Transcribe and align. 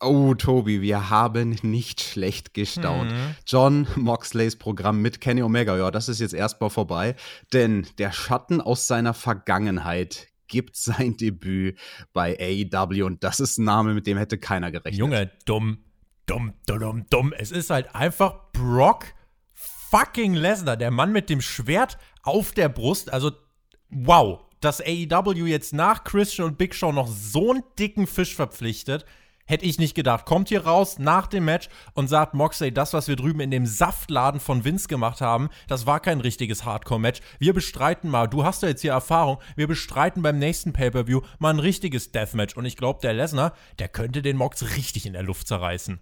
Oh, 0.00 0.34
Tobi, 0.34 0.80
wir 0.80 1.10
haben 1.10 1.58
nicht 1.62 2.00
schlecht 2.00 2.54
gestaunt. 2.54 3.10
Mhm. 3.10 3.34
John 3.46 3.86
Moxleys 3.96 4.56
Programm 4.56 5.02
mit 5.02 5.20
Kenny 5.20 5.42
Omega, 5.42 5.76
ja, 5.76 5.90
das 5.90 6.08
ist 6.08 6.20
jetzt 6.20 6.32
erstmal 6.32 6.70
vorbei, 6.70 7.16
denn 7.52 7.86
der 7.98 8.10
Schatten 8.10 8.62
aus 8.62 8.86
seiner 8.86 9.12
Vergangenheit 9.12 10.28
gibt 10.48 10.76
sein 10.76 11.16
Debüt 11.16 11.78
bei 12.12 12.36
AEW 12.38 13.04
und 13.04 13.22
das 13.24 13.40
ist 13.40 13.58
ein 13.58 13.64
Name, 13.64 13.94
mit 13.94 14.06
dem 14.06 14.16
hätte 14.16 14.38
keiner 14.38 14.70
gerechnet. 14.70 14.98
Junge, 14.98 15.30
dumm, 15.44 15.84
dumm, 16.26 16.54
dumm, 16.66 17.06
dumm. 17.10 17.34
Es 17.36 17.50
ist 17.50 17.70
halt 17.70 17.94
einfach 17.94 18.52
Brock 18.52 19.04
fucking 19.90 20.34
Lesnar, 20.34 20.76
der 20.76 20.90
Mann 20.90 21.12
mit 21.12 21.28
dem 21.28 21.40
Schwert 21.40 21.98
auf 22.22 22.52
der 22.52 22.68
Brust. 22.68 23.12
Also, 23.12 23.32
wow, 23.90 24.40
dass 24.60 24.80
AEW 24.80 25.46
jetzt 25.46 25.72
nach 25.72 26.04
Christian 26.04 26.48
und 26.48 26.58
Big 26.58 26.74
Show 26.74 26.92
noch 26.92 27.08
so 27.08 27.50
einen 27.50 27.62
dicken 27.78 28.06
Fisch 28.06 28.34
verpflichtet. 28.34 29.04
Hätte 29.50 29.66
ich 29.66 29.80
nicht 29.80 29.96
gedacht. 29.96 30.26
Kommt 30.26 30.48
hier 30.48 30.64
raus 30.64 31.00
nach 31.00 31.26
dem 31.26 31.44
Match 31.44 31.68
und 31.94 32.06
sagt 32.06 32.34
Moxley, 32.34 32.72
das, 32.72 32.92
was 32.92 33.08
wir 33.08 33.16
drüben 33.16 33.40
in 33.40 33.50
dem 33.50 33.66
Saftladen 33.66 34.38
von 34.38 34.64
Vince 34.64 34.86
gemacht 34.86 35.20
haben, 35.20 35.48
das 35.66 35.86
war 35.86 35.98
kein 35.98 36.20
richtiges 36.20 36.64
Hardcore-Match. 36.64 37.20
Wir 37.40 37.52
bestreiten 37.52 38.10
mal, 38.10 38.28
du 38.28 38.44
hast 38.44 38.62
ja 38.62 38.68
jetzt 38.68 38.82
hier 38.82 38.92
Erfahrung, 38.92 39.38
wir 39.56 39.66
bestreiten 39.66 40.22
beim 40.22 40.38
nächsten 40.38 40.72
Pay-Per-View 40.72 41.22
mal 41.40 41.50
ein 41.50 41.58
richtiges 41.58 42.12
Deathmatch. 42.12 42.56
Und 42.56 42.64
ich 42.64 42.76
glaube, 42.76 43.00
der 43.02 43.12
Lesnar, 43.12 43.52
der 43.80 43.88
könnte 43.88 44.22
den 44.22 44.36
Mox 44.36 44.76
richtig 44.76 45.04
in 45.04 45.14
der 45.14 45.24
Luft 45.24 45.48
zerreißen. 45.48 45.98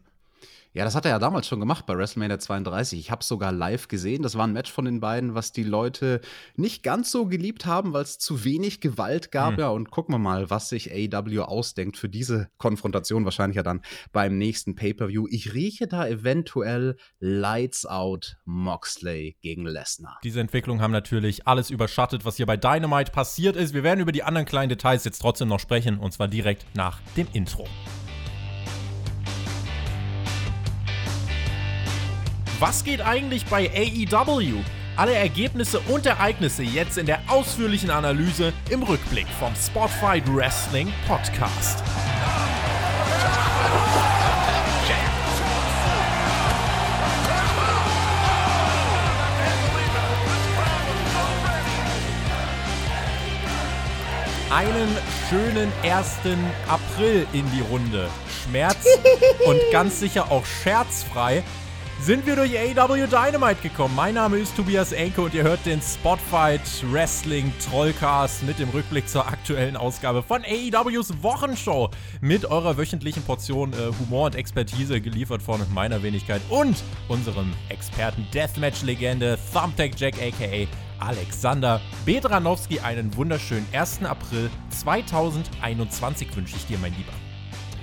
Ja, 0.79 0.85
das 0.85 0.95
hat 0.95 1.07
er 1.07 1.11
ja 1.11 1.19
damals 1.19 1.49
schon 1.49 1.59
gemacht 1.59 1.87
bei 1.87 1.97
WrestleMania 1.97 2.39
32. 2.39 3.01
Ich 3.01 3.11
habe 3.11 3.23
es 3.23 3.27
sogar 3.27 3.51
live 3.51 3.89
gesehen. 3.89 4.23
Das 4.23 4.39
war 4.39 4.47
ein 4.47 4.53
Match 4.53 4.71
von 4.71 4.85
den 4.85 5.01
beiden, 5.01 5.35
was 5.35 5.51
die 5.51 5.65
Leute 5.65 6.21
nicht 6.55 6.85
ganz 6.85 7.11
so 7.11 7.27
geliebt 7.27 7.67
haben, 7.67 7.95
weil 7.95 8.05
es 8.05 8.21
zu 8.21 8.45
wenig 8.45 8.81
Gewalt 8.81 9.33
gab. 9.33 9.55
Mhm. 9.55 9.59
Ja, 9.59 9.69
und 9.71 9.91
gucken 9.91 10.15
wir 10.15 10.21
mal, 10.21 10.51
was 10.51 10.69
sich 10.69 10.93
AEW 10.93 11.43
ausdenkt 11.43 11.97
für 11.97 12.09
diese 12.09 12.49
Konfrontation. 12.59 13.25
Wahrscheinlich 13.25 13.57
ja 13.57 13.65
dann 13.65 13.83
beim 14.13 14.39
nächsten 14.39 14.77
Pay-Per-View. 14.77 15.27
Ich 15.31 15.53
rieche 15.53 15.89
da 15.89 16.07
eventuell 16.07 16.97
Lights 17.19 17.85
Out 17.85 18.37
Moxley 18.45 19.37
gegen 19.43 19.67
Lesnar. 19.67 20.21
Diese 20.23 20.39
Entwicklung 20.39 20.81
haben 20.81 20.93
natürlich 20.93 21.49
alles 21.49 21.71
überschattet, 21.71 22.25
was 22.25 22.37
hier 22.37 22.47
bei 22.47 22.57
Dynamite 22.57 23.11
passiert 23.11 23.57
ist. 23.57 23.75
Wir 23.75 23.83
werden 23.83 23.99
über 23.99 24.13
die 24.13 24.23
anderen 24.23 24.47
kleinen 24.47 24.69
Details 24.69 25.05
jetzt 25.05 25.19
trotzdem 25.19 25.49
noch 25.49 25.59
sprechen 25.59 25.99
und 25.99 26.13
zwar 26.13 26.29
direkt 26.29 26.67
nach 26.77 27.01
dem 27.17 27.27
Intro. 27.33 27.67
Was 32.61 32.83
geht 32.83 33.01
eigentlich 33.01 33.45
bei 33.47 33.71
AEW? 33.71 34.65
Alle 34.97 35.15
Ergebnisse 35.15 35.79
und 35.79 36.07
Ereignisse 36.07 36.65
jetzt 36.65 36.99
in 36.99 37.07
der 37.07 37.21
ausführlichen 37.29 37.89
Analyse 37.89 38.53
im 38.69 38.83
Rückblick 38.83 39.29
vom 39.39 39.55
Spotfight 39.55 40.25
Wrestling 40.35 40.93
Podcast. 41.07 41.85
Einen 54.51 54.89
schönen 55.31 55.71
1. 55.85 56.17
April 56.69 57.25
in 57.33 57.49
die 57.53 57.61
Runde. 57.61 58.09
Schmerz 58.43 58.85
und 59.47 59.61
ganz 59.71 60.01
sicher 60.01 60.33
auch 60.33 60.45
scherzfrei 60.45 61.45
sind 62.01 62.27
wir 62.27 62.37
durch 62.37 62.57
AW 62.57 63.07
Dynamite 63.07 63.61
gekommen. 63.63 63.95
Mein 63.97 64.15
Name 64.15 64.39
ist 64.39 64.57
Tobias 64.57 64.93
Enke 64.93 65.21
und 65.21 65.35
ihr 65.35 65.43
hört 65.43 65.65
den 65.67 65.81
Spotfight 65.83 66.61
Wrestling 66.93 67.53
Trollcast 67.69 68.45
mit 68.45 68.59
dem 68.59 68.69
Rückblick 68.71 69.09
zur 69.09 69.27
aktuellen 69.27 69.77
Ausgabe 69.77 70.23
von 70.23 70.43
AEWs 70.45 71.23
Wochenshow 71.23 71.91
mit 72.21 72.47
eurer 72.47 72.77
wöchentlichen 72.77 73.23
Portion 73.25 73.73
äh, 73.73 73.91
Humor 74.01 74.27
und 74.27 74.37
Expertise 74.37 75.01
geliefert 75.01 75.43
von 75.43 75.61
meiner 75.75 76.03
Wenigkeit 76.03 76.41
und 76.49 76.83
unserem 77.09 77.53
Experten 77.69 78.27
Deathmatch-Legende 78.33 79.39
Thumbtack 79.53 79.99
Jack 79.99 80.15
aka 80.23 80.69
Alexander 81.01 81.81
Bedranowski. 82.05 82.81
Einen 82.81 83.15
wunderschönen 83.17 83.67
1. 83.73 84.05
April 84.05 84.51
2021 84.71 86.35
wünsche 86.37 86.57
ich 86.57 86.67
dir, 86.67 86.79
mein 86.79 86.95
Lieber. 86.97 87.13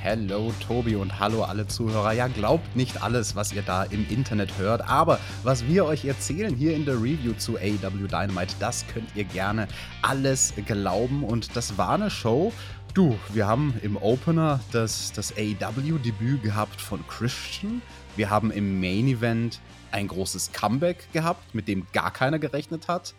Hello 0.05 0.53
Tobi 0.67 0.95
und 0.95 1.19
hallo 1.19 1.45
alle 1.45 1.65
Zuhörer. 1.65 2.11
Ja, 2.11 2.27
glaubt 2.27 2.75
nicht 2.75 3.01
alles, 3.01 3.35
was 3.35 3.51
ihr 3.51 3.63
da 3.63 3.81
im 3.81 4.07
Internet 4.07 4.55
hört, 4.59 4.87
aber 4.87 5.17
was 5.41 5.65
wir 5.65 5.83
euch 5.85 6.05
erzählen 6.05 6.53
hier 6.55 6.75
in 6.75 6.85
der 6.85 6.93
Review 6.97 7.33
zu 7.33 7.57
AEW 7.57 8.05
Dynamite, 8.05 8.53
das 8.59 8.85
könnt 8.85 9.09
ihr 9.15 9.23
gerne 9.23 9.67
alles 10.03 10.53
glauben 10.67 11.23
und 11.23 11.55
das 11.55 11.79
war 11.79 11.95
eine 11.95 12.11
Show. 12.11 12.53
Du, 12.93 13.17
wir 13.33 13.47
haben 13.47 13.73
im 13.81 13.97
Opener 13.97 14.59
das, 14.71 15.11
das 15.11 15.33
AEW-Debüt 15.35 16.43
gehabt 16.43 16.79
von 16.79 17.03
Christian. 17.07 17.81
Wir 18.15 18.29
haben 18.29 18.51
im 18.51 18.79
Main 18.79 19.07
Event 19.07 19.59
ein 19.91 20.07
großes 20.07 20.51
Comeback 20.51 21.11
gehabt, 21.13 21.55
mit 21.55 21.67
dem 21.67 21.87
gar 21.93 22.11
keiner 22.11 22.37
gerechnet 22.37 22.87
hat. 22.87 23.15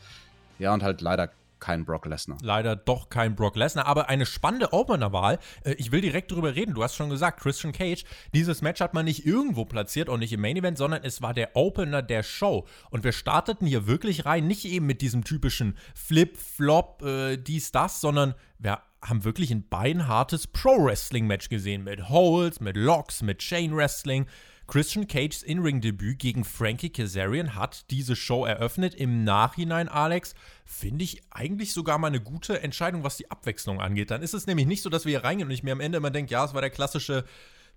Ja, 0.61 0.73
und 0.73 0.85
halt 0.85 1.01
leider 1.01 1.31
kein 1.67 1.85
Brock 1.85 2.07
Lesnar. 2.07 2.39
Leider 2.43 2.77
doch 2.77 3.09
kein 3.09 3.35
Brock 3.35 3.57
Lesnar, 3.57 3.87
aber 3.87 4.09
eine 4.09 4.25
spannende 4.25 4.73
Opener-Wahl. 4.73 5.41
Äh, 5.65 5.73
ich 5.79 5.91
will 5.91 6.01
direkt 6.01 6.31
darüber 6.31 6.55
reden. 6.55 6.75
Du 6.75 6.85
hast 6.85 6.95
schon 6.95 7.11
gesagt, 7.11 7.41
Christian 7.41 7.73
Cage, 7.73 8.05
dieses 8.33 8.63
Match 8.63 8.81
hat 8.81 8.95
man 8.95 9.05
nicht 9.05 9.27
irgendwo 9.27 9.65
platziert 9.65 10.09
und 10.09 10.21
nicht 10.21 10.33
im 10.33 10.41
Main 10.41 10.57
Event, 10.57 10.79
sondern 10.79 11.03
es 11.03 11.23
war 11.23 11.35
der 11.35 11.57
Opener 11.57 12.03
der 12.03 12.23
Show. 12.23 12.69
Und 12.91 13.03
wir 13.03 13.11
starteten 13.11 13.67
hier 13.67 13.89
wirklich 13.89 14.27
rein, 14.27 14.47
nicht 14.47 14.65
eben 14.65 14.87
mit 14.87 15.01
diesem 15.01 15.25
typischen 15.25 15.77
Flip, 15.97 16.37
Flop, 16.37 17.03
äh, 17.03 17.37
dies, 17.37 17.73
das, 17.73 18.01
sondern 18.01 18.37
wir 18.61 18.79
haben 19.03 19.25
wirklich 19.25 19.51
ein 19.51 19.69
beinhartes 19.69 20.47
Pro-Wrestling-Match 20.47 21.49
gesehen 21.49 21.83
mit 21.83 22.09
Holds, 22.09 22.61
mit 22.61 22.77
Locks, 22.77 23.23
mit 23.23 23.39
Chain 23.39 23.75
Wrestling. 23.75 24.27
Christian 24.69 25.07
Cages 25.07 25.45
In-Ring-Debüt 25.45 26.19
gegen 26.19 26.45
Frankie 26.45 26.91
Kazarian 26.91 27.55
hat 27.55 27.89
diese 27.91 28.17
Show 28.17 28.45
eröffnet. 28.45 28.95
Im 28.95 29.23
Nachhinein, 29.23 29.89
Alex, 29.89 30.35
finde 30.67 31.05
ich 31.05 31.23
eigentlich 31.31 31.73
sogar 31.73 31.97
mal 31.97 32.09
eine 32.09 32.21
gute 32.21 32.61
Entscheidung, 32.61 33.05
was 33.05 33.17
die 33.17 33.31
Abwechslung 33.31 33.81
angeht. 33.81 34.11
Dann 34.11 34.23
ist 34.23 34.35
es 34.35 34.47
nämlich 34.47 34.67
nicht 34.67 34.83
so, 34.83 34.91
dass 34.91 35.05
wir 35.05 35.11
hier 35.11 35.25
reingehen 35.25 35.49
und 35.49 35.55
ich 35.55 35.63
mir 35.63 35.73
am 35.73 35.81
Ende 35.81 35.99
immer 35.99 36.11
denke, 36.11 36.33
ja, 36.33 36.45
es 36.45 36.55
war 36.55 36.61
der 36.61 36.71
klassische 36.71 37.25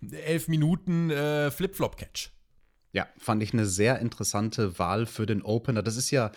11 0.01 0.47
Minuten 0.47 1.11
äh, 1.11 1.51
Flip-Flop-Catch. 1.51 2.31
Ja, 2.91 3.07
fand 3.17 3.43
ich 3.43 3.53
eine 3.53 3.67
sehr 3.67 3.99
interessante 3.99 4.79
Wahl 4.79 5.05
für 5.05 5.27
den 5.27 5.43
Opener. 5.43 5.83
Das 5.83 5.97
ist 5.97 6.09
ja, 6.09 6.31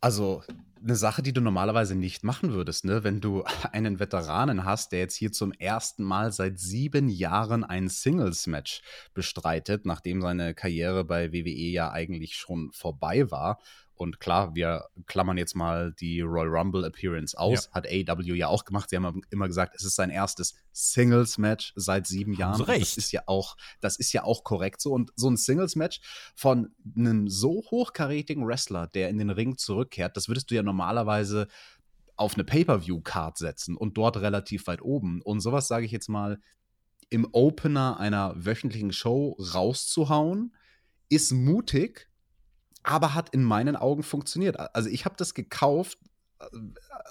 also 0.00 0.42
eine 0.82 0.94
Sache, 0.94 1.22
die 1.22 1.32
du 1.32 1.40
normalerweise 1.40 1.96
nicht 1.96 2.22
machen 2.22 2.52
würdest, 2.52 2.84
ne? 2.84 3.02
Wenn 3.02 3.20
du 3.20 3.42
einen 3.72 3.98
Veteranen 3.98 4.64
hast, 4.64 4.92
der 4.92 5.00
jetzt 5.00 5.16
hier 5.16 5.32
zum 5.32 5.52
ersten 5.52 6.04
Mal 6.04 6.32
seit 6.32 6.60
sieben 6.60 7.08
Jahren 7.08 7.64
ein 7.64 7.88
Singles-Match 7.88 8.80
bestreitet, 9.12 9.86
nachdem 9.86 10.22
seine 10.22 10.54
Karriere 10.54 11.04
bei 11.04 11.32
WWE 11.32 11.50
ja 11.50 11.90
eigentlich 11.90 12.36
schon 12.36 12.70
vorbei 12.70 13.28
war 13.32 13.58
und 14.00 14.18
klar, 14.18 14.54
wir 14.54 14.86
klammern 15.04 15.36
jetzt 15.36 15.54
mal 15.54 15.92
die 15.92 16.22
Royal 16.22 16.48
Rumble 16.48 16.86
Appearance 16.86 17.36
aus. 17.36 17.66
Ja. 17.66 17.72
Hat 17.72 17.86
AW 17.86 18.34
ja 18.34 18.48
auch 18.48 18.64
gemacht. 18.64 18.88
Sie 18.88 18.96
haben 18.96 19.20
immer 19.28 19.46
gesagt, 19.46 19.74
es 19.76 19.84
ist 19.84 19.94
sein 19.94 20.08
erstes 20.08 20.54
Singles-Match 20.72 21.74
seit 21.76 22.06
sieben 22.06 22.32
Jahren. 22.32 22.56
So 22.56 22.64
recht. 22.64 22.80
Das 22.80 22.96
ist 22.96 23.12
ja 23.12 23.24
auch, 23.26 23.58
das 23.82 23.98
ist 23.98 24.14
ja 24.14 24.24
auch 24.24 24.42
korrekt 24.42 24.80
so. 24.80 24.92
Und 24.92 25.10
so 25.16 25.28
ein 25.28 25.36
Singles-Match 25.36 26.00
von 26.34 26.74
einem 26.96 27.28
so 27.28 27.62
hochkarätigen 27.70 28.46
Wrestler, 28.46 28.86
der 28.86 29.10
in 29.10 29.18
den 29.18 29.28
Ring 29.28 29.58
zurückkehrt, 29.58 30.16
das 30.16 30.28
würdest 30.28 30.50
du 30.50 30.54
ja 30.54 30.62
normalerweise 30.62 31.46
auf 32.16 32.34
eine 32.34 32.44
Pay-Per-View-Card 32.44 33.36
setzen 33.36 33.76
und 33.76 33.98
dort 33.98 34.16
relativ 34.16 34.66
weit 34.66 34.80
oben. 34.80 35.20
Und 35.20 35.40
sowas 35.40 35.68
sage 35.68 35.84
ich 35.84 35.92
jetzt 35.92 36.08
mal 36.08 36.40
im 37.10 37.28
Opener 37.32 38.00
einer 38.00 38.32
wöchentlichen 38.34 38.94
Show 38.94 39.36
rauszuhauen, 39.38 40.56
ist 41.10 41.32
mutig 41.32 42.09
aber 42.82 43.14
hat 43.14 43.30
in 43.30 43.44
meinen 43.44 43.76
Augen 43.76 44.02
funktioniert. 44.02 44.58
Also 44.74 44.88
ich 44.88 45.04
habe 45.04 45.14
das 45.16 45.34
gekauft, 45.34 45.98
äh, 46.40 46.44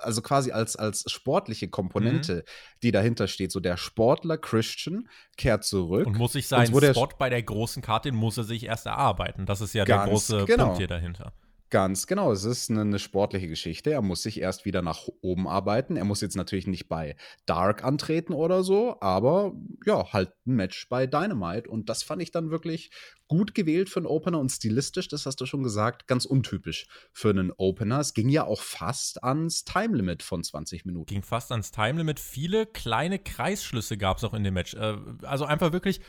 also 0.02 0.22
quasi 0.22 0.52
als, 0.52 0.76
als 0.76 1.10
sportliche 1.12 1.68
Komponente, 1.68 2.36
mhm. 2.36 2.80
die 2.84 2.92
dahinter 2.92 3.28
steht. 3.28 3.52
So 3.52 3.60
der 3.60 3.78
Sportler 3.78 4.38
Christian 4.38 5.08
kehrt 5.38 5.64
zurück. 5.64 6.08
Und 6.08 6.18
muss 6.18 6.34
sich 6.34 6.48
seinen 6.48 6.68
Spot 6.68 7.10
bei 7.18 7.30
der 7.30 7.44
großen 7.44 7.82
Karte, 7.82 8.12
muss 8.12 8.38
er 8.38 8.44
sich 8.44 8.66
erst 8.66 8.86
erarbeiten. 8.86 9.46
Das 9.46 9.62
ist 9.62 9.74
ja 9.74 9.86
der 9.86 10.06
große 10.06 10.46
genau. 10.46 10.66
Punkt 10.66 10.78
hier 10.80 10.88
dahinter. 10.88 11.34
Ganz 11.70 12.08
genau, 12.08 12.32
es 12.32 12.46
ist 12.46 12.72
eine, 12.72 12.82
eine, 12.82 12.98
sportliche 12.98 13.48
Geschichte. 13.48 13.92
Er 13.92 14.02
muss 14.02 14.24
sich 14.24 14.40
erst 14.40 14.66
wieder 14.66 14.82
nach 14.82 15.08
oben 15.22 15.48
arbeiten. 15.48 15.98
Er 15.98 16.06
muss 16.06 16.22
jetzt 16.22 16.36
natürlich 16.36 16.66
nicht 16.66 16.88
bei 16.88 17.16
Dark 17.46 17.84
antreten 17.84 18.34
oder 18.34 18.64
so, 18.64 18.98
aber 19.02 19.54
ja, 19.86 20.12
halt 20.12 20.32
ein 20.48 20.56
Match 20.56 20.90
bei 20.90 21.06
Dynamite. 21.06 21.70
Und 21.70 21.90
das 21.90 22.02
fand 22.02 22.24
ich 22.24 22.32
dann 22.32 22.50
wirklich 22.50 22.90
gut 23.28 23.54
gewählt 23.54 23.90
für 23.90 24.00
einen 24.00 24.08
Opener 24.08 24.40
und 24.40 24.50
stilistisch, 24.50 25.08
das 25.08 25.28
hast 25.28 25.40
du 25.40 25.46
schon 25.46 25.62
gesagt, 25.62 26.08
ganz 26.08 26.26
untypisch 26.26 26.88
für 27.14 27.30
einen 27.30 27.52
Opener. 27.52 28.00
Es 28.00 28.16
ging 28.16 28.28
ja 28.28 28.46
auch 28.46 28.62
fast 28.62 29.24
ans 29.24 29.64
Time 29.64 29.96
Limit 29.96 30.24
von 30.24 30.44
20 30.44 30.86
Minuten. 30.86 31.06
Ging 31.06 31.22
fast 31.22 31.52
ans 31.52 31.72
Time 31.72 32.00
Limit. 32.00 32.20
Viele 32.20 32.66
kleine 32.66 33.20
Kreisschlüsse 33.20 33.98
gab 33.98 34.18
es 34.18 34.24
auch 34.24 34.34
in 34.34 34.44
dem 34.44 34.56
Match. 34.56 34.74
Äh, 34.74 34.98
also 35.22 35.46
einfach 35.46 35.72
wirklich 35.72 36.02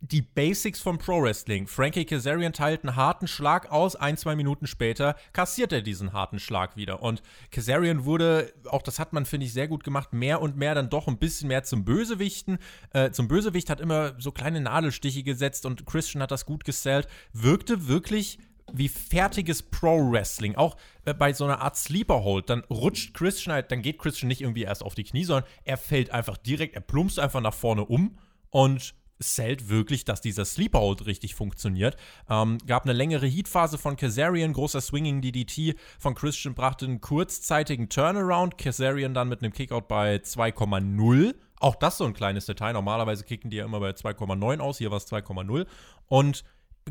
die 0.00 0.22
Basics 0.22 0.80
vom 0.80 0.98
Pro 0.98 1.22
Wrestling. 1.22 1.66
Frankie 1.66 2.04
Kazarian 2.04 2.52
teilt 2.52 2.84
einen 2.84 2.96
harten 2.96 3.26
Schlag 3.26 3.72
aus, 3.72 3.96
ein, 3.96 4.16
zwei 4.16 4.36
Minuten 4.36 4.66
später 4.66 5.16
kassiert 5.32 5.72
er 5.72 5.80
diesen 5.80 6.12
harten 6.12 6.38
Schlag 6.38 6.76
wieder. 6.76 7.02
Und 7.02 7.22
Kazarian 7.50 8.04
wurde, 8.04 8.52
auch 8.66 8.82
das 8.82 8.98
hat 8.98 9.12
man, 9.12 9.24
finde 9.24 9.46
ich, 9.46 9.52
sehr 9.52 9.68
gut 9.68 9.84
gemacht, 9.84 10.12
mehr 10.12 10.42
und 10.42 10.56
mehr 10.56 10.74
dann 10.74 10.90
doch 10.90 11.08
ein 11.08 11.18
bisschen 11.18 11.48
mehr 11.48 11.64
zum 11.64 11.84
Bösewichten. 11.84 12.58
Äh, 12.92 13.10
zum 13.10 13.26
Bösewicht 13.26 13.70
hat 13.70 13.80
immer 13.80 14.14
so 14.18 14.32
kleine 14.32 14.60
Nadelstiche 14.60 15.22
gesetzt 15.22 15.64
und 15.64 15.86
Christian 15.86 16.22
hat 16.22 16.30
das 16.30 16.44
gut 16.44 16.64
gesellt. 16.64 17.08
Wirkte 17.32 17.88
wirklich 17.88 18.38
wie 18.72 18.88
fertiges 18.88 19.62
Pro-Wrestling. 19.62 20.56
Auch 20.56 20.76
äh, 21.04 21.14
bei 21.14 21.32
so 21.32 21.44
einer 21.44 21.62
Art 21.62 21.76
Sleeper-Hold, 21.76 22.50
dann 22.50 22.64
rutscht 22.64 23.14
Christian 23.14 23.54
halt, 23.54 23.72
dann 23.72 23.80
geht 23.80 23.98
Christian 23.98 24.28
nicht 24.28 24.42
irgendwie 24.42 24.64
erst 24.64 24.82
auf 24.82 24.94
die 24.94 25.04
Knie, 25.04 25.24
sondern 25.24 25.48
er 25.64 25.78
fällt 25.78 26.10
einfach 26.10 26.36
direkt, 26.36 26.74
er 26.74 26.80
plumpst 26.80 27.18
einfach 27.18 27.40
nach 27.40 27.54
vorne 27.54 27.84
um 27.84 28.18
und 28.50 28.94
zählt 29.18 29.68
wirklich, 29.68 30.04
dass 30.04 30.20
dieser 30.20 30.44
Sleeper-Hold 30.44 31.06
richtig 31.06 31.34
funktioniert. 31.34 31.96
Ähm, 32.28 32.58
gab 32.66 32.84
eine 32.84 32.92
längere 32.92 33.26
Heatphase 33.26 33.78
von 33.78 33.96
Kazarian, 33.96 34.52
großer 34.52 34.80
Swinging 34.80 35.20
DDT 35.20 35.74
von 35.98 36.14
Christian 36.14 36.54
brachte 36.54 36.86
einen 36.86 37.00
kurzzeitigen 37.00 37.88
Turnaround. 37.88 38.58
Kazarian 38.58 39.14
dann 39.14 39.28
mit 39.28 39.42
einem 39.42 39.52
Kickout 39.52 39.88
bei 39.88 40.16
2,0. 40.16 41.34
Auch 41.58 41.76
das 41.76 41.98
so 41.98 42.04
ein 42.04 42.12
kleines 42.12 42.46
Detail. 42.46 42.74
Normalerweise 42.74 43.24
kicken 43.24 43.50
die 43.50 43.56
ja 43.56 43.64
immer 43.64 43.80
bei 43.80 43.90
2,9 43.90 44.58
aus, 44.60 44.78
hier 44.78 44.90
war 44.90 44.98
es 44.98 45.10
2,0. 45.10 45.66
Und 46.08 46.44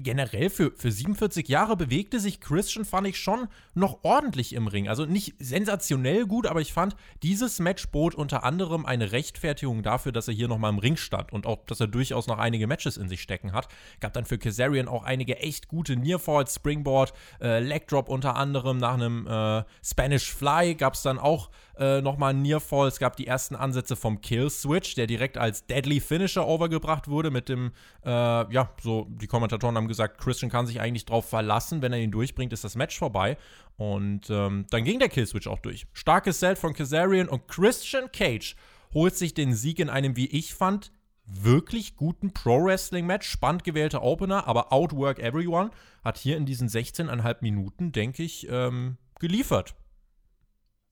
generell 0.04 0.50
für, 0.50 0.72
für 0.76 0.92
47 0.92 1.48
Jahre 1.48 1.78
bewegte 1.78 2.20
sich 2.20 2.42
Christian, 2.42 2.84
fand 2.84 3.08
ich 3.08 3.18
schon 3.18 3.48
noch 3.74 4.00
ordentlich 4.04 4.54
im 4.54 4.68
Ring. 4.68 4.90
Also 4.90 5.06
nicht 5.06 5.36
sensationell 5.40 6.26
gut, 6.26 6.48
aber 6.48 6.60
ich 6.62 6.74
fand, 6.74 6.96
dieses 7.24 7.60
Match 7.60 7.88
bot 7.88 8.14
unter 8.14 8.44
anderem 8.44 8.86
eine 8.86 9.14
Rechtfertigung 9.14 9.84
dafür, 9.84 10.12
dass 10.12 10.28
er 10.28 10.34
hier 10.34 10.48
nochmal 10.48 10.72
im 10.72 10.80
Ring 10.80 10.98
stand 10.98 11.32
und 11.32 11.46
auch, 11.46 11.66
dass 11.66 11.80
er 11.80 11.88
durchaus 11.88 12.28
noch 12.28 12.38
einige 12.38 12.68
Matches 12.68 12.98
in 12.98 13.08
sich 13.08 13.22
stecken 13.22 13.54
hat. 13.54 13.70
Gab 14.02 14.14
dann 14.14 14.26
für 14.26 14.38
Kazarian 14.38 14.90
auch 14.90 15.04
einige 15.04 15.38
echt 15.38 15.70
gute 15.70 15.96
Nearfalls, 15.96 16.56
Springboard, 16.56 17.14
äh, 17.42 17.60
Leg 17.60 17.88
Drop 17.88 18.10
unter 18.10 18.36
anderem 18.36 18.78
nach 18.78 18.96
einem 18.96 19.28
äh, 19.28 19.64
Spanish 19.84 20.34
Fly 20.34 20.76
gab 20.76 20.96
es 20.96 21.04
dann 21.04 21.20
auch 21.20 21.50
äh, 21.78 22.02
nochmal 22.02 22.34
ein 22.34 22.42
Nearfall. 22.42 22.88
Es 22.88 23.00
gab 23.00 23.16
die 23.18 23.28
ersten 23.28 23.56
Ansätze 23.56 23.96
vom 23.96 24.22
Kill 24.22 24.50
Switch, 24.50 24.96
der 24.96 25.08
direkt 25.08 25.38
als 25.38 25.66
Deadly 25.66 26.00
Finisher 26.00 26.48
overgebracht 26.48 27.08
wurde 27.08 27.32
mit 27.32 27.50
dem, 27.50 27.72
äh, 28.04 28.10
ja, 28.10 28.72
so 28.82 29.08
die 29.10 29.28
Kommentatoren 29.28 29.76
haben 29.76 29.88
gesagt, 29.88 30.18
Christian 30.18 30.52
kann 30.52 30.68
sich 30.68 30.80
eigentlich 30.80 31.06
drauf 31.06 31.28
verlassen, 31.28 31.82
wenn 31.82 31.94
er 31.94 32.00
ihn 32.00 32.12
durchbringt, 32.12 32.54
ist 32.54 32.64
das 32.64 32.76
Match 32.76 32.98
vorbei. 32.98 33.38
Und 33.78 34.30
ähm, 34.30 34.66
dann 34.70 34.84
ging 34.84 35.00
der 35.00 35.10
Kill 35.10 35.26
Switch 35.26 35.48
auch 35.48 35.60
durch. 35.60 35.86
Starkes 35.94 36.40
Set 36.40 36.58
von 36.58 36.74
Kazarian 36.74 37.28
und 37.28 37.48
Christian 37.48 38.12
Cage 38.12 38.56
holt 38.94 39.16
sich 39.16 39.34
den 39.34 39.54
Sieg 39.54 39.80
in 39.80 39.90
einem, 39.90 40.16
wie 40.16 40.28
ich 40.28 40.54
fand, 40.54 40.92
wirklich 41.26 41.96
guten 41.96 42.34
Pro-Wrestling-Match. 42.34 43.28
Spannend 43.28 43.64
gewählter 43.64 44.04
Opener, 44.04 44.48
aber 44.48 44.72
Outwork 44.72 45.20
Everyone 45.20 45.72
hat 46.04 46.18
hier 46.18 46.38
in 46.38 46.46
diesen 46.46 46.70
16,5 46.70 47.38
Minuten, 47.42 47.92
denke 47.92 48.24
ich, 48.24 48.48
ähm, 48.50 48.98
geliefert. 49.20 49.76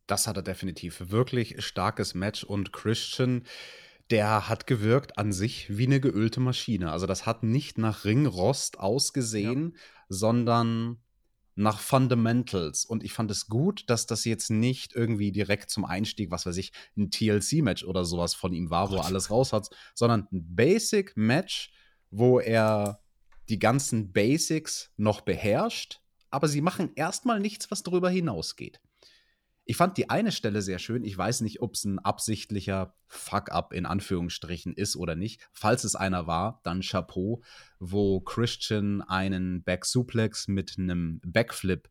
Das 0.07 0.27
hat 0.27 0.37
er 0.37 0.43
definitiv. 0.43 1.11
Wirklich 1.11 1.63
starkes 1.63 2.13
Match 2.13 2.43
und 2.43 2.73
Christian, 2.73 3.43
der 4.09 4.49
hat 4.49 4.67
gewirkt 4.67 5.17
an 5.17 5.31
sich 5.31 5.77
wie 5.77 5.85
eine 5.85 5.99
geölte 5.99 6.39
Maschine. 6.39 6.91
Also 6.91 7.05
das 7.05 7.25
hat 7.25 7.43
nicht 7.43 7.77
nach 7.77 8.05
Ringrost 8.05 8.79
ausgesehen, 8.79 9.73
ja. 9.73 9.79
sondern 10.09 10.97
nach 11.55 11.79
Fundamentals. 11.79 12.83
Und 12.85 13.03
ich 13.03 13.13
fand 13.13 13.31
es 13.31 13.47
gut, 13.47 13.89
dass 13.89 14.05
das 14.05 14.25
jetzt 14.25 14.49
nicht 14.49 14.93
irgendwie 14.93 15.31
direkt 15.31 15.69
zum 15.69 15.85
Einstieg, 15.85 16.31
was 16.31 16.45
weiß 16.45 16.57
ich, 16.57 16.73
ein 16.97 17.11
TLC-Match 17.11 17.83
oder 17.83 18.05
sowas 18.05 18.33
von 18.33 18.53
ihm 18.53 18.69
war, 18.69 18.91
wo 18.91 18.95
er 18.95 19.05
alles 19.05 19.29
raus 19.29 19.53
hat, 19.53 19.69
sondern 19.93 20.27
ein 20.31 20.55
Basic-Match, 20.55 21.71
wo 22.09 22.39
er 22.39 22.99
die 23.49 23.59
ganzen 23.59 24.11
Basics 24.11 24.91
noch 24.97 25.21
beherrscht, 25.21 26.01
aber 26.29 26.47
sie 26.47 26.61
machen 26.61 26.91
erstmal 26.95 27.39
nichts, 27.39 27.69
was 27.69 27.83
darüber 27.83 28.09
hinausgeht. 28.09 28.79
Ich 29.65 29.77
fand 29.77 29.97
die 29.97 30.09
eine 30.09 30.33
Stelle 30.33 30.61
sehr 30.61 30.77
schön. 30.77 31.05
Ich 31.05 31.17
weiß 31.17 31.41
nicht, 31.41 31.61
ob 31.61 31.75
es 31.75 31.85
ein 31.85 31.99
absichtlicher 31.99 32.95
Fuck-up 33.07 33.71
in 33.71 33.85
Anführungsstrichen 33.85 34.73
ist 34.73 34.97
oder 34.97 35.15
nicht. 35.15 35.47
Falls 35.53 35.85
es 35.85 35.95
einer 35.95 36.27
war, 36.27 36.59
dann 36.63 36.81
Chapeau, 36.81 37.41
wo 37.79 38.19
Christian 38.19 39.01
einen 39.01 39.63
Back-Suplex 39.63 40.49
mit 40.49 40.75
einem 40.77 41.21
Backflip 41.25 41.89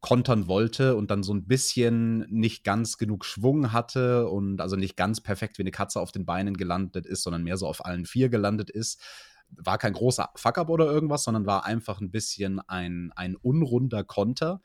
kontern 0.00 0.46
wollte 0.46 0.94
und 0.94 1.10
dann 1.10 1.22
so 1.22 1.32
ein 1.32 1.46
bisschen 1.46 2.26
nicht 2.30 2.64
ganz 2.64 2.98
genug 2.98 3.24
Schwung 3.24 3.72
hatte 3.72 4.28
und 4.28 4.60
also 4.60 4.76
nicht 4.76 4.96
ganz 4.96 5.22
perfekt 5.22 5.56
wie 5.56 5.62
eine 5.62 5.70
Katze 5.70 6.00
auf 6.00 6.12
den 6.12 6.26
Beinen 6.26 6.56
gelandet 6.56 7.06
ist, 7.06 7.22
sondern 7.22 7.44
mehr 7.44 7.56
so 7.56 7.66
auf 7.66 7.84
allen 7.84 8.04
vier 8.04 8.28
gelandet 8.28 8.68
ist. 8.68 9.00
War 9.48 9.78
kein 9.78 9.94
großer 9.94 10.30
Fuck-up 10.36 10.68
oder 10.68 10.84
irgendwas, 10.84 11.24
sondern 11.24 11.46
war 11.46 11.64
einfach 11.64 12.00
ein 12.00 12.10
bisschen 12.10 12.60
ein, 12.60 13.10
ein 13.16 13.36
unrunder 13.36 14.04
Konter 14.04 14.60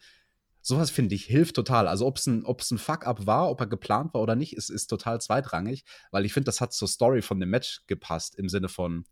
sowas 0.62 0.90
finde 0.90 1.16
ich 1.16 1.25
hilft 1.25 1.56
total. 1.56 1.88
Also 1.88 2.06
ob 2.06 2.18
es 2.18 2.28
ein, 2.28 2.46
ein 2.46 2.78
Fuck-up 2.78 3.25
war, 3.25 3.50
ob 3.50 3.60
er 3.62 3.68
geplant 3.68 4.13
war 4.13 4.22
oder 4.22 4.36
nicht, 4.36 4.56
ist, 4.56 4.69
ist 4.69 4.88
total 4.88 5.22
zweitrangig, 5.22 5.84
weil 6.12 6.25
ich 6.25 6.34
finde, 6.34 6.46
das 6.46 6.62
hat 6.62 6.74
zur 6.74 6.88
Story 6.88 7.22
von 7.22 7.40
dem 7.40 7.50
Match 7.50 7.81
gepasst 7.88 8.36
im 8.38 8.50
Sinne 8.50 8.69
von, 8.69 9.06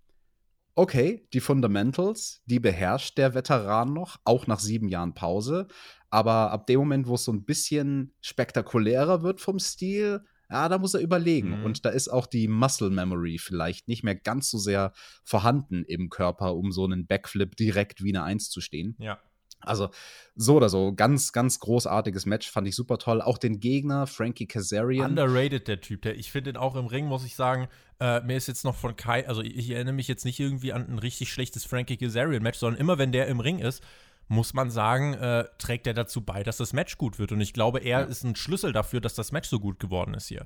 okay, 0.75 1.27
die 1.33 1.41
Fundamentals, 1.41 2.41
die 2.45 2.59
beherrscht 2.59 3.17
der 3.17 3.33
Veteran 3.33 3.93
noch, 3.93 4.17
auch 4.23 4.47
nach 4.47 4.59
sieben 4.59 4.87
Jahren 4.87 5.13
Pause. 5.13 5.67
Aber 6.09 6.51
ab 6.51 6.67
dem 6.67 6.79
Moment, 6.79 7.07
wo 7.07 7.15
es 7.15 7.25
so 7.25 7.33
ein 7.33 7.43
bisschen 7.43 8.13
spektakulärer 8.21 9.21
wird 9.21 9.41
vom 9.41 9.59
Stil, 9.59 10.21
ja, 10.49 10.67
da 10.67 10.79
muss 10.79 10.95
er 10.95 11.01
überlegen. 11.01 11.59
Mhm. 11.59 11.65
Und 11.65 11.85
da 11.85 11.89
ist 11.89 12.07
auch 12.07 12.25
die 12.25 12.47
Muscle 12.47 12.89
Memory 12.89 13.37
vielleicht 13.37 13.87
nicht 13.87 14.03
mehr 14.03 14.15
ganz 14.15 14.49
so 14.49 14.57
sehr 14.57 14.93
vorhanden 15.23 15.83
im 15.83 16.09
Körper, 16.09 16.55
um 16.55 16.71
so 16.71 16.85
einen 16.85 17.05
Backflip 17.05 17.55
direkt 17.55 18.03
wie 18.03 18.15
eine 18.15 18.23
Eins 18.23 18.49
zu 18.49 18.61
stehen. 18.61 18.95
Ja. 18.99 19.19
Also 19.61 19.89
so 20.35 20.55
oder 20.55 20.69
so, 20.69 20.93
ganz, 20.93 21.33
ganz 21.33 21.59
großartiges 21.59 22.25
Match, 22.25 22.49
fand 22.49 22.67
ich 22.67 22.75
super 22.75 22.97
toll. 22.97 23.21
Auch 23.21 23.37
den 23.37 23.59
Gegner, 23.59 24.07
Frankie 24.07 24.47
Kazarian. 24.47 25.11
Underrated, 25.11 25.67
der 25.67 25.81
Typ. 25.81 26.01
Der, 26.03 26.17
ich 26.17 26.31
finde 26.31 26.51
ihn 26.51 26.57
auch 26.57 26.75
im 26.75 26.85
Ring, 26.85 27.05
muss 27.05 27.25
ich 27.25 27.35
sagen, 27.35 27.67
äh, 27.99 28.21
mir 28.21 28.37
ist 28.37 28.47
jetzt 28.47 28.63
noch 28.63 28.75
von 28.75 28.95
Kai, 28.95 29.27
also 29.27 29.41
ich, 29.41 29.57
ich, 29.57 29.69
erinnere 29.71 29.93
mich 29.93 30.07
jetzt 30.07 30.23
nicht 30.23 30.39
irgendwie 30.39 30.71
an 30.71 30.87
ein 30.89 30.99
richtig 30.99 31.31
schlechtes 31.31 31.65
Frankie 31.65 31.97
Kazarian-Match, 31.97 32.57
sondern 32.57 32.79
immer 32.79 32.97
wenn 32.97 33.11
der 33.11 33.27
im 33.27 33.41
Ring 33.41 33.59
ist, 33.59 33.83
muss 34.29 34.53
man 34.53 34.69
sagen, 34.69 35.15
äh, 35.15 35.45
trägt 35.57 35.87
er 35.87 35.93
dazu 35.93 36.21
bei, 36.21 36.43
dass 36.43 36.57
das 36.57 36.71
Match 36.71 36.97
gut 36.97 37.19
wird. 37.19 37.31
Und 37.31 37.41
ich 37.41 37.51
glaube, 37.51 37.79
er 37.79 38.01
ja. 38.01 38.05
ist 38.05 38.23
ein 38.23 38.35
Schlüssel 38.35 38.71
dafür, 38.71 39.01
dass 39.01 39.15
das 39.15 39.31
Match 39.31 39.49
so 39.49 39.59
gut 39.59 39.79
geworden 39.79 40.13
ist 40.13 40.27
hier 40.27 40.45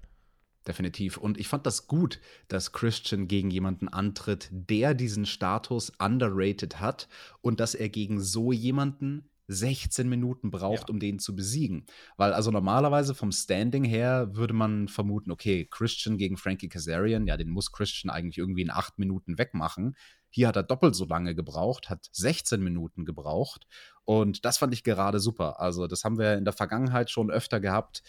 definitiv. 0.67 1.17
Und 1.17 1.37
ich 1.37 1.47
fand 1.47 1.65
das 1.65 1.87
gut, 1.87 2.19
dass 2.47 2.71
Christian 2.71 3.27
gegen 3.27 3.51
jemanden 3.51 3.87
antritt, 3.87 4.49
der 4.51 4.93
diesen 4.93 5.25
Status 5.25 5.91
underrated 5.99 6.79
hat 6.79 7.07
und 7.41 7.59
dass 7.59 7.75
er 7.75 7.89
gegen 7.89 8.21
so 8.21 8.51
jemanden 8.51 9.29
16 9.47 10.07
Minuten 10.07 10.51
braucht, 10.51 10.89
ja. 10.89 10.93
um 10.93 10.99
den 10.99 11.19
zu 11.19 11.35
besiegen. 11.35 11.85
Weil 12.17 12.33
also 12.33 12.49
normalerweise 12.51 13.13
vom 13.13 13.31
Standing 13.31 13.83
her 13.83 14.29
würde 14.33 14.53
man 14.53 14.87
vermuten, 14.87 15.31
okay, 15.31 15.67
Christian 15.69 16.17
gegen 16.17 16.37
Frankie 16.37 16.69
Kazarian, 16.69 17.27
ja, 17.27 17.35
den 17.35 17.49
muss 17.49 17.71
Christian 17.71 18.09
eigentlich 18.09 18.37
irgendwie 18.37 18.61
in 18.61 18.71
acht 18.71 18.97
Minuten 18.99 19.37
wegmachen. 19.37 19.95
Hier 20.29 20.47
hat 20.47 20.55
er 20.55 20.63
doppelt 20.63 20.95
so 20.95 21.05
lange 21.05 21.35
gebraucht, 21.35 21.89
hat 21.89 22.07
16 22.11 22.63
Minuten 22.63 23.05
gebraucht. 23.05 23.67
Und 24.05 24.45
das 24.45 24.57
fand 24.57 24.73
ich 24.73 24.83
gerade 24.83 25.19
super. 25.19 25.59
Also, 25.59 25.87
das 25.87 26.03
haben 26.03 26.17
wir 26.17 26.35
in 26.35 26.45
der 26.45 26.53
Vergangenheit 26.53 27.09
schon 27.09 27.29
öfter 27.29 27.59
gehabt 27.59 28.01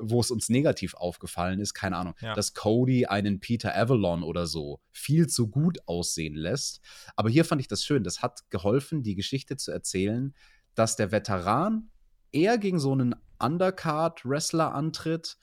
wo 0.00 0.20
es 0.20 0.30
uns 0.30 0.48
negativ 0.48 0.94
aufgefallen 0.94 1.60
ist, 1.60 1.74
keine 1.74 1.96
Ahnung, 1.96 2.14
ja. 2.20 2.34
dass 2.34 2.54
Cody 2.54 3.06
einen 3.06 3.40
Peter 3.40 3.76
Avalon 3.76 4.22
oder 4.22 4.46
so 4.46 4.80
viel 4.90 5.26
zu 5.26 5.48
gut 5.48 5.78
aussehen 5.86 6.34
lässt. 6.34 6.80
Aber 7.16 7.28
hier 7.30 7.44
fand 7.44 7.60
ich 7.60 7.68
das 7.68 7.84
schön. 7.84 8.04
Das 8.04 8.22
hat 8.22 8.50
geholfen, 8.50 9.02
die 9.02 9.14
Geschichte 9.14 9.56
zu 9.56 9.70
erzählen, 9.70 10.34
dass 10.74 10.96
der 10.96 11.12
Veteran 11.12 11.90
eher 12.32 12.58
gegen 12.58 12.78
so 12.78 12.92
einen 12.92 13.14
Undercard-Wrestler 13.38 14.74
antritt 14.74 15.36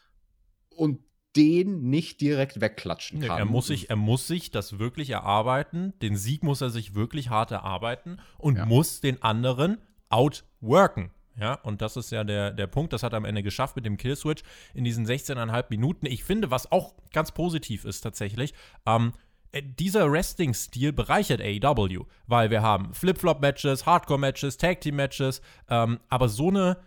und 0.76 1.00
den 1.36 1.84
nicht 1.90 2.20
direkt 2.20 2.60
wegklatschen 2.60 3.22
kann. 3.22 3.38
er, 3.38 3.46
muss 3.46 3.68
sich, 3.68 3.90
er 3.90 3.96
muss 3.96 4.28
sich 4.28 4.52
das 4.52 4.80
wirklich 4.80 5.12
erarbeiten. 5.12 5.94
Den 6.02 6.18
Sieg 6.18 6.44
muss 6.44 6.60
er 6.60 6.70
sich 6.70 6.94
wirklich 6.94 7.30
hart 7.30 7.52
erarbeiten 7.52 8.20
und 8.38 8.58
ja. 8.58 8.66
muss 8.66 9.00
den 9.00 9.22
anderen 9.22 9.78
outworken. 10.10 11.12
Ja, 11.40 11.54
und 11.56 11.82
das 11.82 11.96
ist 11.98 12.12
ja 12.12 12.24
der, 12.24 12.52
der 12.52 12.68
Punkt, 12.68 12.94
das 12.94 13.04
hat 13.04 13.14
er 13.14 13.18
am 13.18 13.26
Ende 13.26 13.42
geschafft 13.42 13.76
mit 13.76 13.86
dem 13.86 13.98
Killswitch 13.98 14.44
in 14.74 14.84
diesen 14.84 15.06
16,5 15.06 15.66
Minuten. 15.70 16.06
Ich 16.06 16.24
finde, 16.24 16.52
was 16.52 16.72
auch 16.72 16.94
ganz 17.14 17.32
positiv 17.32 17.86
ist 17.86 18.02
tatsächlich, 18.02 18.54
ähm, 18.86 19.14
äh, 19.52 19.62
dieser 19.64 20.12
Wrestling-Stil 20.12 20.94
bereichert 20.94 21.42
AEW, 21.42 22.06
weil 22.28 22.50
wir 22.50 22.62
haben 22.62 22.94
Flip-Flop-Matches, 22.94 23.86
Hardcore-Matches, 23.86 24.58
Tag-Team-Matches, 24.58 25.42
ähm, 25.70 26.00
aber 26.10 26.28
so 26.28 26.50
eine 26.50 26.78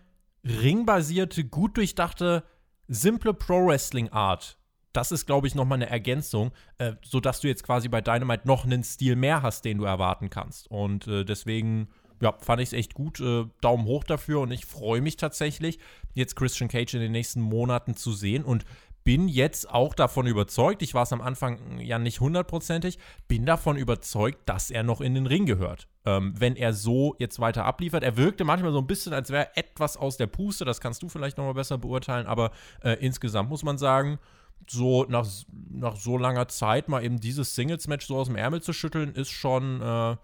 ringbasierte, 0.45 1.45
gut 1.45 1.77
durchdachte, 1.77 2.45
simple 2.87 3.33
Pro-Wrestling-Art, 3.33 4.59
das 4.95 5.11
ist, 5.11 5.27
glaube 5.27 5.49
ich, 5.49 5.57
nochmal 5.57 5.79
eine 5.79 5.91
Ergänzung, 5.91 6.53
äh, 6.79 6.93
sodass 7.03 7.41
du 7.41 7.49
jetzt 7.49 7.65
quasi 7.65 7.89
bei 7.89 8.01
Dynamite 8.01 8.47
noch 8.47 8.65
einen 8.65 8.85
Stil 8.85 9.17
mehr 9.17 9.43
hast, 9.43 9.65
den 9.65 9.79
du 9.79 9.85
erwarten 9.85 10.31
kannst. 10.31 10.71
Und 10.71 11.09
äh, 11.09 11.25
deswegen 11.25 11.89
ja, 12.21 12.35
fand 12.41 12.61
ich 12.61 12.69
es 12.69 12.73
echt 12.73 12.95
gut. 12.95 13.21
Äh, 13.21 13.47
Daumen 13.61 13.85
hoch 13.85 14.05
dafür 14.05 14.41
und 14.41 14.51
ich 14.51 14.67
freue 14.67 15.01
mich 15.01 15.17
tatsächlich, 15.17 15.79
jetzt 16.15 16.37
Christian 16.37 16.69
Cage 16.69 16.95
in 16.95 17.01
den 17.01 17.13
nächsten 17.13 17.41
Monaten 17.41 17.97
zu 17.97 18.13
sehen. 18.13 18.45
Und 18.45 18.65
bin 19.05 19.29
jetzt 19.29 19.71
auch 19.71 19.95
davon 19.95 20.27
überzeugt, 20.27 20.81
ich 20.81 20.95
war 20.95 21.03
es 21.03 21.13
am 21.13 21.21
Anfang 21.21 21.79
ja 21.79 21.99
nicht 21.99 22.21
hundertprozentig, 22.21 22.99
bin 23.29 23.45
davon 23.45 23.77
überzeugt, 23.77 24.49
dass 24.49 24.71
er 24.71 24.83
noch 24.83 25.03
in 25.03 25.15
den 25.15 25.27
Ring 25.27 25.45
gehört. 25.45 25.89
Ähm, 26.07 26.33
wenn 26.39 26.57
er 26.57 26.73
so 26.73 27.15
jetzt 27.19 27.39
weiter 27.39 27.67
abliefert. 27.67 28.03
Er 28.03 28.17
wirkte 28.17 28.45
manchmal 28.45 28.73
so 28.73 28.79
ein 28.79 28.87
bisschen, 28.87 29.13
als 29.13 29.31
wäre 29.31 29.55
etwas 29.57 29.99
aus 29.99 30.17
der 30.17 30.27
Puste, 30.27 30.65
das 30.65 30.81
kannst 30.81 31.03
du 31.03 31.11
vielleicht 31.11 31.37
nochmal 31.37 31.55
besser 31.55 31.77
beurteilen, 31.77 32.27
aber 32.27 32.51
äh, 32.83 32.95
insgesamt 32.95 33.51
muss 33.51 33.63
man 33.63 33.77
sagen, 33.77 34.19
so 34.67 35.05
nach, 35.05 35.27
nach 35.71 35.97
so 35.97 36.17
langer 36.17 36.49
Zeit 36.49 36.89
mal 36.89 37.05
eben 37.05 37.21
dieses 37.21 37.55
Singles-Match 37.55 38.07
so 38.07 38.17
aus 38.17 38.29
dem 38.29 38.37
Ärmel 38.37 38.63
zu 38.63 38.73
schütteln, 38.73 39.15
ist 39.15 39.31
schon, 39.31 39.83
äh, 39.83 40.17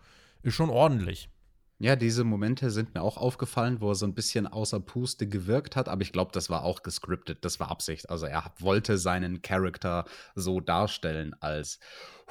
ist 0.43 0.55
schon 0.55 0.71
ordentlich. 0.71 1.29
Ja, 1.83 1.97
diese 1.97 2.25
Momente 2.25 2.71
sind 2.71 2.95
mir 2.95 3.01
auch 3.01 3.17
aufgefallen, 3.17 3.81
wo 3.81 3.89
er 3.89 3.95
so 3.95 4.05
ein 4.05 4.13
bisschen 4.13 4.47
außer 4.47 4.81
Puste 4.81 5.27
gewirkt 5.27 5.77
hat, 5.77 5.89
aber 5.89 6.03
ich 6.03 6.13
glaube, 6.13 6.31
das 6.31 6.51
war 6.51 6.63
auch 6.63 6.83
gescriptet, 6.83 7.43
das 7.43 7.59
war 7.59 7.71
Absicht. 7.71 8.11
Also 8.11 8.27
er 8.27 8.53
wollte 8.59 8.99
seinen 8.99 9.41
Charakter 9.41 10.05
so 10.35 10.61
darstellen 10.61 11.35
als, 11.41 11.79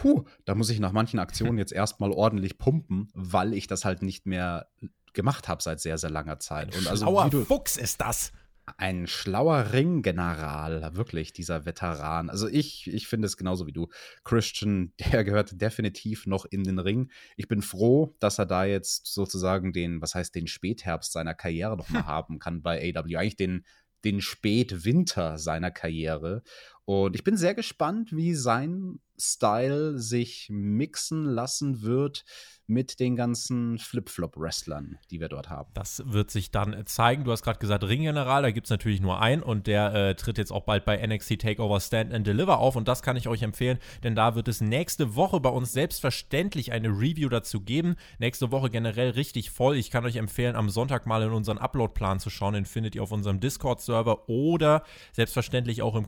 huh, 0.03 0.24
da 0.46 0.53
muss 0.53 0.70
ich 0.70 0.79
nach 0.79 0.91
manchen 0.91 1.18
Aktionen 1.18 1.58
jetzt 1.58 1.72
erstmal 1.72 2.12
ordentlich 2.12 2.60
pumpen, 2.60 3.10
weil 3.15 3.56
ich 3.56 3.65
das 3.65 3.86
halt 3.86 4.03
nicht 4.03 4.27
mehr 4.27 4.68
gemacht 5.13 5.48
habe 5.48 5.63
seit 5.63 5.79
sehr, 5.79 5.98
sehr 5.98 6.12
langer 6.12 6.39
Zeit. 6.39 6.77
Und 6.77 6.88
also, 6.88 7.06
schlauer 7.06 7.32
Fuchs 7.32 7.75
ist 7.75 8.01
das 8.01 8.32
ein 8.78 9.08
schlauer 9.08 9.74
Ringgeneral, 9.74 10.96
wirklich, 10.96 11.34
dieser 11.34 11.66
Veteran. 11.66 12.30
Also 12.30 12.48
ich, 12.48 12.88
ich 12.88 13.08
finde 13.08 13.26
es 13.26 13.38
genauso 13.38 13.68
wie 13.68 13.72
du. 13.72 13.88
Christian, 14.24 14.94
der 15.12 15.24
gehört 15.24 15.62
definitiv 15.62 16.26
noch 16.26 16.46
in 16.46 16.64
den 16.64 16.80
Ring. 16.80 17.12
Ich 17.38 17.48
bin 17.48 17.62
froh, 17.62 18.16
dass 18.20 18.40
er 18.40 18.46
da 18.46 18.66
jetzt 18.66 19.08
sozusagen 19.08 19.74
den, 19.74 20.02
was 20.02 20.16
heißt, 20.16 20.34
den 20.36 20.48
Spätherbst 20.48 21.12
seiner 21.12 21.34
Karriere 21.34 21.78
nochmal 21.78 22.06
haben 22.06 22.40
kann 22.40 22.62
bei 22.62 22.94
AW. 22.96 23.16
Eigentlich 23.16 23.36
den, 23.36 23.66
den 24.04 24.22
Spätwinter 24.22 25.38
seiner 25.38 25.72
Karriere. 25.72 26.44
Und 26.86 27.16
ich 27.16 27.24
bin 27.24 27.38
sehr 27.38 27.54
gespannt, 27.54 28.16
wie 28.16 28.34
sein 28.34 29.00
Style 29.20 30.00
sich 30.00 30.48
mixen 30.50 31.26
lassen 31.26 31.82
wird 31.82 32.24
mit 32.70 33.00
den 33.00 33.16
ganzen 33.16 33.80
Flip-Flop-Wrestlern, 33.80 35.00
die 35.10 35.20
wir 35.20 35.28
dort 35.28 35.50
haben. 35.50 35.72
Das 35.74 36.04
wird 36.06 36.30
sich 36.30 36.52
dann 36.52 36.86
zeigen. 36.86 37.24
Du 37.24 37.32
hast 37.32 37.44
gerade 37.44 37.58
gesagt, 37.58 37.84
Ringgeneral, 37.84 38.44
da 38.44 38.52
gibt 38.52 38.68
es 38.68 38.72
natürlich 38.72 39.02
nur 39.02 39.20
einen 39.22 39.42
und 39.42 39.66
der 39.66 39.94
äh, 39.94 40.16
tritt 40.16 40.38
jetzt 40.38 40.52
auch 40.52 40.64
bald 40.64 40.86
bei 40.86 41.06
NXT 41.06 41.42
Takeover 41.42 41.80
Stand 41.80 42.14
and 42.14 42.28
Deliver 42.28 42.60
auf 42.60 42.76
und 42.76 42.88
das 42.88 43.02
kann 43.02 43.18
ich 43.18 43.28
euch 43.28 43.42
empfehlen, 43.42 43.80
denn 44.04 44.16
da 44.16 44.36
wird 44.36 44.48
es 44.48 44.62
nächste 44.62 45.16
Woche 45.16 45.40
bei 45.40 45.50
uns 45.50 45.74
selbstverständlich 45.74 46.72
eine 46.72 46.90
Review 46.90 47.28
dazu 47.30 47.62
geben. 47.62 47.96
Nächste 48.20 48.52
Woche 48.52 48.70
generell 48.70 49.10
richtig 49.12 49.50
voll. 49.50 49.76
Ich 49.76 49.90
kann 49.90 50.06
euch 50.06 50.18
empfehlen, 50.18 50.56
am 50.56 50.70
Sonntag 50.70 51.08
mal 51.08 51.24
in 51.24 51.32
unseren 51.32 51.58
Upload-Plan 51.58 52.20
zu 52.20 52.30
schauen. 52.30 52.54
Den 52.54 52.66
findet 52.66 52.94
ihr 52.94 53.02
auf 53.02 53.12
unserem 53.12 53.40
Discord-Server 53.40 54.30
oder 54.30 54.84
selbstverständlich 55.14 55.82
auch 55.82 55.96
im 55.96 56.08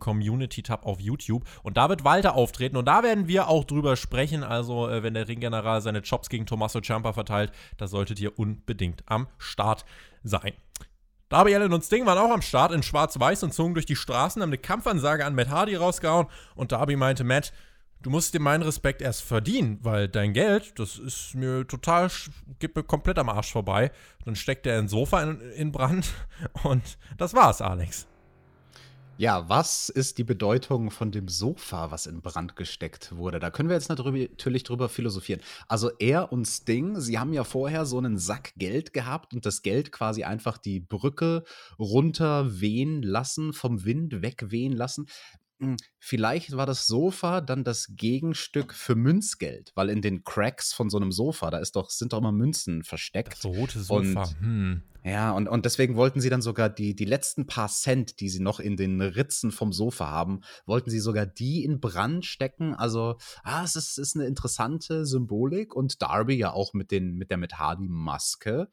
Community-Tab 0.71 0.85
auf 0.85 0.99
YouTube. 0.99 1.43
Und 1.63 1.77
da 1.77 1.89
wird 1.89 2.03
Walter 2.03 2.35
auftreten 2.35 2.77
und 2.77 2.85
da 2.85 3.03
werden 3.03 3.27
wir 3.27 3.47
auch 3.47 3.63
drüber 3.63 3.95
sprechen. 3.95 4.43
Also, 4.43 4.89
äh, 4.89 5.03
wenn 5.03 5.13
der 5.13 5.27
Ringgeneral 5.27 5.81
seine 5.81 6.01
Chops 6.01 6.29
gegen 6.29 6.45
Tommaso 6.45 6.81
Ciampa 6.81 7.13
verteilt. 7.13 7.51
Da 7.77 7.87
solltet 7.87 8.19
ihr 8.19 8.37
unbedingt 8.39 9.03
am 9.05 9.27
Start 9.37 9.85
sein. 10.23 10.53
Darby 11.29 11.55
Allen 11.55 11.71
und 11.71 11.83
Sting 11.83 12.05
waren 12.05 12.17
auch 12.17 12.31
am 12.31 12.41
Start 12.41 12.73
in 12.73 12.83
Schwarz-Weiß 12.83 13.43
und 13.43 13.53
zogen 13.53 13.73
durch 13.73 13.85
die 13.85 13.95
Straßen, 13.95 14.41
haben 14.41 14.49
eine 14.49 14.57
Kampfansage 14.57 15.25
an 15.25 15.33
Matt 15.33 15.47
Hardy 15.47 15.75
rausgehauen 15.75 16.27
und 16.55 16.73
Darby 16.73 16.97
meinte, 16.97 17.23
Matt, 17.23 17.53
du 18.01 18.09
musst 18.09 18.33
dir 18.33 18.41
meinen 18.41 18.63
Respekt 18.63 19.01
erst 19.01 19.21
verdienen, 19.21 19.79
weil 19.81 20.09
dein 20.09 20.33
Geld, 20.33 20.77
das 20.77 20.97
ist 20.97 21.33
mir 21.35 21.65
total, 21.65 22.09
geht 22.59 22.75
mir 22.75 22.83
komplett 22.83 23.17
am 23.17 23.29
Arsch 23.29 23.49
vorbei. 23.49 23.91
Dann 24.25 24.35
steckt 24.35 24.67
er 24.67 24.77
ein 24.77 24.89
Sofa 24.89 25.23
in, 25.23 25.39
in 25.51 25.71
Brand 25.71 26.11
und 26.63 26.97
das 27.17 27.33
war's, 27.33 27.61
Alex. 27.61 28.07
Ja, 29.17 29.47
was 29.49 29.89
ist 29.89 30.17
die 30.17 30.23
Bedeutung 30.23 30.89
von 30.89 31.11
dem 31.11 31.27
Sofa, 31.27 31.91
was 31.91 32.07
in 32.07 32.21
Brand 32.21 32.55
gesteckt 32.55 33.15
wurde? 33.15 33.39
Da 33.39 33.51
können 33.51 33.69
wir 33.69 33.75
jetzt 33.75 33.89
natürlich 33.89 34.63
drüber 34.63 34.89
philosophieren. 34.89 35.41
Also 35.67 35.91
er 35.99 36.31
und 36.31 36.45
Sting, 36.45 36.99
sie 36.99 37.19
haben 37.19 37.31
ja 37.31 37.43
vorher 37.43 37.85
so 37.85 37.99
einen 37.99 38.17
Sack 38.17 38.53
Geld 38.57 38.93
gehabt 38.93 39.35
und 39.35 39.45
das 39.45 39.61
Geld 39.61 39.91
quasi 39.91 40.23
einfach 40.23 40.57
die 40.57 40.79
Brücke 40.79 41.43
runter 41.77 42.61
wehen 42.61 43.03
lassen, 43.03 43.53
vom 43.53 43.85
Wind 43.85 44.23
wegwehen 44.23 44.73
lassen. 44.73 45.05
Hm, 45.61 45.77
vielleicht 45.99 46.57
war 46.57 46.65
das 46.65 46.87
Sofa 46.87 47.39
dann 47.39 47.63
das 47.63 47.93
Gegenstück 47.95 48.73
für 48.73 48.95
Münzgeld, 48.95 49.71
weil 49.75 49.89
in 49.89 50.01
den 50.01 50.23
Cracks 50.23 50.73
von 50.73 50.89
so 50.89 50.97
einem 50.97 51.11
Sofa, 51.11 51.51
da 51.51 51.59
ist 51.59 51.75
doch, 51.75 51.91
sind 51.91 52.13
doch 52.13 52.17
immer 52.17 52.31
Münzen 52.31 52.83
versteckt. 52.83 53.33
Das 53.33 53.45
rote 53.45 53.79
Sofa. 53.79 54.23
Und, 54.23 54.41
hm. 54.41 54.81
Ja, 55.03 55.31
und, 55.31 55.47
und 55.47 55.65
deswegen 55.65 55.95
wollten 55.95 56.19
sie 56.19 56.29
dann 56.29 56.41
sogar 56.41 56.69
die, 56.69 56.95
die 56.95 57.05
letzten 57.05 57.45
paar 57.45 57.69
Cent, 57.69 58.19
die 58.19 58.29
sie 58.29 58.41
noch 58.41 58.59
in 58.59 58.75
den 58.75 59.01
Ritzen 59.01 59.51
vom 59.51 59.71
Sofa 59.71 60.09
haben, 60.09 60.41
wollten 60.65 60.89
sie 60.89 60.99
sogar 60.99 61.27
die 61.27 61.63
in 61.63 61.79
Brand 61.79 62.25
stecken. 62.25 62.73
Also, 62.73 63.17
ah, 63.43 63.63
es 63.63 63.75
ist, 63.75 63.99
ist 63.99 64.15
eine 64.15 64.25
interessante 64.25 65.05
Symbolik 65.05 65.75
und 65.75 66.01
Darby 66.01 66.35
ja 66.35 66.53
auch 66.53 66.73
mit, 66.73 66.89
den, 66.89 67.15
mit 67.15 67.29
der 67.29 67.37
Met 67.37 67.59
Hardy-Maske 67.59 68.69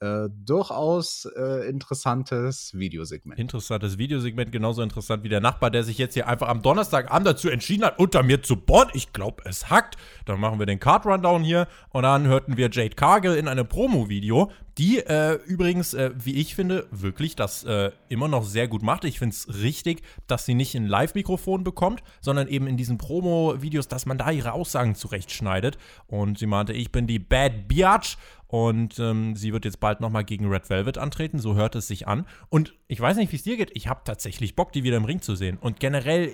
äh, 0.00 0.28
durchaus 0.30 1.28
äh, 1.36 1.68
interessantes 1.68 2.72
Videosegment. 2.74 3.38
Interessantes 3.38 3.98
Videosegment, 3.98 4.52
genauso 4.52 4.82
interessant 4.82 5.24
wie 5.24 5.28
der 5.28 5.40
Nachbar, 5.40 5.70
der 5.70 5.82
sich 5.82 5.98
jetzt 5.98 6.14
hier 6.14 6.28
einfach 6.28 6.48
am 6.48 6.62
Donnerstagabend 6.62 7.26
dazu 7.26 7.48
entschieden 7.48 7.84
hat, 7.84 7.98
unter 7.98 8.22
mir 8.22 8.42
zu 8.42 8.56
bohren. 8.56 8.90
Ich 8.94 9.12
glaube, 9.12 9.42
es 9.44 9.70
hackt. 9.70 9.96
Dann 10.24 10.38
machen 10.40 10.58
wir 10.58 10.66
den 10.66 10.78
Card 10.78 11.04
Rundown 11.06 11.42
hier 11.42 11.66
und 11.90 12.04
dann 12.04 12.26
hörten 12.26 12.56
wir 12.56 12.70
Jade 12.70 12.94
Cargill 12.94 13.34
in 13.34 13.48
einem 13.48 13.66
Promo-Video, 13.66 14.52
die 14.78 14.98
äh, 14.98 15.34
übrigens, 15.46 15.92
äh, 15.94 16.12
wie 16.14 16.36
ich 16.36 16.54
finde, 16.54 16.86
wirklich 16.92 17.34
das 17.34 17.64
äh, 17.64 17.90
immer 18.08 18.28
noch 18.28 18.44
sehr 18.44 18.68
gut 18.68 18.84
macht. 18.84 19.04
Ich 19.04 19.18
finde 19.18 19.34
es 19.34 19.60
richtig, 19.60 20.02
dass 20.28 20.46
sie 20.46 20.54
nicht 20.54 20.76
ein 20.76 20.86
Live-Mikrofon 20.86 21.64
bekommt, 21.64 22.04
sondern 22.20 22.46
eben 22.46 22.68
in 22.68 22.76
diesen 22.76 22.96
Promo-Videos, 22.96 23.88
dass 23.88 24.06
man 24.06 24.18
da 24.18 24.30
ihre 24.30 24.52
Aussagen 24.52 24.94
zurechtschneidet. 24.94 25.78
Und 26.06 26.38
sie 26.38 26.46
meinte, 26.46 26.72
ich 26.72 26.92
bin 26.92 27.08
die 27.08 27.18
Bad 27.18 27.66
Biatch 27.66 28.16
und 28.48 28.98
ähm, 28.98 29.36
sie 29.36 29.52
wird 29.52 29.66
jetzt 29.66 29.78
bald 29.78 30.00
nochmal 30.00 30.24
gegen 30.24 30.48
Red 30.48 30.70
Velvet 30.70 30.98
antreten, 30.98 31.38
so 31.38 31.54
hört 31.54 31.74
es 31.76 31.86
sich 31.86 32.08
an. 32.08 32.26
Und 32.48 32.74
ich 32.88 32.98
weiß 32.98 33.18
nicht, 33.18 33.30
wie 33.30 33.36
es 33.36 33.42
dir 33.42 33.58
geht, 33.58 33.70
ich 33.74 33.88
habe 33.88 34.00
tatsächlich 34.04 34.56
Bock, 34.56 34.72
die 34.72 34.84
wieder 34.84 34.96
im 34.96 35.04
Ring 35.04 35.20
zu 35.20 35.36
sehen. 35.36 35.58
Und 35.60 35.80
generell, 35.80 36.30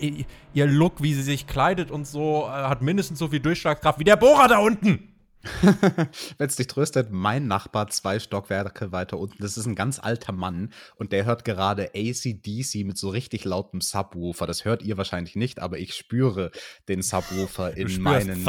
ihr 0.55 0.67
Look, 0.67 1.03
wie 1.03 1.13
sie 1.13 1.23
sich 1.23 1.49
kleidet 1.49 1.91
und 1.91 2.07
so, 2.07 2.45
äh, 2.45 2.51
hat 2.51 2.83
mindestens 2.83 3.19
so 3.19 3.29
viel 3.29 3.41
Durchschlagskraft 3.41 3.99
wie 3.99 4.05
der 4.05 4.17
Bohrer 4.17 4.47
da 4.47 4.59
unten. 4.59 5.11
Wenn 6.39 6.47
es 6.47 6.57
dich 6.57 6.69
tröstet, 6.69 7.11
mein 7.11 7.47
Nachbar 7.47 7.89
zwei 7.89 8.19
Stockwerke 8.19 8.93
weiter 8.93 9.19
unten, 9.19 9.43
das 9.43 9.59
ist 9.59 9.67
ein 9.67 9.75
ganz 9.75 9.99
alter 9.99 10.33
Mann 10.33 10.73
und 10.97 11.13
der 11.13 11.25
hört 11.25 11.45
gerade 11.45 11.91
ACDC 11.95 12.85
mit 12.85 12.97
so 12.97 13.11
richtig 13.11 13.45
lautem 13.45 13.81
Subwoofer. 13.81 14.47
Das 14.47 14.65
hört 14.65 14.83
ihr 14.83 14.97
wahrscheinlich 14.97 15.37
nicht, 15.37 15.61
aber 15.61 15.79
ich 15.79 15.95
spüre 15.95 16.51
den 16.89 17.03
Subwoofer 17.03 17.77
in 17.77 18.01
meinen 18.01 18.43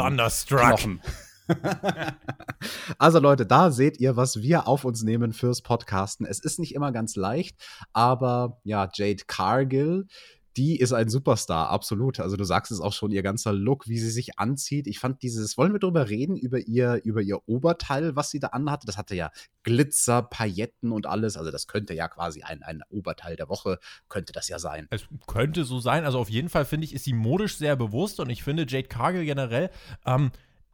Knochen. 0.46 1.02
also 2.98 3.18
Leute, 3.18 3.46
da 3.46 3.70
seht 3.70 4.00
ihr, 4.00 4.16
was 4.16 4.42
wir 4.42 4.66
auf 4.68 4.84
uns 4.84 5.02
nehmen 5.02 5.32
fürs 5.32 5.62
Podcasten. 5.62 6.26
Es 6.26 6.38
ist 6.38 6.58
nicht 6.58 6.74
immer 6.74 6.92
ganz 6.92 7.16
leicht, 7.16 7.56
aber 7.92 8.60
ja, 8.64 8.88
Jade 8.92 9.24
Cargill, 9.26 10.06
die 10.56 10.80
ist 10.80 10.94
ein 10.94 11.10
Superstar, 11.10 11.68
absolut. 11.68 12.18
Also 12.18 12.36
du 12.36 12.44
sagst 12.44 12.72
es 12.72 12.80
auch 12.80 12.94
schon, 12.94 13.10
ihr 13.10 13.22
ganzer 13.22 13.52
Look, 13.52 13.88
wie 13.88 13.98
sie 13.98 14.10
sich 14.10 14.38
anzieht. 14.38 14.86
Ich 14.86 14.98
fand 14.98 15.22
dieses, 15.22 15.58
wollen 15.58 15.72
wir 15.72 15.80
drüber 15.80 16.08
reden, 16.08 16.36
über 16.36 16.58
ihr, 16.58 17.02
über 17.04 17.20
ihr 17.20 17.46
Oberteil, 17.46 18.16
was 18.16 18.30
sie 18.30 18.40
da 18.40 18.48
anhatte? 18.48 18.86
Das 18.86 18.96
hatte 18.96 19.14
ja 19.14 19.30
Glitzer, 19.64 20.22
Pailletten 20.22 20.92
und 20.92 21.06
alles. 21.06 21.36
Also 21.36 21.50
das 21.50 21.66
könnte 21.66 21.92
ja 21.92 22.08
quasi 22.08 22.42
ein, 22.42 22.62
ein 22.62 22.80
Oberteil 22.88 23.36
der 23.36 23.50
Woche, 23.50 23.78
könnte 24.08 24.32
das 24.32 24.48
ja 24.48 24.58
sein. 24.58 24.86
Es 24.90 25.06
könnte 25.26 25.64
so 25.64 25.78
sein. 25.78 26.04
Also 26.06 26.18
auf 26.18 26.30
jeden 26.30 26.48
Fall 26.48 26.64
finde 26.64 26.86
ich, 26.86 26.94
ist 26.94 27.04
sie 27.04 27.12
modisch 27.12 27.58
sehr 27.58 27.76
bewusst 27.76 28.18
und 28.18 28.30
ich 28.30 28.42
finde 28.42 28.64
Jade 28.66 28.88
Cargill 28.88 29.26
generell, 29.26 29.70
ähm, 30.06 30.30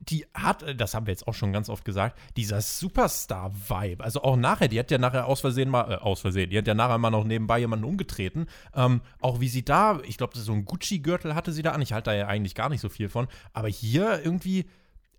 die 0.09 0.26
hat, 0.35 0.62
äh, 0.62 0.75
das 0.75 0.94
haben 0.94 1.06
wir 1.06 1.12
jetzt 1.12 1.28
auch 1.28 1.35
schon 1.35 1.52
ganz 1.52 1.68
oft 1.68 1.85
gesagt, 1.85 2.18
dieser 2.37 2.61
Superstar-Vibe. 2.61 4.02
Also 4.02 4.23
auch 4.23 4.37
nachher, 4.37 4.68
die 4.68 4.78
hat 4.78 4.90
ja 4.90 4.99
nachher 4.99 5.26
aus 5.26 5.40
Versehen 5.40 5.68
mal, 5.68 5.92
äh, 5.92 5.97
aus 5.97 6.21
Versehen, 6.21 6.50
die 6.50 6.59
hat 6.59 6.66
ja 6.66 6.75
nachher 6.75 6.99
mal 6.99 7.11
noch 7.11 7.25
nebenbei 7.25 7.59
jemanden 7.59 7.85
umgetreten. 7.85 8.47
Ähm, 8.75 9.00
auch 9.21 9.40
wie 9.40 9.49
sie 9.49 9.64
da, 9.64 10.00
ich 10.04 10.18
glaube, 10.18 10.37
so 10.37 10.52
ein 10.52 10.64
Gucci-Gürtel 10.64 11.35
hatte 11.35 11.52
sie 11.52 11.62
da 11.62 11.73
an. 11.73 11.82
Ich 11.82 11.92
halte 11.92 12.11
da 12.11 12.16
ja 12.16 12.26
eigentlich 12.26 12.54
gar 12.54 12.68
nicht 12.68 12.80
so 12.80 12.88
viel 12.88 13.09
von. 13.09 13.28
Aber 13.52 13.68
hier 13.68 14.25
irgendwie 14.25 14.66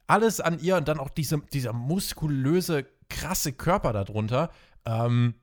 alles 0.08 0.42
an 0.42 0.60
ihr 0.60 0.76
und 0.78 0.88
dann 0.88 1.00
auch 1.00 1.10
diese, 1.10 1.40
dieser 1.54 1.74
muskulöse, 1.74 2.86
krasse 3.10 3.54
Körper 3.54 3.94
darunter. 3.94 4.50
Ähm, 4.86 5.36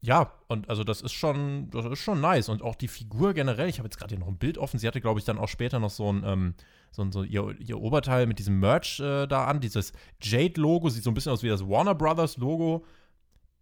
ja, 0.00 0.32
und 0.48 0.68
also 0.68 0.82
das 0.82 1.00
ist 1.00 1.12
schon, 1.12 1.70
das 1.70 1.86
ist 1.86 2.00
schon 2.00 2.20
nice. 2.20 2.48
Und 2.48 2.62
auch 2.62 2.74
die 2.74 2.88
Figur 2.88 3.34
generell, 3.34 3.68
ich 3.68 3.78
habe 3.78 3.86
jetzt 3.86 3.98
gerade 3.98 4.14
hier 4.14 4.18
noch 4.18 4.28
ein 4.28 4.38
Bild 4.38 4.58
offen, 4.58 4.78
sie 4.78 4.88
hatte, 4.88 5.00
glaube 5.00 5.20
ich, 5.20 5.24
dann 5.24 5.38
auch 5.38 5.48
später 5.48 5.78
noch 5.78 5.90
so 5.90 6.12
ein, 6.12 6.24
ähm, 6.26 6.54
so, 6.92 7.10
so 7.10 7.24
ihr, 7.24 7.54
ihr, 7.58 7.80
Oberteil 7.80 8.26
mit 8.26 8.38
diesem 8.38 8.60
Merch 8.60 9.00
äh, 9.00 9.26
da 9.26 9.46
an, 9.46 9.60
dieses 9.60 9.92
Jade-Logo, 10.22 10.88
sieht 10.90 11.02
so 11.02 11.10
ein 11.10 11.14
bisschen 11.14 11.32
aus 11.32 11.42
wie 11.42 11.48
das 11.48 11.66
Warner 11.66 11.94
Brothers-Logo. 11.94 12.84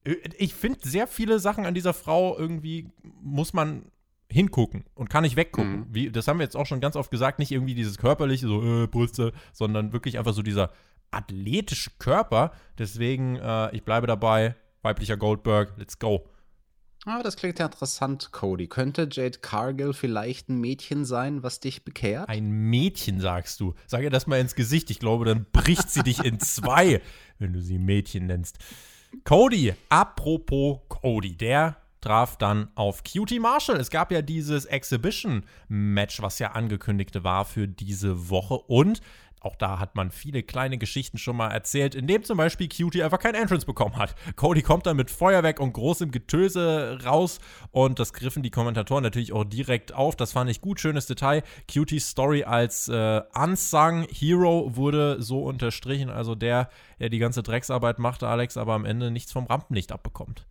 Äh, 0.04 0.16
ich 0.36 0.54
finde 0.54 0.80
sehr 0.82 1.06
viele 1.06 1.38
Sachen 1.38 1.64
an 1.64 1.74
dieser 1.74 1.94
Frau 1.94 2.36
irgendwie 2.36 2.88
muss 3.22 3.52
man 3.52 3.84
hingucken 4.30 4.84
und 4.94 5.10
kann 5.10 5.22
nicht 5.22 5.36
weggucken. 5.36 5.80
Mhm. 5.80 5.86
Wie, 5.90 6.10
das 6.10 6.28
haben 6.28 6.38
wir 6.38 6.44
jetzt 6.44 6.56
auch 6.56 6.66
schon 6.66 6.80
ganz 6.80 6.96
oft 6.96 7.10
gesagt, 7.10 7.38
nicht 7.38 7.52
irgendwie 7.52 7.74
dieses 7.74 7.98
körperliche, 7.98 8.46
so 8.46 8.62
äh, 8.62 8.86
Brüste, 8.86 9.32
sondern 9.52 9.92
wirklich 9.92 10.18
einfach 10.18 10.32
so 10.34 10.42
dieser 10.42 10.70
athletische 11.10 11.90
Körper. 11.98 12.52
Deswegen, 12.78 13.36
äh, 13.36 13.74
ich 13.74 13.84
bleibe 13.84 14.06
dabei, 14.06 14.54
weiblicher 14.82 15.16
Goldberg, 15.16 15.74
let's 15.76 15.98
go. 15.98 16.28
Ah, 17.06 17.22
das 17.22 17.36
klingt 17.36 17.58
ja 17.58 17.66
interessant, 17.66 18.30
Cody. 18.30 18.66
Könnte 18.66 19.08
Jade 19.10 19.38
Cargill 19.38 19.94
vielleicht 19.94 20.50
ein 20.50 20.60
Mädchen 20.60 21.06
sein, 21.06 21.42
was 21.42 21.58
dich 21.58 21.84
bekehrt? 21.84 22.28
Ein 22.28 22.50
Mädchen, 22.50 23.20
sagst 23.20 23.60
du. 23.60 23.74
Sag 23.86 24.02
ihr 24.02 24.10
das 24.10 24.26
mal 24.26 24.38
ins 24.38 24.54
Gesicht. 24.54 24.90
Ich 24.90 24.98
glaube, 24.98 25.24
dann 25.24 25.46
bricht 25.50 25.90
sie 25.90 26.02
dich 26.02 26.22
in 26.22 26.40
zwei, 26.40 27.00
wenn 27.38 27.54
du 27.54 27.62
sie 27.62 27.78
Mädchen 27.78 28.26
nennst. 28.26 28.58
Cody, 29.24 29.74
apropos 29.88 30.80
Cody, 30.88 31.36
der 31.36 31.76
traf 32.02 32.36
dann 32.36 32.68
auf 32.74 33.02
Cutie 33.02 33.40
Marshall. 33.40 33.78
Es 33.78 33.90
gab 33.90 34.12
ja 34.12 34.22
dieses 34.22 34.64
Exhibition-Match, 34.66 36.20
was 36.22 36.38
ja 36.38 36.52
angekündigt 36.52 37.22
war 37.24 37.44
für 37.44 37.66
diese 37.66 38.28
Woche. 38.30 38.54
Und 38.54 39.00
auch 39.40 39.56
da 39.56 39.78
hat 39.78 39.96
man 39.96 40.10
viele 40.10 40.42
kleine 40.42 40.78
Geschichten 40.78 41.18
schon 41.18 41.36
mal 41.36 41.48
erzählt, 41.48 41.94
in 41.94 42.06
dem 42.06 42.22
zum 42.24 42.36
Beispiel 42.36 42.68
Cutie 42.68 43.02
einfach 43.02 43.18
kein 43.18 43.34
Entrance 43.34 43.64
bekommen 43.64 43.96
hat. 43.96 44.14
Cody 44.36 44.62
kommt 44.62 44.86
dann 44.86 44.96
mit 44.96 45.10
Feuerwerk 45.10 45.60
und 45.60 45.72
großem 45.72 46.10
Getöse 46.10 46.98
raus 47.04 47.40
und 47.70 47.98
das 47.98 48.12
griffen 48.12 48.42
die 48.42 48.50
Kommentatoren 48.50 49.02
natürlich 49.02 49.32
auch 49.32 49.44
direkt 49.44 49.94
auf. 49.94 50.14
Das 50.14 50.32
fand 50.32 50.50
ich 50.50 50.60
gut, 50.60 50.78
schönes 50.78 51.06
Detail. 51.06 51.42
Cuties 51.72 52.08
Story 52.08 52.44
als 52.44 52.88
äh, 52.88 53.22
Unsung 53.34 54.06
Hero 54.10 54.76
wurde 54.76 55.22
so 55.22 55.44
unterstrichen, 55.44 56.10
also 56.10 56.34
der, 56.34 56.68
der 56.98 57.08
die 57.08 57.18
ganze 57.18 57.42
Drecksarbeit 57.42 57.98
machte, 57.98 58.28
Alex, 58.28 58.56
aber 58.56 58.74
am 58.74 58.84
Ende 58.84 59.10
nichts 59.10 59.32
vom 59.32 59.46
Rampenlicht 59.46 59.92
abbekommt. 59.92 60.46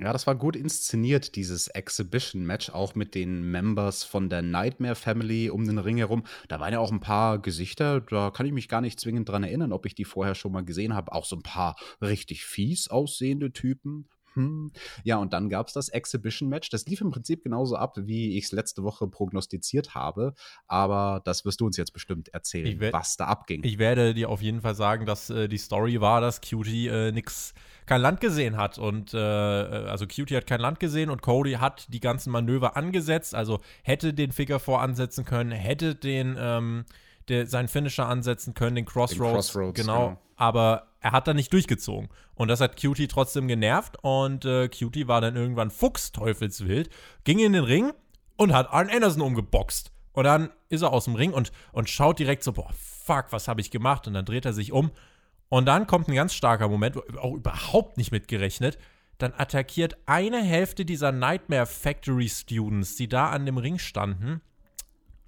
Ja, 0.00 0.12
das 0.12 0.28
war 0.28 0.36
gut 0.36 0.54
inszeniert, 0.54 1.34
dieses 1.34 1.66
Exhibition-Match, 1.66 2.70
auch 2.70 2.94
mit 2.94 3.16
den 3.16 3.50
Members 3.50 4.04
von 4.04 4.28
der 4.28 4.42
Nightmare 4.42 4.94
Family 4.94 5.50
um 5.50 5.66
den 5.66 5.78
Ring 5.78 5.96
herum. 5.96 6.22
Da 6.46 6.60
waren 6.60 6.72
ja 6.72 6.78
auch 6.78 6.92
ein 6.92 7.00
paar 7.00 7.40
Gesichter, 7.40 8.00
da 8.02 8.30
kann 8.30 8.46
ich 8.46 8.52
mich 8.52 8.68
gar 8.68 8.80
nicht 8.80 9.00
zwingend 9.00 9.28
dran 9.28 9.42
erinnern, 9.42 9.72
ob 9.72 9.86
ich 9.86 9.96
die 9.96 10.04
vorher 10.04 10.36
schon 10.36 10.52
mal 10.52 10.64
gesehen 10.64 10.94
habe. 10.94 11.10
Auch 11.10 11.24
so 11.24 11.34
ein 11.34 11.42
paar 11.42 11.74
richtig 12.00 12.44
fies 12.44 12.86
aussehende 12.86 13.52
Typen. 13.52 14.08
Hm. 14.38 14.70
Ja, 15.02 15.16
und 15.16 15.32
dann 15.32 15.48
gab 15.48 15.66
es 15.66 15.72
das 15.72 15.88
Exhibition-Match. 15.88 16.70
Das 16.70 16.86
lief 16.86 17.00
im 17.00 17.10
Prinzip 17.10 17.42
genauso 17.42 17.76
ab, 17.76 17.96
wie 17.96 18.38
ich 18.38 18.44
es 18.44 18.52
letzte 18.52 18.84
Woche 18.84 19.08
prognostiziert 19.08 19.96
habe. 19.96 20.34
Aber 20.68 21.20
das 21.24 21.44
wirst 21.44 21.60
du 21.60 21.66
uns 21.66 21.76
jetzt 21.76 21.92
bestimmt 21.92 22.28
erzählen, 22.28 22.80
was 22.92 23.16
da 23.16 23.26
abging. 23.26 23.64
Ich 23.64 23.78
werde 23.78 24.14
dir 24.14 24.30
auf 24.30 24.40
jeden 24.40 24.60
Fall 24.60 24.76
sagen, 24.76 25.06
dass 25.06 25.28
äh, 25.30 25.48
die 25.48 25.58
Story 25.58 26.00
war, 26.00 26.20
dass 26.20 26.40
Cutie 26.40 26.86
äh, 26.86 27.10
nix 27.10 27.52
kein 27.86 28.00
Land 28.00 28.20
gesehen 28.20 28.56
hat. 28.56 28.78
Und 28.78 29.12
äh, 29.12 29.18
also 29.18 30.06
Cutie 30.06 30.36
hat 30.36 30.46
kein 30.46 30.60
Land 30.60 30.78
gesehen 30.78 31.10
und 31.10 31.20
Cody 31.22 31.54
hat 31.54 31.92
die 31.92 32.00
ganzen 32.00 32.30
Manöver 32.30 32.76
angesetzt. 32.76 33.34
Also 33.34 33.60
hätte 33.82 34.14
den 34.14 34.30
Figure 34.30 34.60
voransetzen 34.60 35.24
können, 35.24 35.50
hätte 35.50 35.96
den 35.96 36.36
ähm, 36.38 36.84
der, 37.28 37.46
seinen 37.46 37.68
Finisher 37.68 38.06
ansetzen 38.06 38.54
können, 38.54 38.76
den 38.76 38.84
Crossroads. 38.84 39.18
Den 39.18 39.32
Crossroads 39.32 39.80
genau, 39.80 40.08
genau. 40.08 40.18
Aber 40.36 40.87
er 41.00 41.12
hat 41.12 41.28
da 41.28 41.34
nicht 41.34 41.52
durchgezogen. 41.52 42.08
Und 42.34 42.48
das 42.48 42.60
hat 42.60 42.80
Cutie 42.80 43.08
trotzdem 43.08 43.48
genervt. 43.48 43.96
Und 44.02 44.44
äh, 44.44 44.68
Cutie 44.68 45.08
war 45.08 45.20
dann 45.20 45.36
irgendwann 45.36 45.70
fuchsteufelswild, 45.70 46.90
ging 47.24 47.38
in 47.38 47.52
den 47.52 47.64
Ring 47.64 47.92
und 48.36 48.52
hat 48.52 48.72
Arn 48.72 48.90
Anderson 48.90 49.22
umgeboxt. 49.22 49.92
Und 50.12 50.24
dann 50.24 50.50
ist 50.68 50.82
er 50.82 50.92
aus 50.92 51.04
dem 51.04 51.14
Ring 51.14 51.32
und, 51.32 51.52
und 51.72 51.88
schaut 51.88 52.18
direkt 52.18 52.42
so, 52.42 52.52
boah, 52.52 52.70
fuck, 52.72 53.26
was 53.30 53.46
habe 53.46 53.60
ich 53.60 53.70
gemacht? 53.70 54.06
Und 54.06 54.14
dann 54.14 54.24
dreht 54.24 54.44
er 54.44 54.52
sich 54.52 54.72
um 54.72 54.90
und 55.48 55.66
dann 55.66 55.86
kommt 55.86 56.08
ein 56.08 56.14
ganz 56.14 56.34
starker 56.34 56.68
Moment, 56.68 56.96
auch 57.16 57.34
überhaupt 57.34 57.96
nicht 57.96 58.12
mitgerechnet. 58.12 58.78
Dann 59.18 59.32
attackiert 59.36 59.96
eine 60.06 60.42
Hälfte 60.42 60.84
dieser 60.84 61.10
Nightmare 61.10 61.66
Factory 61.66 62.28
Students, 62.28 62.96
die 62.96 63.08
da 63.08 63.30
an 63.30 63.46
dem 63.46 63.58
Ring 63.58 63.78
standen, 63.78 64.40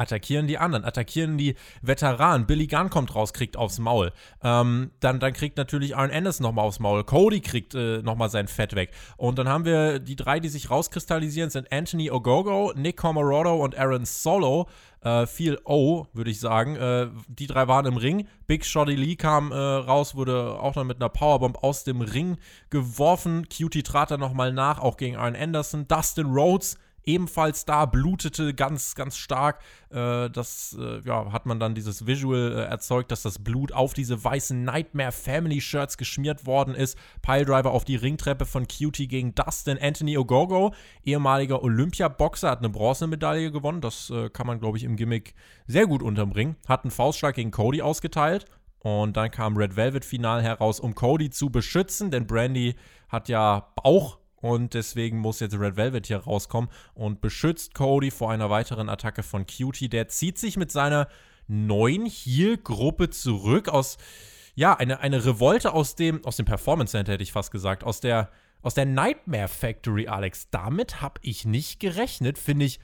attackieren 0.00 0.46
die 0.46 0.58
anderen, 0.58 0.84
attackieren 0.84 1.38
die 1.38 1.54
Veteranen. 1.82 2.46
Billy 2.46 2.66
Gunn 2.66 2.90
kommt 2.90 3.14
raus, 3.14 3.32
kriegt 3.32 3.56
aufs 3.56 3.78
Maul. 3.78 4.12
Ähm, 4.42 4.90
dann, 5.00 5.20
dann 5.20 5.32
kriegt 5.32 5.56
natürlich 5.56 5.96
Arn 5.96 6.10
Anderson 6.10 6.44
nochmal 6.44 6.64
aufs 6.64 6.80
Maul. 6.80 7.04
Cody 7.04 7.40
kriegt 7.40 7.74
äh, 7.74 8.02
nochmal 8.02 8.30
sein 8.30 8.48
Fett 8.48 8.74
weg. 8.74 8.90
Und 9.16 9.38
dann 9.38 9.48
haben 9.48 9.64
wir 9.64 9.98
die 9.98 10.16
drei, 10.16 10.40
die 10.40 10.48
sich 10.48 10.70
rauskristallisieren, 10.70 11.50
sind 11.50 11.70
Anthony 11.72 12.10
Ogogo, 12.10 12.72
Nick 12.74 12.96
Comorodo 12.96 13.56
und 13.56 13.76
Aaron 13.78 14.04
Solo. 14.04 14.68
Äh, 15.02 15.26
viel 15.26 15.58
O, 15.64 16.06
würde 16.12 16.30
ich 16.30 16.40
sagen. 16.40 16.76
Äh, 16.76 17.08
die 17.28 17.46
drei 17.46 17.68
waren 17.68 17.86
im 17.86 17.96
Ring. 17.96 18.26
Big 18.46 18.66
Shotty 18.66 18.94
Lee 18.94 19.16
kam 19.16 19.50
äh, 19.50 19.56
raus, 19.56 20.14
wurde 20.14 20.58
auch 20.60 20.74
dann 20.74 20.86
mit 20.86 20.98
einer 20.98 21.08
Powerbomb 21.08 21.62
aus 21.62 21.84
dem 21.84 22.02
Ring 22.02 22.36
geworfen. 22.68 23.46
Cutie 23.48 23.82
trat 23.82 24.10
dann 24.10 24.20
nochmal 24.20 24.52
nach, 24.52 24.78
auch 24.78 24.96
gegen 24.96 25.16
Arn 25.16 25.36
Anderson. 25.36 25.88
Dustin 25.88 26.26
Rhodes 26.26 26.76
ebenfalls 27.04 27.64
da, 27.64 27.86
blutete 27.86 28.54
ganz, 28.54 28.94
ganz 28.94 29.16
stark. 29.16 29.60
Äh, 29.90 30.30
das 30.30 30.76
äh, 30.78 31.00
ja, 31.00 31.32
hat 31.32 31.46
man 31.46 31.60
dann 31.60 31.74
dieses 31.74 32.06
Visual 32.06 32.52
äh, 32.52 32.62
erzeugt, 32.64 33.10
dass 33.10 33.22
das 33.22 33.38
Blut 33.38 33.72
auf 33.72 33.94
diese 33.94 34.22
weißen 34.22 34.64
Nightmare 34.64 35.12
Family 35.12 35.60
Shirts 35.60 35.96
geschmiert 35.96 36.46
worden 36.46 36.74
ist. 36.74 36.98
Piledriver 37.22 37.70
auf 37.70 37.84
die 37.84 37.96
Ringtreppe 37.96 38.46
von 38.46 38.66
Cutie 38.66 39.08
gegen 39.08 39.34
Dustin. 39.34 39.78
Anthony 39.80 40.16
Ogogo, 40.16 40.74
ehemaliger 41.04 41.62
Olympiaboxer, 41.62 42.50
hat 42.50 42.58
eine 42.60 42.70
Bronzemedaille 42.70 43.50
gewonnen. 43.50 43.80
Das 43.80 44.10
äh, 44.10 44.30
kann 44.30 44.46
man, 44.46 44.60
glaube 44.60 44.78
ich, 44.78 44.84
im 44.84 44.96
Gimmick 44.96 45.34
sehr 45.66 45.86
gut 45.86 46.02
unterbringen. 46.02 46.56
Hat 46.68 46.84
einen 46.84 46.90
Faustschlag 46.90 47.34
gegen 47.34 47.50
Cody 47.50 47.82
ausgeteilt. 47.82 48.46
Und 48.80 49.16
dann 49.16 49.30
kam 49.30 49.56
Red 49.56 49.76
Velvet 49.76 50.04
Final 50.04 50.42
heraus, 50.42 50.80
um 50.80 50.94
Cody 50.94 51.28
zu 51.28 51.50
beschützen, 51.50 52.10
denn 52.10 52.26
Brandy 52.26 52.76
hat 53.10 53.28
ja 53.28 53.68
Bauch 53.76 54.19
und 54.40 54.74
deswegen 54.74 55.18
muss 55.18 55.40
jetzt 55.40 55.58
Red 55.58 55.76
Velvet 55.76 56.06
hier 56.06 56.18
rauskommen 56.18 56.70
und 56.94 57.20
beschützt 57.20 57.74
Cody 57.74 58.10
vor 58.10 58.30
einer 58.30 58.50
weiteren 58.50 58.88
Attacke 58.88 59.22
von 59.22 59.46
Cutie. 59.46 59.88
Der 59.88 60.08
zieht 60.08 60.38
sich 60.38 60.56
mit 60.56 60.72
seiner 60.72 61.08
neuen 61.46 62.06
Heal-Gruppe 62.06 63.10
zurück 63.10 63.68
aus, 63.68 63.98
ja, 64.54 64.76
eine, 64.76 65.00
eine 65.00 65.24
Revolte 65.24 65.72
aus 65.72 65.94
dem, 65.94 66.24
aus 66.24 66.36
dem 66.36 66.46
Performance 66.46 66.92
Center, 66.92 67.12
hätte 67.12 67.22
ich 67.22 67.32
fast 67.32 67.50
gesagt, 67.50 67.84
aus 67.84 68.00
der, 68.00 68.30
aus 68.62 68.74
der 68.74 68.86
Nightmare 68.86 69.48
Factory, 69.48 70.08
Alex. 70.08 70.50
Damit 70.50 71.00
habe 71.00 71.20
ich 71.22 71.44
nicht 71.44 71.80
gerechnet, 71.80 72.38
finde 72.38 72.66
ich 72.66 72.80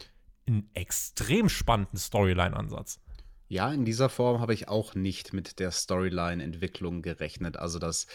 einen 0.49 0.71
extrem 0.75 1.49
spannenden 1.49 1.99
Storyline-Ansatz. 1.99 3.01
Ja, 3.49 3.73
in 3.73 3.85
dieser 3.85 4.09
Form 4.09 4.41
habe 4.41 4.55
ich 4.55 4.69
auch 4.69 4.95
nicht 4.95 5.33
mit 5.33 5.61
der 5.61 5.71
Storyline-Entwicklung 5.71 7.03
gerechnet. 7.03 7.57
Also, 7.57 7.79
dass 7.79 8.07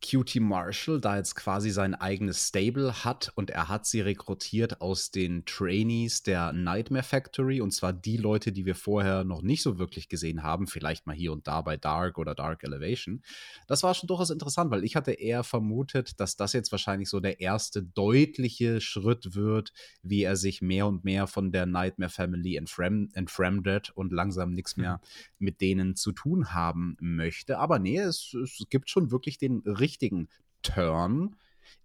QT 0.00 0.36
Marshall 0.40 1.00
da 1.00 1.16
jetzt 1.16 1.34
quasi 1.34 1.70
sein 1.70 1.94
eigenes 1.94 2.48
Stable 2.48 3.04
hat 3.04 3.32
und 3.34 3.50
er 3.50 3.68
hat 3.68 3.84
sie 3.84 4.00
rekrutiert 4.00 4.80
aus 4.80 5.10
den 5.10 5.44
Trainees 5.44 6.22
der 6.22 6.52
Nightmare 6.52 7.02
Factory 7.02 7.60
und 7.60 7.72
zwar 7.72 7.92
die 7.92 8.16
Leute, 8.16 8.52
die 8.52 8.64
wir 8.64 8.76
vorher 8.76 9.24
noch 9.24 9.42
nicht 9.42 9.62
so 9.62 9.78
wirklich 9.78 10.08
gesehen 10.08 10.42
haben, 10.42 10.66
vielleicht 10.66 11.06
mal 11.06 11.16
hier 11.16 11.32
und 11.32 11.48
da 11.48 11.62
bei 11.62 11.76
Dark 11.76 12.18
oder 12.18 12.34
Dark 12.34 12.62
Elevation. 12.62 13.22
Das 13.66 13.82
war 13.82 13.94
schon 13.94 14.06
durchaus 14.06 14.30
interessant, 14.30 14.70
weil 14.70 14.84
ich 14.84 14.94
hatte 14.94 15.12
eher 15.12 15.42
vermutet, 15.42 16.20
dass 16.20 16.36
das 16.36 16.52
jetzt 16.52 16.70
wahrscheinlich 16.70 17.08
so 17.08 17.18
der 17.18 17.40
erste 17.40 17.82
deutliche 17.82 18.80
Schritt 18.80 19.34
wird, 19.34 19.72
wie 20.02 20.22
er 20.22 20.36
sich 20.36 20.62
mehr 20.62 20.86
und 20.86 21.04
mehr 21.04 21.26
von 21.26 21.50
der 21.50 21.66
Nightmare 21.66 22.10
Family 22.10 22.56
entfremdet 22.56 23.90
und 23.90 24.12
langsam 24.12 24.52
nichts 24.52 24.76
mehr 24.76 25.00
mhm. 25.02 25.44
mit 25.44 25.60
denen 25.60 25.96
zu 25.96 26.12
tun 26.12 26.54
haben 26.54 26.96
möchte. 27.00 27.58
Aber 27.58 27.78
nee, 27.78 27.98
es, 27.98 28.34
es 28.34 28.64
gibt 28.70 28.90
schon 28.90 29.10
wirklich 29.10 29.38
den 29.38 29.58
richtigen 29.66 29.87
richtigen 29.88 30.28
Turn 30.62 31.34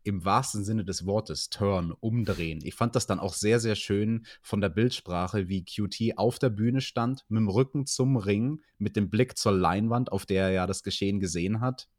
im 0.04 0.26
wahrsten 0.26 0.64
Sinne 0.64 0.84
des 0.84 1.06
Wortes, 1.06 1.50
Turn, 1.50 1.92
umdrehen. 1.92 2.60
Ich 2.64 2.76
fand 2.76 2.96
das 2.96 3.08
dann 3.08 3.20
auch 3.20 3.34
sehr, 3.34 3.60
sehr 3.60 3.76
schön 3.76 4.26
von 4.42 4.62
der 4.62 4.70
Bildsprache, 4.70 5.48
wie 5.48 5.64
QT 5.64 6.18
auf 6.18 6.40
der 6.40 6.50
Bühne 6.50 6.82
stand, 6.82 7.26
mit 7.30 7.40
dem 7.40 7.50
Rücken 7.50 7.86
zum 7.86 8.18
Ring, 8.18 8.62
mit 8.78 8.96
dem 8.96 9.10
Blick 9.10 9.38
zur 9.38 9.54
Leinwand, 9.54 10.12
auf 10.12 10.26
der 10.26 10.44
er 10.44 10.52
ja 10.52 10.68
das 10.68 10.84
Geschehen 10.84 11.20
gesehen 11.20 11.62
hat. 11.62 11.90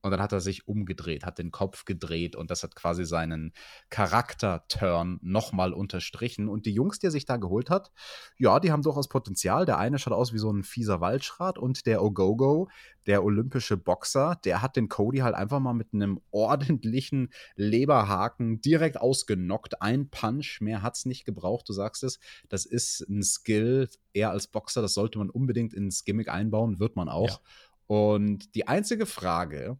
Und 0.00 0.12
dann 0.12 0.20
hat 0.20 0.32
er 0.32 0.40
sich 0.40 0.68
umgedreht, 0.68 1.24
hat 1.24 1.38
den 1.38 1.50
Kopf 1.50 1.84
gedreht 1.84 2.36
und 2.36 2.50
das 2.50 2.62
hat 2.62 2.76
quasi 2.76 3.04
seinen 3.04 3.52
Charakter-Turn 3.90 5.18
nochmal 5.22 5.72
unterstrichen. 5.72 6.48
Und 6.48 6.66
die 6.66 6.72
Jungs, 6.72 7.00
die 7.00 7.08
er 7.08 7.10
sich 7.10 7.24
da 7.24 7.36
geholt 7.36 7.68
hat, 7.68 7.90
ja, 8.36 8.60
die 8.60 8.70
haben 8.70 8.82
durchaus 8.82 9.08
Potenzial. 9.08 9.66
Der 9.66 9.78
eine 9.78 9.98
schaut 9.98 10.12
aus 10.12 10.32
wie 10.32 10.38
so 10.38 10.52
ein 10.52 10.62
fieser 10.62 11.00
Waldschrat 11.00 11.58
und 11.58 11.84
der 11.84 12.00
Ogogo, 12.02 12.68
der 13.06 13.24
olympische 13.24 13.76
Boxer, 13.76 14.38
der 14.44 14.62
hat 14.62 14.76
den 14.76 14.88
Cody 14.88 15.18
halt 15.18 15.34
einfach 15.34 15.58
mal 15.58 15.72
mit 15.72 15.92
einem 15.92 16.20
ordentlichen 16.30 17.32
Leberhaken 17.56 18.60
direkt 18.60 19.00
ausgenockt. 19.00 19.82
Ein 19.82 20.10
Punch, 20.10 20.60
mehr 20.60 20.82
hat's 20.82 21.06
nicht 21.06 21.24
gebraucht, 21.24 21.68
du 21.68 21.72
sagst 21.72 22.04
es. 22.04 22.20
Das 22.48 22.66
ist 22.66 23.00
ein 23.08 23.24
Skill, 23.24 23.88
er 24.12 24.30
als 24.30 24.46
Boxer, 24.46 24.80
das 24.80 24.94
sollte 24.94 25.18
man 25.18 25.28
unbedingt 25.28 25.74
ins 25.74 26.04
Gimmick 26.04 26.28
einbauen, 26.28 26.78
wird 26.78 26.94
man 26.94 27.08
auch. 27.08 27.28
Ja. 27.28 27.40
Und 27.88 28.54
die 28.54 28.68
einzige 28.68 29.06
Frage, 29.06 29.78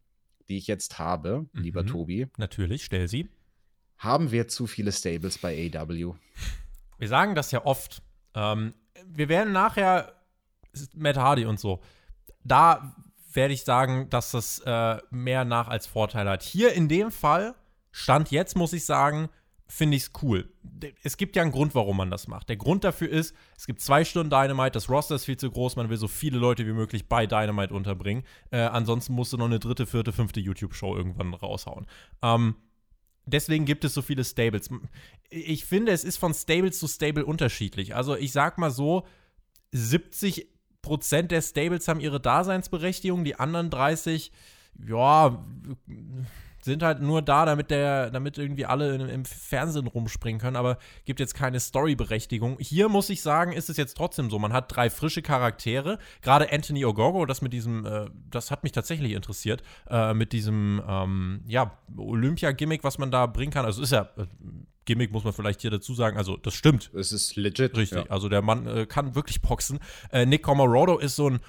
die 0.48 0.58
ich 0.58 0.66
jetzt 0.66 0.98
habe, 0.98 1.46
mhm. 1.52 1.62
lieber 1.62 1.86
Tobi. 1.86 2.26
Natürlich, 2.36 2.84
stell 2.84 3.08
sie. 3.08 3.28
Haben 3.98 4.30
wir 4.30 4.48
zu 4.48 4.66
viele 4.66 4.92
Stables 4.92 5.38
bei 5.38 5.70
AW? 5.74 6.14
Wir 6.98 7.08
sagen 7.08 7.34
das 7.34 7.50
ja 7.50 7.64
oft. 7.64 8.02
Ähm, 8.34 8.74
wir 9.06 9.28
werden 9.28 9.52
nachher 9.52 10.12
Matt 10.94 11.16
Hardy 11.16 11.44
und 11.44 11.58
so. 11.58 11.80
Da 12.44 12.94
werde 13.32 13.54
ich 13.54 13.64
sagen, 13.64 14.08
dass 14.10 14.30
das 14.30 14.60
äh, 14.60 14.98
mehr 15.10 15.44
nach 15.44 15.68
als 15.68 15.86
Vorteil 15.86 16.28
hat. 16.28 16.42
Hier 16.42 16.72
in 16.72 16.88
dem 16.88 17.10
Fall, 17.10 17.54
Stand 17.90 18.30
jetzt, 18.30 18.56
muss 18.56 18.72
ich 18.72 18.84
sagen, 18.84 19.28
finde 19.68 19.96
ich 19.96 20.04
es 20.04 20.12
cool. 20.22 20.48
Es 21.02 21.18
gibt 21.18 21.36
ja 21.36 21.42
einen 21.42 21.52
Grund, 21.52 21.74
warum 21.74 21.98
man 21.98 22.10
das 22.10 22.26
macht. 22.26 22.48
Der 22.48 22.56
Grund 22.56 22.84
dafür 22.84 23.10
ist, 23.10 23.34
es 23.56 23.66
gibt 23.66 23.80
zwei 23.82 24.04
Stunden 24.04 24.30
Dynamite, 24.30 24.72
das 24.72 24.88
Roster 24.88 25.14
ist 25.14 25.26
viel 25.26 25.36
zu 25.36 25.50
groß, 25.50 25.76
man 25.76 25.90
will 25.90 25.98
so 25.98 26.08
viele 26.08 26.38
Leute 26.38 26.66
wie 26.66 26.72
möglich 26.72 27.08
bei 27.08 27.26
Dynamite 27.26 27.74
unterbringen. 27.74 28.24
Äh, 28.50 28.60
ansonsten 28.60 29.12
musst 29.12 29.32
du 29.32 29.36
noch 29.36 29.44
eine 29.44 29.58
dritte, 29.58 29.86
vierte, 29.86 30.12
fünfte 30.12 30.40
YouTube-Show 30.40 30.96
irgendwann 30.96 31.34
raushauen. 31.34 31.86
Ähm, 32.22 32.56
deswegen 33.26 33.66
gibt 33.66 33.84
es 33.84 33.92
so 33.92 34.00
viele 34.00 34.24
Stables. 34.24 34.70
Ich 35.28 35.66
finde, 35.66 35.92
es 35.92 36.02
ist 36.02 36.16
von 36.16 36.32
Stable 36.32 36.72
zu 36.72 36.88
Stable 36.88 37.26
unterschiedlich. 37.26 37.94
Also 37.94 38.16
ich 38.16 38.32
sag 38.32 38.56
mal 38.56 38.70
so, 38.70 39.06
70 39.72 40.48
Prozent 40.80 41.30
der 41.30 41.42
Stables 41.42 41.88
haben 41.88 42.00
ihre 42.00 42.20
Daseinsberechtigung, 42.20 43.22
die 43.24 43.36
anderen 43.36 43.68
30, 43.68 44.32
ja, 44.86 45.44
sind 46.68 46.82
halt 46.82 47.00
nur 47.00 47.22
da, 47.22 47.44
damit 47.44 47.70
der, 47.70 48.10
damit 48.10 48.38
irgendwie 48.38 48.64
alle 48.64 48.94
im 48.94 49.24
Fernsehen 49.24 49.86
rumspringen 49.86 50.40
können, 50.40 50.56
aber 50.56 50.78
gibt 51.04 51.18
jetzt 51.18 51.34
keine 51.34 51.58
Storyberechtigung. 51.58 52.58
Hier 52.60 52.88
muss 52.88 53.10
ich 53.10 53.22
sagen, 53.22 53.52
ist 53.52 53.68
es 53.68 53.76
jetzt 53.76 53.96
trotzdem 53.96 54.30
so. 54.30 54.38
Man 54.38 54.52
hat 54.52 54.74
drei 54.74 54.90
frische 54.90 55.22
Charaktere. 55.22 55.98
Gerade 56.22 56.52
Anthony 56.52 56.84
Ogogo, 56.84 57.26
das 57.26 57.42
mit 57.42 57.52
diesem, 57.52 57.84
äh, 57.84 58.06
das 58.30 58.50
hat 58.50 58.62
mich 58.62 58.72
tatsächlich 58.72 59.12
interessiert, 59.12 59.62
äh, 59.90 60.14
mit 60.14 60.32
diesem, 60.32 60.82
ähm, 60.86 61.40
ja, 61.46 61.72
Olympia-Gimmick, 61.96 62.84
was 62.84 62.98
man 62.98 63.10
da 63.10 63.26
bringen 63.26 63.52
kann. 63.52 63.64
Also 63.64 63.82
ist 63.82 63.92
ja. 63.92 64.08
Äh, 64.16 64.26
Gimmick 64.84 65.12
muss 65.12 65.22
man 65.22 65.34
vielleicht 65.34 65.60
hier 65.60 65.70
dazu 65.70 65.92
sagen. 65.92 66.16
Also, 66.16 66.38
das 66.38 66.54
stimmt. 66.54 66.90
Es 66.94 67.12
ist 67.12 67.36
legit. 67.36 67.76
Richtig. 67.76 68.06
Ja. 68.06 68.10
Also, 68.10 68.30
der 68.30 68.40
Mann 68.40 68.66
äh, 68.66 68.86
kann 68.86 69.14
wirklich 69.14 69.42
boxen. 69.42 69.80
Äh, 70.10 70.24
Nick 70.24 70.42
Comorodo 70.42 70.96
ist 70.96 71.14
so 71.14 71.28
ein 71.28 71.40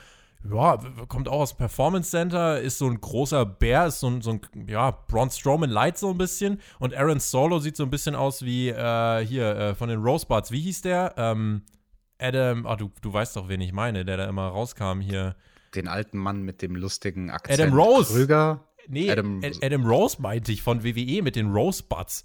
ja, 0.43 0.78
kommt 1.08 1.28
auch 1.28 1.41
aus 1.41 1.58
Performance 1.58 2.12
Center, 2.12 2.62
ist 2.62 2.78
so 2.78 2.88
ein 2.88 2.99
großer 2.99 3.45
Bär, 3.45 3.88
ist 3.88 3.99
so 3.99 4.08
ein, 4.08 4.21
so 4.21 4.32
ein 4.32 4.41
ja, 4.67 4.91
Braun 4.91 5.30
Strowman 5.30 5.69
Light 5.69 5.97
so 5.97 6.12
ein 6.12 6.17
bisschen. 6.17 6.62
Und 6.80 6.95
Aaron 6.95 7.19
Solo 7.19 7.60
sieht 7.60 7.75
so 7.75 7.84
ein 7.84 7.89
bisschen 7.89 8.15
aus 8.15 8.43
wie 8.43 8.69
äh, 8.69 9.25
hier 9.25 9.56
äh, 9.56 9.75
von 9.75 9.89
den 9.89 10.02
Rosebuds. 10.02 10.52
Wie 10.52 10.62
hieß 10.62 10.82
der? 10.82 11.13
Ähm, 11.17 11.63
Adam, 12.19 12.65
ah, 12.65 12.75
du, 12.75 12.91
du 13.02 13.12
weißt 13.12 13.36
doch, 13.36 13.49
wen 13.49 13.62
ich 13.62 13.73
meine, 13.73 14.06
der 14.06 14.17
da 14.17 14.25
immer 14.28 14.47
rauskam 14.47 15.02
hier. 15.02 15.36
Den 15.75 15.88
alten 15.88 16.17
Mann 16.17 16.41
mit 16.41 16.62
dem 16.62 16.75
lustigen 16.75 17.30
Akzent. 17.30 17.60
Adam 17.60 17.73
Rose. 17.73 18.13
Krüger. 18.13 18.65
Nee, 18.88 19.12
Adam, 19.12 19.41
Adam 19.62 19.86
Rose 19.86 20.19
meinte 20.19 20.52
ich 20.52 20.63
von 20.63 20.84
WWE 20.84 21.21
mit 21.21 21.36
den 21.36 21.52
Rosebuds. 21.52 22.23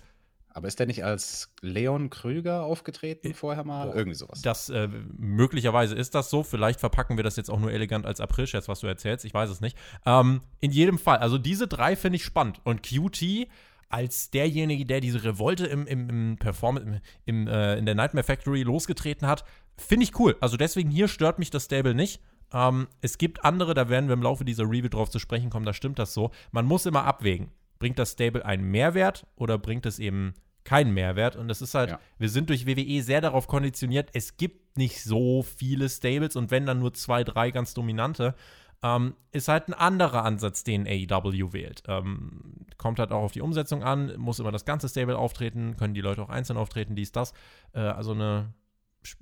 Aber 0.56 0.68
ist 0.68 0.78
der 0.78 0.86
nicht 0.86 1.04
als 1.04 1.52
Leon 1.62 2.10
Krüger 2.10 2.62
aufgetreten 2.62 3.32
äh, 3.32 3.34
vorher 3.34 3.64
mal? 3.64 3.88
Boah, 3.88 3.96
Irgendwie 3.96 4.14
sowas. 4.14 4.40
Das, 4.40 4.70
äh, 4.70 4.88
möglicherweise 5.18 5.96
ist 5.96 6.14
das 6.14 6.30
so. 6.30 6.44
Vielleicht 6.44 6.78
verpacken 6.78 7.16
wir 7.16 7.24
das 7.24 7.34
jetzt 7.34 7.50
auch 7.50 7.58
nur 7.58 7.72
elegant 7.72 8.06
als 8.06 8.20
April-Scherz, 8.20 8.68
was 8.68 8.78
du 8.78 8.86
erzählst. 8.86 9.24
Ich 9.24 9.34
weiß 9.34 9.50
es 9.50 9.60
nicht. 9.60 9.76
Ähm, 10.06 10.42
in 10.60 10.70
jedem 10.70 10.98
Fall, 10.98 11.18
also 11.18 11.38
diese 11.38 11.66
drei 11.66 11.96
finde 11.96 12.16
ich 12.16 12.24
spannend. 12.24 12.60
Und 12.62 12.84
QT 12.84 13.48
als 13.88 14.30
derjenige, 14.30 14.86
der 14.86 15.00
diese 15.00 15.24
Revolte 15.24 15.66
im, 15.66 15.88
im, 15.88 16.08
im 16.08 16.36
Performance, 16.38 17.00
im, 17.24 17.48
äh, 17.48 17.76
in 17.76 17.84
der 17.84 17.96
Nightmare 17.96 18.24
Factory 18.24 18.62
losgetreten 18.62 19.26
hat, 19.26 19.44
finde 19.76 20.04
ich 20.04 20.18
cool. 20.20 20.36
Also 20.40 20.56
deswegen 20.56 20.90
hier 20.90 21.08
stört 21.08 21.40
mich 21.40 21.50
das 21.50 21.64
Stable 21.64 21.94
nicht. 21.94 22.20
Ähm, 22.52 22.86
es 23.00 23.18
gibt 23.18 23.44
andere, 23.44 23.74
da 23.74 23.88
werden 23.88 24.08
wir 24.08 24.14
im 24.14 24.22
Laufe 24.22 24.44
dieser 24.44 24.64
Review 24.64 24.88
drauf 24.88 25.10
zu 25.10 25.18
sprechen 25.18 25.50
kommen, 25.50 25.66
da 25.66 25.72
stimmt 25.72 25.98
das 25.98 26.14
so. 26.14 26.30
Man 26.52 26.64
muss 26.64 26.86
immer 26.86 27.04
abwägen. 27.04 27.50
Bringt 27.84 27.98
das 27.98 28.12
Stable 28.12 28.46
einen 28.46 28.64
Mehrwert 28.64 29.26
oder 29.36 29.58
bringt 29.58 29.84
es 29.84 29.98
eben 29.98 30.32
keinen 30.64 30.94
Mehrwert. 30.94 31.36
Und 31.36 31.48
das 31.48 31.60
ist 31.60 31.74
halt, 31.74 31.90
ja. 31.90 32.00
wir 32.16 32.30
sind 32.30 32.48
durch 32.48 32.66
WWE 32.66 33.02
sehr 33.02 33.20
darauf 33.20 33.46
konditioniert, 33.46 34.08
es 34.14 34.38
gibt 34.38 34.78
nicht 34.78 35.02
so 35.02 35.42
viele 35.42 35.90
Stables 35.90 36.34
und 36.34 36.50
wenn 36.50 36.64
dann 36.64 36.78
nur 36.78 36.94
zwei, 36.94 37.24
drei 37.24 37.50
ganz 37.50 37.74
dominante. 37.74 38.34
Ähm, 38.82 39.16
ist 39.32 39.48
halt 39.48 39.68
ein 39.68 39.74
anderer 39.74 40.24
Ansatz, 40.24 40.64
den 40.64 40.86
AEW 40.86 41.52
wählt. 41.52 41.82
Ähm, 41.88 42.66
kommt 42.78 42.98
halt 42.98 43.12
auch 43.12 43.22
auf 43.22 43.32
die 43.32 43.42
Umsetzung 43.42 43.82
an, 43.82 44.14
muss 44.16 44.38
immer 44.38 44.50
das 44.50 44.64
ganze 44.64 44.88
Stable 44.88 45.18
auftreten, 45.18 45.76
können 45.76 45.92
die 45.92 46.00
Leute 46.00 46.22
auch 46.22 46.30
einzeln 46.30 46.56
auftreten, 46.56 46.94
dies, 46.94 47.12
das. 47.12 47.34
Äh, 47.74 47.80
also 47.80 48.12
eine 48.12 48.54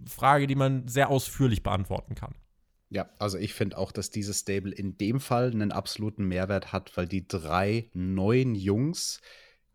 Frage, 0.07 0.46
die 0.46 0.55
man 0.55 0.87
sehr 0.87 1.11
ausführlich 1.11 1.64
beantworten 1.64 2.14
kann. 2.14 2.35
Ja, 2.93 3.09
also 3.19 3.39
ich 3.39 3.55
finde 3.55 3.79
auch, 3.79 3.91
dass 3.91 4.11
dieses 4.11 4.41
Stable 4.41 4.73
in 4.73 4.99
dem 4.99 5.19
Fall 5.19 5.51
einen 5.51 5.73
absoluten 5.73 6.27
Mehrwert 6.27 6.73
hat, 6.73 6.95
weil 6.97 7.09
die 7.09 7.27
drei 7.27 7.89
neuen 7.95 8.55
Jungs, 8.55 9.23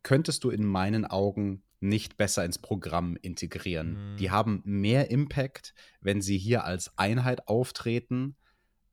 könntest 0.03 0.43
du 0.43 0.51
in 0.51 0.63
meinen 0.63 1.03
Augen 1.03 1.63
nicht 1.79 2.15
besser 2.17 2.45
ins 2.45 2.59
Programm 2.59 3.17
integrieren. 3.19 4.13
Mhm. 4.13 4.17
Die 4.17 4.29
haben 4.29 4.61
mehr 4.65 5.09
Impact, 5.09 5.73
wenn 5.99 6.21
sie 6.21 6.37
hier 6.37 6.63
als 6.63 6.95
Einheit 6.97 7.47
auftreten, 7.47 8.35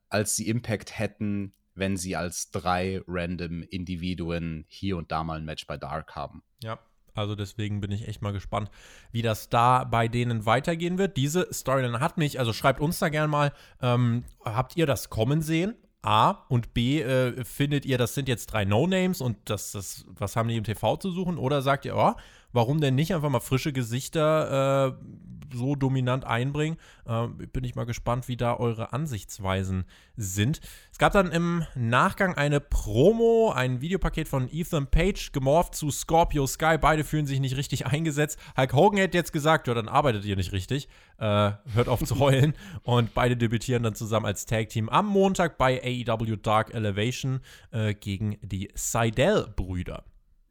als 0.09 0.35
sie 0.35 0.47
Impact 0.47 0.97
hätten, 0.97 1.53
wenn 1.75 1.95
sie 1.95 2.15
als 2.15 2.49
drei 2.49 3.01
random 3.07 3.61
Individuen 3.61 4.65
hier 4.67 4.97
und 4.97 5.11
da 5.11 5.23
mal 5.23 5.37
ein 5.37 5.45
Match 5.45 5.67
bei 5.67 5.77
Dark 5.77 6.15
haben. 6.15 6.41
Ja, 6.63 6.79
also 7.15 7.35
deswegen 7.35 7.81
bin 7.81 7.91
ich 7.91 8.07
echt 8.07 8.21
mal 8.21 8.33
gespannt, 8.33 8.69
wie 9.11 9.21
das 9.21 9.49
da 9.49 9.83
bei 9.83 10.07
denen 10.07 10.45
weitergehen 10.45 10.97
wird. 10.97 11.17
Diese 11.17 11.47
Storyline 11.53 11.99
hat 11.99 12.17
mich, 12.17 12.39
also 12.39 12.53
schreibt 12.53 12.79
uns 12.81 12.99
da 12.99 13.09
gerne 13.09 13.27
mal, 13.27 13.53
ähm, 13.81 14.23
habt 14.43 14.77
ihr 14.77 14.85
das 14.85 15.09
kommen 15.09 15.41
sehen? 15.41 15.75
A 16.05 16.45
und 16.49 16.75
B, 16.75 17.01
äh, 17.01 17.43
findet 17.43 17.83
ihr, 17.85 17.97
das 17.97 18.13
sind 18.13 18.27
jetzt 18.27 18.47
drei 18.47 18.63
No-Names 18.63 19.21
und 19.21 19.37
das, 19.45 19.71
das, 19.71 20.05
was 20.07 20.35
haben 20.35 20.47
die 20.49 20.55
im 20.55 20.63
TV 20.63 20.97
zu 20.97 21.09
suchen? 21.09 21.39
Oder 21.39 21.63
sagt 21.63 21.83
ihr, 21.85 21.95
oh, 21.95 22.13
warum 22.55 22.79
denn 22.79 22.95
nicht 22.95 23.13
einfach 23.13 23.29
mal 23.29 23.41
frische 23.41 23.73
Gesichter 23.73 24.95
äh, 25.01 25.55
so 25.55 25.75
dominant 25.75 26.25
einbringen? 26.25 26.77
Äh, 27.05 27.27
bin 27.27 27.63
ich 27.63 27.75
mal 27.75 27.85
gespannt, 27.85 28.27
wie 28.27 28.37
da 28.37 28.57
eure 28.57 28.93
Ansichtsweisen 28.93 29.85
sind. 30.15 30.61
Es 30.91 30.97
gab 30.97 31.13
dann 31.13 31.31
im 31.31 31.65
Nachgang 31.75 32.33
eine 32.35 32.61
Promo, 32.61 33.51
ein 33.53 33.81
Videopaket 33.81 34.27
von 34.27 34.49
Ethan 34.51 34.87
Page, 34.87 35.33
gemorpht 35.33 35.75
zu 35.75 35.91
Scorpio 35.91 36.47
Sky. 36.47 36.77
Beide 36.79 37.03
fühlen 37.03 37.27
sich 37.27 37.41
nicht 37.41 37.57
richtig 37.57 37.85
eingesetzt. 37.85 38.39
Hulk 38.57 38.73
Hogan 38.73 38.99
hätte 38.99 39.17
jetzt 39.17 39.33
gesagt, 39.33 39.67
ja, 39.67 39.73
dann 39.73 39.89
arbeitet 39.89 40.23
ihr 40.25 40.37
nicht 40.37 40.53
richtig. 40.53 40.87
Äh, 41.17 41.51
hört 41.73 41.87
auf 41.87 42.03
zu 42.03 42.19
heulen. 42.19 42.53
Und 42.83 43.13
beide 43.13 43.35
debütieren 43.35 43.83
dann 43.83 43.95
zusammen 43.95 44.25
als 44.25 44.45
Tag-Team 44.45 44.87
am 44.89 45.07
Montag 45.07 45.57
bei 45.57 45.81
AEW 45.83 46.37
Dark 46.37 46.73
Elevation 46.73 47.41
äh, 47.71 47.93
gegen 47.93 48.37
die 48.41 48.71
Seidel-Brüder. 48.73 50.03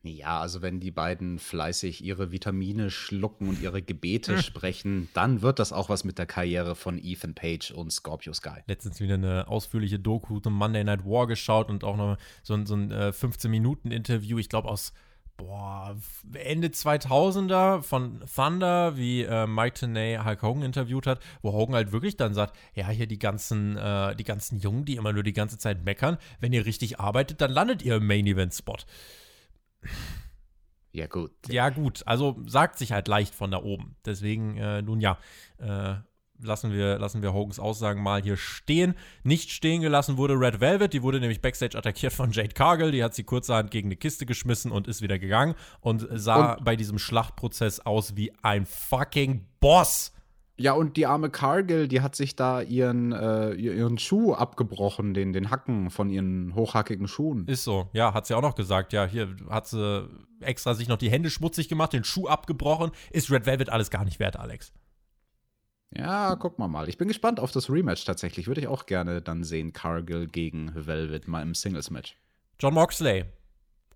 Ja, 0.07 0.41
also 0.41 0.61
wenn 0.61 0.81
die 0.81 0.91
beiden 0.91 1.39
fleißig 1.39 2.05
ihre 2.05 2.31
Vitamine 2.31 2.91
schlucken 2.91 3.49
und 3.49 3.63
ihre 3.63 3.81
Gebete 3.81 4.35
hm. 4.35 4.43
sprechen, 4.43 5.09
dann 5.15 5.41
wird 5.41 5.59
das 5.59 5.73
auch 5.73 5.89
was 5.89 6.05
mit 6.05 6.19
der 6.19 6.27
Karriere 6.27 6.75
von 6.75 6.99
Ethan 7.03 7.35
Page 7.35 7.71
und 7.71 7.91
Scorpio 7.91 8.35
Sky. 8.35 8.61
Letztens 8.67 9.01
wieder 9.01 9.15
eine 9.15 9.49
ausführliche 9.49 9.99
Doku 9.99 10.41
zum 10.41 10.53
Monday 10.53 10.85
Night 10.85 11.07
War 11.07 11.27
geschaut 11.27 11.71
und 11.71 11.85
auch 11.85 11.97
noch 11.97 12.19
so 12.43 12.53
ein, 12.53 12.67
so 12.67 12.75
ein 12.75 12.91
äh, 12.91 13.13
15-Minuten-Interview, 13.17 14.39
ich 14.39 14.51
glaube 14.51 14.69
aus 14.69 14.93
boah, 15.39 15.97
Ende 16.35 16.69
2000er 16.69 17.81
von 17.81 18.23
Thunder, 18.33 18.99
wie 18.99 19.23
äh, 19.23 19.47
Mike 19.47 19.79
Tenay 19.79 20.19
Hulk 20.23 20.43
Hogan 20.43 20.63
interviewt 20.63 21.07
hat, 21.07 21.21
wo 21.41 21.53
Hogan 21.53 21.75
halt 21.75 21.93
wirklich 21.93 22.19
dann 22.19 22.35
sagt, 22.35 22.57
ja, 22.75 22.89
hier 22.89 23.07
die 23.07 23.19
ganzen, 23.19 23.79
äh, 23.79 24.15
die 24.17 24.25
ganzen 24.25 24.59
Jungen, 24.59 24.85
die 24.85 24.97
immer 24.97 25.15
nur 25.15 25.23
die 25.23 25.33
ganze 25.33 25.57
Zeit 25.57 25.83
meckern, 25.85 26.19
wenn 26.41 26.53
ihr 26.53 26.67
richtig 26.67 27.01
arbeitet, 27.01 27.41
dann 27.41 27.51
landet 27.51 27.83
ihr 27.83 27.97
im 27.97 28.07
Main-Event-Spot. 28.07 28.77
Ja, 30.95 31.09
gut. 31.09 31.33
Ja, 31.49 31.71
gut. 31.71 32.05
Also 32.07 32.37
sagt 32.47 32.79
sich 32.79 32.93
halt 32.93 33.09
leicht 33.09 33.35
von 33.35 33.51
da 33.51 33.61
oben. 33.61 33.97
Deswegen, 34.07 34.57
äh, 34.57 34.81
nun 34.81 35.01
ja, 35.01 35.19
äh, 35.59 35.97
lassen 36.41 36.73
wir, 36.73 37.01
lassen 37.01 37.21
wir 37.21 37.33
Hogans 37.33 37.59
Aussagen 37.59 38.01
mal 38.01 38.23
hier 38.23 38.37
stehen. 38.37 38.95
Nicht 39.25 39.51
stehen 39.51 39.83
gelassen 39.83 40.17
wurde 40.17 40.35
Red 40.35 40.61
Velvet. 40.61 40.93
Die 40.93 41.03
wurde 41.03 41.19
nämlich 41.19 41.41
backstage 41.41 41.77
attackiert 41.77 42.13
von 42.13 42.31
Jade 42.31 42.55
Cargill. 42.55 42.93
Die 42.93 43.03
hat 43.03 43.13
sie 43.13 43.25
kurzerhand 43.25 43.73
gegen 43.73 43.89
eine 43.89 43.97
Kiste 43.97 44.25
geschmissen 44.25 44.71
und 44.71 44.87
ist 44.87 45.03
wieder 45.03 45.19
gegangen 45.19 45.57
und 45.81 46.07
sah 46.13 46.55
und 46.55 46.65
bei 46.65 46.77
diesem 46.77 46.99
Schlachtprozess 46.99 47.81
aus 47.81 48.15
wie 48.15 48.33
ein 48.43 48.65
fucking 48.65 49.47
Boss. 49.59 50.14
Ja, 50.57 50.73
und 50.73 50.97
die 50.97 51.07
arme 51.07 51.31
Cargill, 51.31 51.89
die 51.89 52.01
hat 52.01 52.15
sich 52.15 52.37
da 52.37 52.61
ihren, 52.63 53.11
äh, 53.13 53.55
ihren 53.55 53.99
Schuh 53.99 54.35
abgebrochen, 54.35 55.13
den, 55.13 55.33
den 55.33 55.51
Hacken 55.51 55.91
von 55.91 56.11
ihren 56.11 56.55
hochhackigen 56.55 57.09
Schuhen. 57.09 57.47
Ist 57.49 57.65
so, 57.65 57.89
ja, 57.93 58.15
hat 58.15 58.27
sie 58.27 58.35
auch 58.35 58.43
noch 58.43 58.55
gesagt. 58.55 58.93
Ja, 58.93 59.05
hier 59.05 59.35
hat 59.51 59.67
sie 59.67 60.09
extra 60.41 60.75
sich 60.75 60.87
noch 60.87 60.97
die 60.97 61.11
Hände 61.11 61.31
schmutzig 61.31 61.69
gemacht, 61.69 61.93
den 61.93 62.05
Schuh 62.05 62.29
abgebrochen. 62.29 62.93
Ist 63.11 63.33
Red 63.33 63.47
Velvet 63.47 63.69
alles 63.69 63.91
gar 63.91 64.05
nicht 64.05 64.21
wert, 64.21 64.39
Alex. 64.39 64.73
Ja, 65.97 66.37
guck 66.37 66.59
mal 66.59 66.69
mal. 66.69 66.89
Ich 66.89 66.99
bin 66.99 67.09
gespannt 67.09 67.41
auf 67.41 67.51
das 67.51 67.69
Rematch 67.69 68.05
tatsächlich. 68.05 68.47
Würde 68.47 68.61
ich 68.61 68.69
auch 68.69 68.87
gerne 68.87 69.23
dann 69.23 69.43
sehen, 69.43 69.73
Cargill 69.73 70.29
gegen 70.29 70.73
Velvet 70.75 71.27
mal 71.27 71.43
im 71.43 71.55
Singles-Match. 71.55 72.17
John 72.61 72.75
Moxley 72.75 73.25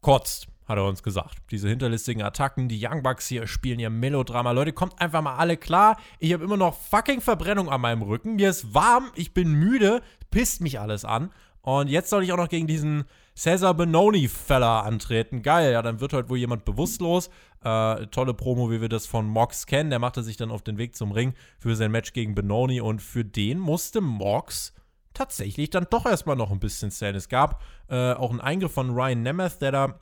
kotzt 0.01 0.49
hat 0.69 0.77
er 0.77 0.85
uns 0.85 1.03
gesagt. 1.03 1.39
Diese 1.51 1.69
hinterlistigen 1.69 2.23
Attacken, 2.23 2.69
die 2.69 2.79
Young 2.85 3.03
Bucks 3.03 3.27
hier 3.27 3.47
spielen 3.47 3.81
ihr 3.81 3.91
Melodrama. 3.91 4.53
Leute, 4.53 4.73
kommt 4.73 5.01
einfach 5.01 5.23
mal 5.23 5.37
alle 5.37 5.57
klar. 5.57 5.97
Ich 6.19 6.33
habe 6.35 6.45
immer 6.45 6.59
noch 6.59 6.79
fucking 6.79 7.23
Verbrennung 7.23 7.71
an 7.71 7.81
meinem 7.81 8.03
Rücken. 8.03 8.37
Mir 8.37 8.51
ist 8.51 8.75
warm, 8.75 9.11
ich 9.15 9.33
bin 9.33 9.53
müde, 9.53 10.03
pisst 10.31 10.61
mich 10.61 10.79
alles 10.79 11.07
an. 11.07 11.31
Und 11.63 11.89
jetzt 11.89 12.11
soll 12.11 12.23
ich 12.23 12.33
auch 12.33 12.37
noch 12.37 12.49
gegen 12.49 12.67
diesen 12.67 13.05
Cesar 13.37 13.75
Benoni-Feller 13.75 14.85
antreten. 14.85 15.43
Geil, 15.43 15.73
ja, 15.73 15.83
dann 15.83 16.01
wird 16.01 16.13
heute 16.13 16.29
wohl 16.29 16.39
jemand 16.39 16.65
bewusstlos. 16.65 17.31
Äh, 17.63 18.07
tolle 18.07 18.35
Promo, 18.35 18.71
wie 18.71 18.81
wir 18.81 18.89
das 18.89 19.07
von 19.07 19.27
Mox 19.27 19.67
kennen. 19.67 19.91
Der 19.91 19.99
machte 19.99 20.23
sich 20.23 20.37
dann 20.37 20.51
auf 20.51 20.63
den 20.63 20.79
Weg 20.79 20.97
zum 20.97 21.13
Ring 21.13 21.35
für 21.59 21.75
sein 21.77 21.91
Match 21.91 22.13
gegen 22.13 22.35
Benoni 22.35 22.81
und 22.81 23.01
für 23.01 23.25
den 23.25 23.59
musste 23.59 24.01
Mox 24.01 24.75
tatsächlich 25.15 25.71
dann 25.71 25.87
doch 25.91 26.07
erstmal 26.07 26.37
noch 26.37 26.51
ein 26.51 26.61
bisschen 26.61 26.91
zählen. 26.91 27.17
Es 27.17 27.29
gab 27.29 27.63
äh, 27.89 28.13
auch 28.13 28.31
einen 28.31 28.41
Eingriff 28.41 28.73
von 28.73 28.91
Ryan 28.91 29.23
Nemeth, 29.23 29.61
der 29.61 29.73
da 29.73 30.01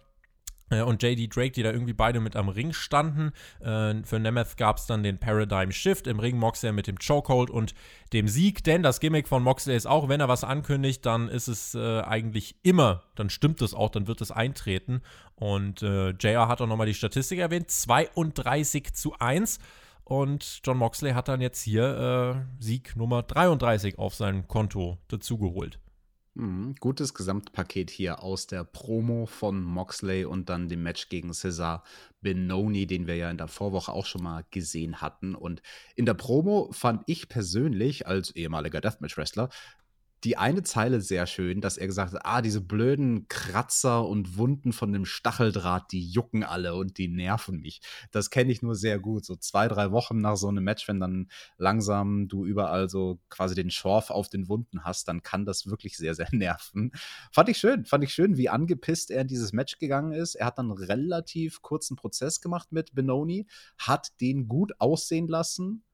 und 0.70 1.02
JD 1.02 1.34
Drake, 1.34 1.52
die 1.52 1.62
da 1.62 1.70
irgendwie 1.70 1.92
beide 1.92 2.20
mit 2.20 2.34
am 2.36 2.48
Ring 2.48 2.72
standen. 2.72 3.32
Äh, 3.60 4.02
für 4.04 4.18
Nemeth 4.18 4.56
gab 4.56 4.78
es 4.78 4.86
dann 4.86 5.02
den 5.02 5.18
Paradigm 5.18 5.70
Shift 5.70 6.06
im 6.06 6.18
Ring, 6.18 6.38
Moxley 6.38 6.72
mit 6.72 6.86
dem 6.86 6.98
Chokehold 6.98 7.50
und 7.50 7.74
dem 8.12 8.28
Sieg. 8.28 8.64
Denn 8.64 8.82
das 8.82 9.00
Gimmick 9.00 9.28
von 9.28 9.42
Moxley 9.42 9.76
ist 9.76 9.86
auch, 9.86 10.08
wenn 10.08 10.20
er 10.20 10.28
was 10.28 10.44
ankündigt, 10.44 11.06
dann 11.06 11.28
ist 11.28 11.48
es 11.48 11.74
äh, 11.74 12.00
eigentlich 12.00 12.56
immer, 12.62 13.02
dann 13.14 13.30
stimmt 13.30 13.62
es 13.62 13.74
auch, 13.74 13.90
dann 13.90 14.08
wird 14.08 14.20
es 14.20 14.30
eintreten. 14.30 15.02
Und 15.36 15.82
äh, 15.82 16.10
JR 16.10 16.48
hat 16.48 16.60
auch 16.60 16.66
nochmal 16.66 16.86
die 16.86 16.94
Statistik 16.94 17.38
erwähnt: 17.38 17.70
32 17.70 18.92
zu 18.94 19.14
1. 19.18 19.58
Und 20.04 20.60
John 20.64 20.78
Moxley 20.78 21.12
hat 21.12 21.26
dann 21.26 21.40
jetzt 21.40 21.62
hier 21.62 22.36
äh, 22.36 22.62
Sieg 22.62 22.94
Nummer 22.94 23.24
33 23.24 23.98
auf 23.98 24.14
sein 24.14 24.46
Konto 24.46 24.98
dazugeholt. 25.08 25.80
Mhm, 26.38 26.74
gutes 26.80 27.14
Gesamtpaket 27.14 27.88
hier 27.88 28.22
aus 28.22 28.46
der 28.46 28.62
Promo 28.62 29.24
von 29.24 29.62
Moxley 29.62 30.26
und 30.26 30.50
dann 30.50 30.68
dem 30.68 30.82
Match 30.82 31.08
gegen 31.08 31.32
Cesar 31.32 31.82
Benoni, 32.20 32.86
den 32.86 33.06
wir 33.06 33.16
ja 33.16 33.30
in 33.30 33.38
der 33.38 33.48
Vorwoche 33.48 33.90
auch 33.90 34.04
schon 34.04 34.22
mal 34.22 34.44
gesehen 34.50 35.00
hatten. 35.00 35.34
Und 35.34 35.62
in 35.94 36.04
der 36.04 36.12
Promo 36.12 36.70
fand 36.72 37.04
ich 37.06 37.30
persönlich 37.30 38.06
als 38.06 38.36
ehemaliger 38.36 38.82
Deathmatch-Wrestler 38.82 39.48
die 40.24 40.36
eine 40.36 40.62
Zeile 40.62 41.00
sehr 41.00 41.26
schön, 41.26 41.60
dass 41.60 41.76
er 41.76 41.86
gesagt 41.86 42.12
hat, 42.12 42.22
ah, 42.24 42.42
diese 42.42 42.60
blöden 42.60 43.28
Kratzer 43.28 44.06
und 44.06 44.36
Wunden 44.36 44.72
von 44.72 44.92
dem 44.92 45.04
Stacheldraht, 45.04 45.92
die 45.92 46.04
jucken 46.04 46.42
alle 46.42 46.74
und 46.74 46.98
die 46.98 47.08
nerven 47.08 47.60
mich. 47.60 47.80
Das 48.10 48.30
kenne 48.30 48.50
ich 48.50 48.62
nur 48.62 48.74
sehr 48.74 48.98
gut. 48.98 49.24
So 49.24 49.36
zwei, 49.36 49.68
drei 49.68 49.92
Wochen 49.92 50.20
nach 50.20 50.36
so 50.36 50.48
einem 50.48 50.64
Match, 50.64 50.88
wenn 50.88 51.00
dann 51.00 51.28
langsam 51.58 52.28
du 52.28 52.44
überall 52.44 52.88
so 52.88 53.20
quasi 53.28 53.54
den 53.54 53.70
Schorf 53.70 54.10
auf 54.10 54.28
den 54.28 54.48
Wunden 54.48 54.84
hast, 54.84 55.06
dann 55.08 55.22
kann 55.22 55.44
das 55.44 55.66
wirklich 55.66 55.96
sehr, 55.96 56.14
sehr 56.14 56.28
nerven. 56.32 56.92
Fand 57.32 57.48
ich 57.48 57.58
schön, 57.58 57.84
fand 57.84 58.02
ich 58.02 58.12
schön, 58.12 58.36
wie 58.36 58.48
angepisst 58.48 59.10
er 59.10 59.22
in 59.22 59.28
dieses 59.28 59.52
Match 59.52 59.78
gegangen 59.78 60.12
ist. 60.12 60.34
Er 60.34 60.46
hat 60.46 60.58
dann 60.58 60.72
relativ 60.72 61.62
kurzen 61.62 61.96
Prozess 61.96 62.40
gemacht 62.40 62.72
mit 62.72 62.94
Benoni, 62.94 63.46
hat 63.78 64.20
den 64.20 64.48
gut 64.48 64.72
aussehen 64.80 65.28
lassen, 65.28 65.84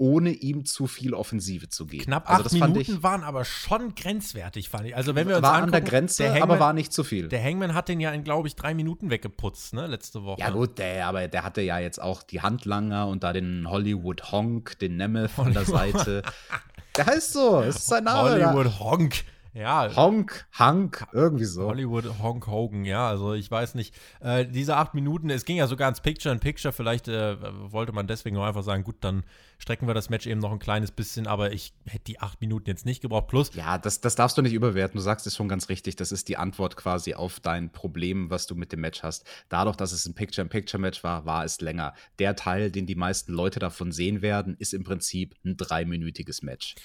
ohne 0.00 0.30
ihm 0.30 0.64
zu 0.64 0.86
viel 0.86 1.12
Offensive 1.12 1.68
zu 1.68 1.84
geben. 1.84 2.04
Knapp 2.04 2.28
also 2.28 2.44
acht 2.44 2.52
Minuten 2.54 2.80
ich, 2.80 3.02
waren 3.02 3.22
aber 3.22 3.44
schon 3.44 3.94
grenzwertig, 3.94 4.70
fand 4.70 4.86
ich. 4.86 4.96
Also 4.96 5.14
wenn 5.14 5.28
wir 5.28 5.36
uns 5.36 5.42
war 5.42 5.56
angucken, 5.56 5.74
an 5.74 5.82
der 5.84 5.90
Grenze, 5.90 6.22
der 6.22 6.32
Hangman, 6.32 6.50
aber 6.50 6.60
war 6.60 6.72
nicht 6.72 6.90
zu 6.90 7.04
viel. 7.04 7.28
Der 7.28 7.44
Hangman 7.44 7.74
hat 7.74 7.90
den 7.90 8.00
ja 8.00 8.10
in, 8.10 8.24
glaube 8.24 8.48
ich, 8.48 8.56
drei 8.56 8.72
Minuten 8.72 9.10
weggeputzt, 9.10 9.74
ne, 9.74 9.86
letzte 9.86 10.24
Woche. 10.24 10.40
Ja 10.40 10.48
gut, 10.50 10.78
der, 10.78 11.06
aber 11.06 11.28
der 11.28 11.44
hatte 11.44 11.60
ja 11.60 11.78
jetzt 11.78 12.00
auch 12.00 12.22
die 12.22 12.40
Handlanger 12.40 13.08
und 13.08 13.22
da 13.22 13.34
den 13.34 13.68
Hollywood 13.68 14.32
Honk, 14.32 14.78
den 14.78 14.96
Nemeth 14.96 15.38
an 15.38 15.52
der 15.52 15.66
Seite. 15.66 16.22
der 16.96 17.04
heißt 17.04 17.34
so, 17.34 17.60
das 17.60 17.76
ist 17.76 17.86
sein 17.86 18.04
Name. 18.04 18.30
Hollywood 18.30 18.80
Honk. 18.80 19.24
Ja. 19.52 19.94
Honk, 19.96 20.46
Hank, 20.52 21.06
irgendwie 21.12 21.44
so. 21.44 21.66
Hollywood 21.66 22.04
Honk 22.20 22.46
Hogan, 22.46 22.84
ja, 22.84 23.08
also 23.08 23.34
ich 23.34 23.50
weiß 23.50 23.74
nicht. 23.74 23.94
Äh, 24.20 24.46
diese 24.46 24.76
acht 24.76 24.94
Minuten, 24.94 25.28
es 25.30 25.44
ging 25.44 25.56
ja 25.56 25.66
sogar 25.66 25.88
ins 25.88 26.00
Picture 26.00 26.32
in 26.32 26.40
Picture, 26.40 26.72
vielleicht 26.72 27.08
äh, 27.08 27.36
wollte 27.72 27.92
man 27.92 28.06
deswegen 28.06 28.36
nur 28.36 28.46
einfach 28.46 28.62
sagen, 28.62 28.84
gut, 28.84 28.96
dann 29.00 29.24
strecken 29.58 29.88
wir 29.88 29.94
das 29.94 30.08
Match 30.08 30.26
eben 30.26 30.40
noch 30.40 30.52
ein 30.52 30.60
kleines 30.60 30.92
bisschen, 30.92 31.26
aber 31.26 31.52
ich 31.52 31.72
hätte 31.84 32.04
die 32.04 32.20
acht 32.20 32.40
Minuten 32.40 32.68
jetzt 32.68 32.86
nicht 32.86 33.02
gebraucht. 33.02 33.28
Plus. 33.28 33.54
Ja, 33.54 33.76
das, 33.76 34.00
das 34.00 34.14
darfst 34.14 34.38
du 34.38 34.42
nicht 34.42 34.54
überwerten. 34.54 34.96
Du 34.96 35.02
sagst 35.02 35.26
es 35.26 35.36
schon 35.36 35.48
ganz 35.48 35.68
richtig. 35.68 35.96
Das 35.96 36.12
ist 36.12 36.28
die 36.28 36.36
Antwort 36.36 36.76
quasi 36.76 37.14
auf 37.14 37.40
dein 37.40 37.70
Problem, 37.70 38.30
was 38.30 38.46
du 38.46 38.54
mit 38.54 38.72
dem 38.72 38.80
Match 38.80 39.02
hast. 39.02 39.26
Dadurch, 39.48 39.76
dass 39.76 39.92
es 39.92 40.06
ein 40.06 40.14
Picture-in-Picture-Match 40.14 41.04
war, 41.04 41.26
war 41.26 41.44
es 41.44 41.60
länger. 41.60 41.94
Der 42.18 42.36
Teil, 42.36 42.70
den 42.70 42.86
die 42.86 42.94
meisten 42.94 43.32
Leute 43.32 43.58
davon 43.58 43.92
sehen 43.92 44.22
werden, 44.22 44.56
ist 44.58 44.72
im 44.72 44.84
Prinzip 44.84 45.34
ein 45.44 45.56
dreiminütiges 45.56 46.42
Match 46.42 46.76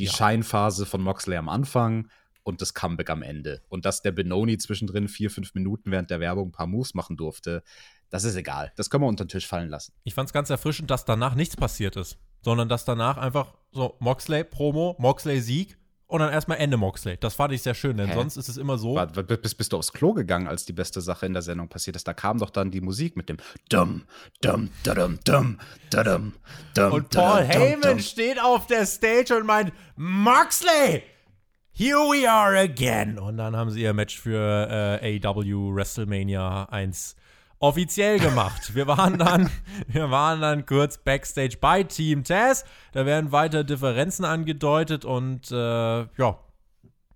die 0.00 0.06
ja. 0.06 0.12
Scheinphase 0.12 0.86
von 0.86 1.02
Moxley 1.02 1.36
am 1.36 1.48
Anfang 1.48 2.08
und 2.42 2.62
das 2.62 2.74
Comeback 2.74 3.10
am 3.10 3.22
Ende. 3.22 3.62
Und 3.68 3.84
dass 3.84 4.02
der 4.02 4.12
Benoni 4.12 4.58
zwischendrin 4.58 5.08
vier, 5.08 5.30
fünf 5.30 5.54
Minuten 5.54 5.90
während 5.90 6.10
der 6.10 6.20
Werbung 6.20 6.48
ein 6.48 6.52
paar 6.52 6.66
Moves 6.66 6.94
machen 6.94 7.16
durfte, 7.16 7.62
das 8.08 8.24
ist 8.24 8.34
egal. 8.34 8.72
Das 8.76 8.90
können 8.90 9.04
wir 9.04 9.08
unter 9.08 9.24
den 9.24 9.28
Tisch 9.28 9.46
fallen 9.46 9.68
lassen. 9.68 9.92
Ich 10.04 10.14
fand 10.14 10.28
es 10.28 10.32
ganz 10.32 10.50
erfrischend, 10.50 10.90
dass 10.90 11.04
danach 11.04 11.34
nichts 11.34 11.56
passiert 11.56 11.96
ist, 11.96 12.18
sondern 12.42 12.68
dass 12.68 12.84
danach 12.84 13.18
einfach 13.18 13.54
so 13.72 13.96
Moxley 14.00 14.42
Promo, 14.42 14.96
Moxley 14.98 15.40
Sieg 15.40 15.78
und 16.10 16.20
dann 16.20 16.32
erstmal 16.32 16.58
Ende 16.58 16.76
Moxley. 16.76 17.16
Das 17.18 17.34
fand 17.34 17.52
ich 17.52 17.62
sehr 17.62 17.74
schön, 17.74 17.96
denn 17.96 18.08
Hä? 18.08 18.14
sonst 18.14 18.36
ist 18.36 18.48
es 18.48 18.56
immer 18.56 18.78
so. 18.78 18.96
War, 18.96 19.06
bist, 19.06 19.56
bist 19.56 19.72
du 19.72 19.76
aufs 19.76 19.92
Klo 19.92 20.12
gegangen, 20.12 20.48
als 20.48 20.64
die 20.64 20.72
beste 20.72 21.00
Sache 21.00 21.26
in 21.26 21.32
der 21.32 21.42
Sendung 21.42 21.68
passiert 21.68 21.96
ist? 21.96 22.06
Da 22.08 22.14
kam 22.14 22.38
doch 22.38 22.50
dann 22.50 22.70
die 22.70 22.80
Musik 22.80 23.16
mit 23.16 23.28
dem 23.28 23.36
Dum, 23.68 24.02
Dum, 24.40 24.70
Dum, 24.82 25.18
Dum, 25.24 25.58
Dum, 25.90 26.32
Dum. 26.74 26.92
Und 26.92 27.10
Paul 27.10 27.44
Heyman 27.44 28.00
steht 28.00 28.42
auf 28.42 28.66
der 28.66 28.86
Stage 28.86 29.36
und 29.36 29.46
meint: 29.46 29.72
Moxley! 29.96 31.04
Here 31.72 31.98
we 31.98 32.28
are 32.28 32.58
again! 32.58 33.18
Und 33.18 33.36
dann 33.36 33.56
haben 33.56 33.70
sie 33.70 33.82
ihr 33.82 33.94
Match 33.94 34.18
für 34.18 35.00
äh, 35.00 35.20
AW 35.24 35.74
WrestleMania 35.74 36.64
1 36.64 37.16
offiziell 37.60 38.18
gemacht. 38.18 38.74
Wir 38.74 38.86
waren 38.88 39.18
dann, 39.18 39.50
wir 39.86 40.10
waren 40.10 40.40
dann 40.40 40.66
kurz 40.66 40.98
backstage 40.98 41.58
bei 41.60 41.84
Team 41.84 42.24
Taz. 42.24 42.64
Da 42.92 43.06
werden 43.06 43.30
weiter 43.30 43.62
Differenzen 43.62 44.24
angedeutet 44.24 45.04
und 45.04 45.52
äh, 45.52 45.54
ja, 45.54 46.38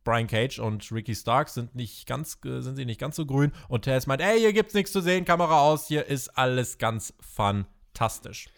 Brian 0.04 0.26
Cage 0.26 0.59
und 0.59 0.92
Ricky 0.92 1.14
Stark 1.14 1.48
sind 1.48 1.74
nicht 1.74 2.07
ganz, 2.07 2.38
sind 2.42 2.76
sie 2.76 2.85
nicht 2.85 3.00
ganz 3.00 3.16
so 3.16 3.26
grün. 3.26 3.52
Und 3.68 3.87
Taz 3.87 4.07
meint, 4.07 4.20
ey, 4.20 4.38
hier 4.38 4.52
gibt's 4.52 4.74
nichts 4.74 4.92
zu 4.92 5.00
sehen, 5.00 5.24
Kamera 5.24 5.61
aus, 5.61 5.88
hier 5.88 6.07
ist 6.07 6.37
alles 6.37 6.76
ganz 6.78 7.14
fantastisch. 7.20 8.48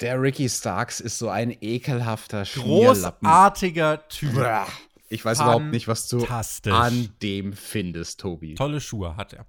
Der 0.00 0.20
Ricky 0.20 0.48
Starks 0.48 1.00
ist 1.00 1.18
so 1.18 1.28
ein 1.28 1.56
ekelhafter 1.60 2.44
Großartiger 2.44 4.08
Typ. 4.08 4.34
Ich 5.10 5.24
weiß 5.24 5.40
überhaupt 5.40 5.66
nicht, 5.66 5.88
was 5.88 6.06
du 6.08 6.26
an 6.26 7.08
dem 7.22 7.54
findest, 7.54 8.20
Tobi. 8.20 8.54
Tolle 8.56 8.78
Schuhe 8.80 9.16
hat 9.16 9.32
er. 9.32 9.46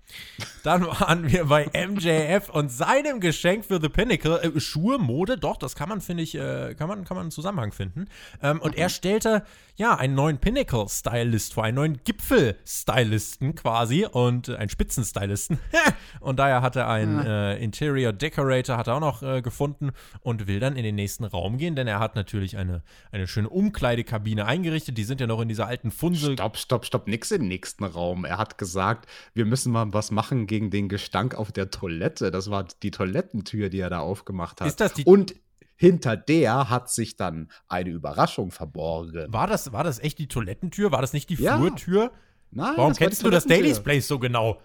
Dann 0.64 0.86
waren 0.86 1.30
wir 1.30 1.46
bei 1.46 1.66
MJF 1.66 2.50
und 2.50 2.70
seinem 2.72 3.20
Geschenk 3.20 3.66
für 3.66 3.82
The 3.82 3.90
Pinnacle. 3.90 4.40
Äh, 4.42 4.60
Schuhe, 4.62 4.98
Mode, 4.98 5.38
doch, 5.38 5.58
das 5.58 5.76
kann 5.76 5.90
man, 5.90 6.00
finde 6.00 6.24
ich, 6.24 6.36
äh, 6.36 6.76
kann, 6.76 6.88
man, 6.88 7.04
kann 7.04 7.16
man 7.16 7.26
einen 7.26 7.32
Zusammenhang 7.32 7.74
finden. 7.74 8.06
Ähm, 8.42 8.62
und 8.62 8.76
mhm. 8.76 8.82
er 8.82 8.90
stellte, 8.90 9.44
ja, 9.76 9.96
einen 9.96 10.16
neuen 10.16 10.38
Pinnacle-Stylist 10.38 11.54
vor, 11.54 11.66
einen 11.66 11.76
neuen 11.76 12.00
Gipfel-Stylisten 12.06 13.56
quasi 13.56 14.06
und 14.06 14.48
äh, 14.48 14.56
einen 14.56 14.70
Spitzen-Stylisten. 14.70 15.60
und 16.22 16.40
daher 16.40 16.62
hat 16.62 16.78
er 16.78 16.88
einen 16.88 17.18
mhm. 17.18 17.62
Interior 17.62 18.14
Decorator, 18.14 18.78
hat 18.78 18.88
er 18.88 18.96
auch 18.96 19.02
noch 19.02 19.24
äh, 19.24 19.42
gefunden 19.42 19.92
und 20.22 20.48
will 20.48 20.62
dann 20.62 20.78
in 20.78 20.84
den 20.84 20.96
nächsten 20.96 21.26
Raum 21.26 21.58
gehen, 21.58 21.76
denn 21.76 21.88
er 21.88 22.00
hat 22.00 22.16
natürlich 22.16 22.56
eine, 22.56 22.82
eine 23.12 23.28
schöne 23.28 23.50
Umkleidekabine 23.50 24.46
eingerichtet. 24.46 24.98
Die 24.98 25.04
sind 25.04 25.20
ja 25.20 25.28
noch 25.28 25.42
in 25.42 25.49
dieser 25.50 25.68
alten 25.68 25.92
Funsel. 25.92 26.34
Stopp, 26.34 26.58
stopp, 26.58 26.86
stopp, 26.86 27.08
nix 27.08 27.32
im 27.32 27.48
nächsten 27.48 27.84
Raum. 27.84 28.26
Er 28.26 28.38
hat 28.38 28.58
gesagt, 28.58 29.10
wir 29.34 29.46
müssen 29.46 29.72
mal 29.72 29.92
was 29.94 30.12
machen 30.12 30.48
gegen 30.48 30.70
den 30.70 30.90
Gestank 30.90 31.36
auf 31.36 31.52
der 31.52 31.70
Toilette. 31.70 32.32
Das 32.32 32.50
war 32.50 32.66
die 32.82 32.92
Toilettentür, 32.92 33.70
die 33.70 33.80
er 33.80 33.90
da 33.90 34.00
aufgemacht 34.00 34.62
hat. 34.62 34.68
Ist 34.68 34.80
das 34.80 34.94
die 34.94 35.04
Und 35.06 35.36
hinter 35.76 36.18
der 36.18 36.70
hat 36.70 36.90
sich 36.90 37.16
dann 37.16 37.50
eine 37.68 37.90
Überraschung 37.90 38.52
verborgen. 38.52 39.32
War 39.32 39.48
das, 39.48 39.72
war 39.72 39.84
das 39.84 40.00
echt 40.00 40.20
die 40.20 40.28
Toilettentür? 40.28 40.92
War 40.92 41.02
das 41.02 41.14
nicht 41.14 41.30
die 41.30 41.36
ja. 41.36 41.58
Flurtür? 41.58 42.12
Nein, 42.52 42.74
Warum 42.76 42.94
kennst 42.94 43.24
du 43.24 43.30
das 43.30 43.46
Daily's 43.46 43.80
Place 43.80 44.08
so 44.08 44.20
genau? 44.20 44.60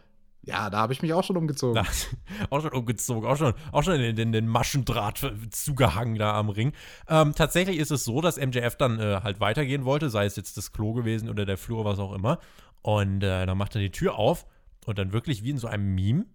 Ja, 0.46 0.68
da 0.68 0.78
habe 0.78 0.92
ich 0.92 1.00
mich 1.00 1.12
auch 1.14 1.24
schon 1.24 1.36
umgezogen. 1.36 1.74
Da, 1.74 1.90
auch 2.50 2.60
schon 2.60 2.72
umgezogen, 2.72 3.28
auch 3.28 3.36
schon, 3.36 3.54
auch 3.72 3.82
schon 3.82 4.00
in 4.00 4.14
den, 4.14 4.32
den 4.32 4.46
Maschendraht 4.46 5.32
zugehangen 5.50 6.16
da 6.16 6.38
am 6.38 6.50
Ring. 6.50 6.72
Ähm, 7.08 7.34
tatsächlich 7.34 7.78
ist 7.78 7.90
es 7.90 8.04
so, 8.04 8.20
dass 8.20 8.36
MJF 8.36 8.76
dann 8.76 9.00
äh, 9.00 9.20
halt 9.22 9.40
weitergehen 9.40 9.84
wollte, 9.84 10.10
sei 10.10 10.26
es 10.26 10.36
jetzt 10.36 10.56
das 10.56 10.72
Klo 10.72 10.92
gewesen 10.92 11.30
oder 11.30 11.46
der 11.46 11.56
Flur, 11.56 11.84
was 11.84 11.98
auch 11.98 12.12
immer. 12.12 12.38
Und 12.82 13.22
äh, 13.22 13.46
dann 13.46 13.56
macht 13.56 13.74
er 13.74 13.80
die 13.80 13.90
Tür 13.90 14.16
auf 14.16 14.46
und 14.84 14.98
dann 14.98 15.12
wirklich 15.12 15.42
wie 15.42 15.50
in 15.50 15.58
so 15.58 15.66
einem 15.66 15.94
Meme 15.94 16.26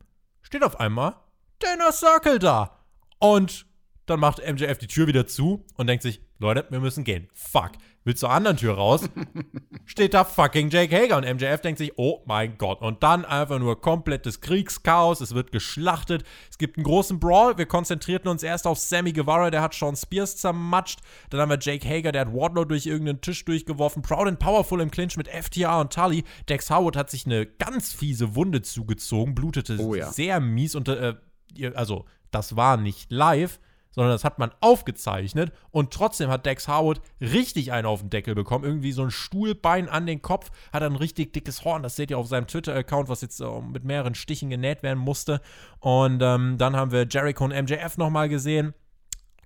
steht 0.42 0.64
auf 0.64 0.80
einmal 0.80 1.16
Inner 1.74 1.92
Circle 1.92 2.40
da. 2.40 2.78
Und 3.20 3.66
dann 4.06 4.20
macht 4.20 4.40
MJF 4.40 4.78
die 4.80 4.88
Tür 4.88 5.08
wieder 5.08 5.28
zu 5.28 5.66
und 5.76 5.88
denkt 5.88 6.04
sich, 6.04 6.22
Leute, 6.40 6.66
wir 6.70 6.80
müssen 6.80 7.04
gehen. 7.04 7.28
Fuck. 7.34 7.74
Will 8.06 8.16
zur 8.16 8.32
anderen 8.32 8.58
Tür 8.58 8.76
raus, 8.76 9.10
steht 9.86 10.14
da 10.14 10.24
fucking 10.24 10.70
Jake 10.70 10.96
Hager 10.96 11.18
und 11.18 11.26
MJF 11.26 11.62
denkt 11.62 11.80
sich, 11.80 11.94
oh 11.98 12.24
mein 12.26 12.58
Gott. 12.58 12.82
Und 12.82 13.04
dann 13.04 13.26
einfach 13.26 13.60
nur 13.60 13.82
komplettes 13.82 14.40
Kriegschaos, 14.40 15.20
es 15.20 15.36
wird 15.36 15.52
geschlachtet, 15.52 16.24
es 16.50 16.58
gibt 16.58 16.78
einen 16.78 16.86
großen 16.86 17.20
Brawl, 17.20 17.58
wir 17.58 17.66
konzentrierten 17.66 18.30
uns 18.30 18.42
erst 18.42 18.68
auf 18.68 18.80
Sammy 18.80 19.12
Guevara, 19.12 19.52
der 19.52 19.62
hat 19.62 19.74
Sean 19.74 19.96
Spears 19.96 20.38
zermatscht, 20.38 21.00
dann 21.30 21.42
haben 21.42 21.50
wir 21.50 21.60
Jake 21.60 21.88
Hager, 21.88 22.12
der 22.12 22.22
hat 22.22 22.34
Wardlow 22.34 22.66
durch 22.66 22.86
irgendeinen 22.86 23.22
Tisch 23.22 23.44
durchgeworfen, 23.44 24.02
Proud 24.02 24.28
and 24.28 24.40
Powerful 24.40 24.80
im 24.80 24.92
Clinch 24.92 25.18
mit 25.18 25.28
FTR 25.28 25.80
und 25.80 25.94
Tully, 25.94 26.24
Dex 26.48 26.70
Howard 26.70 26.96
hat 26.96 27.10
sich 27.10 27.26
eine 27.26 27.46
ganz 27.46 27.94
fiese 27.94 28.36
Wunde 28.36 28.62
zugezogen, 28.62 29.36
blutete 29.36 29.78
oh 29.80 29.94
ja. 29.94 30.12
sehr 30.12 30.40
mies 30.40 30.76
und, 30.76 30.88
äh, 30.88 31.16
also, 31.76 32.06
das 32.32 32.56
war 32.56 32.78
nicht 32.78 33.12
live, 33.12 33.60
sondern 34.00 34.16
das 34.16 34.24
hat 34.24 34.40
man 34.40 34.54
aufgezeichnet 34.62 35.52
und 35.72 35.92
trotzdem 35.92 36.30
hat 36.30 36.46
Dex 36.46 36.70
Howard 36.70 37.02
richtig 37.20 37.74
einen 37.74 37.86
auf 37.86 38.00
den 38.00 38.10
Deckel 38.10 38.34
bekommen. 38.34 38.64
Irgendwie 38.64 38.94
so 38.94 39.04
ein 39.04 39.12
Stuhlbein 39.12 39.90
an 39.90 40.06
den 40.06 40.22
Kopf, 40.22 40.52
hat 40.72 40.84
ein 40.84 40.96
richtig 40.96 41.34
dickes 41.34 41.66
Horn. 41.66 41.84
Das 41.84 41.98
seht 41.98 42.10
ihr 42.10 42.18
auf 42.18 42.28
seinem 42.28 42.48
Twitter-Account, 42.48 43.10
was 43.10 43.20
jetzt 43.20 43.42
äh, 43.42 43.60
mit 43.60 43.84
mehreren 43.84 44.16
Stichen 44.16 44.50
genäht 44.50 44.84
werden 44.84 45.00
musste. 45.00 45.42
Und 45.82 46.22
ähm, 46.22 46.58
dann 46.58 46.78
haben 46.78 46.94
wir 46.94 47.08
Jericho 47.10 47.44
und 47.44 47.52
MJF 47.52 47.98
nochmal 47.98 48.30
gesehen. 48.30 48.74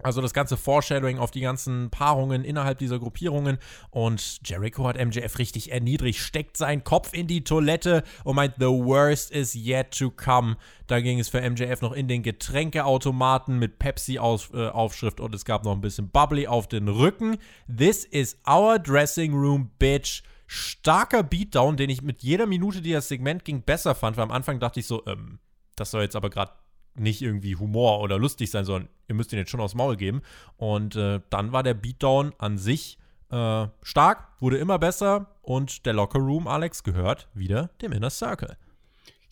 Also 0.01 0.21
das 0.21 0.33
ganze 0.33 0.57
Foreshadowing 0.57 1.17
auf 1.17 1.31
die 1.31 1.41
ganzen 1.41 1.89
Paarungen 1.89 2.43
innerhalb 2.43 2.77
dieser 2.79 2.99
Gruppierungen. 2.99 3.57
Und 3.91 4.39
Jericho 4.47 4.87
hat 4.87 4.97
MJF 4.97 5.37
richtig 5.37 5.71
erniedrigt, 5.71 6.19
steckt 6.19 6.57
seinen 6.57 6.83
Kopf 6.83 7.13
in 7.13 7.27
die 7.27 7.43
Toilette 7.43 8.03
und 8.23 8.35
meint, 8.35 8.55
the 8.57 8.65
worst 8.65 9.31
is 9.31 9.55
yet 9.55 9.91
to 9.97 10.09
come. 10.09 10.57
Da 10.87 10.99
ging 11.01 11.19
es 11.19 11.29
für 11.29 11.41
MJF 11.41 11.81
noch 11.81 11.93
in 11.93 12.07
den 12.07 12.23
Getränkeautomaten 12.23 13.59
mit 13.59 13.79
Pepsi-Aufschrift 13.79 15.19
und 15.19 15.33
es 15.35 15.45
gab 15.45 15.63
noch 15.63 15.73
ein 15.73 15.81
bisschen 15.81 16.09
Bubbly 16.09 16.47
auf 16.47 16.67
den 16.67 16.87
Rücken. 16.87 17.37
This 17.67 18.03
is 18.05 18.37
our 18.47 18.79
dressing 18.79 19.33
room, 19.33 19.71
bitch. 19.79 20.23
Starker 20.45 21.23
Beatdown, 21.23 21.77
den 21.77 21.89
ich 21.89 22.01
mit 22.01 22.21
jeder 22.21 22.45
Minute, 22.45 22.81
die 22.81 22.91
das 22.91 23.07
Segment 23.07 23.45
ging, 23.45 23.63
besser 23.63 23.95
fand. 23.95 24.17
Weil 24.17 24.25
am 24.25 24.31
Anfang 24.31 24.59
dachte 24.59 24.79
ich 24.79 24.85
so, 24.85 25.03
ähm, 25.07 25.39
das 25.75 25.91
soll 25.91 26.03
jetzt 26.03 26.15
aber 26.15 26.29
gerade 26.29 26.51
nicht 26.95 27.21
irgendwie 27.21 27.55
Humor 27.55 28.01
oder 28.01 28.17
lustig 28.17 28.51
sein, 28.51 28.65
sondern 28.65 28.89
ihr 29.07 29.15
müsst 29.15 29.33
ihn 29.33 29.39
jetzt 29.39 29.51
schon 29.51 29.61
aufs 29.61 29.75
Maul 29.75 29.97
geben. 29.97 30.21
Und 30.57 30.95
äh, 30.95 31.21
dann 31.29 31.51
war 31.51 31.63
der 31.63 31.73
Beatdown 31.73 32.33
an 32.37 32.57
sich 32.57 32.97
äh, 33.31 33.67
stark, 33.81 34.27
wurde 34.39 34.57
immer 34.57 34.79
besser 34.79 35.27
und 35.41 35.85
der 35.85 35.93
Locker 35.93 36.19
Room, 36.19 36.47
Alex, 36.47 36.83
gehört 36.83 37.27
wieder 37.33 37.69
dem 37.81 37.91
Inner 37.91 38.09
Circle. 38.09 38.57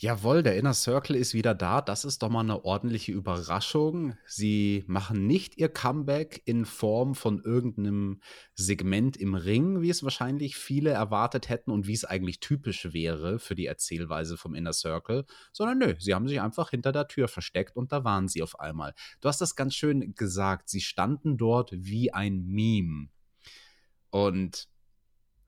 Jawohl, 0.01 0.41
der 0.41 0.57
Inner 0.57 0.73
Circle 0.73 1.15
ist 1.15 1.35
wieder 1.35 1.53
da. 1.53 1.79
Das 1.79 2.05
ist 2.05 2.23
doch 2.23 2.29
mal 2.31 2.39
eine 2.39 2.65
ordentliche 2.65 3.11
Überraschung. 3.11 4.17
Sie 4.25 4.83
machen 4.87 5.27
nicht 5.27 5.57
ihr 5.57 5.69
Comeback 5.69 6.41
in 6.45 6.65
Form 6.65 7.13
von 7.13 7.39
irgendeinem 7.39 8.19
Segment 8.55 9.15
im 9.15 9.35
Ring, 9.35 9.83
wie 9.83 9.91
es 9.91 10.01
wahrscheinlich 10.01 10.55
viele 10.55 10.89
erwartet 10.89 11.49
hätten 11.49 11.69
und 11.69 11.85
wie 11.85 11.93
es 11.93 12.03
eigentlich 12.03 12.39
typisch 12.39 12.91
wäre 12.93 13.37
für 13.37 13.53
die 13.53 13.67
Erzählweise 13.67 14.37
vom 14.37 14.55
Inner 14.55 14.73
Circle, 14.73 15.27
sondern 15.53 15.77
nö, 15.77 15.93
sie 15.99 16.15
haben 16.15 16.27
sich 16.27 16.41
einfach 16.41 16.71
hinter 16.71 16.91
der 16.91 17.07
Tür 17.07 17.27
versteckt 17.27 17.77
und 17.77 17.91
da 17.91 18.03
waren 18.03 18.27
sie 18.27 18.41
auf 18.41 18.59
einmal. 18.59 18.95
Du 19.19 19.29
hast 19.29 19.39
das 19.39 19.55
ganz 19.55 19.75
schön 19.75 20.15
gesagt. 20.15 20.67
Sie 20.67 20.81
standen 20.81 21.37
dort 21.37 21.69
wie 21.73 22.11
ein 22.11 22.43
Meme. 22.47 23.09
Und 24.09 24.67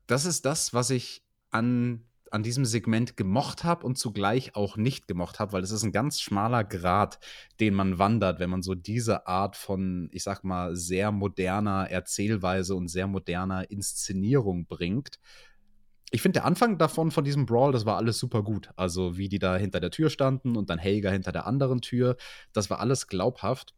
das 0.06 0.26
ist 0.26 0.46
das, 0.46 0.72
was 0.72 0.90
ich 0.90 1.24
an 1.50 2.06
an 2.34 2.42
diesem 2.42 2.64
Segment 2.64 3.16
gemocht 3.16 3.62
habe 3.62 3.86
und 3.86 3.96
zugleich 3.96 4.56
auch 4.56 4.76
nicht 4.76 5.06
gemocht 5.06 5.38
habe, 5.38 5.52
weil 5.52 5.62
es 5.62 5.70
ist 5.70 5.84
ein 5.84 5.92
ganz 5.92 6.20
schmaler 6.20 6.64
Grad, 6.64 7.20
den 7.60 7.74
man 7.74 8.00
wandert, 8.00 8.40
wenn 8.40 8.50
man 8.50 8.60
so 8.60 8.74
diese 8.74 9.28
Art 9.28 9.54
von, 9.56 10.08
ich 10.10 10.24
sag 10.24 10.42
mal, 10.42 10.74
sehr 10.74 11.12
moderner 11.12 11.88
Erzählweise 11.90 12.74
und 12.74 12.88
sehr 12.88 13.06
moderner 13.06 13.70
Inszenierung 13.70 14.66
bringt. 14.66 15.20
Ich 16.10 16.22
finde, 16.22 16.40
der 16.40 16.44
Anfang 16.44 16.76
davon, 16.76 17.12
von 17.12 17.22
diesem 17.24 17.46
Brawl, 17.46 17.70
das 17.70 17.86
war 17.86 17.96
alles 17.96 18.18
super 18.18 18.42
gut. 18.42 18.70
Also, 18.74 19.16
wie 19.16 19.28
die 19.28 19.38
da 19.38 19.56
hinter 19.56 19.78
der 19.78 19.92
Tür 19.92 20.10
standen 20.10 20.56
und 20.56 20.70
dann 20.70 20.78
Helga 20.78 21.10
hinter 21.10 21.30
der 21.30 21.46
anderen 21.46 21.82
Tür, 21.82 22.16
das 22.52 22.68
war 22.68 22.80
alles 22.80 23.06
glaubhaft 23.06 23.74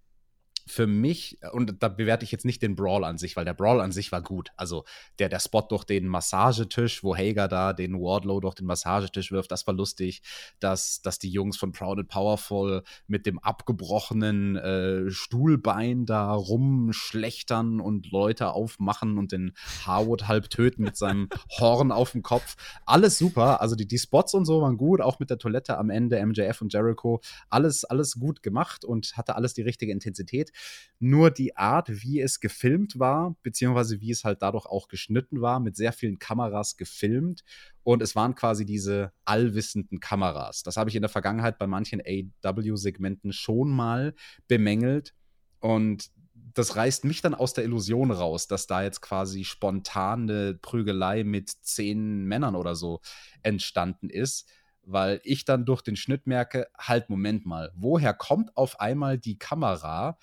für 0.69 0.89
mich, 0.89 1.39
und 1.53 1.81
da 1.81 1.89
bewerte 1.89 2.25
ich 2.25 2.33
jetzt 2.33 2.45
nicht 2.45 2.61
den 2.61 2.75
Brawl 2.75 3.05
an 3.05 3.19
sich, 3.19 3.37
weil 3.37 3.45
der 3.45 3.55
Brawl 3.55 3.81
an 3.81 3.93
sich 3.93 4.11
war 4.11 4.21
gut. 4.21 4.51
Also 4.57 4.85
der, 5.21 5.29
der 5.29 5.39
Spot 5.39 5.63
durch 5.63 5.85
den 5.85 6.09
Massagetisch, 6.09 7.05
wo 7.05 7.17
Hager 7.17 7.47
da 7.47 7.73
den 7.73 7.95
Wardlow 7.95 8.41
durch 8.41 8.57
den 8.57 8.67
Massagetisch 8.67 9.31
wirft, 9.31 9.53
das 9.53 9.67
war 9.69 9.75
lustig. 9.75 10.23
Dass, 10.59 11.03
dass 11.03 11.21
die 11.21 11.31
Jungs 11.31 11.57
von 11.57 11.71
Proud 11.71 12.01
and 12.01 12.09
Powerful 12.09 12.83
mit 13.07 13.27
dem 13.27 13.39
abgebrochenen 13.39 14.57
äh, 14.57 15.11
Stuhlbein 15.11 16.05
da 16.05 16.33
rumschlechtern 16.33 17.81
und 17.81 18.11
Leute 18.11 18.51
aufmachen 18.51 19.19
und 19.19 19.31
den 19.31 19.53
Harwood 19.87 20.27
halb 20.27 20.51
töten 20.51 20.83
mit 20.83 20.97
seinem 20.97 21.29
Horn 21.61 21.93
auf 21.93 22.11
dem 22.11 22.23
Kopf. 22.23 22.57
Alles 22.87 23.19
super. 23.19 23.61
Also 23.61 23.77
die, 23.77 23.87
die 23.87 23.99
Spots 23.99 24.35
und 24.35 24.47
so 24.47 24.63
waren 24.63 24.79
gut, 24.79 25.01
auch 25.01 25.21
mit 25.21 25.31
der 25.31 25.39
Toilette 25.39 25.79
am 25.79 25.91
Ende, 25.91 26.25
MJF 26.27 26.61
und 26.61 26.73
Jericho. 26.73 27.21
Alles, 27.51 27.85
alles 27.85 28.19
gut 28.19 28.43
gemacht 28.43 28.85
und 28.85 29.17
hatte 29.17 29.37
alles 29.37 29.55
die 29.55 29.63
richtige 29.63 29.93
Intensität. 29.93 30.51
Nur 30.99 31.31
die 31.31 31.57
Art, 31.57 31.89
wie 31.91 32.21
es 32.21 32.41
gefilmt 32.41 32.99
war, 32.99 33.37
beziehungsweise 33.43 34.01
wie 34.01 34.11
es 34.11 34.25
halt 34.25 34.41
dadurch 34.41 34.67
auch 34.67 34.89
geschnitten 34.89 35.43
war, 35.43 35.61
mit 35.61 35.77
sehr 35.77 35.93
vielen 35.93 36.19
Kameras 36.19 36.77
gefilmt. 36.77 37.45
Und 37.83 38.03
es 38.03 38.17
waren 38.17 38.35
quasi 38.35 38.65
diese 38.65 39.13
allwissenden 39.25 40.01
Kameras. 40.01 40.63
Das 40.63 40.77
habe 40.77 40.89
ich 40.89 40.97
in 40.97 41.03
der 41.03 41.11
Vergangenheit 41.11 41.59
bei 41.59 41.67
manchen 41.67 42.01
AW-Segmenten 42.01 43.33
schon 43.33 43.69
mal 43.69 44.15
bemängelt. 44.49 45.15
Und 45.61 46.11
das 46.55 46.77
reißt 46.77 47.05
mich 47.05 47.21
dann 47.21 47.35
aus 47.35 47.53
der 47.53 47.65
Illusion 47.65 48.11
raus, 48.11 48.49
dass 48.49 48.67
da 48.67 48.83
jetzt 48.83 49.03
quasi 49.03 49.45
spontane 49.45 50.55
Prügelei 50.55 51.23
mit 51.23 51.51
zehn 51.51 52.25
Männern 52.25 52.57
oder 52.57 52.75
so 52.75 53.01
entstanden 53.43 54.09
ist, 54.09 54.49
weil 54.83 55.21
ich 55.25 55.45
dann 55.45 55.67
durch 55.67 55.83
den 55.83 55.97
Schnitt 55.97 56.27
merke, 56.27 56.69
halt, 56.79 57.11
Moment 57.11 57.45
mal, 57.45 57.73
woher 57.75 58.15
kommt 58.15 58.57
auf 58.57 58.81
einmal 58.81 59.19
die 59.19 59.39
Kamera, 59.39 60.17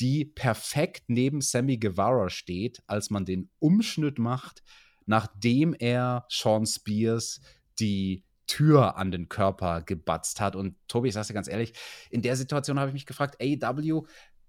die 0.00 0.24
perfekt 0.24 1.04
neben 1.08 1.40
Sammy 1.40 1.76
Guevara 1.78 2.30
steht, 2.30 2.82
als 2.86 3.10
man 3.10 3.24
den 3.24 3.50
Umschnitt 3.58 4.18
macht, 4.18 4.62
nachdem 5.06 5.74
er 5.74 6.26
Sean 6.28 6.66
Spears 6.66 7.40
die 7.78 8.24
Tür 8.46 8.96
an 8.96 9.10
den 9.10 9.28
Körper 9.28 9.82
gebatzt 9.82 10.40
hat. 10.40 10.56
Und 10.56 10.76
Tobi, 10.88 11.08
ich 11.08 11.14
sag's 11.14 11.28
dir 11.28 11.34
ganz 11.34 11.48
ehrlich, 11.48 11.72
in 12.10 12.22
der 12.22 12.36
Situation 12.36 12.78
habe 12.78 12.90
ich 12.90 12.94
mich 12.94 13.06
gefragt, 13.06 13.36
AW, 13.40 14.02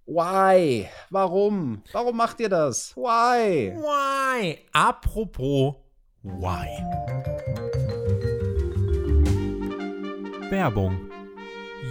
why? 0.05 0.87
Warum? 1.09 1.83
Warum 1.91 2.17
macht 2.17 2.39
ihr 2.39 2.49
das? 2.49 2.95
Why? 2.95 3.73
Why? 3.75 4.59
Apropos 4.73 5.75
why? 6.23 6.67
Werbung. 10.49 11.09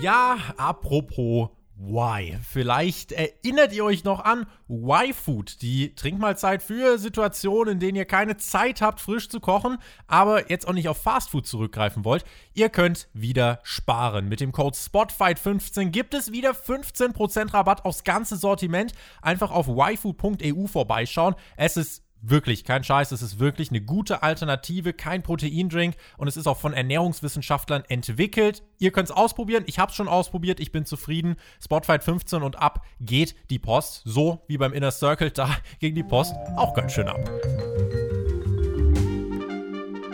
Ja, 0.01 0.39
apropos 0.57 1.51
Why. 1.77 2.39
Vielleicht 2.49 3.11
erinnert 3.11 3.73
ihr 3.73 3.85
euch 3.85 4.05
noch 4.05 4.25
an 4.25 4.47
Y-Food, 4.69 5.61
die 5.61 5.95
Trinkmahlzeit 5.97 6.63
für 6.63 6.99
Situationen, 6.99 7.75
in 7.75 7.81
denen 7.81 7.97
ihr 7.97 8.05
keine 8.05 8.37
Zeit 8.37 8.81
habt, 8.81 9.01
frisch 9.01 9.29
zu 9.29 9.41
kochen, 9.41 9.79
aber 10.07 10.51
jetzt 10.51 10.69
auch 10.69 10.73
nicht 10.73 10.89
auf 10.89 11.03
Fastfood 11.03 11.49
zurückgreifen 11.49 12.05
wollt. 12.05 12.25
Ihr 12.53 12.69
könnt 12.69 13.09
wieder 13.13 13.59
sparen. 13.65 14.29
Mit 14.29 14.41
dem 14.41 14.53
Code 14.53 14.77
SPOTFIGHT15 14.77 15.87
gibt 15.87 16.15
es 16.15 16.31
wieder 16.31 16.53
15% 16.53 17.53
Rabatt 17.53 17.85
aufs 17.85 18.05
ganze 18.05 18.37
Sortiment. 18.37 18.93
Einfach 19.21 19.51
auf 19.51 19.67
yfood.eu 19.67 20.67
vorbeischauen. 20.69 21.35
Es 21.57 21.77
ist 21.77 22.04
wirklich 22.29 22.65
kein 22.65 22.85
Scheiß, 22.85 23.13
es 23.13 23.23
ist 23.23 23.39
wirklich 23.39 23.71
eine 23.71 23.81
gute 23.81 24.23
Alternative, 24.23 24.93
kein 24.93 25.23
Proteindrink 25.23 25.97
und 26.17 26.29
es 26.29 26.37
ist 26.37 26.47
auch 26.47 26.59
von 26.59 26.73
Ernährungswissenschaftlern 26.73 27.85
entwickelt. 27.89 28.63
Ihr 28.79 28.93
könnt 28.93 29.11
es 29.11 29.15
ausprobieren, 29.15 29.65
ich 29.67 29.79
habe 29.79 29.91
es 29.91 29.97
schon 29.97 30.09
ausprobiert, 30.09 30.61
ich 30.61 30.73
bin 30.73 30.87
zufrieden. 30.87 31.37
Spotfight 31.63 32.05
15 32.05 32.43
und 32.43 32.59
ab 32.59 32.85
geht 33.01 33.35
die 33.51 33.59
Post, 33.59 34.03
so 34.05 34.43
wie 34.49 34.59
beim 34.59 34.73
Inner 34.73 34.91
Circle, 34.91 35.31
da 35.31 35.51
ging 35.81 35.95
die 35.95 36.03
Post 36.03 36.35
auch 36.57 36.75
ganz 36.75 36.93
schön 36.93 37.09
ab. 37.09 37.21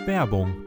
Werbung 0.07 0.67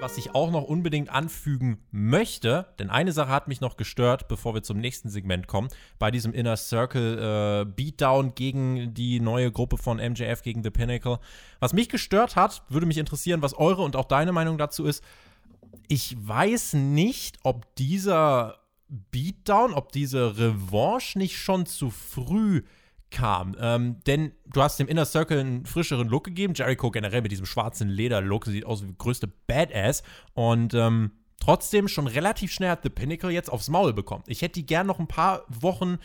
was 0.00 0.18
ich 0.18 0.34
auch 0.34 0.50
noch 0.50 0.64
unbedingt 0.64 1.08
anfügen 1.08 1.78
möchte, 1.90 2.66
denn 2.78 2.90
eine 2.90 3.12
Sache 3.12 3.30
hat 3.30 3.48
mich 3.48 3.60
noch 3.60 3.76
gestört, 3.76 4.28
bevor 4.28 4.54
wir 4.54 4.62
zum 4.62 4.78
nächsten 4.78 5.08
Segment 5.08 5.46
kommen, 5.46 5.68
bei 5.98 6.10
diesem 6.10 6.32
Inner 6.32 6.56
Circle 6.56 7.18
äh, 7.18 7.64
Beatdown 7.64 8.34
gegen 8.34 8.92
die 8.94 9.20
neue 9.20 9.50
Gruppe 9.50 9.78
von 9.78 9.96
MJF 9.96 10.42
gegen 10.42 10.62
The 10.62 10.70
Pinnacle. 10.70 11.18
Was 11.60 11.72
mich 11.72 11.88
gestört 11.88 12.36
hat, 12.36 12.62
würde 12.68 12.86
mich 12.86 12.98
interessieren, 12.98 13.42
was 13.42 13.54
eure 13.54 13.82
und 13.82 13.96
auch 13.96 14.04
deine 14.04 14.32
Meinung 14.32 14.58
dazu 14.58 14.84
ist. 14.84 15.02
Ich 15.88 16.16
weiß 16.18 16.74
nicht, 16.74 17.38
ob 17.42 17.74
dieser 17.76 18.58
Beatdown, 18.88 19.72
ob 19.72 19.92
diese 19.92 20.38
Revanche 20.38 21.18
nicht 21.18 21.38
schon 21.38 21.66
zu 21.66 21.90
früh 21.90 22.62
kam. 23.10 23.56
Ähm, 23.60 24.00
denn 24.06 24.32
du 24.46 24.62
hast 24.62 24.78
dem 24.78 24.88
Inner 24.88 25.04
Circle 25.04 25.38
einen 25.38 25.66
frischeren 25.66 26.08
Look 26.08 26.24
gegeben. 26.24 26.54
Jericho 26.54 26.90
generell 26.90 27.22
mit 27.22 27.32
diesem 27.32 27.46
schwarzen 27.46 27.88
Leder-Look 27.88 28.46
sieht 28.46 28.66
aus 28.66 28.86
wie 28.86 28.94
größte 28.96 29.28
Badass. 29.46 30.02
Und 30.34 30.74
ähm, 30.74 31.12
trotzdem 31.40 31.88
schon 31.88 32.06
relativ 32.06 32.52
schnell 32.52 32.70
hat 32.70 32.82
The 32.82 32.90
Pinnacle 32.90 33.30
jetzt 33.30 33.50
aufs 33.50 33.68
Maul 33.68 33.92
bekommen. 33.92 34.24
Ich 34.26 34.42
hätte 34.42 34.54
die 34.54 34.66
gern 34.66 34.86
noch 34.86 34.98
ein 34.98 35.08
paar 35.08 35.44
Wochen 35.48 35.98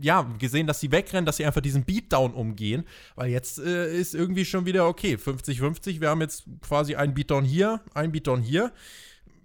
ja, 0.00 0.22
gesehen, 0.38 0.66
dass 0.66 0.80
sie 0.80 0.92
wegrennen, 0.92 1.24
dass 1.24 1.38
sie 1.38 1.46
einfach 1.46 1.62
diesen 1.62 1.84
Beatdown 1.84 2.34
umgehen, 2.34 2.84
weil 3.14 3.30
jetzt 3.30 3.58
äh, 3.58 3.96
ist 3.96 4.14
irgendwie 4.14 4.44
schon 4.44 4.66
wieder 4.66 4.86
okay, 4.86 5.14
50-50, 5.14 6.00
wir 6.00 6.10
haben 6.10 6.20
jetzt 6.20 6.44
quasi 6.60 6.96
einen 6.96 7.14
Beatdown 7.14 7.44
hier, 7.44 7.80
einen 7.94 8.12
Beatdown 8.12 8.42
hier. 8.42 8.72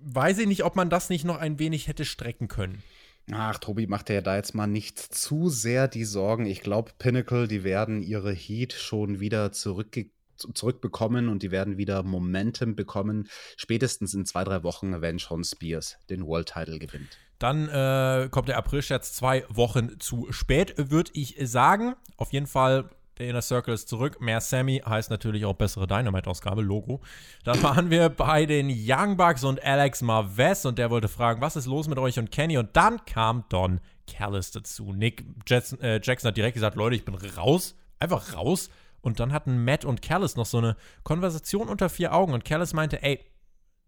Weiß 0.02 0.38
ich 0.38 0.48
nicht, 0.48 0.66
ob 0.66 0.76
man 0.76 0.90
das 0.90 1.10
nicht 1.10 1.24
noch 1.24 1.38
ein 1.38 1.58
wenig 1.58 1.88
hätte 1.88 2.06
strecken 2.06 2.48
können. 2.48 2.84
Ach, 3.32 3.58
Tobi 3.58 3.88
macht 3.88 4.10
ja 4.10 4.22
da 4.22 4.36
jetzt 4.36 4.54
mal 4.54 4.68
nicht 4.68 5.00
zu 5.00 5.50
sehr 5.50 5.88
die 5.88 6.06
Sorgen. 6.06 6.46
Ich 6.46 6.62
glaube, 6.62 6.92
Pinnacle, 7.00 7.48
die 7.48 7.64
werden 7.64 8.04
ihre 8.04 8.32
Heat 8.32 8.74
schon 8.74 9.20
wieder 9.20 9.52
zurückge 9.52 10.10
zurückbekommen 10.38 11.30
und 11.30 11.44
die 11.44 11.52
werden 11.52 11.78
wieder 11.78 12.04
Momentum 12.04 12.76
bekommen. 12.76 13.30
Spätestens 13.56 14.14
in 14.14 14.26
zwei, 14.26 14.44
drei 14.44 14.64
Wochen, 14.64 15.02
wenn 15.02 15.18
Sean 15.18 15.46
Spears 15.46 15.98
den 16.10 16.26
World 16.26 16.50
Title 16.50 16.78
gewinnt. 16.78 17.18
Dann 17.40 17.70
äh, 17.70 18.28
kommt 18.30 18.50
der 18.50 18.58
April-Scherz 18.58 19.14
zwei 19.14 19.46
Wochen 19.50 20.00
zu 20.00 20.28
spät, 20.32 20.74
würde 20.78 21.12
ich 21.14 21.38
sagen. 21.42 21.96
Auf 22.18 22.34
jeden 22.34 22.48
Fall 22.48 22.90
der 23.18 23.30
Inner 23.30 23.42
Circle 23.42 23.74
ist 23.74 23.88
zurück. 23.88 24.20
Mehr 24.22 24.42
Sammy 24.42 24.82
heißt 24.86 25.10
natürlich 25.10 25.46
auch 25.46 25.54
bessere 25.54 25.88
Dynamite-Ausgabe, 25.88 26.62
Logo. 26.62 27.02
Dann 27.44 27.62
waren 27.64 27.90
wir 27.90 28.10
bei 28.10 28.46
den 28.46 28.70
Young 28.70 29.18
Bucks 29.18 29.44
und 29.44 29.64
Alex 29.64 30.02
Marvez 30.02 30.66
und 30.66 30.78
der 30.78 30.90
wollte 30.90 31.08
fragen, 31.08 31.42
was 31.42 31.56
ist 31.56 31.66
los 31.66 31.88
mit 31.88 31.98
euch 31.98 32.20
und 32.20 32.32
Kenny? 32.32 32.58
Und 32.58 32.76
dann 32.76 33.06
kam 33.06 33.46
Don 33.50 33.80
Callis 34.08 34.52
dazu. 34.52 34.94
Nick 34.94 35.26
Jackson, 35.48 35.80
äh, 35.82 36.00
Jackson 36.04 36.30
hat 36.30 36.38
direkt 36.38 36.56
gesagt, 36.56 36.76
Leute, 36.76 36.96
ich 36.96 37.06
bin 37.06 37.16
raus, 37.16 37.76
einfach 38.00 38.36
raus. 38.36 38.70
Und 39.02 39.20
dann 39.20 39.32
hatten 39.32 39.64
Matt 39.64 39.86
und 39.86 40.02
Callis 40.02 40.36
noch 40.36 40.48
so 40.48 40.58
eine 40.58 40.76
Konversation 41.04 41.70
unter 41.70 41.90
vier 41.90 42.14
Augen 42.14 42.34
und 42.34 42.44
Callis 42.44 42.74
meinte, 42.74 43.04
ey, 43.04 43.24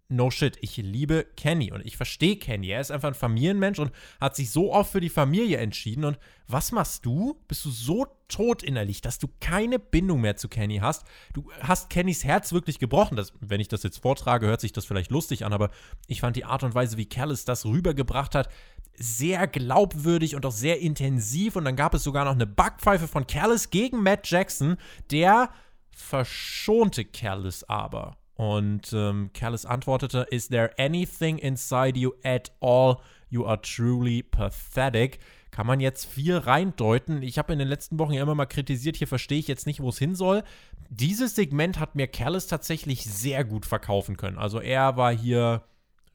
no 0.10 0.32
shit, 0.32 0.58
ich 0.62 0.78
liebe 0.78 1.26
Kenny 1.36 1.72
und 1.72 1.86
ich 1.86 1.98
verstehe 1.98 2.38
Kenny. 2.38 2.70
Er 2.70 2.82
ist 2.82 2.92
einfach 2.92 3.10
ein 3.10 3.14
Familienmensch 3.14 3.80
und 3.80 3.92
hat 4.22 4.36
sich 4.36 4.52
so 4.52 4.74
oft 4.74 4.92
für 4.92 5.02
die 5.02 5.10
Familie 5.10 5.58
entschieden. 5.58 6.06
Und 6.06 6.18
was 6.48 6.72
machst 6.72 7.06
du? 7.06 7.42
Bist 7.48 7.66
du 7.66 7.70
so 7.70 8.08
tot 8.30 8.64
innerlich, 8.64 9.02
dass 9.02 9.20
du 9.20 9.28
keine 9.42 9.80
Bindung 9.80 10.22
mehr 10.22 10.38
zu 10.38 10.48
Kenny 10.48 10.78
hast? 10.78 11.06
Du 11.34 11.52
hast 11.60 11.90
Kennys 11.90 12.24
Herz 12.24 12.54
wirklich 12.54 12.80
gebrochen. 12.80 13.18
Das, 13.18 13.34
wenn 13.42 13.60
ich 13.60 13.68
das 13.68 13.84
jetzt 13.84 13.98
vortrage, 13.98 14.48
hört 14.48 14.62
sich 14.62 14.72
das 14.72 14.86
vielleicht 14.86 15.12
lustig 15.12 15.46
an, 15.46 15.54
aber 15.54 15.72
ich 16.08 16.22
fand 16.22 16.36
die 16.36 16.46
Art 16.46 16.64
und 16.64 16.74
Weise, 16.74 16.98
wie 16.98 17.10
Callis 17.10 17.44
das 17.44 17.66
rübergebracht 17.66 18.34
hat, 18.34 18.50
sehr 18.94 19.46
glaubwürdig 19.48 20.36
und 20.36 20.46
auch 20.46 20.52
sehr 20.52 20.80
intensiv. 20.80 21.56
Und 21.56 21.66
dann 21.66 21.76
gab 21.76 21.94
es 21.94 22.04
sogar 22.04 22.26
noch 22.26 22.34
eine 22.34 22.48
Backpfeife 22.48 23.08
von 23.08 23.28
Callis 23.28 23.70
gegen 23.70 24.02
Matt 24.04 24.30
Jackson, 24.30 24.78
der 25.12 25.50
verschonte 25.92 27.04
Callis 27.04 27.64
aber. 27.66 28.18
Und 28.38 28.94
ähm, 28.94 29.32
Callis 29.34 29.66
antwortete: 29.66 30.28
Is 30.30 30.48
there 30.48 30.72
anything 30.78 31.38
inside 31.40 32.00
you 32.00 32.14
at 32.24 32.52
all? 32.62 32.98
You 33.30 33.46
are 33.46 33.60
truly 33.60 34.24
pathetic. 34.24 35.20
Kann 35.52 35.66
man 35.66 35.80
jetzt 35.80 36.06
viel 36.06 36.38
reindeuten. 36.38 37.24
Ich 37.24 37.40
habe 37.40 37.52
in 37.52 37.60
den 37.60 37.68
letzten 37.68 37.98
Wochen 37.98 38.14
ja 38.14 38.22
immer 38.22 38.36
mal 38.36 38.46
kritisiert, 38.46 38.96
hier 38.96 39.08
verstehe 39.08 39.40
ich 39.40 39.48
jetzt 39.48 39.66
nicht, 39.66 39.82
wo 39.82 39.90
es 39.90 39.98
hin 39.98 40.14
soll. 40.14 40.44
Dieses 40.90 41.36
Segment 41.36 41.80
hat 41.80 41.96
mir 41.96 42.08
Callis 42.08 42.46
tatsächlich 42.46 43.04
sehr 43.06 43.44
gut 43.44 43.66
verkaufen 43.66 44.18
können. 44.18 44.38
Also 44.38 44.60
er 44.60 44.98
war 44.98 45.12
hier 45.12 45.64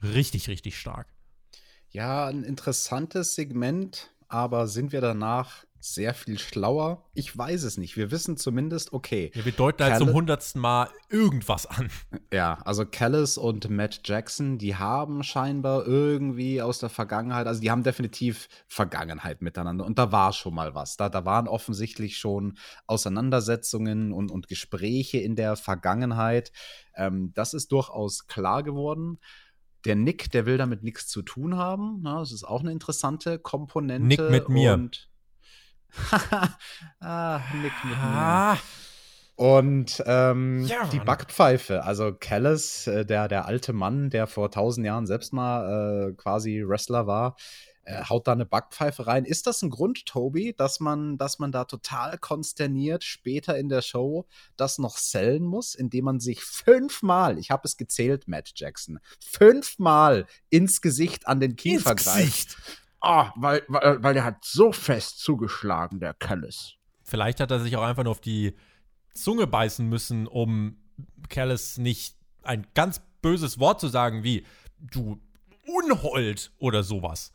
richtig, 0.01 0.49
richtig 0.49 0.79
stark. 0.79 1.09
Ja, 1.91 2.27
ein 2.27 2.45
interessantes 2.45 3.35
Segment, 3.35 4.11
aber 4.29 4.69
sind 4.69 4.93
wir 4.93 5.01
danach 5.01 5.65
sehr 5.85 6.15
viel 6.15 6.39
schlauer? 6.39 7.11
Ich 7.13 7.37
weiß 7.37 7.65
es 7.65 7.77
nicht. 7.77 7.97
Wir 7.97 8.13
wissen 8.13 8.37
zumindest, 8.37 8.93
okay. 8.93 9.33
Ja, 9.35 9.45
wir 9.45 9.51
deuten 9.51 9.83
halt 9.83 9.99
zum 9.99 10.13
hundertsten 10.13 10.61
Mal 10.61 10.89
irgendwas 11.11 11.67
an. 11.67 11.91
Ja, 12.33 12.59
also 12.65 12.87
Callis 12.87 13.37
und 13.37 13.69
Matt 13.69 14.01
Jackson, 14.05 14.57
die 14.57 14.77
haben 14.77 15.23
scheinbar 15.23 15.87
irgendwie 15.87 16.63
aus 16.63 16.79
der 16.79 16.89
Vergangenheit, 16.89 17.47
also 17.47 17.61
die 17.61 17.71
haben 17.71 17.83
definitiv 17.83 18.49
Vergangenheit 18.69 19.43
miteinander 19.43 19.85
und 19.85 19.99
da 19.99 20.13
war 20.13 20.33
schon 20.33 20.55
mal 20.55 20.75
was. 20.75 20.97
Da, 20.97 21.11
da 21.11 21.27
waren 21.27 21.47
offensichtlich 21.47 22.17
schon 22.17 22.57
Auseinandersetzungen 22.87 24.15
und, 24.15 24.31
und 24.31 24.49
Gespräche 24.49 25.19
in 25.19 25.37
der 25.37 25.57
Vergangenheit. 25.57 26.53
Ähm, 26.95 27.33
das 27.35 27.53
ist 27.53 27.71
durchaus 27.71 28.27
klar 28.27 28.63
geworden. 28.63 29.19
Der 29.85 29.97
Nick, 29.97 30.31
der 30.31 30.47
will 30.47 30.57
damit 30.57 30.83
nichts 30.83 31.09
zu 31.09 31.21
tun 31.21 31.57
haben. 31.57 31.99
Na, 32.03 32.21
das 32.21 32.33
ist 32.33 32.45
auch 32.45 32.61
eine 32.61 32.73
interessante 32.73 33.39
Komponente. 33.39 34.07
Nick 34.07 34.31
mit 34.31 34.49
mir. 34.49 34.73
Und 34.75 35.12
ah, 37.01 37.41
Nick 37.55 37.73
mit 37.85 37.97
mir. 37.97 38.59
Und 39.37 40.03
ähm, 40.07 40.65
ja, 40.67 40.87
die 40.87 41.01
Backpfeife, 41.01 41.83
also 41.85 42.13
Callis, 42.13 42.87
äh, 42.87 43.05
der, 43.05 43.29
der 43.29 43.47
alte 43.47 43.73
Mann, 43.73 44.11
der 44.11 44.27
vor 44.27 44.51
tausend 44.51 44.87
Jahren 44.87 45.07
selbst 45.07 45.33
mal 45.33 46.11
äh, 46.11 46.13
quasi 46.13 46.63
Wrestler 46.65 47.07
war, 47.07 47.37
äh, 47.85 48.05
haut 48.05 48.29
da 48.29 48.33
eine 48.33 48.47
Backpfeife 48.47 49.07
rein. 49.07 49.25
Ist 49.25 49.47
das 49.47 49.63
ein 49.63 49.71
Grund, 49.71 50.07
Toby, 50.07 50.55
dass 50.57 50.79
man, 50.79 51.19
dass 51.19 51.39
man 51.39 51.51
da 51.51 51.65
total 51.65 52.19
konsterniert 52.19 53.03
später 53.03 53.59
in 53.59 53.69
der 53.69 53.83
Show 53.83 54.27
das 54.57 54.79
noch 54.79 54.97
sellen 54.97 55.43
muss, 55.43 55.75
indem 55.75 56.05
man 56.05 56.21
sich 56.21 56.43
fünfmal, 56.43 57.39
ich 57.39 57.51
habe 57.51 57.63
es 57.65 57.77
gezählt, 57.77 58.29
Matt 58.29 58.53
Jackson, 58.55 59.01
fünfmal 59.19 60.27
ins 60.51 60.81
Gesicht 60.81 61.27
an 61.27 61.41
den 61.41 61.57
Kiefer 61.57 61.93
ins 61.93 62.05
greift? 62.05 62.57
Gesicht. 62.57 62.82
Ah, 63.03 63.33
weil, 63.35 63.65
weil, 63.67 64.03
weil 64.03 64.15
der 64.15 64.25
hat 64.25 64.45
so 64.45 64.71
fest 64.71 65.19
zugeschlagen, 65.19 65.99
der 65.99 66.15
Callis. 66.15 66.77
Vielleicht 67.03 67.41
hat 67.41 67.51
er 67.51 67.59
sich 67.59 67.77
auch 67.77 67.83
einfach 67.83 68.05
nur 68.05 68.13
auf 68.13 68.21
die 68.21 68.55
Zunge 69.13 69.49
beißen 69.49 69.89
müssen, 69.89 70.29
um 70.29 70.77
Callis 71.29 71.79
nicht 71.79 72.17
ein 72.43 72.67
ganz 72.75 73.03
böses 73.21 73.59
Wort 73.59 73.81
zu 73.81 73.89
sagen 73.89 74.23
wie 74.23 74.47
du 74.79 75.21
Unhold 75.67 76.53
oder 76.59 76.83
sowas. 76.85 77.33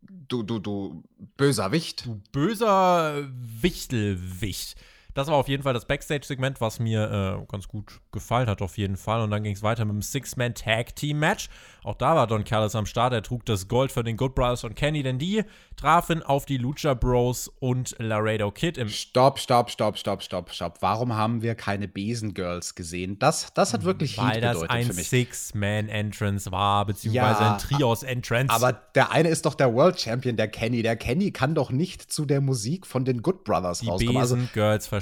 Du, 0.00 0.42
du, 0.42 0.58
du 0.58 1.02
böser 1.36 1.70
Wicht. 1.72 2.06
Du 2.06 2.22
böser 2.32 3.28
Wichtelwicht. 3.30 4.76
Das 5.18 5.26
war 5.26 5.34
auf 5.34 5.48
jeden 5.48 5.64
Fall 5.64 5.74
das 5.74 5.84
Backstage-Segment, 5.84 6.60
was 6.60 6.78
mir 6.78 7.42
äh, 7.42 7.50
ganz 7.50 7.66
gut 7.66 8.00
gefallen 8.12 8.46
hat, 8.46 8.62
auf 8.62 8.78
jeden 8.78 8.96
Fall. 8.96 9.20
Und 9.20 9.32
dann 9.32 9.42
ging 9.42 9.52
es 9.52 9.64
weiter 9.64 9.84
mit 9.84 9.94
dem 9.94 10.02
Six-Man-Tag-Team-Match. 10.02 11.48
Auch 11.82 11.96
da 11.96 12.14
war 12.14 12.28
Don 12.28 12.44
Callis 12.44 12.76
am 12.76 12.86
Start. 12.86 13.12
Er 13.12 13.22
trug 13.24 13.44
das 13.44 13.66
Gold 13.66 13.90
für 13.90 14.04
den 14.04 14.16
Good 14.16 14.36
Brothers 14.36 14.62
und 14.62 14.76
Kenny, 14.76 15.02
denn 15.02 15.18
die 15.18 15.42
trafen 15.76 16.22
auf 16.22 16.46
die 16.46 16.56
Lucha 16.56 16.94
Bros 16.94 17.48
und 17.58 17.96
Laredo 17.98 18.52
Kid 18.52 18.78
im. 18.78 18.88
Stopp, 18.88 19.40
stopp, 19.40 19.70
stopp, 19.70 19.98
stopp, 19.98 20.22
stopp, 20.22 20.52
stopp. 20.52 20.76
Warum 20.82 21.16
haben 21.16 21.42
wir 21.42 21.56
keine 21.56 21.88
Besen 21.88 22.32
Girls 22.32 22.76
gesehen? 22.76 23.18
Das, 23.18 23.52
das 23.54 23.72
hat 23.72 23.82
wirklich 23.82 24.18
Weil 24.18 24.40
das 24.40 24.62
ein 24.62 24.92
Six-Man-Entrance 24.92 26.52
war, 26.52 26.86
beziehungsweise 26.86 27.42
ja, 27.42 27.52
ein 27.54 27.58
Trios-Entrance. 27.58 28.54
Aber 28.54 28.72
der 28.72 29.10
eine 29.10 29.30
ist 29.30 29.46
doch 29.46 29.54
der 29.54 29.74
World 29.74 29.98
Champion, 29.98 30.36
der 30.36 30.46
Kenny. 30.46 30.82
Der 30.82 30.94
Kenny 30.94 31.32
kann 31.32 31.56
doch 31.56 31.72
nicht 31.72 32.12
zu 32.12 32.24
der 32.24 32.40
Musik 32.40 32.86
von 32.86 33.04
den 33.04 33.20
Good 33.22 33.42
Brothers 33.42 33.80
die 33.80 33.88
rauskommen. 33.88 34.14
Die 34.14 34.18
Besen 34.20 34.40
also 34.54 34.54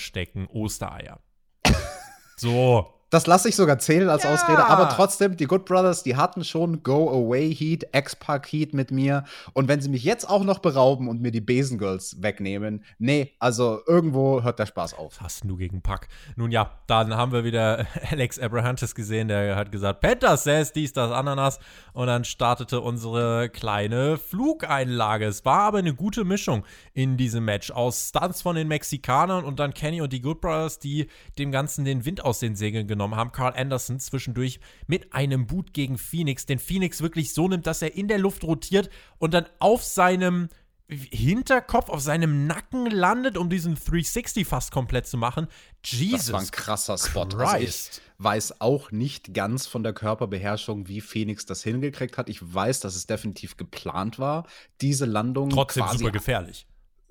verstecken 0.07 0.47
Ostereier. 0.47 1.19
so 2.37 2.96
das 3.17 3.27
lasse 3.27 3.49
ich 3.49 3.57
sogar 3.57 3.79
zählen 3.79 4.11
als 4.11 4.25
ja. 4.25 4.35
Ausrede, 4.35 4.67
aber 4.67 4.91
trotzdem, 4.91 5.39
die 5.39 5.47
Good 5.47 5.65
Brothers, 5.65 6.03
die 6.03 6.17
hatten 6.17 6.45
schon 6.45 6.83
Go-Away-Heat, 6.83 7.89
Ex-Pack-Heat 7.93 8.75
mit 8.75 8.91
mir. 8.91 9.25
Und 9.55 9.69
wenn 9.69 9.81
sie 9.81 9.89
mich 9.89 10.05
jetzt 10.05 10.29
auch 10.29 10.45
noch 10.45 10.59
berauben 10.59 11.09
und 11.09 11.23
mir 11.23 11.31
die 11.31 11.41
Besen 11.41 11.79
Girls 11.79 12.21
wegnehmen, 12.21 12.85
nee, 12.99 13.33
also 13.39 13.81
irgendwo 13.87 14.43
hört 14.43 14.59
der 14.59 14.67
Spaß 14.67 14.93
auf. 14.93 15.19
Hast 15.19 15.45
du 15.45 15.57
gegen 15.57 15.81
Pack. 15.81 16.09
Nun 16.37 16.51
ja, 16.51 16.79
dann 16.89 17.17
haben 17.17 17.33
wir 17.33 17.43
wieder 17.43 17.87
Alex 18.11 18.39
Abrahantes 18.39 18.95
gesehen, 18.95 19.29
der 19.29 19.57
hat 19.57 19.73
gesagt, 19.73 20.03
Panthers 20.03 20.45
says 20.45 20.75
dies, 20.75 20.93
das, 20.93 21.11
Ananas. 21.11 21.59
Und 21.95 22.09
dann 22.09 22.25
startete 22.25 22.83
unsere 22.83 23.49
kleine 23.49 24.19
Flugeinlage. 24.19 25.25
Es 25.25 25.47
war 25.47 25.61
aber 25.61 25.79
eine 25.79 25.95
gute 25.95 26.25
Mischung 26.25 26.67
in 26.93 27.17
diesem 27.17 27.47
Match 27.47 27.71
aus 27.71 28.11
Stunts 28.11 28.43
von 28.43 28.57
den 28.57 28.69
Mexikanern 28.69 29.43
und 29.43 29.59
dann 29.59 29.73
Kenny 29.73 30.03
und 30.03 30.13
die 30.13 30.21
Good 30.21 30.43
Brothers, 30.43 30.79
die 30.79 31.07
dem 31.39 31.51
Ganzen 31.51 31.87
den 31.87 32.05
Wind 32.05 32.23
aus 32.23 32.41
den 32.41 32.57
Segeln 32.57 32.87
genommen 32.87 33.06
haben. 33.15 33.31
Carl 33.31 33.55
Anderson 33.55 34.01
zwischendurch 34.01 34.59
mit 34.87 35.13
einem 35.13 35.47
Boot 35.47 35.73
gegen 35.73 35.99
Phoenix, 35.99 36.47
den 36.47 36.59
Phoenix 36.59 37.01
wirklich 37.03 37.33
so 37.33 37.47
nimmt, 37.47 37.67
dass 37.67 37.83
er 37.83 37.95
in 37.95 38.09
der 38.09 38.19
Luft 38.19 38.43
rotiert 38.43 38.91
und 39.19 39.35
dann 39.35 39.47
auf 39.61 39.85
seinem 39.85 40.49
Hinterkopf, 40.89 41.89
auf 41.89 42.01
seinem 42.01 42.47
Nacken 42.47 42.87
landet, 42.87 43.37
um 43.37 43.51
diesen 43.51 43.75
360 43.75 44.47
fast 44.47 44.71
komplett 44.71 45.07
zu 45.07 45.17
machen. 45.17 45.49
Jesus. 45.85 46.27
Das 46.27 46.33
war 46.33 46.41
ein 46.41 46.51
krasser 46.51 46.99
Spot. 46.99 47.27
Also 47.37 47.57
ich 47.57 47.91
weiß 48.19 48.61
auch 48.61 48.93
nicht 48.93 49.35
ganz 49.35 49.67
von 49.67 49.83
der 49.83 49.93
Körperbeherrschung, 49.93 50.87
wie 50.87 51.01
Phoenix 51.01 51.45
das 51.45 51.63
hingekriegt 51.63 52.19
hat. 52.19 52.29
Ich 52.29 52.39
weiß, 52.55 52.81
dass 52.81 52.95
es 52.95 53.07
definitiv 53.07 53.57
geplant 53.57 54.19
war, 54.19 54.47
diese 54.81 55.07
Landung. 55.07 55.51
Trotzdem 55.51 55.85
super 55.93 56.13
gefährlich 56.13 56.67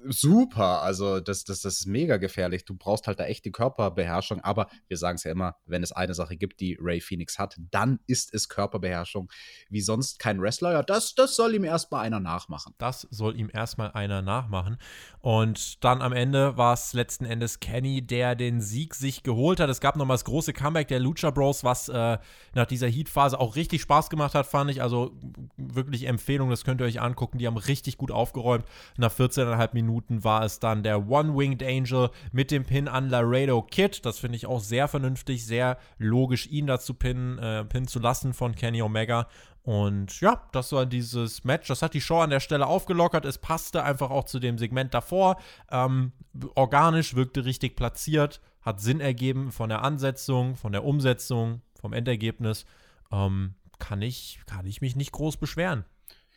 super. 0.10 0.82
Also, 0.82 1.20
das, 1.20 1.44
das, 1.44 1.62
das 1.62 1.80
ist 1.80 1.86
mega 1.86 2.18
gefährlich. 2.18 2.66
Du 2.66 2.76
brauchst 2.76 3.08
halt 3.08 3.20
da 3.20 3.26
echt 3.26 3.46
die 3.46 3.52
Körperbeherrschung. 3.52 4.42
Aber 4.42 4.68
wir 4.88 4.98
sagen 4.98 5.16
es 5.16 5.24
ja 5.24 5.32
immer, 5.32 5.56
wenn 5.66 5.84
es 5.84 5.92
eine 5.92 6.14
Sache 6.14 6.38
gibt, 6.38 6.60
die 6.60 6.78
Ray 6.80 7.02
Phoenix 7.02 7.40
hat, 7.40 7.56
dann 7.72 8.00
ist 8.08 8.34
es 8.34 8.50
Körperbeherrschung. 8.50 9.30
Wie 9.70 9.82
sonst 9.82 10.20
kein 10.20 10.42
Wrestler. 10.42 10.74
Ja, 10.74 10.84
das, 10.84 11.16
das 11.16 11.36
soll 11.36 11.56
ihm 11.56 11.64
erstmal 11.64 12.06
einer 12.06 12.20
nachmachen. 12.20 12.74
Das 12.78 13.08
soll 13.12 13.38
ihm 13.40 13.50
erstmal 13.52 13.92
einer 13.92 14.22
nachmachen. 14.22 14.78
Und 15.22 15.84
dann 15.84 16.02
am 16.02 16.14
Ende 16.14 16.58
war 16.58 16.74
es 16.74 16.94
letzten 16.94 17.26
Endes 17.26 17.60
Kenny, 17.60 18.06
der 18.06 18.36
den 18.36 18.62
Sieg 18.62 18.96
sich 18.96 19.24
geholt 19.24 19.60
hat. 19.60 19.70
Es 19.70 19.82
gab 19.82 19.96
nochmal 19.96 20.16
das 20.16 20.26
große 20.26 20.54
Comeback 20.54 20.88
der 20.88 21.00
Lucha 21.00 21.32
Bros, 21.32 21.64
was 21.64 21.90
äh, 21.90 22.18
nach 22.54 22.66
dieser 22.66 22.88
Heat-Phase 22.88 23.40
auch 23.40 23.56
richtig 23.56 23.82
Spaß 23.82 24.10
gemacht 24.10 24.36
hat, 24.36 24.46
fand 24.46 24.72
ich. 24.72 24.82
Also 24.82 25.18
wirklich 25.58 26.08
Empfehlung, 26.08 26.50
das 26.50 26.64
könnt 26.64 26.82
ihr 26.82 26.86
euch 26.86 27.02
angucken. 27.02 27.38
Die 27.38 27.48
haben 27.48 27.58
richtig 27.58 27.98
gut 27.98 28.12
aufgeräumt. 28.12 28.66
Nach 28.98 29.12
14,5 29.12 29.70
Minuten 29.74 29.95
Minuten 29.96 30.26
war 30.26 30.44
es 30.44 30.60
dann 30.60 30.84
der 30.84 31.08
One-Winged 31.08 31.64
Angel 31.64 32.10
mit 32.34 32.52
dem 32.52 32.66
Pin 32.66 32.90
an 32.90 33.10
Laredo 33.10 33.62
Kid. 33.62 34.06
Das 34.06 34.20
finde 34.20 34.36
ich 34.36 34.46
auch 34.46 34.60
sehr 34.60 34.90
vernünftig, 34.90 35.46
sehr 35.46 35.78
logisch, 35.98 36.48
ihn 36.48 36.68
dazu 36.68 36.94
pinnen, 36.94 37.40
äh, 37.40 37.64
pinnen 37.64 37.88
zu 37.88 38.00
lassen 38.00 38.34
von 38.34 38.56
Kenny 38.56 38.82
Omega. 38.82 39.28
Und 39.64 40.20
ja, 40.20 40.44
das 40.52 40.74
war 40.74 40.86
dieses 40.86 41.46
Match. 41.46 41.70
Das 41.70 41.82
hat 41.82 41.94
die 41.94 42.02
Show 42.02 42.20
an 42.20 42.30
der 42.30 42.42
Stelle 42.42 42.68
aufgelockert. 42.68 43.24
Es 43.24 43.38
passte 43.38 43.84
einfach 43.84 44.10
auch 44.10 44.26
zu 44.26 44.40
dem 44.40 44.58
Segment 44.58 44.94
davor. 44.94 45.38
Ähm, 45.72 46.12
organisch 46.56 47.16
wirkte 47.16 47.46
richtig 47.46 47.78
platziert, 47.78 48.42
hat 48.62 48.82
Sinn 48.82 49.00
ergeben 49.00 49.52
von 49.52 49.70
der 49.70 49.82
Ansetzung, 49.82 50.56
von 50.58 50.74
der 50.74 50.84
Umsetzung, 50.84 51.62
vom 51.80 51.94
Endergebnis. 51.94 52.66
Ähm, 53.14 53.56
kann, 53.80 54.02
ich, 54.02 54.42
kann 54.46 54.66
ich 54.66 54.82
mich 54.82 54.98
nicht 54.98 55.14
groß 55.14 55.38
beschweren. 55.38 55.86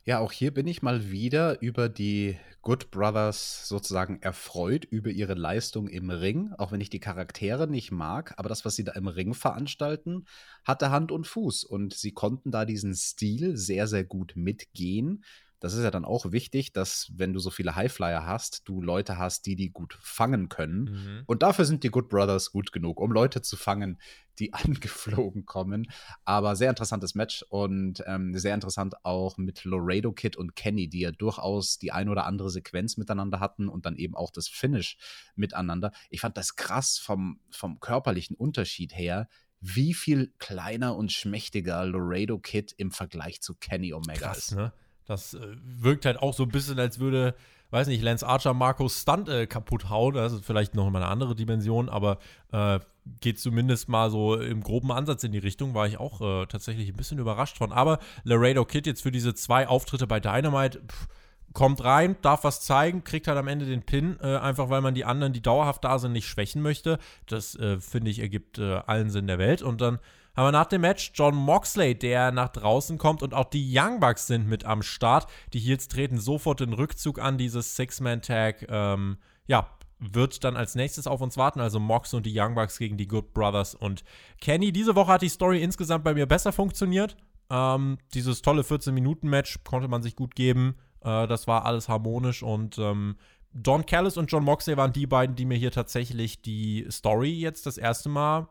Ja, 0.09 0.21
auch 0.21 0.33
hier 0.33 0.55
bin 0.55 0.67
ich 0.67 0.81
mal 0.81 1.11
wieder 1.11 1.61
über 1.61 1.91
die 1.91 2.39
Good 2.63 2.91
Brothers 2.91 3.69
sozusagen 3.69 4.23
erfreut 4.23 4.87
über 4.87 5.11
ihre 5.11 5.35
Leistung 5.35 5.87
im 5.87 6.09
Ring, 6.09 6.51
auch 6.57 6.73
wenn 6.73 6.81
ich 6.81 6.89
die 6.89 6.99
Charaktere 6.99 7.69
nicht 7.69 7.91
mag, 7.91 8.33
aber 8.39 8.49
das, 8.49 8.65
was 8.65 8.75
sie 8.75 8.85
da 8.85 8.93
im 8.93 9.07
Ring 9.07 9.35
veranstalten, 9.35 10.25
hatte 10.65 10.91
Hand 10.91 11.13
und 11.13 11.27
Fuß 11.27 11.65
und 11.65 11.93
sie 11.93 12.13
konnten 12.13 12.51
da 12.51 12.65
diesen 12.65 12.95
Stil 12.95 13.59
sehr, 13.59 13.87
sehr 13.87 14.03
gut 14.03 14.33
mitgehen. 14.35 15.25
Das 15.61 15.75
ist 15.75 15.83
ja 15.83 15.91
dann 15.91 16.05
auch 16.05 16.31
wichtig, 16.31 16.73
dass 16.73 17.11
wenn 17.15 17.33
du 17.33 17.41
so 17.41 17.51
viele 17.51 17.75
Highflyer 17.75 18.25
hast, 18.27 18.69
du 18.69 18.81
Leute 18.81 19.19
hast, 19.19 19.47
die 19.47 19.57
die 19.57 19.71
gut 19.71 19.99
fangen 20.01 20.49
können. 20.49 20.83
Mhm. 20.85 21.23
Und 21.27 21.43
dafür 21.43 21.65
sind 21.65 21.83
die 21.83 21.91
Good 21.91 22.09
Brothers 22.09 22.53
gut 22.53 22.73
genug, 22.73 23.01
um 23.01 23.11
Leute 23.11 23.43
zu 23.43 23.57
fangen, 23.57 23.99
die 24.39 24.53
angeflogen 24.55 25.47
kommen. 25.47 25.91
Aber 26.25 26.55
sehr 26.55 26.71
interessantes 26.71 27.15
Match 27.15 27.45
und 27.49 28.03
ähm, 28.07 28.37
sehr 28.37 28.55
interessant 28.55 28.95
auch 29.05 29.37
mit 29.37 29.65
Laredo 29.65 30.13
Kid 30.13 30.37
und 30.37 30.55
Kenny, 30.55 30.89
die 30.89 31.01
ja 31.01 31.11
durchaus 31.11 31.79
die 31.79 31.91
ein 31.91 32.09
oder 32.09 32.25
andere 32.25 32.51
Sequenz 32.51 32.97
miteinander 32.97 33.41
hatten 33.41 33.69
und 33.69 33.85
dann 33.85 33.97
eben 33.97 34.15
auch 34.15 34.31
das 34.31 34.49
Finish 34.49 34.97
miteinander. 35.35 35.91
Ich 36.11 36.21
fand 36.21 36.37
das 36.37 36.55
krass 36.55 36.99
vom, 36.99 37.41
vom 37.51 37.81
körperlichen 37.81 38.37
Unterschied 38.37 38.97
her, 38.97 39.29
wie 39.61 39.93
viel 39.93 40.33
kleiner 40.39 40.97
und 40.97 41.11
schmächtiger 41.11 41.85
Laredo 41.85 42.39
Kid 42.39 42.73
im 42.77 42.93
Vergleich 42.93 43.41
zu 43.41 43.55
Kenny 43.57 43.93
Omega 43.93 44.29
Krass, 44.29 44.39
ist. 44.39 44.53
Ne? 44.53 44.73
Das 45.09 45.35
äh, 45.35 45.41
wirkt 45.65 46.05
halt 46.05 46.19
auch 46.19 46.35
so 46.35 46.43
ein 46.45 46.51
bisschen, 46.51 46.79
als 46.79 46.99
würde, 46.99 47.35
weiß 47.71 47.89
nicht, 47.89 48.03
Lance 48.03 48.27
Archer 48.27 48.53
Marcos 48.53 49.01
Stunt 49.01 49.29
äh, 49.29 49.47
kaputt 49.47 49.89
hauen. 49.89 50.15
Das 50.15 50.33
ist 50.33 50.45
vielleicht 50.45 50.75
noch 50.75 50.89
mal 50.91 51.03
eine 51.03 51.11
andere 51.11 51.35
Dimension, 51.35 51.89
aber 51.89 52.19
äh, 52.53 52.79
geht 53.21 53.41
zumindest 53.41 53.89
mal 53.89 54.11
so 54.11 54.37
im 54.37 54.63
groben 54.63 54.93
Ansatz 54.93 55.25
in 55.25 55.33
die 55.33 55.39
Richtung. 55.39 55.73
War 55.73 55.87
ich 55.87 55.99
auch 55.99 56.21
äh, 56.21 56.47
tatsächlich 56.47 56.91
ein 56.91 56.97
bisschen 56.97 57.19
überrascht 57.19 57.57
von. 57.57 57.73
Aber 57.73 58.01
Laredo 58.25 58.67
Kid 58.67 58.87
jetzt 58.87 59.03
für 59.03 59.11
diese 59.11 59.35
zwei 59.35 59.67
Auftritte 59.67 60.07
bei 60.07 60.21
Dynamite. 60.21 60.81
Pff, 60.87 61.09
kommt 61.55 61.83
rein, 61.83 62.17
darf 62.21 62.45
was 62.45 62.61
zeigen, 62.61 63.03
kriegt 63.03 63.27
halt 63.29 63.39
am 63.39 63.49
Ende 63.49 63.65
den 63.65 63.83
Pin, 63.83 64.19
äh, 64.21 64.37
einfach 64.37 64.69
weil 64.69 64.83
man 64.83 64.95
die 64.95 65.07
anderen, 65.07 65.33
die 65.33 65.41
dauerhaft 65.41 65.83
da 65.85 65.99
sind, 65.99 66.13
nicht 66.13 66.29
schwächen 66.29 66.61
möchte. 66.61 66.99
Das 67.25 67.55
äh, 67.57 67.81
finde 67.81 68.11
ich 68.11 68.19
ergibt 68.19 68.59
äh, 68.59 68.75
allen 68.87 69.09
Sinn 69.09 69.27
der 69.27 69.39
Welt. 69.39 69.63
Und 69.63 69.81
dann 69.81 69.99
haben 70.39 70.47
wir 70.47 70.53
nach 70.53 70.67
dem 70.67 70.83
Match 70.83 71.11
John 71.15 71.35
Moxley, 71.35 71.99
der 71.99 72.31
nach 72.31 72.51
draußen 72.51 72.97
kommt 72.97 73.25
und 73.25 73.35
auch 73.35 73.47
die 73.47 73.77
Young 73.77 73.99
Bucks 73.99 74.29
sind 74.29 74.47
mit 74.47 74.65
am 74.65 74.83
Start. 74.83 75.27
Die 75.53 75.59
Heels 75.59 75.89
treten 75.89 76.21
sofort 76.21 76.61
den 76.61 76.75
Rückzug 76.75 77.19
an, 77.19 77.39
dieses 77.39 77.75
Six-Man-Tag. 77.75 78.67
Ähm, 78.69 79.17
ja, 79.49 79.69
wird 79.99 80.45
dann 80.45 80.57
als 80.57 80.77
nächstes 80.77 81.09
auf 81.09 81.23
uns 81.23 81.37
warten. 81.37 81.59
Also 81.59 81.81
Mox 81.81 82.15
und 82.15 82.25
die 82.25 82.39
Young 82.39 82.55
Bucks 82.55 82.79
gegen 82.79 82.97
die 82.97 83.09
Good 83.09 83.35
Brothers 83.35 83.75
und 83.75 84.05
Kenny. 84.41 84.71
Diese 84.71 84.95
Woche 84.95 85.11
hat 85.11 85.23
die 85.23 85.29
Story 85.29 85.61
insgesamt 85.61 86.05
bei 86.05 86.15
mir 86.15 86.27
besser 86.27 86.53
funktioniert. 86.53 87.17
Ähm, 87.51 87.99
dieses 88.15 88.41
tolle 88.41 88.63
14-Minuten-Match 88.63 89.65
konnte 89.65 89.89
man 89.89 90.05
sich 90.05 90.15
gut 90.15 90.37
geben. 90.37 90.77
Äh, 91.01 91.27
das 91.27 91.49
war 91.49 91.65
alles 91.65 91.89
harmonisch 91.89 92.45
und 92.45 92.79
ähm, 92.79 93.17
Don 93.53 93.85
Callis 93.87 94.17
und 94.17 94.31
John 94.31 94.45
Moxley 94.45 94.77
waren 94.77 94.93
die 94.93 95.09
beiden, 95.09 95.35
die 95.35 95.47
mir 95.47 95.59
hier 95.59 95.73
tatsächlich 95.73 96.43
die 96.43 96.87
Story 96.93 97.33
jetzt 97.33 97.67
das 97.67 97.77
erste 97.77 98.09
Mal 98.09 98.47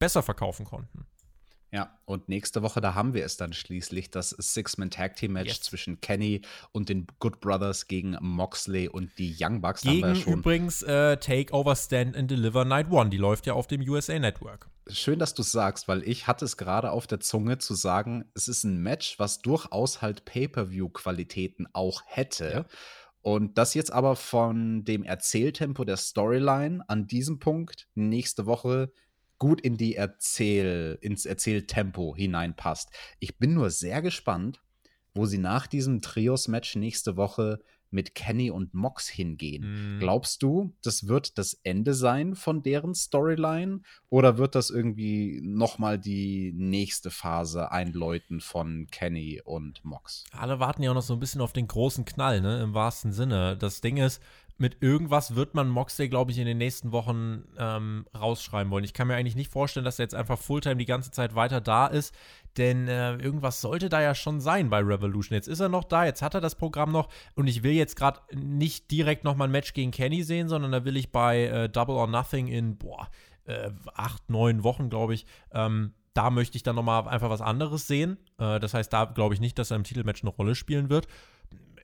besser 0.00 0.24
verkaufen 0.24 0.66
konnten. 0.66 1.06
Ja, 1.70 1.98
und 2.06 2.30
nächste 2.30 2.62
Woche, 2.62 2.80
da 2.80 2.94
haben 2.94 3.12
wir 3.12 3.24
es 3.24 3.36
dann 3.36 3.52
schließlich, 3.52 4.10
das 4.10 4.30
Six-Man-Tag-Team-Match 4.30 5.48
yes. 5.48 5.60
zwischen 5.60 6.00
Kenny 6.00 6.40
und 6.72 6.88
den 6.88 7.06
Good 7.18 7.40
Brothers 7.40 7.88
gegen 7.88 8.16
Moxley 8.20 8.88
und 8.88 9.18
die 9.18 9.36
Young 9.38 9.60
Bucks. 9.60 9.82
Gegen 9.82 10.14
ja 10.14 10.24
übrigens 10.24 10.82
äh, 10.82 11.18
Takeover 11.18 11.76
Stand 11.76 12.16
and 12.16 12.30
Deliver 12.30 12.64
Night 12.64 12.90
One. 12.90 13.10
Die 13.10 13.18
läuft 13.18 13.46
ja 13.46 13.52
auf 13.52 13.66
dem 13.66 13.82
USA 13.82 14.18
Network. 14.18 14.70
Schön, 14.90 15.18
dass 15.18 15.34
du 15.34 15.42
es 15.42 15.52
sagst, 15.52 15.88
weil 15.88 16.02
ich 16.08 16.26
hatte 16.26 16.46
es 16.46 16.56
gerade 16.56 16.90
auf 16.90 17.06
der 17.06 17.20
Zunge 17.20 17.58
zu 17.58 17.74
sagen, 17.74 18.24
es 18.34 18.48
ist 18.48 18.64
ein 18.64 18.78
Match, 18.78 19.18
was 19.18 19.40
durchaus 19.40 20.00
halt 20.00 20.24
Pay-Per-View-Qualitäten 20.24 21.66
auch 21.74 22.00
hätte. 22.06 22.50
Ja. 22.50 22.64
Und 23.20 23.58
das 23.58 23.74
jetzt 23.74 23.92
aber 23.92 24.16
von 24.16 24.84
dem 24.84 25.02
Erzähltempo 25.04 25.84
der 25.84 25.98
Storyline 25.98 26.82
an 26.88 27.06
diesem 27.06 27.38
Punkt 27.38 27.88
nächste 27.94 28.46
Woche 28.46 28.90
gut 29.38 29.60
in 29.60 29.76
die 29.76 29.94
Erzähl, 29.94 30.98
ins 31.00 31.26
Erzähltempo 31.26 32.14
hineinpasst. 32.16 32.90
Ich 33.18 33.38
bin 33.38 33.54
nur 33.54 33.70
sehr 33.70 34.02
gespannt, 34.02 34.60
wo 35.14 35.26
sie 35.26 35.38
nach 35.38 35.66
diesem 35.66 36.00
Trios-Match 36.00 36.76
nächste 36.76 37.16
Woche 37.16 37.60
mit 37.90 38.14
Kenny 38.14 38.50
und 38.50 38.74
Mox 38.74 39.08
hingehen. 39.08 39.96
Mm. 39.96 40.00
Glaubst 40.00 40.42
du, 40.42 40.74
das 40.82 41.08
wird 41.08 41.38
das 41.38 41.54
Ende 41.62 41.94
sein 41.94 42.34
von 42.34 42.62
deren 42.62 42.94
Storyline 42.94 43.80
oder 44.10 44.38
wird 44.38 44.54
das 44.54 44.70
irgendwie 44.70 45.40
noch 45.42 45.78
mal 45.78 45.98
die 45.98 46.52
nächste 46.54 47.10
Phase 47.10 47.72
einläuten 47.72 48.40
von 48.40 48.86
Kenny 48.90 49.40
und 49.42 49.84
Mox? 49.84 50.24
Alle 50.32 50.60
warten 50.60 50.82
ja 50.82 50.90
auch 50.90 50.94
noch 50.94 51.02
so 51.02 51.14
ein 51.14 51.20
bisschen 51.20 51.40
auf 51.40 51.52
den 51.52 51.66
großen 51.66 52.04
Knall, 52.04 52.40
ne, 52.40 52.62
im 52.62 52.74
wahrsten 52.74 53.12
Sinne. 53.12 53.56
Das 53.56 53.80
Ding 53.80 53.96
ist, 53.96 54.22
mit 54.58 54.82
irgendwas 54.82 55.36
wird 55.36 55.54
man 55.54 55.68
Moxley, 55.68 56.08
glaube 56.08 56.32
ich, 56.32 56.38
in 56.38 56.46
den 56.46 56.58
nächsten 56.58 56.90
Wochen 56.90 57.44
ähm, 57.56 58.06
rausschreiben 58.18 58.72
wollen. 58.72 58.82
Ich 58.82 58.92
kann 58.92 59.06
mir 59.06 59.14
eigentlich 59.14 59.36
nicht 59.36 59.52
vorstellen, 59.52 59.84
dass 59.84 60.00
er 60.00 60.04
jetzt 60.04 60.16
einfach 60.16 60.36
Fulltime 60.36 60.76
die 60.76 60.84
ganze 60.84 61.12
Zeit 61.12 61.36
weiter 61.36 61.60
da 61.60 61.86
ist, 61.86 62.12
denn 62.56 62.88
äh, 62.88 63.14
irgendwas 63.14 63.60
sollte 63.60 63.88
da 63.88 64.02
ja 64.02 64.16
schon 64.16 64.40
sein 64.40 64.68
bei 64.68 64.80
Revolution. 64.80 65.36
Jetzt 65.36 65.46
ist 65.46 65.60
er 65.60 65.68
noch 65.68 65.84
da, 65.84 66.04
jetzt 66.04 66.22
hat 66.22 66.34
er 66.34 66.40
das 66.40 66.56
Programm 66.56 66.90
noch 66.90 67.08
und 67.36 67.46
ich 67.46 67.62
will 67.62 67.72
jetzt 67.72 67.94
gerade 67.94 68.20
nicht 68.34 68.90
direkt 68.90 69.22
nochmal 69.22 69.46
ein 69.46 69.52
Match 69.52 69.74
gegen 69.74 69.92
Kenny 69.92 70.24
sehen, 70.24 70.48
sondern 70.48 70.72
da 70.72 70.84
will 70.84 70.96
ich 70.96 71.12
bei 71.12 71.44
äh, 71.44 71.68
Double 71.68 71.94
or 71.94 72.08
Nothing 72.08 72.48
in, 72.48 72.76
boah, 72.78 73.08
äh, 73.44 73.70
acht, 73.94 74.28
neun 74.28 74.64
Wochen, 74.64 74.90
glaube 74.90 75.14
ich, 75.14 75.24
ähm, 75.52 75.94
da 76.14 76.30
möchte 76.30 76.56
ich 76.56 76.64
dann 76.64 76.74
nochmal 76.74 77.06
einfach 77.06 77.30
was 77.30 77.40
anderes 77.40 77.86
sehen. 77.86 78.18
Äh, 78.38 78.58
das 78.58 78.74
heißt, 78.74 78.92
da 78.92 79.04
glaube 79.04 79.34
ich 79.34 79.40
nicht, 79.40 79.56
dass 79.56 79.70
er 79.70 79.76
im 79.76 79.84
Titelmatch 79.84 80.24
eine 80.24 80.30
Rolle 80.30 80.56
spielen 80.56 80.90
wird 80.90 81.06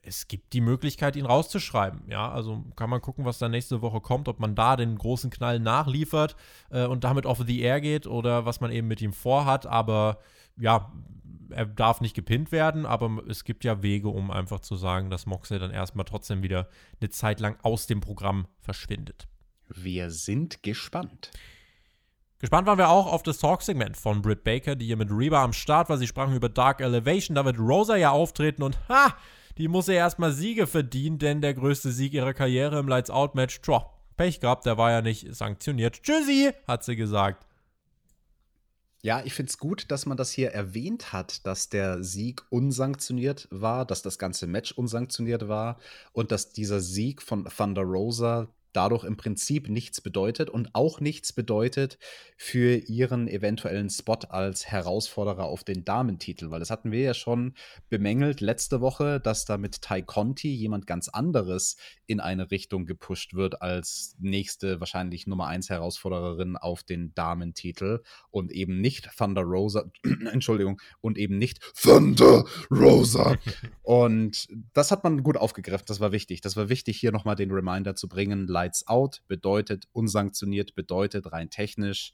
es 0.05 0.27
gibt 0.27 0.53
die 0.53 0.61
Möglichkeit, 0.61 1.15
ihn 1.15 1.25
rauszuschreiben. 1.25 2.03
Ja, 2.07 2.31
also 2.31 2.63
kann 2.75 2.89
man 2.89 3.01
gucken, 3.01 3.25
was 3.25 3.39
da 3.39 3.49
nächste 3.49 3.81
Woche 3.81 4.01
kommt, 4.01 4.27
ob 4.27 4.39
man 4.39 4.55
da 4.55 4.75
den 4.75 4.97
großen 4.97 5.29
Knall 5.29 5.59
nachliefert 5.59 6.35
äh, 6.69 6.85
und 6.85 7.03
damit 7.03 7.25
off 7.25 7.43
the 7.45 7.61
air 7.61 7.81
geht 7.81 8.07
oder 8.07 8.45
was 8.45 8.61
man 8.61 8.71
eben 8.71 8.87
mit 8.87 9.01
ihm 9.01 9.13
vorhat. 9.13 9.65
Aber 9.65 10.19
ja, 10.57 10.91
er 11.49 11.65
darf 11.65 12.01
nicht 12.01 12.15
gepinnt 12.15 12.51
werden, 12.51 12.85
aber 12.85 13.23
es 13.27 13.43
gibt 13.43 13.63
ja 13.63 13.81
Wege, 13.81 14.09
um 14.09 14.31
einfach 14.31 14.59
zu 14.59 14.75
sagen, 14.75 15.09
dass 15.09 15.25
Moxley 15.25 15.59
dann 15.59 15.71
erstmal 15.71 16.05
trotzdem 16.05 16.43
wieder 16.43 16.69
eine 16.99 17.09
Zeit 17.09 17.39
lang 17.39 17.57
aus 17.63 17.87
dem 17.87 18.01
Programm 18.01 18.47
verschwindet. 18.59 19.27
Wir 19.67 20.11
sind 20.11 20.63
gespannt. 20.63 21.31
Gespannt 22.39 22.67
waren 22.67 22.77
wir 22.77 22.89
auch 22.89 23.11
auf 23.11 23.23
das 23.23 23.39
Talk-Segment 23.39 23.97
von 23.97 24.21
Britt 24.21 24.43
Baker, 24.43 24.75
die 24.75 24.85
hier 24.85 24.97
mit 24.97 25.09
Reba 25.09 25.43
am 25.43 25.53
Start 25.53 25.89
war. 25.89 25.97
Sie 25.97 26.05
sprachen 26.05 26.35
über 26.35 26.49
Dark 26.49 26.81
Elevation. 26.81 27.33
Da 27.33 27.45
wird 27.45 27.57
Rosa 27.57 27.95
ja 27.95 28.11
auftreten 28.11 28.61
und 28.61 28.77
ha! 28.89 29.15
Die 29.57 29.67
muss 29.67 29.87
ja 29.87 29.93
erstmal 29.93 30.31
Siege 30.31 30.67
verdienen, 30.67 31.19
denn 31.19 31.41
der 31.41 31.53
größte 31.53 31.91
Sieg 31.91 32.13
ihrer 32.13 32.33
Karriere 32.33 32.79
im 32.79 32.87
Lights-Out-Match, 32.87 33.61
tja, 33.61 33.89
Pech 34.17 34.39
gehabt, 34.39 34.65
der 34.65 34.77
war 34.77 34.91
ja 34.91 35.01
nicht 35.01 35.33
sanktioniert. 35.35 36.01
Tschüssi, 36.03 36.51
hat 36.67 36.83
sie 36.83 36.95
gesagt. 36.95 37.45
Ja, 39.01 39.21
ich 39.23 39.33
finde 39.33 39.51
es 39.51 39.59
gut, 39.59 39.91
dass 39.91 40.07
man 40.07 40.17
das 40.17 40.31
hier 40.31 40.51
erwähnt 40.51 41.13
hat, 41.13 41.45
dass 41.45 41.69
der 41.69 42.03
Sieg 42.03 42.41
unsanktioniert 42.49 43.47
war, 43.51 43.85
dass 43.85 44.01
das 44.01 44.17
ganze 44.17 44.47
Match 44.47 44.71
unsanktioniert 44.71 45.47
war 45.47 45.77
und 46.11 46.31
dass 46.31 46.53
dieser 46.53 46.79
Sieg 46.79 47.21
von 47.21 47.45
Thunder 47.45 47.83
Rosa 47.83 48.47
dadurch 48.75 49.03
im 49.03 49.17
Prinzip 49.17 49.69
nichts 49.69 50.01
bedeutet 50.01 50.49
und 50.49 50.69
auch 50.73 50.99
nichts 50.99 51.33
bedeutet 51.33 51.97
für 52.37 52.75
ihren 52.75 53.27
eventuellen 53.27 53.89
Spot 53.89 54.19
als 54.29 54.67
Herausforderer 54.67 55.45
auf 55.45 55.63
den 55.63 55.85
Damentitel, 55.85 56.51
weil 56.51 56.59
das 56.59 56.69
hatten 56.69 56.91
wir 56.91 57.01
ja 57.01 57.13
schon 57.13 57.53
bemängelt 57.89 58.41
letzte 58.41 58.81
Woche, 58.81 59.19
dass 59.19 59.45
da 59.45 59.57
mit 59.57 59.81
Tai 59.81 60.01
Conti 60.01 60.53
jemand 60.53 60.87
ganz 60.87 61.09
anderes 61.09 61.77
in 62.07 62.19
eine 62.19 62.51
Richtung 62.51 62.85
gepusht 62.85 63.33
wird 63.33 63.61
als 63.61 64.15
nächste 64.19 64.79
wahrscheinlich 64.79 65.27
Nummer 65.27 65.47
1 65.47 65.69
Herausfordererin 65.69 66.57
auf 66.57 66.83
den 66.83 67.13
Damentitel 67.15 68.01
und 68.29 68.51
eben 68.51 68.81
nicht 68.81 69.09
Thunder 69.17 69.43
Rosa, 69.43 69.89
Entschuldigung, 70.31 70.81
und 71.01 71.17
eben 71.17 71.37
nicht 71.37 71.59
Thunder 71.81 72.45
Rosa. 72.69 73.37
und 73.83 74.47
das 74.73 74.91
hat 74.91 75.03
man 75.03 75.23
gut 75.23 75.37
aufgegriffen, 75.37 75.85
das 75.87 75.99
war 75.99 76.11
wichtig. 76.11 76.41
Das 76.41 76.57
war 76.57 76.69
wichtig, 76.69 76.99
hier 76.99 77.11
nochmal 77.11 77.35
den 77.35 77.51
Reminder 77.51 77.95
zu 77.95 78.07
bringen. 78.07 78.47
Lights 78.65 78.87
Out 78.87 79.21
bedeutet 79.27 79.87
unsanktioniert, 79.91 80.73
bedeutet 80.73 81.31
rein 81.31 81.49
technisch, 81.49 82.13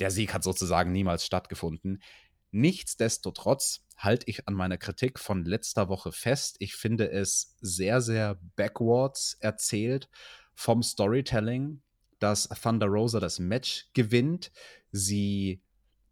der 0.00 0.10
Sieg 0.10 0.34
hat 0.34 0.44
sozusagen 0.44 0.92
niemals 0.92 1.24
stattgefunden. 1.24 2.02
Nichtsdestotrotz 2.50 3.86
halte 3.96 4.28
ich 4.28 4.46
an 4.46 4.54
meiner 4.54 4.76
Kritik 4.76 5.18
von 5.18 5.46
letzter 5.46 5.88
Woche 5.88 6.12
fest. 6.12 6.56
Ich 6.58 6.74
finde 6.74 7.10
es 7.10 7.56
sehr, 7.60 8.02
sehr 8.02 8.38
backwards 8.56 9.38
erzählt 9.40 10.10
vom 10.54 10.82
Storytelling, 10.82 11.82
dass 12.18 12.48
Thunder 12.48 12.86
Rosa 12.86 13.20
das 13.20 13.38
Match 13.38 13.86
gewinnt. 13.94 14.52
Sie 14.92 15.62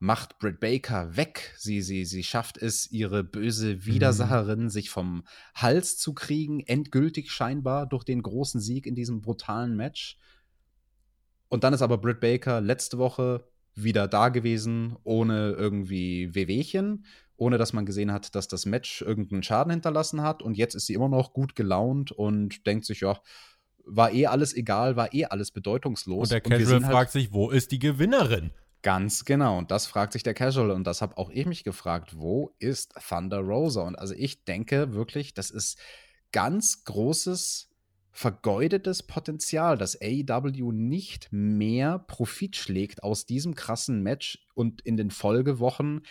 macht 0.05 0.38
Britt 0.38 0.61
Baker 0.61 1.16
weg. 1.16 1.55
Sie, 1.57 1.80
sie, 1.80 2.05
sie 2.05 2.22
schafft 2.22 2.59
es, 2.59 2.90
ihre 2.90 3.24
böse 3.24 3.86
Widersacherin 3.86 4.64
mhm. 4.64 4.68
sich 4.68 4.90
vom 4.90 5.24
Hals 5.55 5.96
zu 5.96 6.12
kriegen, 6.12 6.61
endgültig 6.61 7.30
scheinbar 7.30 7.86
durch 7.86 8.05
den 8.05 8.22
großen 8.22 8.61
Sieg 8.61 8.86
in 8.86 8.94
diesem 8.94 9.22
brutalen 9.22 9.76
Match. 9.76 10.18
Und 11.48 11.64
dann 11.64 11.72
ist 11.72 11.80
aber 11.80 11.98
Britt 11.98 12.20
Baker 12.20 12.61
letzte 12.61 12.98
Woche 12.98 13.48
wieder 13.74 14.07
da 14.07 14.28
gewesen, 14.28 14.96
ohne 15.05 15.52
irgendwie 15.52 16.34
Wehwehchen, 16.34 17.07
ohne 17.36 17.57
dass 17.57 17.72
man 17.72 17.86
gesehen 17.86 18.12
hat, 18.12 18.34
dass 18.34 18.46
das 18.46 18.66
Match 18.66 19.00
irgendeinen 19.00 19.42
Schaden 19.42 19.70
hinterlassen 19.70 20.20
hat. 20.20 20.42
Und 20.42 20.57
jetzt 20.57 20.74
ist 20.74 20.86
sie 20.86 20.94
immer 20.94 21.09
noch 21.09 21.32
gut 21.32 21.57
gelaunt 21.57 22.12
und 22.12 22.66
denkt 22.66 22.84
sich, 22.84 23.00
ja, 23.00 23.18
war 23.86 24.12
eh 24.12 24.26
alles 24.26 24.55
egal, 24.55 24.96
war 24.96 25.14
eh 25.14 25.24
alles 25.24 25.50
bedeutungslos. 25.50 26.30
Und 26.30 26.32
der 26.32 26.40
Casual 26.42 26.76
und 26.76 26.84
halt 26.84 26.92
fragt 26.92 27.12
sich, 27.12 27.32
wo 27.32 27.50
ist 27.50 27.72
die 27.72 27.78
Gewinnerin? 27.78 28.50
Ganz 28.85 29.24
genau. 29.24 29.57
Und 29.57 29.70
das 29.70 29.87
fragt 29.87 30.12
sich 30.12 30.24
der 30.24 30.35
Casual. 30.35 30.70
Und 30.70 30.87
das 30.87 31.01
habe 31.01 31.16
auch 31.16 31.30
ich 31.30 31.47
mich 31.47 31.64
gefragt, 31.64 32.18
wo 32.18 32.55
ist 32.59 32.93
Thunder 33.09 33.39
Rosa? 33.39 33.80
Und 33.80 33.97
also 33.97 34.12
ich 34.12 34.45
denke 34.45 34.93
wirklich, 34.93 35.32
das 35.32 35.51
ist 35.51 35.78
ganz 36.32 36.85
großes 36.85 37.70
vergeudetes 38.11 39.03
Potenzial, 39.03 39.78
dass 39.78 39.99
AEW 40.03 40.70
nicht 40.72 41.28
mehr 41.32 41.99
Profit 41.99 42.57
schlägt 42.57 43.03
aus 43.03 43.24
diesem 43.24 43.55
krassen 43.55 44.03
Match 44.03 44.47
und 44.53 44.82
in 44.82 44.99
den 44.99 45.11
Folgewochen 45.11 46.03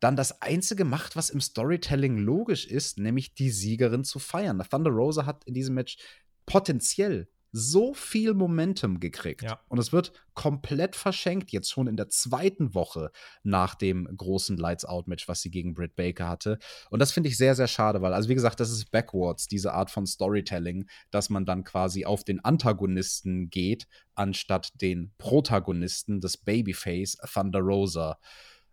dann 0.00 0.16
das 0.16 0.42
Einzige 0.42 0.84
macht, 0.84 1.14
was 1.14 1.30
im 1.30 1.40
Storytelling 1.40 2.18
logisch 2.18 2.66
ist, 2.66 2.98
nämlich 2.98 3.34
die 3.34 3.50
Siegerin 3.50 4.02
zu 4.02 4.18
feiern. 4.18 4.60
Thunder 4.68 4.90
Rosa 4.90 5.24
hat 5.24 5.44
in 5.44 5.54
diesem 5.54 5.76
Match 5.76 5.98
potenziell 6.46 7.28
so 7.52 7.94
viel 7.94 8.34
Momentum 8.34 9.00
gekriegt. 9.00 9.42
Ja. 9.42 9.60
Und 9.68 9.78
es 9.78 9.92
wird 9.92 10.12
komplett 10.34 10.94
verschenkt, 10.96 11.50
jetzt 11.50 11.70
schon 11.70 11.86
in 11.86 11.96
der 11.96 12.08
zweiten 12.08 12.74
Woche 12.74 13.10
nach 13.42 13.74
dem 13.74 14.08
großen 14.16 14.56
Lights-Out-Match, 14.56 15.26
was 15.28 15.42
sie 15.42 15.50
gegen 15.50 15.74
Britt 15.74 15.96
Baker 15.96 16.28
hatte. 16.28 16.58
Und 16.90 17.00
das 17.00 17.12
finde 17.12 17.28
ich 17.28 17.36
sehr, 17.36 17.54
sehr 17.54 17.66
schade, 17.66 18.02
weil, 18.02 18.12
also 18.12 18.28
wie 18.28 18.34
gesagt, 18.34 18.60
das 18.60 18.70
ist 18.70 18.90
backwards, 18.90 19.48
diese 19.48 19.72
Art 19.72 19.90
von 19.90 20.06
Storytelling, 20.06 20.88
dass 21.10 21.30
man 21.30 21.44
dann 21.46 21.64
quasi 21.64 22.04
auf 22.04 22.22
den 22.24 22.44
Antagonisten 22.44 23.50
geht, 23.50 23.88
anstatt 24.14 24.80
den 24.80 25.12
Protagonisten 25.18 26.20
des 26.20 26.36
Babyface 26.36 27.18
Thunder 27.32 27.60
Rosa 27.60 28.18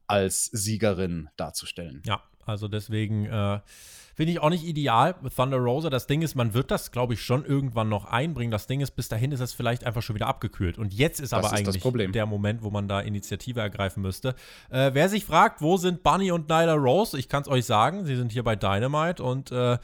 als 0.07 0.45
Siegerin 0.45 1.29
darzustellen. 1.35 2.03
Ja, 2.05 2.23
also 2.45 2.67
deswegen 2.67 3.25
äh, 3.25 3.59
finde 4.15 4.31
ich 4.31 4.39
auch 4.39 4.49
nicht 4.49 4.63
ideal 4.63 5.15
mit 5.21 5.35
Thunder 5.35 5.57
Rosa. 5.57 5.89
Das 5.89 6.07
Ding 6.07 6.21
ist, 6.21 6.35
man 6.35 6.53
wird 6.53 6.71
das, 6.71 6.91
glaube 6.91 7.13
ich, 7.13 7.21
schon 7.21 7.43
irgendwann 7.45 7.89
noch 7.89 8.05
einbringen. 8.05 8.51
Das 8.51 8.65
Ding 8.65 8.81
ist, 8.81 8.91
bis 8.91 9.09
dahin 9.09 9.31
ist 9.31 9.41
es 9.41 9.53
vielleicht 9.53 9.83
einfach 9.83 10.01
schon 10.01 10.15
wieder 10.15 10.27
abgekühlt. 10.27 10.77
Und 10.77 10.93
jetzt 10.93 11.19
ist 11.19 11.33
das 11.33 11.45
aber 11.45 11.57
ist 11.57 11.67
eigentlich 11.67 12.11
der 12.11 12.25
Moment, 12.25 12.63
wo 12.63 12.69
man 12.69 12.87
da 12.87 13.01
Initiative 13.01 13.59
ergreifen 13.59 14.01
müsste. 14.01 14.35
Äh, 14.69 14.91
wer 14.93 15.09
sich 15.09 15.25
fragt, 15.25 15.61
wo 15.61 15.77
sind 15.77 16.01
Bunny 16.01 16.31
und 16.31 16.47
Nyla 16.47 16.75
Rose? 16.75 17.19
Ich 17.19 17.27
kann 17.27 17.41
es 17.41 17.49
euch 17.49 17.65
sagen, 17.65 18.05
sie 18.05 18.15
sind 18.15 18.31
hier 18.31 18.43
bei 18.43 18.55
Dynamite 18.55 19.21
und 19.21 19.51
äh, 19.51 19.77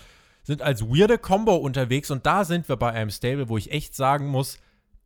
sind 0.43 0.61
als 0.61 0.83
weirde 0.83 1.17
Combo 1.17 1.55
unterwegs. 1.55 2.09
Und 2.09 2.25
da 2.25 2.45
sind 2.45 2.69
wir 2.69 2.77
bei 2.77 2.91
einem 2.91 3.09
Stable, 3.09 3.49
wo 3.49 3.57
ich 3.57 3.71
echt 3.71 3.95
sagen 3.95 4.27
muss, 4.27 4.57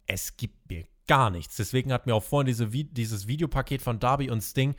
es 0.05 0.37
gibt 0.37 0.69
mir 0.69 0.85
gar 1.07 1.29
nichts. 1.29 1.55
Deswegen 1.55 1.91
hat 1.91 2.05
mir 2.05 2.15
auch 2.15 2.23
vorhin 2.23 2.47
diese, 2.47 2.67
dieses 2.67 3.27
Videopaket 3.27 3.81
von 3.81 3.99
Darby 3.99 4.29
und 4.29 4.41
Sting 4.41 4.75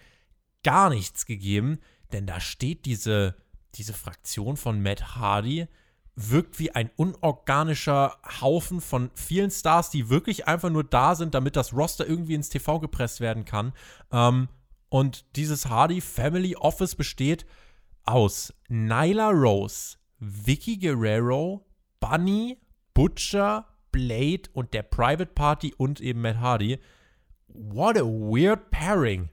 gar 0.62 0.91
nichts 0.91 1.27
gegeben, 1.27 1.79
denn 2.12 2.26
da 2.26 2.40
steht 2.40 2.84
diese, 2.84 3.36
diese 3.74 3.92
Fraktion 3.92 4.57
von 4.57 4.82
Matt 4.82 5.16
Hardy, 5.16 5.66
wirkt 6.16 6.59
wie 6.59 6.70
ein 6.70 6.90
unorganischer 6.96 8.16
Haufen 8.40 8.80
von 8.80 9.11
vielen 9.14 9.50
Stars, 9.50 9.90
die 9.90 10.09
wirklich 10.09 10.48
einfach 10.48 10.70
nur 10.70 10.84
da 10.84 11.14
sind, 11.14 11.34
damit 11.34 11.57
das 11.57 11.74
Roster 11.74 12.07
irgendwie 12.07 12.34
ins 12.34 12.48
TV 12.48 12.80
gepresst 12.80 13.20
werden 13.20 13.44
kann. 13.44 13.72
Ähm, 14.11 14.48
und 14.88 15.36
dieses 15.36 15.66
Hardy 15.66 16.00
Family 16.00 16.57
Office 16.57 16.94
besteht 16.94 17.44
aus 18.04 18.54
Nyla 18.68 19.30
Rose, 19.30 19.98
Vicky 20.18 20.78
Guerrero, 20.78 21.66
Bunny, 22.00 22.59
Butcher, 22.94 23.66
Blade 23.92 24.48
und 24.54 24.72
der 24.72 24.84
Private 24.84 25.32
Party 25.34 25.74
und 25.76 26.00
eben 26.00 26.22
Matt 26.22 26.40
Hardy. 26.40 26.78
What 27.48 27.98
a 27.98 28.04
weird 28.04 28.70
pairing. 28.70 29.28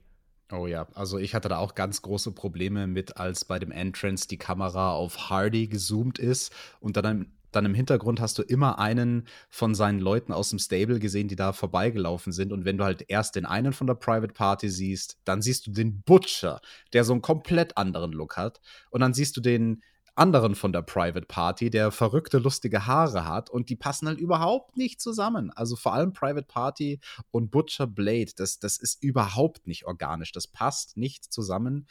Oh 0.52 0.66
ja, 0.66 0.86
also 0.94 1.18
ich 1.18 1.34
hatte 1.34 1.48
da 1.48 1.58
auch 1.58 1.74
ganz 1.74 2.02
große 2.02 2.32
Probleme 2.32 2.86
mit, 2.86 3.16
als 3.16 3.44
bei 3.46 3.58
dem 3.58 3.70
Entrance 3.70 4.28
die 4.28 4.36
Kamera 4.36 4.92
auf 4.92 5.30
Hardy 5.30 5.68
gezoomt 5.68 6.18
ist 6.18 6.52
und 6.80 6.98
dann, 6.98 7.32
dann 7.50 7.64
im 7.64 7.72
Hintergrund 7.74 8.20
hast 8.20 8.36
du 8.38 8.42
immer 8.42 8.78
einen 8.78 9.26
von 9.48 9.74
seinen 9.74 10.00
Leuten 10.00 10.32
aus 10.32 10.50
dem 10.50 10.58
Stable 10.58 10.98
gesehen, 10.98 11.28
die 11.28 11.36
da 11.36 11.54
vorbeigelaufen 11.54 12.32
sind. 12.32 12.52
Und 12.52 12.66
wenn 12.66 12.76
du 12.76 12.84
halt 12.84 13.06
erst 13.08 13.36
den 13.36 13.46
einen 13.46 13.72
von 13.72 13.86
der 13.86 13.94
Private 13.94 14.34
Party 14.34 14.68
siehst, 14.68 15.18
dann 15.24 15.40
siehst 15.40 15.66
du 15.66 15.70
den 15.72 16.02
Butcher, 16.02 16.60
der 16.92 17.04
so 17.04 17.14
einen 17.14 17.22
komplett 17.22 17.78
anderen 17.78 18.12
Look 18.12 18.36
hat. 18.36 18.60
Und 18.90 19.00
dann 19.00 19.14
siehst 19.14 19.36
du 19.38 19.40
den, 19.40 19.82
anderen 20.14 20.54
von 20.54 20.72
der 20.72 20.82
Private 20.82 21.26
Party, 21.26 21.70
der 21.70 21.90
verrückte, 21.90 22.38
lustige 22.38 22.86
Haare 22.86 23.26
hat 23.26 23.50
und 23.50 23.68
die 23.68 23.76
passen 23.76 24.08
halt 24.08 24.18
überhaupt 24.18 24.76
nicht 24.76 25.00
zusammen. 25.00 25.50
Also 25.50 25.76
vor 25.76 25.92
allem 25.94 26.12
Private 26.12 26.46
Party 26.46 27.00
und 27.30 27.50
Butcher 27.50 27.86
Blade, 27.86 28.32
das, 28.36 28.58
das 28.58 28.76
ist 28.76 29.02
überhaupt 29.02 29.66
nicht 29.66 29.86
organisch. 29.86 30.32
Das 30.32 30.46
passt 30.46 30.96
nicht 30.96 31.32
zusammen. 31.32 31.86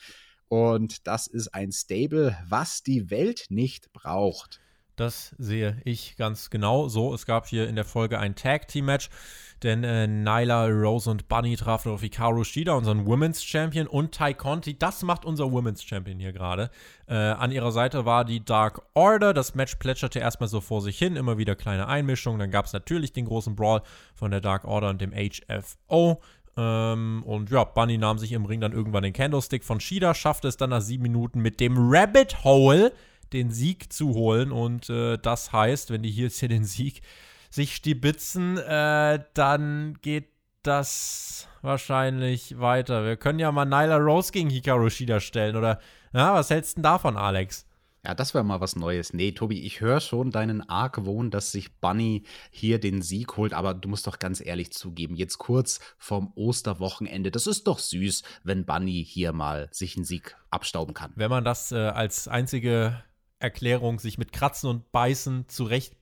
Und 0.47 1.07
das 1.07 1.27
ist 1.27 1.53
ein 1.53 1.71
Stable, 1.71 2.37
was 2.47 2.83
die 2.83 3.09
Welt 3.09 3.47
nicht 3.49 3.91
braucht. 3.91 4.62
Das 4.95 5.33
sehe 5.39 5.81
ich 5.85 6.15
ganz 6.17 6.49
genau 6.49 6.87
so. 6.87 7.13
Es 7.13 7.25
gab 7.25 7.47
hier 7.47 7.67
in 7.67 7.75
der 7.75 7.85
Folge 7.85 8.19
ein 8.19 8.35
Tag-Team-Match, 8.35 9.09
denn 9.63 9.83
äh, 9.83 10.07
Nyla, 10.07 10.67
Rose 10.67 11.09
und 11.09 11.27
Bunny 11.27 11.55
trafen 11.55 11.91
auf 11.91 12.01
Hikaru 12.01 12.43
Shida, 12.43 12.73
unseren 12.73 13.05
Women's 13.05 13.43
Champion, 13.43 13.87
und 13.87 14.13
Tai 14.13 14.33
Conti. 14.33 14.77
Das 14.77 15.01
macht 15.01 15.25
unser 15.25 15.51
Women's 15.51 15.83
Champion 15.83 16.19
hier 16.19 16.33
gerade. 16.33 16.69
Äh, 17.07 17.15
an 17.15 17.51
ihrer 17.51 17.71
Seite 17.71 18.05
war 18.05 18.23
die 18.23 18.45
Dark 18.45 18.83
Order. 18.93 19.33
Das 19.33 19.55
Match 19.55 19.75
plätscherte 19.75 20.19
erstmal 20.19 20.49
so 20.49 20.61
vor 20.61 20.81
sich 20.81 20.97
hin, 20.97 21.15
immer 21.15 21.37
wieder 21.37 21.55
kleine 21.55 21.87
Einmischungen. 21.87 22.39
Dann 22.39 22.51
gab 22.51 22.65
es 22.65 22.73
natürlich 22.73 23.13
den 23.13 23.25
großen 23.25 23.55
Brawl 23.55 23.81
von 24.13 24.29
der 24.29 24.41
Dark 24.41 24.65
Order 24.65 24.89
und 24.89 25.01
dem 25.01 25.11
HFO. 25.11 26.21
Ähm, 26.55 27.23
und 27.25 27.49
ja, 27.49 27.63
Bunny 27.63 27.97
nahm 27.97 28.19
sich 28.19 28.31
im 28.31 28.45
Ring 28.45 28.61
dann 28.61 28.73
irgendwann 28.73 29.03
den 29.03 29.13
Candlestick 29.13 29.63
von 29.63 29.79
Shida, 29.79 30.13
schaffte 30.13 30.47
es 30.47 30.57
dann 30.57 30.69
nach 30.69 30.81
sieben 30.81 31.03
Minuten 31.03 31.39
mit 31.39 31.59
dem 31.59 31.75
Rabbit 31.77 32.43
Hole 32.43 32.91
den 33.33 33.51
Sieg 33.51 33.91
zu 33.91 34.13
holen. 34.13 34.51
Und 34.51 34.89
äh, 34.89 35.17
das 35.17 35.51
heißt, 35.51 35.89
wenn 35.89 36.03
die 36.03 36.11
hier 36.11 36.25
jetzt 36.25 36.39
hier 36.39 36.49
den 36.49 36.65
Sieg 36.65 37.01
sich 37.49 37.75
stibitzen, 37.75 38.57
äh, 38.57 39.23
dann 39.33 39.97
geht 40.01 40.29
das 40.63 41.47
wahrscheinlich 41.61 42.59
weiter. 42.59 43.05
Wir 43.05 43.17
können 43.17 43.39
ja 43.39 43.51
mal 43.51 43.65
Nyla 43.65 43.97
Rose 43.97 44.31
gegen 44.31 44.49
Hikaru 44.49 44.89
Shida 44.89 45.19
stellen, 45.19 45.55
oder? 45.55 45.79
Ja, 46.13 46.33
was 46.33 46.49
hältst 46.49 46.73
du 46.73 46.75
denn 46.75 46.83
davon, 46.83 47.17
Alex? 47.17 47.65
Ja, 48.05 48.13
das 48.13 48.33
wäre 48.33 48.43
mal 48.43 48.59
was 48.59 48.75
Neues. 48.75 49.13
Nee, 49.13 49.31
Tobi, 49.31 49.61
ich 49.61 49.79
höre 49.79 50.01
schon 50.01 50.29
deinen 50.29 50.67
Argwohn, 50.67 51.31
dass 51.31 51.53
sich 51.53 51.79
Bunny 51.79 52.23
hier 52.51 52.77
den 52.77 53.01
Sieg 53.01 53.37
holt, 53.37 53.53
aber 53.53 53.73
du 53.73 53.87
musst 53.87 54.07
doch 54.07 54.19
ganz 54.19 54.45
ehrlich 54.45 54.73
zugeben, 54.73 55.15
jetzt 55.15 55.37
kurz 55.37 55.79
vorm 55.97 56.33
Osterwochenende, 56.35 57.31
das 57.31 57.47
ist 57.47 57.65
doch 57.65 57.79
süß, 57.79 58.23
wenn 58.43 58.65
Bunny 58.65 59.05
hier 59.07 59.31
mal 59.31 59.69
sich 59.71 59.95
einen 59.95 60.03
Sieg 60.03 60.35
abstauben 60.49 60.93
kann. 60.93 61.13
Wenn 61.15 61.29
man 61.29 61.45
das 61.45 61.71
äh, 61.71 61.77
als 61.77 62.27
einzige 62.27 63.01
Erklärung 63.43 63.99
sich 63.99 64.17
mit 64.17 64.31
Kratzen 64.31 64.69
und 64.69 64.91
Beißen 64.91 65.47
zurecht 65.49 65.95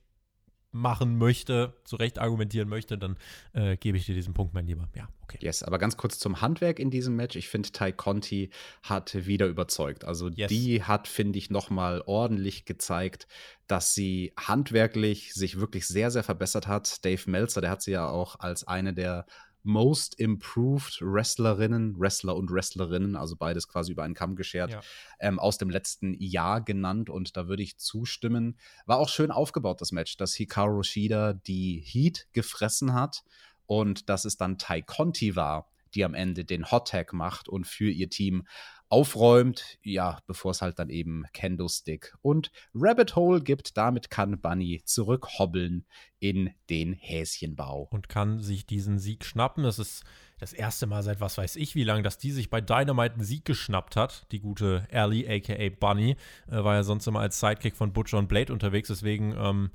machen 0.72 1.18
möchte, 1.18 1.74
zurecht 1.84 2.18
argumentieren 2.18 2.68
möchte, 2.68 2.96
dann 2.96 3.18
äh, 3.52 3.76
gebe 3.76 3.98
ich 3.98 4.06
dir 4.06 4.14
diesen 4.14 4.32
Punkt, 4.32 4.54
mein 4.54 4.66
Lieber. 4.66 4.88
Ja, 4.94 5.06
okay. 5.22 5.38
Yes, 5.42 5.62
aber 5.62 5.78
ganz 5.78 5.98
kurz 5.98 6.18
zum 6.18 6.40
Handwerk 6.40 6.78
in 6.78 6.90
diesem 6.90 7.14
Match. 7.14 7.36
Ich 7.36 7.48
finde, 7.48 7.70
Tai 7.72 7.92
Conti 7.92 8.50
hat 8.82 9.26
wieder 9.26 9.46
überzeugt. 9.46 10.04
Also 10.06 10.30
yes. 10.30 10.48
die 10.48 10.82
hat, 10.82 11.08
finde 11.08 11.38
ich, 11.38 11.50
nochmal 11.50 12.02
ordentlich 12.06 12.64
gezeigt, 12.64 13.28
dass 13.66 13.94
sie 13.94 14.32
handwerklich 14.38 15.34
sich 15.34 15.60
wirklich 15.60 15.86
sehr, 15.86 16.10
sehr 16.10 16.22
verbessert 16.22 16.66
hat. 16.66 17.04
Dave 17.04 17.30
Meltzer, 17.30 17.60
der 17.60 17.70
hat 17.70 17.82
sie 17.82 17.92
ja 17.92 18.08
auch 18.08 18.40
als 18.40 18.66
eine 18.66 18.94
der 18.94 19.26
Most 19.62 20.18
Improved 20.18 21.00
Wrestlerinnen, 21.00 21.98
Wrestler 21.98 22.36
und 22.36 22.50
Wrestlerinnen, 22.50 23.16
also 23.16 23.36
beides 23.36 23.68
quasi 23.68 23.92
über 23.92 24.02
einen 24.02 24.14
Kamm 24.14 24.36
geschert, 24.36 24.72
ja. 24.72 24.80
ähm, 25.20 25.38
aus 25.38 25.58
dem 25.58 25.70
letzten 25.70 26.14
Jahr 26.20 26.60
genannt 26.60 27.10
und 27.10 27.36
da 27.36 27.48
würde 27.48 27.62
ich 27.62 27.78
zustimmen. 27.78 28.58
War 28.86 28.98
auch 28.98 29.08
schön 29.08 29.30
aufgebaut, 29.30 29.80
das 29.80 29.92
Match, 29.92 30.16
dass 30.16 30.34
Hikaru 30.34 30.82
Shida 30.82 31.32
die 31.32 31.80
Heat 31.84 32.28
gefressen 32.32 32.94
hat 32.94 33.24
und 33.66 34.08
dass 34.08 34.24
es 34.24 34.36
dann 34.36 34.58
Tai 34.58 34.82
Conti 34.82 35.36
war, 35.36 35.71
die 35.94 36.04
am 36.04 36.14
Ende 36.14 36.44
den 36.44 36.70
Hot 36.70 36.88
Tag 36.88 37.12
macht 37.12 37.48
und 37.48 37.66
für 37.66 37.90
ihr 37.90 38.10
Team 38.10 38.46
aufräumt, 38.92 39.78
ja, 39.82 40.18
bevor 40.26 40.50
es 40.50 40.60
halt 40.60 40.78
dann 40.78 40.90
eben 40.90 41.24
Candlestick 41.32 42.14
und 42.20 42.50
Rabbit 42.74 43.16
Hole 43.16 43.40
gibt. 43.40 43.78
Damit 43.78 44.10
kann 44.10 44.38
Bunny 44.38 44.82
zurückhobbeln 44.84 45.86
in 46.18 46.50
den 46.68 46.92
Häschenbau. 46.92 47.88
Und 47.90 48.10
kann 48.10 48.40
sich 48.40 48.66
diesen 48.66 48.98
Sieg 48.98 49.24
schnappen. 49.24 49.64
Das 49.64 49.78
ist 49.78 50.04
das 50.38 50.52
erste 50.52 50.86
Mal 50.86 51.02
seit 51.02 51.22
was 51.22 51.38
weiß 51.38 51.56
ich 51.56 51.74
wie 51.74 51.84
lang, 51.84 52.02
dass 52.02 52.18
die 52.18 52.32
sich 52.32 52.50
bei 52.50 52.60
Dynamite 52.60 53.14
einen 53.14 53.24
Sieg 53.24 53.46
geschnappt 53.46 53.96
hat. 53.96 54.26
Die 54.30 54.40
gute 54.40 54.86
Ellie, 54.90 55.26
aka 55.26 55.70
Bunny, 55.70 56.16
äh, 56.48 56.62
war 56.62 56.74
ja 56.74 56.82
sonst 56.82 57.06
immer 57.06 57.20
als 57.20 57.40
Sidekick 57.40 57.76
von 57.76 57.94
Butcher 57.94 58.18
und 58.18 58.28
Blade 58.28 58.52
unterwegs. 58.52 58.88
Deswegen, 58.88 59.34
ähm, 59.38 59.70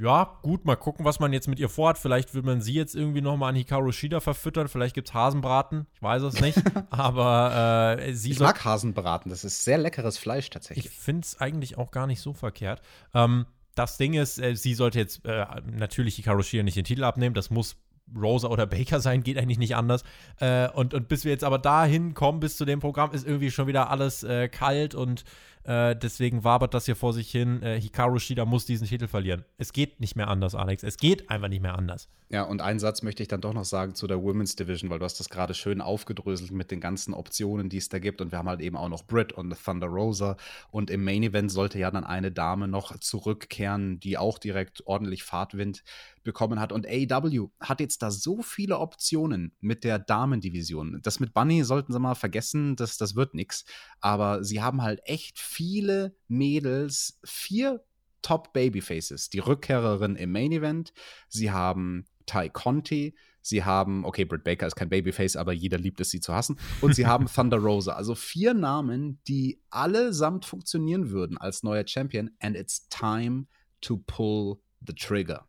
ja, 0.00 0.38
gut, 0.42 0.64
mal 0.64 0.76
gucken, 0.76 1.04
was 1.04 1.20
man 1.20 1.32
jetzt 1.32 1.46
mit 1.46 1.58
ihr 1.58 1.68
vorhat. 1.68 1.98
Vielleicht 1.98 2.34
will 2.34 2.42
man 2.42 2.62
sie 2.62 2.72
jetzt 2.72 2.94
irgendwie 2.94 3.20
nochmal 3.20 3.50
an 3.50 3.56
Hikaru 3.56 3.92
Shida 3.92 4.20
verfüttern. 4.20 4.68
Vielleicht 4.68 4.94
gibt 4.94 5.08
es 5.08 5.14
Hasenbraten. 5.14 5.86
Ich 5.94 6.02
weiß 6.02 6.22
es 6.22 6.40
nicht. 6.40 6.58
Aber 6.90 7.98
äh, 7.98 8.14
sie 8.14 8.30
Ich 8.30 8.40
mag 8.40 8.64
Hasenbraten. 8.64 9.30
Das 9.30 9.44
ist 9.44 9.64
sehr 9.64 9.78
leckeres 9.78 10.16
Fleisch 10.16 10.48
tatsächlich. 10.48 10.86
Ich 10.86 10.90
finde 10.90 11.26
es 11.26 11.40
eigentlich 11.40 11.76
auch 11.76 11.90
gar 11.90 12.06
nicht 12.06 12.20
so 12.20 12.32
verkehrt. 12.32 12.80
Ähm, 13.14 13.46
das 13.74 13.98
Ding 13.98 14.14
ist, 14.14 14.38
äh, 14.38 14.56
sie 14.56 14.74
sollte 14.74 14.98
jetzt 14.98 15.24
äh, 15.26 15.44
natürlich 15.70 16.16
Hikaru 16.16 16.42
Shida 16.42 16.62
nicht 16.62 16.76
den 16.76 16.84
Titel 16.84 17.04
abnehmen. 17.04 17.34
Das 17.34 17.50
muss 17.50 17.76
Rosa 18.16 18.48
oder 18.48 18.66
Baker 18.66 19.00
sein, 19.00 19.22
geht 19.22 19.38
eigentlich 19.38 19.58
nicht 19.58 19.76
anders. 19.76 20.02
Äh, 20.38 20.68
und, 20.70 20.94
und 20.94 21.08
bis 21.08 21.24
wir 21.24 21.32
jetzt 21.32 21.44
aber 21.44 21.58
dahin 21.58 22.14
kommen, 22.14 22.40
bis 22.40 22.56
zu 22.56 22.64
dem 22.64 22.80
Programm, 22.80 23.12
ist 23.12 23.26
irgendwie 23.26 23.50
schon 23.50 23.66
wieder 23.66 23.90
alles 23.90 24.22
äh, 24.22 24.48
kalt 24.48 24.94
und 24.94 25.24
Äh, 25.64 25.94
deswegen 25.96 26.42
wabert 26.42 26.74
das 26.74 26.86
hier 26.86 26.96
vor 26.96 27.12
sich 27.12 27.30
hin. 27.30 27.62
Äh, 27.62 27.80
Hikaru 27.80 28.18
Shida 28.18 28.44
muss 28.44 28.66
diesen 28.66 28.86
Titel 28.86 29.08
verlieren. 29.08 29.44
Es 29.58 29.72
geht 29.72 30.00
nicht 30.00 30.16
mehr 30.16 30.28
anders, 30.28 30.54
Alex. 30.54 30.82
Es 30.82 30.96
geht 30.96 31.28
einfach 31.30 31.48
nicht 31.48 31.62
mehr 31.62 31.76
anders. 31.76 32.08
Ja, 32.32 32.44
und 32.44 32.62
einen 32.62 32.78
Satz 32.78 33.02
möchte 33.02 33.22
ich 33.22 33.28
dann 33.28 33.40
doch 33.40 33.52
noch 33.52 33.64
sagen 33.64 33.96
zu 33.96 34.06
der 34.06 34.22
Women's 34.22 34.54
Division, 34.54 34.88
weil 34.88 35.00
du 35.00 35.04
hast 35.04 35.18
das 35.18 35.28
gerade 35.28 35.52
schön 35.52 35.80
aufgedröselt 35.80 36.52
mit 36.52 36.70
den 36.70 36.80
ganzen 36.80 37.12
Optionen, 37.12 37.68
die 37.68 37.78
es 37.78 37.88
da 37.88 37.98
gibt. 37.98 38.20
Und 38.20 38.30
wir 38.30 38.38
haben 38.38 38.48
halt 38.48 38.60
eben 38.60 38.76
auch 38.76 38.88
noch 38.88 39.04
Britt 39.04 39.32
und 39.32 39.52
Thunder 39.64 39.88
Rosa. 39.88 40.36
Und 40.70 40.90
im 40.90 41.04
Main 41.04 41.24
Event 41.24 41.50
sollte 41.50 41.80
ja 41.80 41.90
dann 41.90 42.04
eine 42.04 42.30
Dame 42.30 42.68
noch 42.68 42.96
zurückkehren, 42.98 43.98
die 43.98 44.16
auch 44.16 44.38
direkt 44.38 44.86
ordentlich 44.86 45.24
Fahrtwind 45.24 45.82
bekommen 46.22 46.60
hat. 46.60 46.72
Und 46.72 46.86
AEW 46.86 47.48
hat 47.58 47.80
jetzt 47.80 48.02
da 48.02 48.10
so 48.10 48.42
viele 48.42 48.78
Optionen 48.78 49.52
mit 49.60 49.84
der 49.84 49.98
Damendivision. 49.98 51.00
Das 51.02 51.18
mit 51.18 51.34
Bunny 51.34 51.64
sollten 51.64 51.92
sie 51.92 51.98
mal 51.98 52.14
vergessen, 52.14 52.76
das, 52.76 52.96
das 52.96 53.16
wird 53.16 53.34
nichts. 53.34 53.64
Aber 54.00 54.44
sie 54.44 54.62
haben 54.62 54.82
halt 54.82 55.00
echt 55.04 55.38
viele 55.38 56.14
Mädels, 56.28 57.18
vier 57.24 57.84
Top 58.22 58.52
Babyfaces. 58.52 59.30
Die 59.30 59.38
Rückkehrerin 59.38 60.16
im 60.16 60.32
Main 60.32 60.52
Event. 60.52 60.92
Sie 61.28 61.50
haben 61.50 62.06
Ty 62.26 62.50
Conti. 62.50 63.14
Sie 63.42 63.64
haben, 63.64 64.04
okay, 64.04 64.24
Britt 64.24 64.44
Baker 64.44 64.66
ist 64.66 64.76
kein 64.76 64.90
Babyface, 64.90 65.36
aber 65.36 65.52
jeder 65.52 65.78
liebt 65.78 66.00
es, 66.00 66.10
sie 66.10 66.20
zu 66.20 66.34
hassen. 66.34 66.58
Und 66.82 66.94
sie 66.94 67.06
haben 67.06 67.26
Thunder 67.34 67.56
Rosa. 67.56 67.92
Also 67.92 68.14
vier 68.14 68.52
Namen, 68.52 69.20
die 69.26 69.62
allesamt 69.70 70.44
funktionieren 70.44 71.10
würden 71.10 71.38
als 71.38 71.62
neuer 71.62 71.86
Champion. 71.86 72.30
And 72.40 72.56
it's 72.56 72.88
time 72.88 73.46
to 73.80 73.96
pull 74.06 74.60
the 74.86 74.94
trigger. 74.94 75.46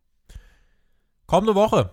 Kommende 1.27 1.55
Woche 1.55 1.91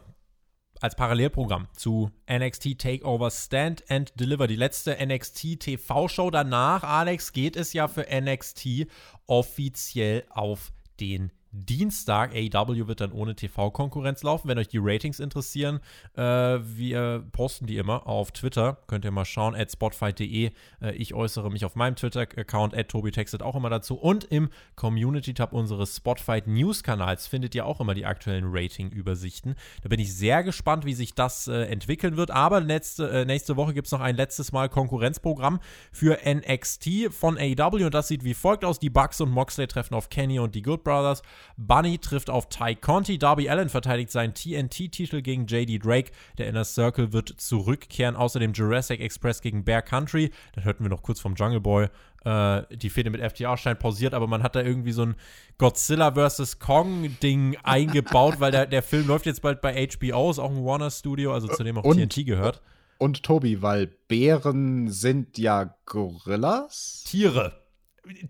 als 0.81 0.95
Parallelprogramm 0.95 1.69
zu 1.75 2.11
NXT 2.31 2.79
Takeover 2.79 3.31
Stand 3.31 3.85
and 3.91 4.13
Deliver, 4.19 4.47
die 4.47 4.57
letzte 4.57 4.97
NXT 5.05 5.61
TV-Show. 5.61 6.31
Danach, 6.31 6.85
Alex, 6.85 7.33
geht 7.33 7.57
es 7.57 7.73
ja 7.73 7.89
für 7.89 8.07
NXT 8.11 8.87
offiziell 9.27 10.25
auf 10.31 10.73
den 11.01 11.33
Dienstag. 11.67 12.35
AEW 12.35 12.87
wird 12.89 13.01
dann 13.01 13.13
ohne 13.13 13.35
TV-Konkurrenz 13.35 14.23
laufen. 14.23 14.49
Wenn 14.49 14.59
euch 14.59 14.69
die 14.69 14.79
Ratings 14.81 15.21
interessieren, 15.21 15.81
äh, 16.15 16.23
wir 16.23 17.25
posten 17.33 17.67
die 17.67 17.77
immer 17.77 18.07
auf 18.07 18.33
Twitter. 18.33 18.79
Könnt 18.87 19.05
ihr 19.05 19.11
mal 19.11 19.25
schauen, 19.25 19.55
at 19.55 19.71
spotfight.de. 19.71 20.51
Äh, 20.81 20.95
ich 20.95 21.15
äußere 21.15 21.51
mich 21.51 21.65
auf 21.65 21.77
meinem 21.77 21.97
Twitter-Account, 21.97 22.75
at 22.75 22.89
TobiTextet 22.89 23.43
auch 23.43 23.57
immer 23.57 23.71
dazu. 23.71 23.97
Und 23.97 24.25
im 24.25 24.51
Community-Tab 24.77 25.53
unseres 25.53 25.97
Spotfight 25.97 26.47
News-Kanals 26.47 27.27
findet 27.27 27.55
ihr 27.55 27.67
auch 27.67 27.81
immer 27.81 27.95
die 27.95 28.07
aktuellen 28.07 28.47
Rating-Übersichten. 28.49 29.55
Da 29.83 29.89
bin 29.89 30.01
ich 30.01 30.15
sehr 30.15 30.43
gespannt, 30.43 30.85
wie 30.85 30.95
sich 30.95 31.15
das 31.15 31.49
äh, 31.49 31.65
entwickeln 31.65 32.17
wird. 32.17 32.31
Aber 32.31 32.61
letzte, 32.61 33.11
äh, 33.11 33.25
nächste 33.25 33.57
Woche 33.57 33.75
gibt 33.75 33.87
es 33.87 33.93
noch 33.93 34.01
ein 34.01 34.17
letztes 34.17 34.53
Mal 34.53 34.69
Konkurrenzprogramm 34.69 35.61
für 35.93 36.19
NXT 36.25 37.13
von 37.13 37.39
AEW. 37.39 37.87
Und 37.87 37.95
das 37.95 38.09
sieht 38.09 38.25
wie 38.25 38.35
folgt 38.35 38.65
aus. 38.65 38.79
Die 38.79 38.91
Bucks 38.91 39.21
und 39.21 39.31
Moxley 39.31 39.67
treffen 39.67 39.95
auf 39.95 40.09
Kenny 40.09 40.39
und 40.39 40.55
die 40.55 40.63
Good 40.63 40.85
Brothers. 40.85 41.23
Bunny 41.57 41.99
trifft 41.99 42.31
auf 42.31 42.49
Ty 42.49 42.77
Conti. 42.77 43.19
Darby 43.19 43.49
Allen 43.49 43.69
verteidigt 43.69 44.11
seinen 44.11 44.35
TNT-Titel 44.35 45.23
gegen 45.23 45.47
JD 45.47 45.85
Drake. 45.85 46.13
Der 46.39 46.49
Inner 46.49 46.65
Circle 46.65 47.13
wird 47.13 47.29
zurückkehren. 47.39 48.17
Außerdem 48.17 48.53
Jurassic 48.53 49.01
Express 49.01 49.41
gegen 49.41 49.65
Bear 49.65 49.83
Country. 49.83 50.31
Dann 50.55 50.65
hörten 50.65 50.85
wir 50.85 50.91
noch 50.91 51.03
kurz 51.03 51.21
vom 51.21 51.35
Jungle 51.35 51.61
Boy. 51.61 51.89
Äh, 52.25 52.63
die 52.77 52.91
Fehde 52.91 53.11
mit 53.11 53.21
FTR 53.21 53.57
scheint 53.57 53.79
pausiert, 53.79 54.15
aber 54.15 54.27
man 54.27 54.43
hat 54.43 54.57
da 54.57 54.63
irgendwie 54.63 54.93
so 54.93 55.03
ein 55.03 55.15
Godzilla 55.57 56.13
vs. 56.13 56.59
Kong-Ding 56.59 57.57
eingebaut, 57.63 58.41
weil 58.41 58.51
der, 58.51 58.67
der 58.67 58.83
Film 58.83 59.07
läuft 59.07 59.27
jetzt 59.27 59.43
bald 59.43 59.61
bei 59.61 59.87
HBO, 59.87 60.31
ist 60.31 60.39
auch 60.39 60.51
ein 60.51 60.65
Warner 60.65 60.91
Studio, 60.91 61.33
also 61.33 61.49
zu 61.49 61.63
dem 61.65 61.79
auch 61.79 61.85
und, 61.85 61.97
TNT 61.97 62.27
gehört. 62.27 62.61
Und 62.99 63.23
Tobi, 63.23 63.63
weil 63.63 63.87
Bären 63.87 64.91
sind 64.91 65.39
ja 65.39 65.77
Gorillas? 65.87 67.05
Tiere. 67.07 67.58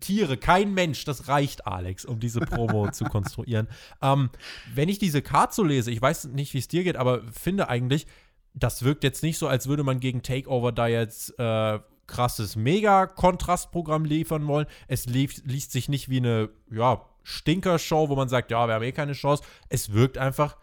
Tiere, 0.00 0.36
kein 0.36 0.74
Mensch, 0.74 1.04
das 1.04 1.28
reicht, 1.28 1.66
Alex, 1.66 2.04
um 2.04 2.20
diese 2.20 2.40
Promo 2.40 2.90
zu 2.92 3.04
konstruieren. 3.04 3.68
Ähm, 4.02 4.30
wenn 4.74 4.88
ich 4.88 4.98
diese 4.98 5.22
Karte 5.22 5.54
so 5.54 5.64
lese, 5.64 5.90
ich 5.90 6.00
weiß 6.00 6.24
nicht, 6.26 6.54
wie 6.54 6.58
es 6.58 6.68
dir 6.68 6.84
geht, 6.84 6.96
aber 6.96 7.22
finde 7.32 7.68
eigentlich, 7.68 8.06
das 8.54 8.82
wirkt 8.82 9.04
jetzt 9.04 9.22
nicht 9.22 9.38
so, 9.38 9.48
als 9.48 9.68
würde 9.68 9.84
man 9.84 10.00
gegen 10.00 10.22
Takeover 10.22 10.72
da 10.72 10.86
jetzt 10.86 11.38
äh, 11.38 11.78
krasses 12.06 12.56
Mega-Kontrastprogramm 12.56 14.04
liefern 14.04 14.46
wollen. 14.46 14.66
Es 14.88 15.06
lief, 15.06 15.42
liest 15.44 15.72
sich 15.72 15.88
nicht 15.88 16.08
wie 16.08 16.18
eine, 16.18 16.50
ja, 16.70 17.02
Stinker-Show, 17.22 18.08
wo 18.08 18.16
man 18.16 18.28
sagt, 18.28 18.50
ja, 18.50 18.66
wir 18.66 18.74
haben 18.74 18.82
eh 18.82 18.92
keine 18.92 19.12
Chance. 19.12 19.44
Es 19.68 19.92
wirkt 19.92 20.16
einfach, 20.16 20.56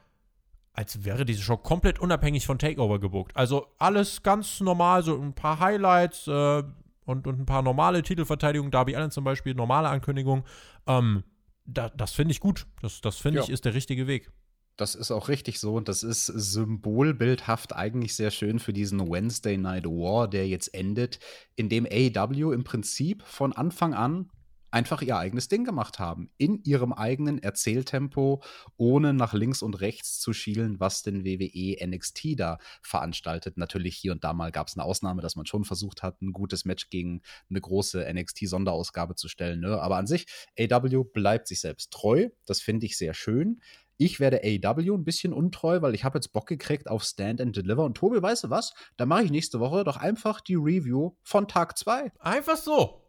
als 0.73 1.05
wäre 1.05 1.23
diese 1.23 1.43
Show 1.43 1.57
komplett 1.57 1.99
unabhängig 1.99 2.45
von 2.45 2.57
Takeover 2.57 2.99
gebucht. 2.99 3.31
Also 3.35 3.67
alles 3.77 4.23
ganz 4.23 4.59
normal, 4.59 5.03
so 5.03 5.15
ein 5.15 5.33
paar 5.33 5.59
Highlights, 5.59 6.27
äh, 6.27 6.63
und, 7.05 7.27
und 7.27 7.39
ein 7.39 7.45
paar 7.45 7.61
normale 7.61 8.03
Titelverteidigungen, 8.03 8.71
Darby 8.71 8.95
Allen 8.95 9.11
zum 9.11 9.23
Beispiel, 9.23 9.53
normale 9.55 9.89
Ankündigung. 9.89 10.43
Ähm, 10.87 11.23
da, 11.65 11.89
das 11.89 12.11
finde 12.11 12.31
ich 12.31 12.39
gut. 12.39 12.67
Das, 12.81 13.01
das 13.01 13.17
finde 13.17 13.39
ja. 13.39 13.43
ich 13.43 13.49
ist 13.49 13.65
der 13.65 13.73
richtige 13.73 14.07
Weg. 14.07 14.31
Das 14.77 14.93
ist 14.93 15.09
auch 15.09 15.29
richtig 15.29 15.59
so 15.59 15.75
und 15.75 15.87
das 15.87 16.03
ist 16.03 16.25
symbolbildhaft 16.25 17.73
eigentlich 17.73 18.13
sehr 18.13 18.29
schön 18.29 18.59
für 18.59 18.73
diesen 18.73 18.99
Wednesday 19.09 19.57
Night 19.57 19.85
War, 19.85 20.27
der 20.27 20.49
jetzt 20.49 20.73
endet, 20.73 21.19
in 21.55 21.69
dem 21.69 21.85
AEW 21.85 22.51
im 22.51 22.65
Prinzip 22.65 23.23
von 23.23 23.53
Anfang 23.53 23.93
an 23.93 24.29
einfach 24.75 25.01
ihr 25.01 25.17
eigenes 25.17 25.47
Ding 25.47 25.63
gemacht 25.63 25.99
haben. 25.99 26.29
In 26.37 26.61
ihrem 26.65 26.91
eigenen 26.91 27.41
Erzähltempo, 27.41 28.43
ohne 28.75 29.13
nach 29.13 29.33
links 29.33 29.61
und 29.61 29.79
rechts 29.79 30.19
zu 30.19 30.33
schielen, 30.33 30.81
was 30.81 31.01
den 31.01 31.23
WWE 31.23 31.77
NXT 31.87 32.37
da 32.37 32.57
veranstaltet. 32.81 33.55
Natürlich 33.55 33.95
hier 33.95 34.11
und 34.11 34.25
da 34.25 34.33
mal 34.33 34.51
gab 34.51 34.67
es 34.67 34.75
eine 34.75 34.83
Ausnahme, 34.83 35.21
dass 35.21 35.37
man 35.37 35.45
schon 35.45 35.63
versucht 35.63 36.03
hat, 36.03 36.21
ein 36.21 36.33
gutes 36.33 36.65
Match 36.65 36.89
gegen 36.89 37.21
eine 37.49 37.61
große 37.61 38.05
NXT-Sonderausgabe 38.13 39.15
zu 39.15 39.29
stellen. 39.29 39.61
Ne? 39.61 39.81
Aber 39.81 39.95
an 39.95 40.07
sich, 40.07 40.25
AW 40.59 41.05
bleibt 41.05 41.47
sich 41.47 41.61
selbst 41.61 41.91
treu. 41.91 42.27
Das 42.45 42.59
finde 42.59 42.85
ich 42.85 42.97
sehr 42.97 43.13
schön. 43.13 43.61
Ich 43.95 44.19
werde 44.19 44.41
AW 44.43 44.93
ein 44.93 45.05
bisschen 45.05 45.31
untreu, 45.31 45.81
weil 45.81 45.95
ich 45.95 46.03
habe 46.03 46.17
jetzt 46.17 46.33
Bock 46.33 46.47
gekriegt 46.47 46.89
auf 46.89 47.05
Stand 47.05 47.39
and 47.39 47.55
Deliver. 47.55 47.85
Und 47.85 47.95
Tobi, 47.95 48.21
weißt 48.21 48.43
du 48.43 48.49
was? 48.49 48.73
Da 48.97 49.05
mache 49.05 49.23
ich 49.23 49.31
nächste 49.31 49.61
Woche 49.61 49.85
doch 49.85 49.95
einfach 49.95 50.41
die 50.41 50.55
Review 50.55 51.15
von 51.23 51.47
Tag 51.47 51.77
2. 51.77 52.11
Einfach 52.19 52.57
so. 52.57 53.04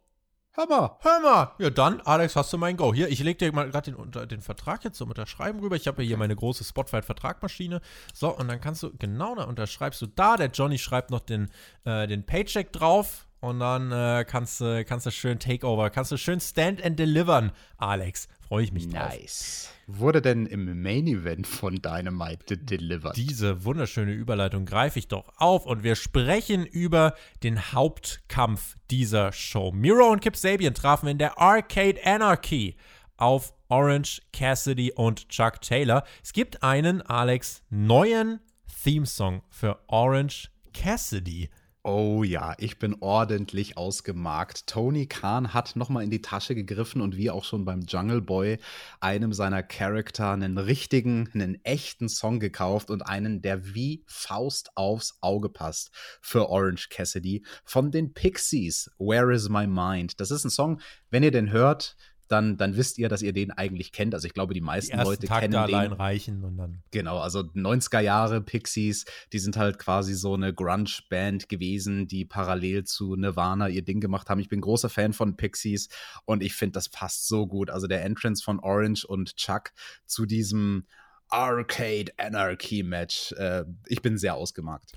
Hör 0.57 0.67
mal. 0.67 0.97
Hör 1.03 1.21
mal. 1.21 1.53
Ja, 1.59 1.69
dann, 1.69 2.01
Alex, 2.01 2.35
hast 2.35 2.51
du 2.51 2.57
mein 2.57 2.79
Go. 2.79 2.95
Hier, 2.95 3.09
ich 3.11 3.23
lege 3.23 3.37
dir 3.37 3.53
mal 3.53 3.69
gerade 3.69 3.93
den, 3.93 4.29
den 4.29 4.41
Vertrag 4.41 4.83
jetzt 4.85 4.97
zum 4.97 5.11
Unterschreiben 5.11 5.61
rüber. 5.61 5.77
Ich 5.77 5.87
habe 5.87 6.03
ja 6.03 6.07
hier 6.07 6.17
meine 6.17 6.35
große 6.35 6.65
Spotify-Vertragmaschine. 6.65 7.83
So, 8.15 8.35
und 8.35 8.49
dann 8.49 8.59
kannst 8.63 8.83
du, 8.83 8.91
genau, 8.99 9.35
da 9.35 9.45
unterschreibst 9.45 10.01
du 10.01 10.07
da. 10.07 10.39
Der 10.39 10.47
Johnny 10.47 10.79
schreibt 10.79 11.11
noch 11.11 11.21
den, 11.21 11.51
äh, 11.85 12.07
den 12.07 12.25
Paycheck 12.25 12.73
drauf. 12.73 13.27
Und 13.47 13.61
dann 13.61 13.93
äh, 13.93 14.25
kannst, 14.25 14.61
du, 14.61 14.85
kannst 14.85 15.07
du 15.07 15.13
schön 15.13 15.39
Takeover, 15.39 15.89
kannst 15.91 16.11
du 16.11 16.17
schön 16.17 16.41
Stand 16.41 16.85
and 16.85 16.99
Delivern, 16.99 17.53
Alex. 17.79 18.27
Freue 18.41 18.65
ich 18.65 18.73
mich 18.73 18.89
drauf. 18.89 19.09
Nice. 19.09 19.71
Wurde 19.87 20.21
denn 20.21 20.47
im 20.47 20.83
Main 20.83 21.07
Event 21.07 21.47
von 21.47 21.77
Dynamite 21.77 22.59
delivered? 22.59 23.17
Diese 23.17 23.65
wunderschöne 23.65 24.11
Überleitung 24.11 24.67
greife 24.67 24.99
ich 24.99 25.07
doch 25.07 25.33
auf 25.37 25.65
und 25.65 25.85
wir 25.85 25.95
sprechen 25.95 26.67
über 26.67 27.15
den 27.45 27.73
Hauptkampf 27.73 28.75
dieser 28.91 29.31
Show. 29.31 29.71
Miro 29.71 30.11
und 30.11 30.23
Kip 30.23 30.35
Sabian 30.35 30.75
trafen 30.75 31.09
in 31.09 31.19
der 31.19 31.39
Arcade 31.39 32.01
Anarchy 32.05 32.75
auf 33.17 33.55
Orange 33.69 34.23
Cassidy 34.33 34.91
und 34.91 35.29
Chuck 35.29 35.61
Taylor. 35.61 36.03
Es 36.21 36.33
gibt 36.33 36.65
einen, 36.65 37.01
Alex, 37.03 37.63
neuen 37.71 38.41
Theme-Song 38.83 39.43
für 39.51 39.79
Orange 39.87 40.51
Cassidy. 40.73 41.49
Oh 41.89 42.25
ja, 42.25 42.57
ich 42.59 42.81
bin 42.81 42.97
ordentlich 42.99 43.77
ausgemarkt. 43.77 44.67
Tony 44.67 45.07
Khan 45.07 45.55
hat 45.55 45.77
nochmal 45.77 46.03
in 46.03 46.11
die 46.11 46.21
Tasche 46.21 46.57
gegriffen 46.57 47.01
und 47.01 47.17
wie 47.17 47.31
auch 47.31 47.45
schon 47.45 47.65
beim 47.65 47.83
Jungle 47.83 48.21
Boy 48.21 48.59
einem 48.99 49.33
seiner 49.33 49.63
Charakter 49.63 50.33
einen 50.33 50.59
richtigen, 50.59 51.31
einen 51.33 51.65
echten 51.65 52.09
Song 52.09 52.41
gekauft 52.41 52.91
und 52.91 53.03
einen, 53.03 53.41
der 53.41 53.73
wie 53.77 54.03
Faust 54.09 54.71
aufs 54.75 55.17
Auge 55.21 55.49
passt 55.49 55.93
für 56.21 56.49
Orange 56.49 56.89
Cassidy 56.89 57.45
von 57.65 57.93
den 57.93 58.13
Pixies. 58.13 58.91
Where 58.99 59.33
is 59.33 59.49
my 59.49 59.69
mind? 59.69 60.19
Das 60.19 60.33
ist 60.33 60.45
ein 60.45 60.51
Song, 60.51 60.81
wenn 61.11 61.23
ihr 61.23 61.31
den 61.31 61.53
hört, 61.53 61.95
dann, 62.29 62.57
dann 62.57 62.77
wisst 62.77 62.99
ihr, 62.99 63.09
dass 63.09 63.23
ihr 63.23 63.33
den 63.33 63.51
eigentlich 63.51 63.93
kennt. 63.93 64.15
Also 64.15 64.27
ich 64.27 64.35
glaube, 64.35 64.55
die 64.55 64.61
meisten 64.61 64.97
die 64.97 65.05
Leute 65.05 65.27
Takte 65.27 65.43
kennen 65.43 65.55
allein 65.55 65.91
den. 65.91 65.99
reichen 65.99 66.45
und 66.45 66.57
dann. 66.57 66.83
Genau, 66.91 67.19
also 67.19 67.41
90er 67.41 68.01
Jahre 68.01 68.41
Pixies, 68.41 69.05
die 69.33 69.39
sind 69.39 69.57
halt 69.57 69.79
quasi 69.79 70.15
so 70.15 70.35
eine 70.35 70.53
Grunge-Band 70.53 71.49
gewesen, 71.49 72.07
die 72.07 72.25
parallel 72.25 72.85
zu 72.85 73.17
Nirvana 73.17 73.69
ihr 73.69 73.83
Ding 73.83 74.01
gemacht 74.01 74.29
haben. 74.29 74.41
Ich 74.41 74.49
bin 74.49 74.61
großer 74.61 74.89
Fan 74.89 75.13
von 75.13 75.37
Pixies 75.37 75.89
und 76.25 76.43
ich 76.43 76.55
finde, 76.55 76.73
das 76.73 76.89
passt 76.89 77.29
so 77.29 77.47
gut. 77.47 77.71
Also 77.71 77.87
der 77.87 78.05
Entrance 78.05 78.43
von 78.43 78.61
Orange 78.61 79.05
und 79.05 79.37
Chuck 79.37 79.73
zu 80.07 80.27
diesem 80.27 80.87
Arcade 81.29 82.13
Anarchy 82.19 82.83
Match. 82.83 83.33
Äh, 83.33 83.65
ich 83.87 84.03
bin 84.03 84.19
sehr 84.19 84.35
ausgemacht. 84.35 84.93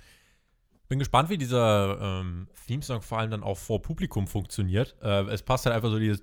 Bin 0.90 0.98
gespannt, 0.98 1.30
wie 1.30 1.38
dieser 1.38 2.00
ähm, 2.02 2.48
Theme-Song 2.66 3.04
vor 3.04 3.20
allem 3.20 3.30
dann 3.30 3.44
auch 3.44 3.60
vor 3.60 3.80
Publikum 3.80 4.26
funktioniert. 4.26 4.96
Äh, 5.04 5.22
es 5.26 5.44
passt 5.44 5.68
halt 5.68 5.76
einfach 5.76 5.92
so 5.92 6.00
dieses 6.00 6.22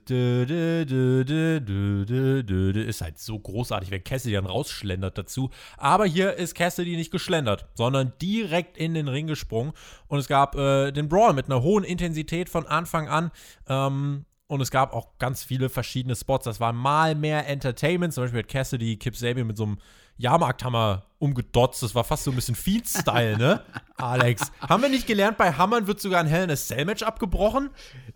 ist 2.89 3.01
halt 3.01 3.19
so 3.21 3.39
großartig, 3.39 3.93
wenn 3.93 4.03
Cassidy 4.03 4.35
dann 4.35 4.47
rausschlendert 4.47 5.17
dazu. 5.17 5.51
Aber 5.77 6.05
hier 6.05 6.35
ist 6.35 6.57
Cassidy 6.57 6.97
nicht 6.97 7.13
geschlendert, 7.13 7.67
sondern 7.75 8.13
direkt 8.21 8.77
in 8.77 8.95
den 8.95 9.07
Ring 9.07 9.29
gesprungen. 9.29 9.73
Und 10.09 10.19
es 10.19 10.27
gab 10.27 10.57
äh, 10.57 10.91
den 10.91 11.09
Brawl 11.09 11.33
mit 11.33 11.47
einer 11.47 11.63
hohen 11.63 11.85
Intensität 11.85 12.49
von 12.49 12.67
Anfang 12.67 13.07
an. 13.09 13.31
Ähm, 13.69 14.25
und 14.49 14.61
es 14.61 14.73
gab 14.73 14.93
auch 14.95 15.19
ganz 15.19 15.45
viele 15.45 15.69
verschiedene 15.69 16.17
Spots. 16.17 16.45
Das 16.45 16.59
war 16.59 16.73
mal 16.73 17.15
mehr 17.15 17.49
Entertainment. 17.49 18.15
Zum 18.15 18.25
Beispiel 18.25 18.41
hat 18.41 18.49
Cassidy 18.49 18.97
Kip 18.97 19.17
Sabian 19.17 19.47
mit 19.47 19.57
so 19.57 19.65
einem 19.65 19.79
Jahrmarkthammer 20.19 21.05
umgedotzt. 21.19 21.83
Das 21.83 21.95
war 21.95 22.05
fast 22.05 22.25
so 22.25 22.31
ein 22.31 22.37
bisschen 22.37 22.55
Feed-Style, 22.55 23.39
ne? 23.39 23.63
Alex. 23.97 24.53
Haben 24.61 24.83
wir 24.83 24.89
nicht 24.89 25.07
gelernt, 25.07 25.39
bei 25.39 25.53
Hammern 25.53 25.87
wird 25.87 26.01
sogar 26.01 26.21
ein 26.21 26.27
Hell 26.27 26.45
in 26.45 26.51
a 26.51 26.57
Cell-Match 26.57 27.03
abgebrochen? 27.03 27.71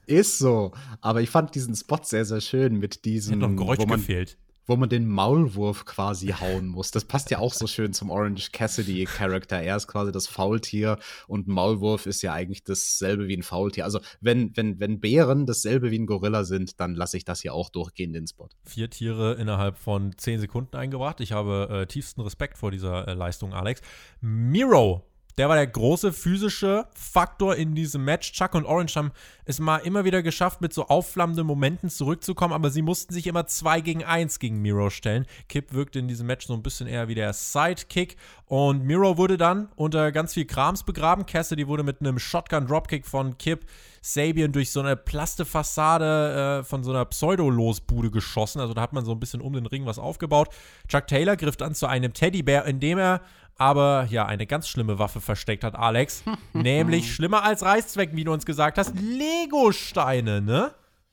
Ist 0.06 0.38
so. 0.38 0.72
Aber 1.00 1.20
ich 1.20 1.30
fand 1.30 1.54
diesen 1.54 1.74
Spot 1.74 2.00
sehr, 2.02 2.24
sehr 2.24 2.40
schön 2.40 2.78
mit 2.78 3.04
diesem. 3.04 3.34
Hat 3.34 3.40
noch 3.40 3.48
ein 3.48 3.56
Geräusch 3.56 3.78
wo 3.78 3.86
man, 3.86 4.00
gefehlt 4.00 4.36
wo 4.66 4.76
man 4.76 4.88
den 4.88 5.08
Maulwurf 5.08 5.84
quasi 5.84 6.28
hauen 6.28 6.66
muss. 6.66 6.90
Das 6.90 7.04
passt 7.04 7.30
ja 7.30 7.38
auch 7.38 7.52
so 7.52 7.66
schön 7.66 7.92
zum 7.92 8.10
Orange 8.10 8.50
Cassidy 8.52 9.04
Charakter. 9.04 9.60
Er 9.60 9.76
ist 9.76 9.88
quasi 9.88 10.12
das 10.12 10.26
Faultier 10.26 10.98
und 11.26 11.48
Maulwurf 11.48 12.06
ist 12.06 12.22
ja 12.22 12.32
eigentlich 12.32 12.64
dasselbe 12.64 13.28
wie 13.28 13.36
ein 13.36 13.42
Faultier. 13.42 13.84
Also 13.84 14.00
wenn, 14.20 14.56
wenn, 14.56 14.78
wenn 14.80 15.00
Bären 15.00 15.46
dasselbe 15.46 15.90
wie 15.90 15.98
ein 15.98 16.06
Gorilla 16.06 16.44
sind, 16.44 16.80
dann 16.80 16.94
lasse 16.94 17.16
ich 17.16 17.24
das 17.24 17.40
hier 17.40 17.54
auch 17.54 17.70
durchgehen, 17.70 18.12
den 18.12 18.26
Spot. 18.26 18.48
Vier 18.64 18.90
Tiere 18.90 19.34
innerhalb 19.34 19.78
von 19.78 20.16
zehn 20.16 20.40
Sekunden 20.40 20.76
eingebracht. 20.76 21.20
Ich 21.20 21.32
habe 21.32 21.68
äh, 21.70 21.86
tiefsten 21.86 22.20
Respekt 22.20 22.58
vor 22.58 22.70
dieser 22.70 23.08
äh, 23.08 23.14
Leistung, 23.14 23.52
Alex. 23.52 23.80
Miro 24.20 25.09
der 25.40 25.48
war 25.48 25.56
der 25.56 25.68
große 25.68 26.12
physische 26.12 26.86
Faktor 26.92 27.56
in 27.56 27.74
diesem 27.74 28.04
Match. 28.04 28.30
Chuck 28.32 28.54
und 28.54 28.66
Orange 28.66 28.94
haben 28.96 29.10
es 29.46 29.58
mal 29.58 29.78
immer 29.78 30.04
wieder 30.04 30.22
geschafft, 30.22 30.60
mit 30.60 30.74
so 30.74 30.88
aufflammenden 30.88 31.46
Momenten 31.46 31.88
zurückzukommen, 31.88 32.52
aber 32.52 32.68
sie 32.68 32.82
mussten 32.82 33.14
sich 33.14 33.26
immer 33.26 33.46
2 33.46 33.80
gegen 33.80 34.04
1 34.04 34.38
gegen 34.38 34.60
Miro 34.60 34.90
stellen. 34.90 35.24
Kip 35.48 35.72
wirkte 35.72 35.98
in 35.98 36.08
diesem 36.08 36.26
Match 36.26 36.46
so 36.46 36.52
ein 36.52 36.62
bisschen 36.62 36.86
eher 36.86 37.08
wie 37.08 37.14
der 37.14 37.32
Sidekick 37.32 38.18
und 38.44 38.84
Miro 38.84 39.16
wurde 39.16 39.38
dann 39.38 39.70
unter 39.76 40.12
ganz 40.12 40.34
viel 40.34 40.44
Krams 40.44 40.82
begraben. 40.82 41.24
Cassidy 41.24 41.66
wurde 41.66 41.84
mit 41.84 42.00
einem 42.00 42.18
Shotgun-Dropkick 42.18 43.06
von 43.06 43.38
Kip 43.38 43.64
Sabian 44.02 44.52
durch 44.52 44.70
so 44.72 44.80
eine 44.80 44.96
Plastefassade 44.96 46.60
äh, 46.60 46.64
von 46.64 46.82
so 46.82 46.90
einer 46.90 47.04
Pseudo-Losbude 47.04 48.10
geschossen. 48.10 48.60
Also 48.60 48.74
da 48.74 48.80
hat 48.80 48.92
man 48.92 49.04
so 49.04 49.12
ein 49.12 49.20
bisschen 49.20 49.40
um 49.40 49.52
den 49.52 49.66
Ring 49.66 49.86
was 49.86 49.98
aufgebaut. 49.98 50.48
Chuck 50.88 51.06
Taylor 51.06 51.36
griff 51.36 51.56
dann 51.56 51.74
zu 51.74 51.86
einem 51.86 52.12
Teddybär, 52.12 52.64
indem 52.64 52.98
er 52.98 53.20
aber 53.56 54.06
ja 54.10 54.26
eine 54.26 54.46
ganz 54.46 54.68
schlimme 54.68 54.98
Waffe 54.98 55.20
versteckt 55.20 55.64
hat, 55.64 55.74
Alex. 55.74 56.22
nämlich 56.52 57.14
schlimmer 57.14 57.42
als 57.42 57.62
Reißzwecken, 57.62 58.16
wie 58.16 58.24
du 58.24 58.32
uns 58.32 58.46
gesagt 58.46 58.78
hast, 58.78 58.94
Lego-Steine, 58.98 60.40
ne? 60.40 60.72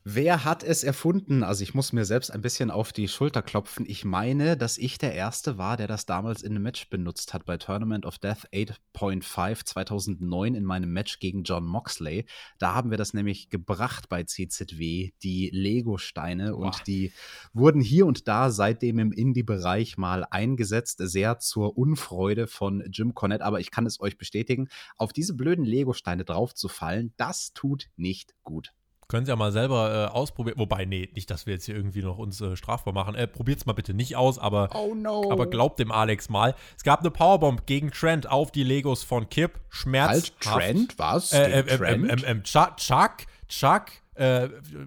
Wer 0.09 0.45
hat 0.45 0.63
es 0.63 0.85
erfunden? 0.85 1.43
Also 1.43 1.63
ich 1.63 1.73
muss 1.73 1.91
mir 1.91 2.05
selbst 2.05 2.31
ein 2.31 2.39
bisschen 2.39 2.71
auf 2.71 2.93
die 2.93 3.09
Schulter 3.09 3.41
klopfen. 3.41 3.85
Ich 3.85 4.05
meine, 4.05 4.55
dass 4.55 4.77
ich 4.77 4.97
der 4.97 5.13
Erste 5.13 5.57
war, 5.57 5.75
der 5.75 5.87
das 5.87 6.05
damals 6.05 6.43
in 6.43 6.51
einem 6.51 6.63
Match 6.63 6.89
benutzt 6.89 7.33
hat 7.33 7.43
bei 7.43 7.57
Tournament 7.57 8.05
of 8.05 8.17
Death 8.17 8.47
8.5 8.53 9.65
2009 9.65 10.55
in 10.55 10.63
meinem 10.63 10.93
Match 10.93 11.19
gegen 11.19 11.43
John 11.43 11.65
Moxley. 11.65 12.25
Da 12.57 12.73
haben 12.73 12.89
wir 12.89 12.97
das 12.97 13.13
nämlich 13.13 13.49
gebracht 13.49 14.07
bei 14.07 14.23
CZW, 14.23 15.11
die 15.23 15.49
Lego-Steine. 15.51 16.55
Und 16.55 16.87
die 16.87 17.11
wurden 17.51 17.81
hier 17.81 18.05
und 18.05 18.29
da 18.29 18.49
seitdem 18.49 18.99
im 18.99 19.11
Indie-Bereich 19.11 19.97
mal 19.97 20.23
eingesetzt, 20.23 20.99
sehr 21.01 21.39
zur 21.39 21.77
Unfreude 21.77 22.47
von 22.47 22.81
Jim 22.93 23.13
Cornette. 23.13 23.43
Aber 23.43 23.59
ich 23.59 23.71
kann 23.71 23.85
es 23.85 23.99
euch 23.99 24.17
bestätigen, 24.17 24.69
auf 24.95 25.11
diese 25.11 25.33
blöden 25.33 25.65
Lego-Steine 25.65 26.23
draufzufallen, 26.23 27.13
das 27.17 27.51
tut 27.51 27.89
nicht 27.97 28.35
gut. 28.43 28.71
Können 29.09 29.25
Sie 29.25 29.29
ja 29.29 29.37
mal 29.37 29.53
selber 29.53 30.09
äh, 30.11 30.13
ausprobieren. 30.13 30.57
Wobei, 30.59 30.83
nee, 30.83 31.09
nicht, 31.15 31.29
dass 31.31 31.45
wir 31.45 31.53
jetzt 31.53 31.65
hier 31.65 31.75
irgendwie 31.75 32.01
noch 32.01 32.17
uns 32.17 32.41
äh, 32.41 32.57
strafbar 32.57 32.93
machen. 32.93 33.15
Äh, 33.15 33.27
Probiert 33.27 33.59
es 33.59 33.65
mal 33.65 33.73
bitte 33.73 33.93
nicht 33.93 34.17
aus, 34.17 34.37
aber, 34.37 34.69
oh 34.75 34.93
no. 34.95 35.31
aber 35.31 35.47
glaubt 35.47 35.79
dem 35.79 35.91
Alex 35.91 36.27
mal. 36.27 36.55
Es 36.75 36.83
gab 36.83 36.99
eine 36.99 37.11
Powerbomb 37.11 37.65
gegen 37.65 37.91
Trent 37.91 38.29
auf 38.29 38.51
die 38.51 38.63
Legos 38.63 39.03
von 39.03 39.29
Kip. 39.29 39.61
Schmerzhaft. 39.69 40.45
Halt, 40.45 40.61
Trent? 40.61 40.99
Was? 40.99 41.31
Äh, 41.31 41.51
äh, 41.51 41.59
äh, 41.59 41.77
Trent? 41.77 42.23
Ähm, 42.25 42.43
Chuck, 42.43 42.77
Chuck, 42.77 43.17
Chuck 43.47 43.85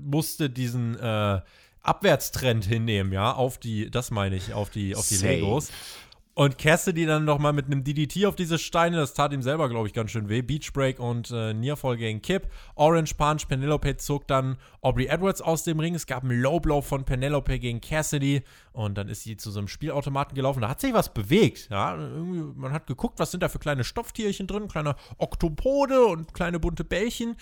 musste 0.03 0.51
diesen 0.51 0.99
Abwärtstrend 1.83 2.65
hinnehmen, 2.65 3.13
ja, 3.13 3.33
auf 3.33 3.59
die, 3.59 3.91
das 3.91 4.11
meine 4.11 4.37
ich, 4.37 4.53
auf 4.53 4.71
die, 4.71 4.95
auf 4.97 5.09
die 5.09 5.17
Legos. 5.17 5.71
Und 6.41 6.57
Cassidy 6.57 7.05
dann 7.05 7.27
nochmal 7.27 7.53
mit 7.53 7.67
einem 7.67 7.85
DDT 7.85 8.25
auf 8.25 8.35
diese 8.35 8.59
Steine, 8.59 8.97
das 8.97 9.13
tat 9.13 9.31
ihm 9.35 9.43
selber, 9.43 9.69
glaube 9.69 9.89
ich, 9.89 9.93
ganz 9.93 10.11
schön 10.11 10.31
weh. 10.31 10.41
Beach 10.41 10.73
Break 10.73 10.99
und 10.99 11.31
äh, 11.31 11.53
Nearfall 11.53 11.99
gegen 11.99 12.23
Kip. 12.23 12.49
Orange 12.77 13.13
Punch, 13.13 13.47
Penelope 13.47 13.99
zog 13.99 14.27
dann 14.27 14.57
Aubrey 14.81 15.05
Edwards 15.05 15.43
aus 15.43 15.65
dem 15.65 15.79
Ring. 15.79 15.95
Es 15.95 16.07
gab 16.07 16.25
einen 16.25 16.41
Low 16.41 16.59
Blow 16.59 16.81
von 16.81 17.05
Penelope 17.05 17.59
gegen 17.59 17.83
Cassidy 17.83 18.43
und 18.73 18.97
dann 18.97 19.11
ist 19.11 19.25
sie 19.25 19.37
zu 19.37 19.51
so 19.51 19.59
einem 19.59 19.69
Spielautomaten 19.69 20.35
gelaufen. 20.35 20.63
Da 20.63 20.71
hat 20.71 20.81
sich 20.81 20.95
was 20.95 21.13
bewegt. 21.13 21.69
Ja, 21.71 21.95
man 21.95 22.73
hat 22.73 22.87
geguckt, 22.87 23.19
was 23.19 23.33
sind 23.33 23.43
da 23.43 23.51
für 23.51 23.59
kleine 23.59 23.85
Stofftierchen 23.85 24.47
drin, 24.47 24.67
kleine 24.67 24.97
Oktopode 25.19 26.07
und 26.07 26.33
kleine 26.33 26.59
bunte 26.59 26.85
Bällchen. 26.85 27.37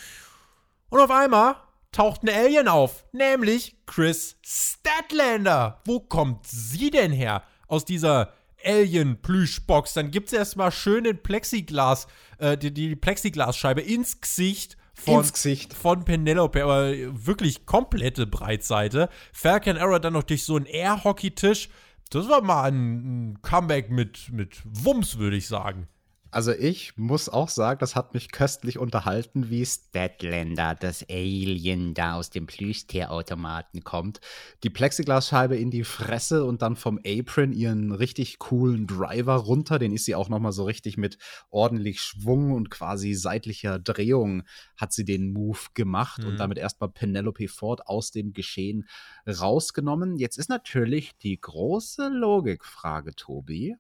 Und 0.89 0.99
auf 0.99 1.13
einmal 1.13 1.55
taucht 1.93 2.25
ein 2.25 2.31
Alien 2.31 2.67
auf, 2.67 3.05
nämlich 3.13 3.77
Chris 3.87 4.39
Statlander. 4.45 5.83
Wo 5.85 6.01
kommt 6.01 6.49
sie 6.49 6.91
denn 6.91 7.13
her? 7.13 7.45
Aus 7.69 7.85
dieser 7.85 8.33
Alien-Plüschbox. 8.65 9.95
Dann 9.95 10.11
gibt 10.11 10.29
es 10.29 10.33
erstmal 10.33 10.73
schön 10.73 11.05
den 11.05 11.23
Plexiglas, 11.23 12.07
äh, 12.39 12.57
die, 12.57 12.73
die 12.73 12.97
Plexiglasscheibe 12.97 13.81
ins 13.81 14.21
Gesicht 14.21 14.77
von, 14.95 15.21
ins 15.21 15.33
Gesicht. 15.33 15.75
von 15.75 16.05
Penelope, 16.05 16.63
aber 16.63 16.93
wirklich 17.25 17.67
komplette 17.67 18.27
Breitseite. 18.27 19.09
Falcon 19.33 19.77
Arrow 19.77 20.01
dann 20.01 20.13
noch 20.15 20.25
durch 20.25 20.45
so 20.45 20.57
einen 20.57 20.67
Air-Hockey-Tisch. 20.67 21.69
Das 22.11 22.29
war 22.29 22.41
mal 22.43 22.65
ein, 22.65 23.31
ein 23.31 23.43
Comeback 23.43 23.91
mit, 23.91 24.31
mit 24.33 24.63
Wumms, 24.65 25.19
würde 25.19 25.37
ich 25.37 25.47
sagen. 25.47 25.89
Also 26.31 26.53
ich 26.53 26.97
muss 26.99 27.31
auch 27.31 27.49
sagen, 27.49 27.81
das 27.81 27.97
hat 27.97 28.13
mich 28.13 28.31
köstlich 28.31 28.79
unterhalten, 28.79 29.49
wie 29.49 29.65
Statlander, 29.65 30.75
das 30.75 31.03
Alien, 31.09 31.95
da 31.95 32.15
aus 32.17 32.29
dem 32.29 32.47
Plüschtierautomaten 32.47 33.83
kommt. 33.83 34.21
Die 34.63 34.69
Plexiglasscheibe 34.69 35.57
in 35.57 35.71
die 35.71 35.85
Fresse 35.85 36.45
und 36.45 36.61
dann 36.61 36.77
vom 36.77 37.01
Apron 37.07 37.53
ihren 37.53 37.93
richtig 37.93 38.39
coolen 38.39 38.87
Driver 38.87 39.37
runter. 39.37 39.79
Den 39.79 39.93
ist 39.93 40.05
sie 40.05 40.15
auch 40.15 40.29
nochmal 40.29 40.53
so 40.53 40.65
richtig 40.65 40.99
mit 40.99 41.17
ordentlich 41.49 42.03
Schwung 42.03 42.53
und 42.53 42.69
quasi 42.69 43.15
seitlicher 43.15 43.79
Drehung 43.79 44.43
hat 44.77 44.93
sie 44.93 45.07
den 45.07 45.33
Move 45.33 45.61
gemacht 45.73 46.23
mhm. 46.23 46.29
und 46.29 46.37
damit 46.37 46.59
erstmal 46.59 46.91
Penelope 46.91 47.49
Ford 47.49 47.87
aus 47.87 48.11
dem 48.11 48.35
Geschehen 48.35 48.87
rausgenommen. 49.27 50.19
Jetzt 50.19 50.37
ist 50.37 50.51
natürlich 50.51 51.17
die 51.19 51.41
große 51.41 52.09
Logikfrage, 52.09 53.15
Tobi. 53.15 53.77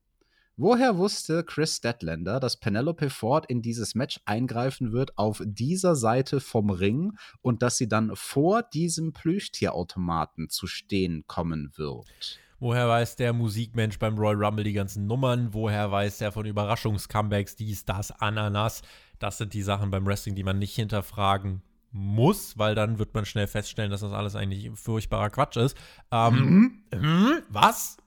Woher 0.60 0.98
wusste 0.98 1.44
Chris 1.44 1.76
Statlander, 1.76 2.40
dass 2.40 2.56
Penelope 2.56 3.10
Ford 3.10 3.46
in 3.46 3.62
dieses 3.62 3.94
Match 3.94 4.18
eingreifen 4.24 4.90
wird 4.90 5.16
auf 5.16 5.40
dieser 5.44 5.94
Seite 5.94 6.40
vom 6.40 6.70
Ring 6.70 7.16
und 7.42 7.62
dass 7.62 7.76
sie 7.76 7.88
dann 7.88 8.10
vor 8.16 8.64
diesem 8.64 9.12
Plüschtierautomaten 9.12 10.48
zu 10.48 10.66
stehen 10.66 11.22
kommen 11.28 11.70
wird? 11.76 12.40
Woher 12.58 12.88
weiß 12.88 13.14
der 13.14 13.32
Musikmensch 13.32 14.00
beim 14.00 14.18
Royal 14.18 14.44
Rumble 14.44 14.64
die 14.64 14.72
ganzen 14.72 15.06
Nummern? 15.06 15.54
Woher 15.54 15.92
weiß 15.92 16.20
er 16.22 16.32
von 16.32 16.44
Überraschungscomebacks, 16.44 17.54
dies, 17.54 17.84
das, 17.84 18.10
Ananas? 18.10 18.82
Das 19.20 19.38
sind 19.38 19.54
die 19.54 19.62
Sachen 19.62 19.92
beim 19.92 20.04
Wrestling, 20.04 20.34
die 20.34 20.42
man 20.42 20.58
nicht 20.58 20.74
hinterfragen 20.74 21.62
muss, 21.92 22.58
weil 22.58 22.74
dann 22.74 22.98
wird 22.98 23.14
man 23.14 23.26
schnell 23.26 23.46
feststellen, 23.46 23.92
dass 23.92 24.00
das 24.00 24.12
alles 24.12 24.34
eigentlich 24.34 24.72
furchtbarer 24.74 25.30
Quatsch 25.30 25.56
ist. 25.56 25.76
Ähm, 26.10 26.82
mhm. 26.92 27.42
Was? 27.48 27.98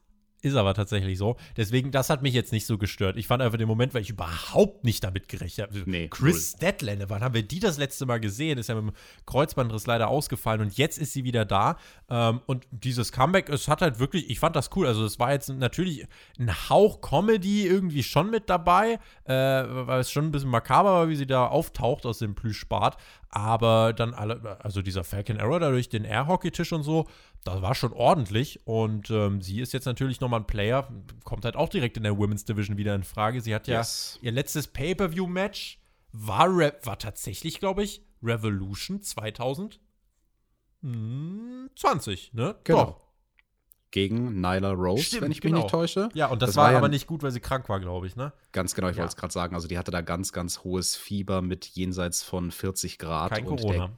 Ist 0.44 0.56
aber 0.56 0.74
tatsächlich 0.74 1.20
so. 1.20 1.38
Deswegen, 1.56 1.92
das 1.92 2.10
hat 2.10 2.24
mich 2.24 2.34
jetzt 2.34 2.52
nicht 2.52 2.66
so 2.66 2.80
gestört. 2.80 3.16
Ich 3.16 3.28
fand 3.28 3.44
einfach 3.44 3.60
den 3.60 3.68
Moment, 3.68 3.94
weil 3.94 4.02
ich 4.02 4.10
überhaupt 4.10 4.84
nicht 4.84 5.04
damit 5.04 5.28
gerechnet 5.28 5.70
habe. 5.70 5.84
Nee, 5.86 6.08
Chris 6.08 6.54
Statlander, 6.58 7.10
wann 7.12 7.22
haben 7.22 7.36
wir 7.36 7.44
die 7.44 7.60
das 7.60 7.78
letzte 7.78 8.08
Mal 8.08 8.20
gesehen? 8.20 8.58
Ist 8.58 8.70
ja 8.70 8.76
mit 8.76 8.96
dem 8.96 8.98
Kreuzbandriss 9.28 9.86
leider 9.86 10.08
ausgefallen 10.08 10.62
und 10.62 10.78
jetzt 10.78 10.98
ist 10.98 11.14
sie 11.14 11.24
wieder 11.24 11.46
da. 11.46 11.78
Ähm, 12.10 12.42
und 12.48 12.66
dieses 12.72 13.12
Comeback, 13.12 13.50
es 13.50 13.68
hat 13.68 13.84
halt 13.84 14.00
wirklich, 14.00 14.32
ich 14.32 14.40
fand 14.40 14.56
das 14.56 14.72
cool. 14.76 14.88
Also, 14.88 15.06
es 15.06 15.20
war 15.20 15.32
jetzt 15.32 15.50
natürlich 15.50 16.08
ein 16.40 16.52
Hauch 16.70 17.02
Comedy 17.02 17.68
irgendwie 17.68 18.02
schon 18.02 18.32
mit 18.32 18.50
dabei, 18.50 19.00
äh, 19.26 19.34
weil 19.34 20.00
es 20.00 20.12
schon 20.12 20.26
ein 20.26 20.32
bisschen 20.32 20.50
makaber 20.50 20.92
war, 20.94 21.10
wie 21.10 21.16
sie 21.16 21.28
da 21.28 21.46
auftaucht 21.46 22.08
aus 22.08 22.18
dem 22.18 22.34
Plüschbart. 22.34 22.98
Aber 23.30 23.94
dann 23.94 24.14
alle, 24.14 24.58
also 24.62 24.82
dieser 24.82 25.04
Falcon 25.06 25.40
Arrow 25.40 25.60
da 25.60 25.70
durch 25.70 25.88
den 25.88 26.04
Air-Hockey-Tisch 26.04 26.74
und 26.74 26.84
so, 26.84 27.08
das 27.44 27.62
war 27.62 27.76
schon 27.76 27.94
ordentlich. 27.94 28.66
Und 28.66 29.10
ähm, 29.10 29.42
sie 29.42 29.62
ist 29.62 29.74
jetzt 29.74 29.86
natürlich 29.86 30.22
nochmal 30.22 30.42
ein 30.42 30.48
Player, 30.48 30.88
kommt 31.24 31.46
halt 31.46 31.56
auch 31.56 31.70
direkt 31.70 31.98
in 31.98 32.04
der 32.04 32.18
Women's 32.18 32.46
Division 32.46 32.78
wieder 32.78 32.96
in 32.96 33.04
Frage. 33.04 33.42
Sie 33.42 33.54
hat 33.56 33.68
ja 33.68 33.80
yes. 33.80 34.20
ihr 34.22 34.32
letztes 34.32 34.68
Pay-Per-View-Match 34.68 35.80
war, 36.12 36.50
war 36.50 37.00
tatsächlich, 37.00 37.60
glaube 37.60 37.84
ich, 37.84 38.02
Revolution 38.22 39.02
2020, 39.02 39.80
ne? 42.34 42.56
Genau. 42.64 42.86
Doch 42.86 43.12
gegen 43.92 44.40
Nyla 44.40 44.72
Rose, 44.72 45.04
Stimmt, 45.04 45.24
wenn 45.24 45.32
ich 45.32 45.44
mich 45.44 45.52
genau. 45.52 45.64
nicht 45.64 45.70
täusche. 45.70 46.10
Ja, 46.14 46.28
und 46.28 46.42
das, 46.42 46.50
das 46.50 46.56
war, 46.56 46.72
war, 46.72 46.78
aber 46.78 46.88
nicht 46.88 47.08
gut, 47.08 47.24
weil 47.24 47.32
sie 47.32 47.42
krank 47.42 47.68
war, 47.70 47.80
glaube 47.80 48.08
ich, 48.08 48.16
ne? 48.16 48.34
Ganz 48.54 48.74
genau, 48.74 48.88
ich 48.88 48.96
ja. 48.96 49.02
wollte 49.02 49.12
es 49.12 49.18
gerade 49.18 49.34
sagen. 49.34 49.54
Also 49.54 49.68
die 49.68 49.78
hatte 49.78 49.92
da 49.92 50.02
ganz, 50.02 50.32
ganz 50.32 50.64
hohes 50.64 50.96
Fieber 50.96 51.42
mit 51.42 51.66
jenseits 51.66 52.24
von 52.24 52.52
40 52.52 52.98
Grad. 52.98 53.32
Kein 53.32 53.46
Corona. 53.46 53.88
Der, 53.88 53.98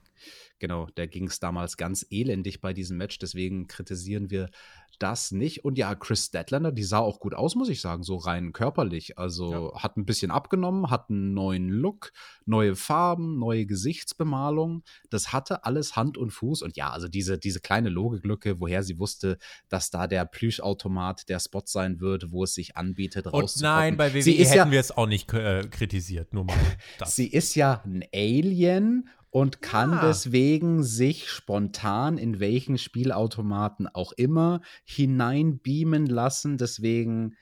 genau, 0.64 0.88
der 0.96 1.08
ging 1.08 1.28
es 1.28 1.42
damals 1.42 1.76
ganz 1.76 2.08
elendig 2.10 2.62
bei 2.62 2.72
diesem 2.72 2.96
Match. 2.96 3.20
Deswegen 3.20 3.68
kritisieren 3.68 4.30
wir 4.32 4.50
das 4.98 5.34
nicht. 5.34 5.66
Und 5.66 5.78
ja, 5.78 5.94
Chris 5.94 6.28
Statlander, 6.28 6.72
die 6.72 6.84
sah 6.84 7.00
auch 7.00 7.20
gut 7.20 7.34
aus, 7.34 7.56
muss 7.56 7.68
ich 7.68 7.82
sagen, 7.82 8.04
so 8.04 8.16
rein 8.16 8.54
körperlich. 8.54 9.20
Also 9.20 9.52
ja. 9.52 9.84
hat 9.84 9.98
ein 9.98 10.06
bisschen 10.06 10.32
abgenommen, 10.32 10.90
hat 10.90 11.10
einen 11.10 11.34
neuen 11.34 11.68
Look, 11.68 12.14
neue 12.46 12.78
Farben, 12.78 13.40
neue 13.40 13.66
Gesichtsbemalung. 13.66 14.84
Das 15.10 15.34
hatte 15.34 15.66
alles 15.66 15.98
Hand 15.98 16.18
und 16.18 16.32
Fuß. 16.32 16.62
Und 16.62 16.78
ja, 16.78 16.92
also 16.92 17.10
diese, 17.10 17.38
diese 17.38 17.60
kleine 17.60 17.90
Logiklücke, 17.90 18.62
woher 18.62 18.84
sie 18.84 19.00
wusste, 19.00 19.40
dass 19.68 19.90
da 19.90 20.08
der 20.08 20.24
Plüschautomat 20.24 21.28
der 21.28 21.42
Spot 21.42 21.64
sein 21.66 22.00
wird, 22.00 22.32
wo 22.32 22.46
es 22.46 22.54
sich 22.54 22.78
anbietet, 22.78 23.28
Und 23.28 23.54
nein, 23.60 23.98
bei 23.98 24.14
WWE 24.14 24.22
sie 24.22 24.36
hätten 24.36 24.56
ja, 24.56 24.72
wir 24.72 24.80
es 24.80 24.96
auch 24.96 25.08
nicht 25.08 25.34
äh, 25.34 25.68
kritisiert, 25.70 26.34
nur 26.34 26.46
mal 26.46 26.56
das. 27.00 27.18
Sie 27.18 27.28
ist 27.28 27.54
ja 27.56 27.82
ein 27.84 28.06
Alien 28.14 29.10
und 29.34 29.64
kann 29.64 29.94
ja. 29.94 30.08
deswegen 30.08 30.84
sich 30.84 31.28
spontan 31.28 32.20
in 32.20 32.40
welchen 32.40 32.78
Spielautomaten 32.78 33.88
auch 33.88 34.12
immer 34.12 34.62
hineinbeamen 34.86 36.06
lassen. 36.06 36.60
Deswegen 36.60 37.36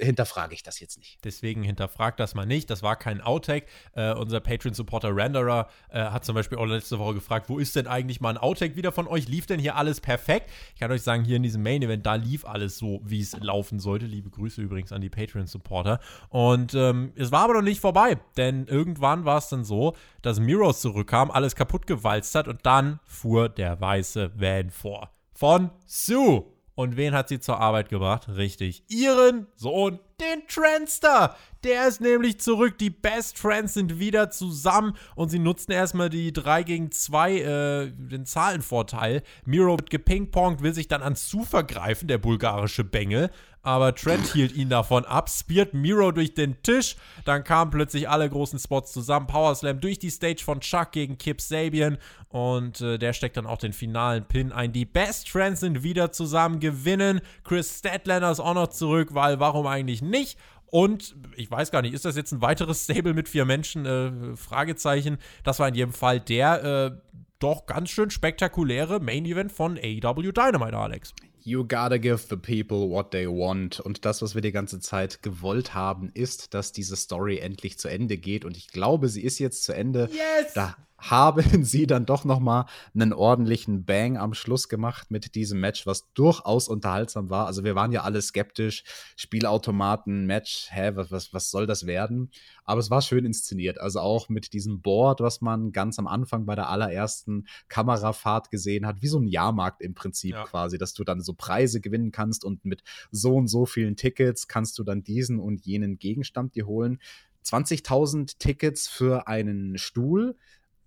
hinterfrage 0.00 0.54
ich 0.54 0.62
das 0.62 0.80
jetzt 0.80 0.98
nicht. 0.98 1.18
Deswegen 1.24 1.62
hinterfragt 1.62 2.18
das 2.20 2.34
mal 2.34 2.46
nicht. 2.46 2.70
Das 2.70 2.82
war 2.82 2.96
kein 2.96 3.20
Outtake. 3.20 3.66
Äh, 3.94 4.12
unser 4.14 4.40
Patreon-Supporter 4.40 5.14
Renderer 5.14 5.68
äh, 5.90 6.00
hat 6.00 6.24
zum 6.24 6.34
Beispiel 6.34 6.58
auch 6.58 6.64
letzte 6.64 6.98
Woche 6.98 7.14
gefragt, 7.14 7.48
wo 7.48 7.58
ist 7.58 7.76
denn 7.76 7.86
eigentlich 7.86 8.20
mal 8.20 8.30
ein 8.30 8.38
Outtake 8.38 8.76
wieder 8.76 8.92
von 8.92 9.06
euch? 9.06 9.28
Lief 9.28 9.46
denn 9.46 9.60
hier 9.60 9.76
alles 9.76 10.00
perfekt? 10.00 10.50
Ich 10.74 10.80
kann 10.80 10.90
euch 10.90 11.02
sagen, 11.02 11.24
hier 11.24 11.36
in 11.36 11.42
diesem 11.42 11.62
Main-Event, 11.62 12.06
da 12.06 12.14
lief 12.14 12.44
alles 12.44 12.78
so, 12.78 13.00
wie 13.04 13.20
es 13.20 13.36
laufen 13.38 13.78
sollte. 13.78 14.06
Liebe 14.06 14.30
Grüße 14.30 14.60
übrigens 14.60 14.92
an 14.92 15.00
die 15.00 15.10
Patreon-Supporter. 15.10 16.00
Und 16.28 16.74
ähm, 16.74 17.12
es 17.16 17.32
war 17.32 17.44
aber 17.44 17.54
noch 17.54 17.62
nicht 17.62 17.80
vorbei, 17.80 18.18
denn 18.36 18.66
irgendwann 18.66 19.24
war 19.24 19.38
es 19.38 19.48
dann 19.48 19.64
so, 19.64 19.94
dass 20.22 20.40
Miros 20.40 20.80
zurückkam, 20.80 21.30
alles 21.30 21.54
kaputt 21.54 21.86
gewalzt 21.86 22.34
hat 22.34 22.48
und 22.48 22.64
dann 22.64 23.00
fuhr 23.04 23.48
der 23.48 23.80
weiße 23.80 24.32
Van 24.36 24.70
vor. 24.70 25.10
Von 25.32 25.70
Sue. 25.84 26.55
Und 26.76 26.96
wen 26.96 27.14
hat 27.14 27.28
sie 27.28 27.40
zur 27.40 27.58
Arbeit 27.58 27.88
gebracht? 27.88 28.28
Richtig, 28.28 28.84
ihren 28.88 29.46
Sohn, 29.56 29.98
den 30.20 30.46
Trendster. 30.48 31.36
Der 31.64 31.88
ist 31.88 32.00
nämlich 32.00 32.38
zurück. 32.40 32.78
Die 32.78 32.90
Best 32.90 33.38
Friends 33.38 33.74
sind 33.74 33.98
wieder 33.98 34.30
zusammen 34.30 34.96
und 35.14 35.30
sie 35.30 35.38
nutzen 35.38 35.72
erstmal 35.72 36.10
die 36.10 36.32
3 36.32 36.62
gegen 36.62 36.92
2, 36.92 37.32
äh, 37.32 37.90
den 37.90 38.24
Zahlenvorteil. 38.24 39.22
Miro 39.44 39.78
wird 39.78 39.90
gepingpongt, 39.90 40.62
will 40.62 40.74
sich 40.74 40.88
dann 40.88 41.02
an 41.02 41.16
Zu 41.16 41.42
vergreifen, 41.42 42.08
der 42.08 42.18
bulgarische 42.18 42.84
Bengel 42.84 43.30
aber 43.66 43.96
Trent 43.96 44.32
hielt 44.32 44.54
ihn 44.54 44.68
davon 44.68 45.04
ab, 45.04 45.28
speart 45.28 45.74
Miro 45.74 46.12
durch 46.12 46.34
den 46.34 46.62
Tisch, 46.62 46.94
dann 47.24 47.42
kamen 47.42 47.72
plötzlich 47.72 48.08
alle 48.08 48.30
großen 48.30 48.60
Spots 48.60 48.92
zusammen, 48.92 49.26
Power 49.26 49.56
Slam 49.56 49.80
durch 49.80 49.98
die 49.98 50.10
Stage 50.10 50.44
von 50.44 50.60
Chuck 50.60 50.92
gegen 50.92 51.18
Kip 51.18 51.40
Sabian 51.40 51.98
und 52.28 52.80
äh, 52.80 52.96
der 52.96 53.12
steckt 53.12 53.36
dann 53.36 53.46
auch 53.46 53.58
den 53.58 53.72
finalen 53.72 54.24
Pin 54.24 54.52
ein. 54.52 54.72
Die 54.72 54.84
Best 54.84 55.28
Friends 55.28 55.60
sind 55.60 55.82
wieder 55.82 56.12
zusammen, 56.12 56.60
gewinnen, 56.60 57.20
Chris 57.42 57.80
Statlander 57.80 58.30
ist 58.30 58.38
auch 58.38 58.54
noch 58.54 58.68
zurück, 58.68 59.14
weil 59.14 59.40
warum 59.40 59.66
eigentlich 59.66 60.00
nicht? 60.10 60.38
Und 60.66 61.14
ich 61.36 61.50
weiß 61.50 61.70
gar 61.70 61.82
nicht, 61.82 61.94
ist 61.94 62.04
das 62.04 62.16
jetzt 62.16 62.32
ein 62.32 62.42
weiteres 62.42 62.84
Stable 62.84 63.14
mit 63.14 63.28
vier 63.28 63.44
Menschen? 63.44 63.86
Äh, 63.86 64.36
Fragezeichen. 64.36 65.18
Das 65.44 65.58
war 65.58 65.68
in 65.68 65.74
jedem 65.74 65.92
Fall 65.92 66.20
der 66.20 66.64
äh, 66.64 67.16
doch 67.38 67.66
ganz 67.66 67.90
schön 67.90 68.10
spektakuläre 68.10 69.00
Main 69.00 69.26
Event 69.26 69.52
von 69.52 69.78
AEW 69.78 70.32
Dynamite, 70.32 70.76
Alex. 70.76 71.14
You 71.42 71.62
gotta 71.62 71.98
give 71.98 72.26
the 72.28 72.36
people 72.36 72.90
what 72.90 73.12
they 73.12 73.28
want. 73.28 73.78
Und 73.78 74.04
das, 74.04 74.20
was 74.20 74.34
wir 74.34 74.42
die 74.42 74.50
ganze 74.50 74.80
Zeit 74.80 75.22
gewollt 75.22 75.74
haben, 75.74 76.10
ist, 76.12 76.54
dass 76.54 76.72
diese 76.72 76.96
Story 76.96 77.38
endlich 77.38 77.78
zu 77.78 77.86
Ende 77.88 78.16
geht. 78.16 78.44
Und 78.44 78.56
ich 78.56 78.68
glaube, 78.68 79.08
sie 79.08 79.22
ist 79.22 79.38
jetzt 79.38 79.62
zu 79.62 79.72
Ende. 79.72 80.08
Yes! 80.10 80.54
Da 80.54 80.76
haben 80.98 81.42
sie 81.64 81.86
dann 81.86 82.06
doch 82.06 82.24
noch 82.24 82.40
mal 82.40 82.66
einen 82.94 83.12
ordentlichen 83.12 83.84
Bang 83.84 84.16
am 84.16 84.34
Schluss 84.34 84.68
gemacht 84.68 85.10
mit 85.10 85.34
diesem 85.34 85.60
Match, 85.60 85.86
was 85.86 86.12
durchaus 86.14 86.68
unterhaltsam 86.68 87.30
war. 87.30 87.46
Also 87.46 87.64
wir 87.64 87.74
waren 87.74 87.92
ja 87.92 88.02
alle 88.02 88.22
skeptisch, 88.22 88.84
Spielautomaten, 89.16 90.26
Match, 90.26 90.68
hä, 90.70 90.92
was, 90.94 91.10
was, 91.10 91.32
was 91.32 91.50
soll 91.50 91.66
das 91.66 91.86
werden? 91.86 92.30
Aber 92.64 92.80
es 92.80 92.90
war 92.90 93.02
schön 93.02 93.24
inszeniert. 93.24 93.80
Also 93.80 94.00
auch 94.00 94.28
mit 94.28 94.52
diesem 94.52 94.80
Board, 94.80 95.20
was 95.20 95.40
man 95.40 95.72
ganz 95.72 95.98
am 95.98 96.06
Anfang 96.06 96.46
bei 96.46 96.54
der 96.54 96.68
allerersten 96.68 97.46
Kamerafahrt 97.68 98.50
gesehen 98.50 98.86
hat, 98.86 99.02
wie 99.02 99.08
so 99.08 99.18
ein 99.18 99.28
Jahrmarkt 99.28 99.82
im 99.82 99.94
Prinzip 99.94 100.32
ja. 100.32 100.44
quasi, 100.44 100.78
dass 100.78 100.94
du 100.94 101.04
dann 101.04 101.20
so 101.20 101.34
Preise 101.34 101.80
gewinnen 101.80 102.10
kannst 102.10 102.44
und 102.44 102.64
mit 102.64 102.82
so 103.10 103.36
und 103.36 103.48
so 103.48 103.66
vielen 103.66 103.96
Tickets 103.96 104.48
kannst 104.48 104.78
du 104.78 104.84
dann 104.84 105.04
diesen 105.04 105.38
und 105.38 105.64
jenen 105.64 105.98
Gegenstand 105.98 106.54
dir 106.54 106.66
holen. 106.66 106.98
20.000 107.44 108.38
Tickets 108.38 108.88
für 108.88 109.28
einen 109.28 109.78
Stuhl, 109.78 110.36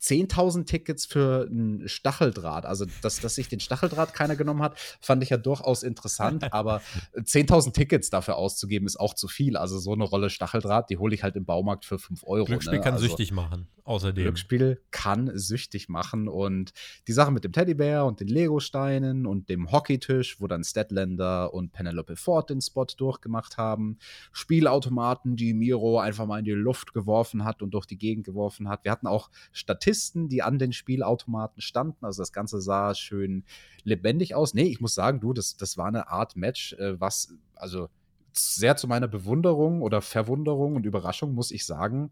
10.000 0.01 0.65
Tickets 0.65 1.05
für 1.05 1.47
ein 1.49 1.87
Stacheldraht. 1.87 2.65
Also, 2.65 2.85
dass, 3.01 3.19
dass 3.19 3.35
sich 3.35 3.49
den 3.49 3.59
Stacheldraht 3.59 4.13
keiner 4.13 4.35
genommen 4.35 4.61
hat, 4.61 4.79
fand 5.01 5.23
ich 5.23 5.29
ja 5.29 5.37
durchaus 5.37 5.83
interessant. 5.83 6.53
aber 6.53 6.81
10.000 7.15 7.73
Tickets 7.73 8.09
dafür 8.09 8.37
auszugeben, 8.37 8.85
ist 8.85 8.99
auch 8.99 9.13
zu 9.13 9.27
viel. 9.27 9.57
Also, 9.57 9.77
so 9.79 9.93
eine 9.93 10.05
Rolle 10.05 10.29
Stacheldraht, 10.29 10.89
die 10.89 10.97
hole 10.97 11.13
ich 11.13 11.23
halt 11.23 11.35
im 11.35 11.45
Baumarkt 11.45 11.85
für 11.85 11.99
5 11.99 12.23
Euro. 12.23 12.45
Glücksspiel 12.45 12.79
ne? 12.79 12.83
kann 12.83 12.93
also, 12.93 13.07
süchtig 13.07 13.31
machen, 13.31 13.67
außerdem. 13.83 14.23
Glücksspiel 14.23 14.81
kann 14.91 15.31
süchtig 15.33 15.89
machen. 15.89 16.27
Und 16.27 16.71
die 17.07 17.13
Sache 17.13 17.31
mit 17.31 17.43
dem 17.43 17.51
Teddybär 17.51 18.05
und 18.05 18.19
den 18.19 18.27
Legosteinen 18.27 19.25
und 19.25 19.49
dem 19.49 19.71
Hockeytisch, 19.71 20.39
wo 20.39 20.47
dann 20.47 20.63
Statlander 20.63 21.53
und 21.53 21.73
Penelope 21.73 22.15
Ford 22.15 22.49
den 22.49 22.61
Spot 22.61 22.85
durchgemacht 22.85 23.57
haben. 23.57 23.97
Spielautomaten, 24.31 25.35
die 25.35 25.53
Miro 25.53 25.99
einfach 25.99 26.25
mal 26.25 26.39
in 26.39 26.45
die 26.45 26.51
Luft 26.51 26.93
geworfen 26.93 27.43
hat 27.43 27.61
und 27.61 27.71
durch 27.71 27.85
die 27.85 27.97
Gegend 27.97 28.25
geworfen 28.25 28.69
hat. 28.69 28.83
Wir 28.85 28.91
hatten 28.91 29.07
auch 29.07 29.29
Statistiken 29.51 29.88
Statisten, 29.89 30.29
die 30.29 30.43
an 30.43 30.59
den 30.59 30.71
Spielautomaten 30.71 31.61
standen. 31.61 32.05
Also 32.05 32.21
das 32.21 32.31
Ganze 32.31 32.61
sah 32.61 32.93
schön 32.93 33.43
lebendig 33.83 34.35
aus. 34.35 34.53
Nee, 34.53 34.63
ich 34.63 34.79
muss 34.79 34.93
sagen, 34.93 35.19
du, 35.19 35.33
das, 35.33 35.57
das 35.57 35.77
war 35.77 35.87
eine 35.87 36.09
Art 36.09 36.35
Match, 36.35 36.73
äh, 36.73 36.99
was, 36.99 37.33
also 37.55 37.89
sehr 38.33 38.77
zu 38.77 38.87
meiner 38.87 39.07
Bewunderung 39.07 39.81
oder 39.81 40.01
Verwunderung 40.01 40.75
und 40.75 40.85
Überraschung 40.85 41.33
muss 41.33 41.51
ich 41.51 41.65
sagen, 41.65 42.11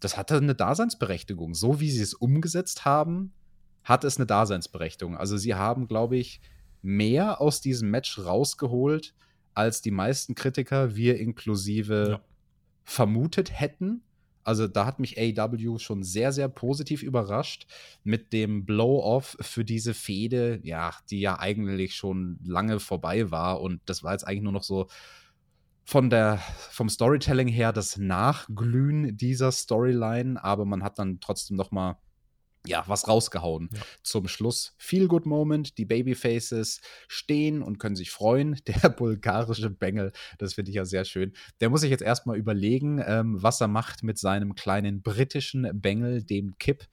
das 0.00 0.16
hatte 0.16 0.36
eine 0.36 0.54
Daseinsberechtigung. 0.54 1.54
So 1.54 1.80
wie 1.80 1.90
sie 1.90 2.02
es 2.02 2.14
umgesetzt 2.14 2.84
haben, 2.84 3.32
hat 3.82 4.04
es 4.04 4.16
eine 4.16 4.26
Daseinsberechtigung. 4.26 5.16
Also 5.16 5.36
sie 5.36 5.54
haben, 5.54 5.88
glaube 5.88 6.16
ich, 6.16 6.40
mehr 6.82 7.40
aus 7.40 7.60
diesem 7.60 7.90
Match 7.90 8.18
rausgeholt, 8.18 9.14
als 9.54 9.82
die 9.82 9.90
meisten 9.90 10.36
Kritiker, 10.36 10.94
wir 10.94 11.18
inklusive, 11.18 12.08
ja. 12.10 12.20
vermutet 12.84 13.50
hätten. 13.58 14.02
Also 14.48 14.66
da 14.66 14.86
hat 14.86 14.98
mich 14.98 15.18
AEW 15.18 15.76
schon 15.76 16.02
sehr, 16.02 16.32
sehr 16.32 16.48
positiv 16.48 17.02
überrascht 17.02 17.66
mit 18.02 18.32
dem 18.32 18.64
Blow-off 18.64 19.36
für 19.42 19.62
diese 19.62 19.92
Fehde, 19.92 20.58
ja, 20.62 20.94
die 21.10 21.20
ja 21.20 21.38
eigentlich 21.38 21.94
schon 21.94 22.38
lange 22.42 22.80
vorbei 22.80 23.30
war. 23.30 23.60
Und 23.60 23.82
das 23.84 24.02
war 24.02 24.12
jetzt 24.12 24.26
eigentlich 24.26 24.44
nur 24.44 24.54
noch 24.54 24.62
so 24.62 24.86
von 25.84 26.08
der, 26.08 26.38
vom 26.70 26.88
Storytelling 26.88 27.48
her 27.48 27.74
das 27.74 27.98
Nachglühen 27.98 29.18
dieser 29.18 29.52
Storyline, 29.52 30.42
aber 30.42 30.64
man 30.64 30.82
hat 30.82 30.98
dann 30.98 31.20
trotzdem 31.20 31.58
noch 31.58 31.70
mal 31.70 31.98
ja, 32.68 32.84
was 32.86 33.08
rausgehauen. 33.08 33.70
Ja. 33.72 33.80
Zum 34.02 34.28
Schluss 34.28 34.74
Feel 34.78 35.08
Good 35.08 35.26
Moment. 35.26 35.78
Die 35.78 35.84
Babyfaces 35.84 36.80
stehen 37.08 37.62
und 37.62 37.78
können 37.78 37.96
sich 37.96 38.10
freuen. 38.10 38.60
Der 38.66 38.88
bulgarische 38.90 39.70
Bengel, 39.70 40.12
das 40.38 40.54
finde 40.54 40.70
ich 40.70 40.76
ja 40.76 40.84
sehr 40.84 41.04
schön. 41.04 41.32
Der 41.60 41.70
muss 41.70 41.80
sich 41.80 41.90
jetzt 41.90 42.02
erstmal 42.02 42.36
überlegen, 42.36 43.02
ähm, 43.04 43.42
was 43.42 43.60
er 43.60 43.68
macht 43.68 44.02
mit 44.02 44.18
seinem 44.18 44.54
kleinen 44.54 45.02
britischen 45.02 45.68
Bengel, 45.80 46.22
dem 46.22 46.56
Kip. 46.58 46.86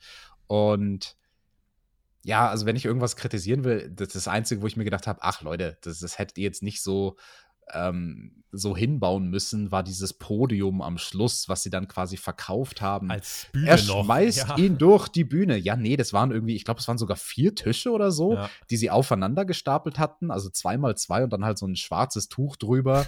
Und 0.48 1.18
ja, 2.24 2.50
also 2.50 2.66
wenn 2.66 2.76
ich 2.76 2.86
irgendwas 2.86 3.16
kritisieren 3.16 3.64
will, 3.64 3.92
das 3.94 4.08
ist 4.08 4.16
das 4.16 4.28
Einzige, 4.28 4.64
wo 4.64 4.68
ich 4.68 4.78
mir 4.78 4.84
gedacht 4.84 5.06
habe, 5.06 5.20
ach 5.22 5.44
Leute, 5.44 5.78
das, 5.82 6.00
das 6.00 6.18
hättet 6.18 6.40
ihr 6.40 6.46
jetzt 6.46 6.64
nicht 6.64 6.82
so 6.82 7.18
ähm, 7.74 8.44
so 8.58 8.76
hinbauen 8.76 9.30
müssen, 9.30 9.72
war 9.72 9.84
dieses 9.84 10.14
Podium 10.14 10.82
am 10.82 10.98
Schluss, 10.98 11.50
was 11.50 11.64
sie 11.64 11.70
dann 11.70 11.88
quasi 11.88 12.18
verkauft 12.18 12.82
haben. 12.82 13.12
Als 13.12 13.48
Bühne 13.52 13.68
er 13.68 13.78
schmeißt 13.78 14.48
ja. 14.50 14.58
ihn 14.58 14.78
durch 14.78 15.08
die 15.08 15.24
Bühne. 15.24 15.58
Ja, 15.58 15.76
nee, 15.76 15.98
das 15.98 16.14
waren 16.14 16.32
irgendwie, 16.32 16.56
ich 16.56 16.64
glaube, 16.64 16.80
es 16.80 16.88
waren 16.88 16.98
sogar 16.98 17.18
vier 17.18 17.56
Tische 17.56 17.92
oder 17.92 18.12
so, 18.12 18.36
ja. 18.36 18.50
die 18.70 18.78
sie 18.78 18.90
aufeinander 18.90 19.46
gestapelt 19.46 20.00
hatten, 20.00 20.32
also 20.32 20.50
zweimal 20.50 20.96
zwei 20.96 21.24
und 21.24 21.34
dann 21.34 21.46
halt 21.46 21.58
so 21.58 21.68
ein 21.68 21.76
schwarzes 21.76 22.30
Tuch 22.30 22.56
drüber. 22.56 23.06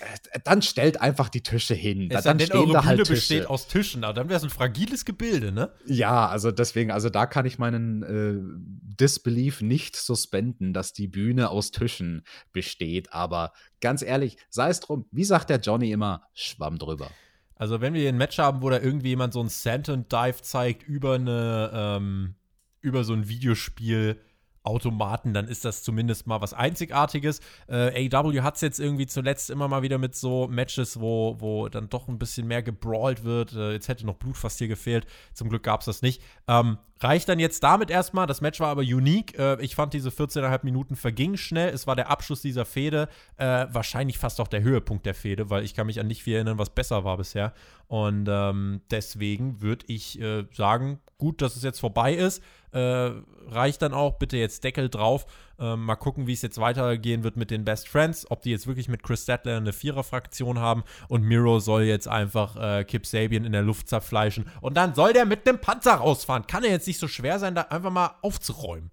Äh, 0.00 0.40
dann 0.44 0.62
stellt 0.62 1.00
einfach 1.00 1.28
die 1.28 1.42
Tische 1.42 1.74
hin. 1.74 2.08
Es 2.10 2.24
dann 2.24 2.38
stehen 2.38 2.56
eure 2.56 2.72
da 2.72 2.84
halt 2.84 3.00
Tische. 3.00 3.12
besteht 3.12 3.46
aus 3.46 3.66
Tischen, 3.66 4.04
aber 4.04 4.14
dann 4.14 4.28
wäre 4.28 4.36
es 4.36 4.44
ein 4.44 4.50
fragiles 4.50 5.04
Gebilde, 5.04 5.52
ne? 5.52 5.72
Ja, 5.86 6.28
also 6.28 6.52
deswegen, 6.52 6.90
also 6.90 7.10
da 7.10 7.26
kann 7.26 7.46
ich 7.46 7.58
meinen 7.58 8.02
äh, 8.02 8.87
Disbelief 9.00 9.60
nicht 9.60 9.96
suspenden, 9.96 10.72
dass 10.72 10.92
die 10.92 11.08
Bühne 11.08 11.50
aus 11.50 11.70
Tischen 11.70 12.24
besteht. 12.52 13.12
Aber 13.12 13.52
ganz 13.80 14.02
ehrlich, 14.02 14.36
sei 14.50 14.68
es 14.70 14.80
drum, 14.80 15.06
wie 15.10 15.24
sagt 15.24 15.50
der 15.50 15.60
Johnny 15.60 15.92
immer, 15.92 16.22
schwamm 16.34 16.78
drüber. 16.78 17.10
Also 17.54 17.80
wenn 17.80 17.94
wir 17.94 18.08
ein 18.08 18.16
Match 18.16 18.38
haben, 18.38 18.62
wo 18.62 18.70
da 18.70 18.78
irgendwie 18.80 19.08
jemand 19.08 19.32
so 19.32 19.40
ein 19.40 19.48
Senton 19.48 20.06
Dive 20.08 20.42
zeigt 20.42 20.82
über 20.84 21.14
eine, 21.14 21.70
ähm, 21.72 22.34
über 22.80 23.02
so 23.04 23.14
ein 23.14 23.28
Videospiel, 23.28 24.20
Automaten, 24.68 25.32
dann 25.32 25.48
ist 25.48 25.64
das 25.64 25.82
zumindest 25.82 26.26
mal 26.26 26.42
was 26.42 26.52
Einzigartiges. 26.52 27.40
Äh, 27.68 28.08
AW 28.12 28.42
hat 28.42 28.56
es 28.56 28.60
jetzt 28.60 28.78
irgendwie 28.78 29.06
zuletzt 29.06 29.48
immer 29.48 29.66
mal 29.66 29.82
wieder 29.82 29.96
mit 29.96 30.14
so 30.14 30.46
Matches, 30.46 31.00
wo, 31.00 31.36
wo 31.38 31.68
dann 31.68 31.88
doch 31.88 32.06
ein 32.08 32.18
bisschen 32.18 32.46
mehr 32.46 32.62
gebrawlt 32.62 33.24
wird. 33.24 33.54
Äh, 33.54 33.72
jetzt 33.72 33.88
hätte 33.88 34.04
noch 34.04 34.16
Blut 34.16 34.36
fast 34.36 34.58
hier 34.58 34.68
gefehlt. 34.68 35.06
Zum 35.32 35.48
Glück 35.48 35.62
gab 35.62 35.80
es 35.80 35.86
das 35.86 36.02
nicht. 36.02 36.22
Ähm, 36.46 36.76
reicht 37.00 37.28
dann 37.28 37.38
jetzt 37.38 37.62
damit 37.62 37.90
erstmal. 37.90 38.26
Das 38.26 38.40
Match 38.40 38.60
war 38.60 38.68
aber 38.68 38.82
unique. 38.82 39.38
Äh, 39.38 39.60
ich 39.62 39.74
fand 39.74 39.94
diese 39.94 40.10
14,5 40.10 40.60
Minuten 40.64 40.96
vergingen 40.96 41.36
schnell. 41.36 41.70
Es 41.70 41.86
war 41.86 41.96
der 41.96 42.10
Abschluss 42.10 42.42
dieser 42.42 42.64
Fehde. 42.64 43.08
Äh, 43.36 43.66
wahrscheinlich 43.70 44.18
fast 44.18 44.40
auch 44.40 44.48
der 44.48 44.62
Höhepunkt 44.62 45.06
der 45.06 45.14
Fehde, 45.14 45.50
weil 45.50 45.64
ich 45.64 45.74
kann 45.74 45.86
mich 45.86 46.00
an 46.00 46.06
nicht 46.06 46.22
viel 46.22 46.34
erinnern, 46.34 46.58
was 46.58 46.70
besser 46.70 47.04
war 47.04 47.16
bisher. 47.16 47.52
Und 47.86 48.28
ähm, 48.28 48.82
deswegen 48.90 49.60
würde 49.62 49.84
ich 49.88 50.20
äh, 50.20 50.44
sagen, 50.52 51.00
gut, 51.16 51.40
dass 51.42 51.56
es 51.56 51.62
jetzt 51.62 51.80
vorbei 51.80 52.14
ist. 52.14 52.42
Äh, 52.72 53.12
reicht 53.48 53.82
dann 53.82 53.94
auch. 53.94 54.18
Bitte 54.18 54.36
jetzt 54.36 54.64
Deckel 54.64 54.88
drauf. 54.88 55.26
Ähm, 55.58 55.84
mal 55.84 55.96
gucken, 55.96 56.26
wie 56.26 56.32
es 56.32 56.42
jetzt 56.42 56.58
weitergehen 56.58 57.24
wird 57.24 57.36
mit 57.36 57.50
den 57.50 57.64
Best 57.64 57.88
Friends. 57.88 58.30
Ob 58.30 58.42
die 58.42 58.50
jetzt 58.50 58.66
wirklich 58.66 58.88
mit 58.88 59.02
Chris 59.02 59.22
Statler 59.22 59.56
eine 59.56 59.72
Vierer-Fraktion 59.72 60.58
haben. 60.58 60.84
Und 61.08 61.22
Miro 61.22 61.58
soll 61.60 61.82
jetzt 61.82 62.08
einfach 62.08 62.56
äh, 62.56 62.84
Kip 62.84 63.06
Sabian 63.06 63.44
in 63.44 63.52
der 63.52 63.62
Luft 63.62 63.88
zerfleischen. 63.88 64.46
Und 64.60 64.76
dann 64.76 64.94
soll 64.94 65.12
der 65.12 65.26
mit 65.26 65.46
dem 65.46 65.60
Panzer 65.60 65.94
rausfahren. 65.94 66.46
Kann 66.46 66.64
er 66.64 66.70
jetzt 66.70 66.86
nicht 66.86 66.98
so 66.98 67.08
schwer 67.08 67.38
sein, 67.38 67.54
da 67.54 67.62
einfach 67.62 67.90
mal 67.90 68.16
aufzuräumen. 68.22 68.90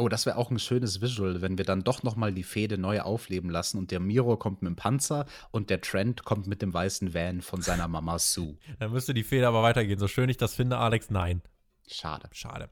Oh, 0.00 0.08
das 0.08 0.24
wäre 0.24 0.38
auch 0.38 0.50
ein 0.50 0.58
schönes 0.58 1.02
Visual, 1.02 1.42
wenn 1.42 1.58
wir 1.58 1.66
dann 1.66 1.84
doch 1.84 2.02
noch 2.02 2.16
mal 2.16 2.32
die 2.32 2.42
Fehde 2.42 2.78
neu 2.78 3.02
aufleben 3.02 3.50
lassen 3.50 3.76
und 3.76 3.90
der 3.90 4.00
Miro 4.00 4.38
kommt 4.38 4.62
mit 4.62 4.70
dem 4.70 4.76
Panzer 4.76 5.26
und 5.50 5.68
der 5.68 5.82
Trent 5.82 6.24
kommt 6.24 6.46
mit 6.46 6.62
dem 6.62 6.72
weißen 6.72 7.12
Van 7.12 7.42
von 7.42 7.60
seiner 7.60 7.86
Mama 7.86 8.18
Sue. 8.18 8.56
dann 8.78 8.92
müsste 8.92 9.12
die 9.12 9.24
Fehde 9.24 9.46
aber 9.46 9.62
weitergehen. 9.62 9.98
So 9.98 10.08
schön 10.08 10.30
ich 10.30 10.38
das 10.38 10.54
finde, 10.54 10.78
Alex, 10.78 11.10
nein. 11.10 11.42
Schade. 11.86 12.30
Schade. 12.32 12.70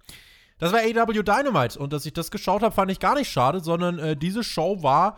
Das 0.59 0.73
war 0.73 0.81
AW 0.81 1.23
Dynamite 1.23 1.79
und 1.79 1.93
dass 1.93 2.05
ich 2.07 2.13
das 2.13 2.31
geschaut 2.31 2.63
habe, 2.63 2.75
fand 2.75 2.91
ich 2.91 3.01
gar 3.01 3.15
nicht 3.15 3.31
schade, 3.31 3.61
sondern 3.61 3.99
äh, 3.99 4.17
diese 4.17 4.43
Show 4.43 4.83
war 4.83 5.17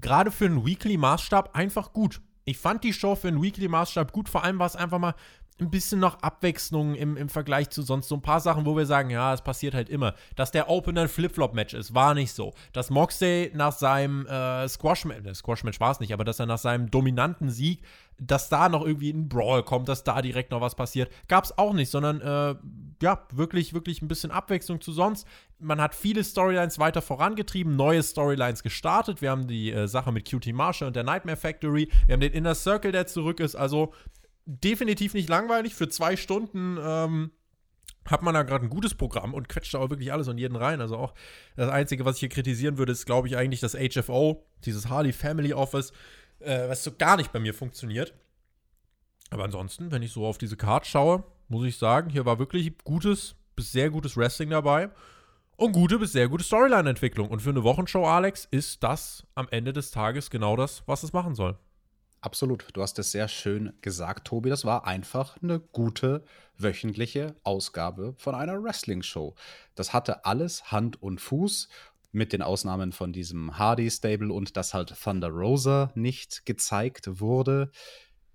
gerade 0.00 0.30
für 0.30 0.46
einen 0.46 0.66
Weekly-Maßstab 0.66 1.54
einfach 1.54 1.92
gut. 1.92 2.20
Ich 2.44 2.58
fand 2.58 2.84
die 2.84 2.92
Show 2.92 3.14
für 3.14 3.28
einen 3.28 3.42
Weekly-Maßstab 3.42 4.12
gut, 4.12 4.28
vor 4.28 4.44
allem 4.44 4.58
war 4.58 4.66
es 4.66 4.76
einfach 4.76 4.98
mal 4.98 5.14
ein 5.60 5.70
bisschen 5.70 6.00
noch 6.00 6.20
Abwechslung 6.20 6.96
im, 6.96 7.16
im 7.16 7.28
Vergleich 7.28 7.70
zu 7.70 7.82
sonst 7.82 8.08
so 8.08 8.16
ein 8.16 8.22
paar 8.22 8.40
Sachen, 8.40 8.66
wo 8.66 8.76
wir 8.76 8.86
sagen, 8.86 9.10
ja, 9.10 9.32
es 9.32 9.42
passiert 9.42 9.74
halt 9.74 9.88
immer. 9.88 10.14
Dass 10.34 10.50
der 10.50 10.68
Opener 10.68 11.02
ein 11.02 11.08
Flip-Flop-Match 11.08 11.74
ist, 11.74 11.94
war 11.94 12.14
nicht 12.14 12.32
so. 12.32 12.54
Dass 12.72 12.90
Moxley 12.90 13.52
nach 13.54 13.72
seinem 13.72 14.26
äh, 14.26 14.68
Squash-Match, 14.68 15.26
äh, 15.26 15.34
Squash-Match 15.34 15.78
war 15.78 15.92
es 15.92 16.00
nicht, 16.00 16.12
aber 16.12 16.24
dass 16.24 16.40
er 16.40 16.46
nach 16.46 16.58
seinem 16.58 16.90
dominanten 16.90 17.50
Sieg, 17.50 17.82
dass 18.18 18.48
da 18.48 18.68
noch 18.68 18.84
irgendwie 18.84 19.10
ein 19.10 19.28
Brawl 19.28 19.62
kommt, 19.62 19.88
dass 19.88 20.02
da 20.02 20.22
direkt 20.22 20.50
noch 20.50 20.60
was 20.60 20.74
passiert, 20.74 21.12
gab 21.28 21.44
es 21.44 21.56
auch 21.56 21.72
nicht, 21.72 21.90
sondern 21.90 22.20
äh, 22.20 22.56
ja, 23.00 23.26
wirklich, 23.32 23.74
wirklich 23.74 24.02
ein 24.02 24.08
bisschen 24.08 24.32
Abwechslung 24.32 24.80
zu 24.80 24.92
sonst. 24.92 25.26
Man 25.60 25.80
hat 25.80 25.94
viele 25.94 26.24
Storylines 26.24 26.80
weiter 26.80 27.00
vorangetrieben, 27.00 27.76
neue 27.76 28.02
Storylines 28.02 28.64
gestartet. 28.64 29.22
Wir 29.22 29.30
haben 29.30 29.46
die 29.46 29.70
äh, 29.70 29.86
Sache 29.86 30.10
mit 30.10 30.28
QT 30.28 30.52
Marshall 30.52 30.88
und 30.88 30.96
der 30.96 31.04
Nightmare 31.04 31.36
Factory. 31.36 31.88
Wir 32.06 32.14
haben 32.14 32.20
den 32.20 32.32
Inner 32.32 32.56
Circle, 32.56 32.90
der 32.90 33.06
zurück 33.06 33.38
ist. 33.38 33.54
Also 33.54 33.92
definitiv 34.46 35.14
nicht 35.14 35.28
langweilig. 35.28 35.74
Für 35.74 35.88
zwei 35.88 36.16
Stunden 36.16 36.78
ähm, 36.80 37.30
hat 38.06 38.22
man 38.22 38.34
da 38.34 38.42
gerade 38.42 38.66
ein 38.66 38.70
gutes 38.70 38.94
Programm 38.94 39.34
und 39.34 39.48
quetscht 39.48 39.74
da 39.74 39.78
auch 39.78 39.90
wirklich 39.90 40.12
alles 40.12 40.28
und 40.28 40.38
jeden 40.38 40.56
rein. 40.56 40.80
Also 40.80 40.96
auch 40.96 41.14
das 41.56 41.70
Einzige, 41.70 42.04
was 42.04 42.16
ich 42.16 42.20
hier 42.20 42.28
kritisieren 42.28 42.78
würde, 42.78 42.92
ist, 42.92 43.06
glaube 43.06 43.28
ich, 43.28 43.36
eigentlich 43.36 43.60
das 43.60 43.74
HFO, 43.74 44.46
dieses 44.64 44.88
Harley 44.88 45.12
Family 45.12 45.52
Office, 45.54 45.92
äh, 46.40 46.68
was 46.68 46.84
so 46.84 46.92
gar 46.92 47.16
nicht 47.16 47.32
bei 47.32 47.40
mir 47.40 47.54
funktioniert. 47.54 48.14
Aber 49.30 49.44
ansonsten, 49.44 49.90
wenn 49.90 50.02
ich 50.02 50.12
so 50.12 50.26
auf 50.26 50.38
diese 50.38 50.56
Card 50.56 50.86
schaue, 50.86 51.24
muss 51.48 51.66
ich 51.66 51.78
sagen, 51.78 52.10
hier 52.10 52.26
war 52.26 52.38
wirklich 52.38 52.72
gutes 52.84 53.36
bis 53.56 53.72
sehr 53.72 53.90
gutes 53.90 54.16
Wrestling 54.16 54.50
dabei 54.50 54.90
und 55.56 55.72
gute 55.72 55.98
bis 55.98 56.12
sehr 56.12 56.28
gute 56.28 56.44
Storyline-Entwicklung. 56.44 57.28
Und 57.28 57.40
für 57.40 57.50
eine 57.50 57.62
Wochenshow, 57.62 58.06
Alex, 58.06 58.46
ist 58.50 58.82
das 58.82 59.26
am 59.34 59.48
Ende 59.50 59.72
des 59.72 59.90
Tages 59.90 60.30
genau 60.30 60.56
das, 60.56 60.82
was 60.86 61.02
es 61.02 61.12
machen 61.12 61.34
soll. 61.34 61.56
Absolut. 62.24 62.68
Du 62.72 62.80
hast 62.80 62.98
es 62.98 63.12
sehr 63.12 63.28
schön 63.28 63.74
gesagt, 63.82 64.26
Tobi. 64.26 64.48
Das 64.48 64.64
war 64.64 64.86
einfach 64.86 65.36
eine 65.42 65.60
gute 65.60 66.24
wöchentliche 66.56 67.36
Ausgabe 67.42 68.14
von 68.16 68.34
einer 68.34 68.62
Wrestling-Show. 68.62 69.34
Das 69.74 69.92
hatte 69.92 70.24
alles 70.24 70.72
Hand 70.72 71.02
und 71.02 71.20
Fuß, 71.20 71.68
mit 72.12 72.32
den 72.32 72.40
Ausnahmen 72.40 72.92
von 72.92 73.12
diesem 73.12 73.58
Hardy-Stable 73.58 74.32
und 74.32 74.56
dass 74.56 74.72
halt 74.72 74.94
Thunder 75.02 75.28
Rosa 75.28 75.90
nicht 75.96 76.46
gezeigt 76.46 77.20
wurde. 77.20 77.70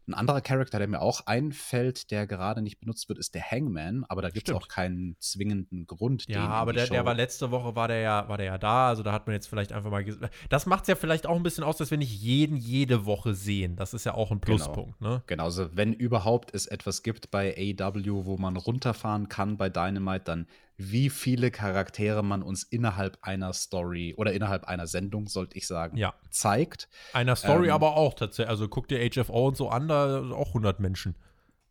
Ein 0.09 0.15
anderer 0.15 0.41
Charakter, 0.41 0.79
der 0.79 0.87
mir 0.87 1.01
auch 1.01 1.27
einfällt, 1.27 2.09
der 2.09 2.25
gerade 2.25 2.63
nicht 2.63 2.79
benutzt 2.79 3.07
wird, 3.09 3.19
ist 3.19 3.35
der 3.35 3.43
Hangman, 3.43 4.05
aber 4.09 4.23
da 4.23 4.31
gibt 4.31 4.49
es 4.49 4.55
auch 4.55 4.67
keinen 4.67 5.15
zwingenden 5.19 5.85
Grund. 5.85 6.25
Ja, 6.27 6.47
aber 6.47 6.73
der, 6.73 6.87
der, 6.87 7.05
war 7.05 7.13
letzte 7.13 7.51
Woche, 7.51 7.75
war 7.75 7.87
der 7.87 7.99
ja, 7.99 8.27
war 8.27 8.37
der 8.37 8.47
ja 8.47 8.57
da, 8.57 8.87
also 8.87 9.03
da 9.03 9.11
hat 9.11 9.27
man 9.27 9.35
jetzt 9.35 9.47
vielleicht 9.47 9.71
einfach 9.71 9.91
mal 9.91 10.03
Das 10.49 10.65
macht 10.65 10.83
es 10.83 10.87
ja 10.87 10.95
vielleicht 10.95 11.27
auch 11.27 11.35
ein 11.35 11.43
bisschen 11.43 11.63
aus, 11.63 11.77
dass 11.77 11.91
wir 11.91 11.99
nicht 11.99 12.19
jeden 12.19 12.57
jede 12.57 13.05
Woche 13.05 13.35
sehen. 13.35 13.75
Das 13.75 13.93
ist 13.93 14.03
ja 14.03 14.15
auch 14.15 14.31
ein 14.31 14.41
genau. 14.41 14.57
Pluspunkt, 14.57 14.97
genau. 14.97 15.11
ne? 15.11 15.23
Genau, 15.27 15.43
also 15.43 15.69
wenn 15.73 15.93
überhaupt 15.93 16.55
es 16.55 16.65
etwas 16.65 17.03
gibt 17.03 17.29
bei 17.29 17.55
AW, 17.79 18.25
wo 18.25 18.37
man 18.37 18.57
runterfahren 18.57 19.29
kann 19.29 19.57
bei 19.57 19.69
Dynamite, 19.69 20.23
dann 20.25 20.47
wie 20.81 21.09
viele 21.09 21.51
Charaktere 21.51 22.23
man 22.23 22.41
uns 22.41 22.63
innerhalb 22.63 23.17
einer 23.21 23.51
Story 23.51 24.15
oder 24.17 24.31
innerhalb 24.31 24.63
einer 24.63 24.87
Sendung, 24.87 25.27
sollte 25.27 25.57
ich 25.57 25.67
sagen, 25.67 25.97
ja. 25.97 26.13
zeigt. 26.31 26.87
Einer 27.11 27.35
Story 27.35 27.67
ähm, 27.67 27.73
aber 27.73 27.97
auch 27.97 28.13
tatsächlich. 28.13 28.49
Also 28.49 28.69
guck 28.69 28.87
dir 28.87 29.07
HFO 29.09 29.49
und 29.49 29.57
so 29.57 29.67
an, 29.67 29.89
da 29.89 30.21
auch 30.31 30.47
100 30.47 30.79
Menschen. 30.79 31.15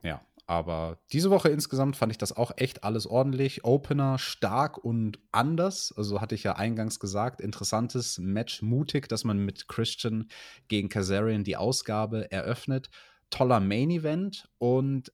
Ja, 0.02 0.20
aber 0.46 0.98
diese 1.10 1.30
Woche 1.30 1.48
insgesamt 1.48 1.96
fand 1.96 2.12
ich 2.12 2.18
das 2.18 2.36
auch 2.36 2.52
echt 2.56 2.84
alles 2.84 3.06
ordentlich. 3.06 3.64
Opener 3.64 4.18
stark 4.18 4.76
und 4.76 5.18
anders. 5.32 5.94
Also 5.96 6.20
hatte 6.20 6.34
ich 6.34 6.42
ja 6.42 6.56
eingangs 6.56 7.00
gesagt, 7.00 7.40
interessantes 7.40 8.18
Match, 8.18 8.60
mutig, 8.60 9.08
dass 9.08 9.24
man 9.24 9.38
mit 9.38 9.68
Christian 9.68 10.28
gegen 10.68 10.90
Kazarian 10.90 11.44
die 11.44 11.56
Ausgabe 11.56 12.30
eröffnet. 12.30 12.90
Toller 13.30 13.60
Main 13.60 13.90
Event 13.90 14.50
und 14.58 15.12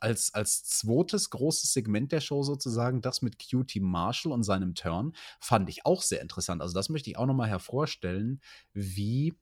als, 0.00 0.34
als 0.34 0.64
zweites 0.64 1.30
großes 1.30 1.72
Segment 1.72 2.12
der 2.12 2.20
Show 2.20 2.42
sozusagen, 2.42 3.00
das 3.00 3.22
mit 3.22 3.38
QT 3.38 3.76
Marshall 3.80 4.32
und 4.32 4.42
seinem 4.42 4.74
Turn, 4.74 5.12
fand 5.40 5.68
ich 5.68 5.86
auch 5.86 6.02
sehr 6.02 6.20
interessant. 6.20 6.62
Also 6.62 6.74
das 6.74 6.88
möchte 6.88 7.10
ich 7.10 7.18
auch 7.18 7.26
nochmal 7.26 7.48
hervorstellen, 7.48 8.40
wie 8.72 9.34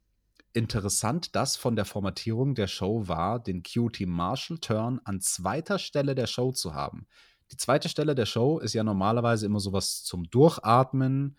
interessant 0.52 1.34
das 1.36 1.56
von 1.56 1.76
der 1.76 1.84
Formatierung 1.84 2.54
der 2.54 2.66
Show 2.66 3.06
war, 3.06 3.38
den 3.38 3.62
QT 3.62 4.06
Marshall 4.06 4.58
Turn 4.58 5.00
an 5.04 5.20
zweiter 5.20 5.78
Stelle 5.78 6.14
der 6.14 6.26
Show 6.26 6.52
zu 6.52 6.74
haben. 6.74 7.06
Die 7.50 7.56
zweite 7.56 7.88
Stelle 7.88 8.14
der 8.14 8.26
Show 8.26 8.58
ist 8.58 8.74
ja 8.74 8.84
normalerweise 8.84 9.46
immer 9.46 9.60
sowas 9.60 10.02
zum 10.04 10.28
Durchatmen. 10.30 11.36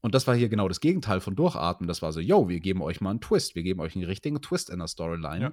Und 0.00 0.14
das 0.14 0.26
war 0.26 0.34
hier 0.34 0.48
genau 0.48 0.68
das 0.68 0.80
Gegenteil 0.80 1.20
von 1.20 1.36
Durchatmen. 1.36 1.88
Das 1.88 2.02
war 2.02 2.12
so, 2.12 2.20
yo, 2.20 2.48
wir 2.48 2.60
geben 2.60 2.82
euch 2.82 3.00
mal 3.00 3.10
einen 3.10 3.20
Twist. 3.20 3.54
Wir 3.54 3.62
geben 3.62 3.80
euch 3.80 3.94
einen 3.94 4.04
richtigen 4.04 4.42
Twist 4.42 4.68
in 4.68 4.80
der 4.80 4.88
Storyline. 4.88 5.40
Ja. 5.40 5.52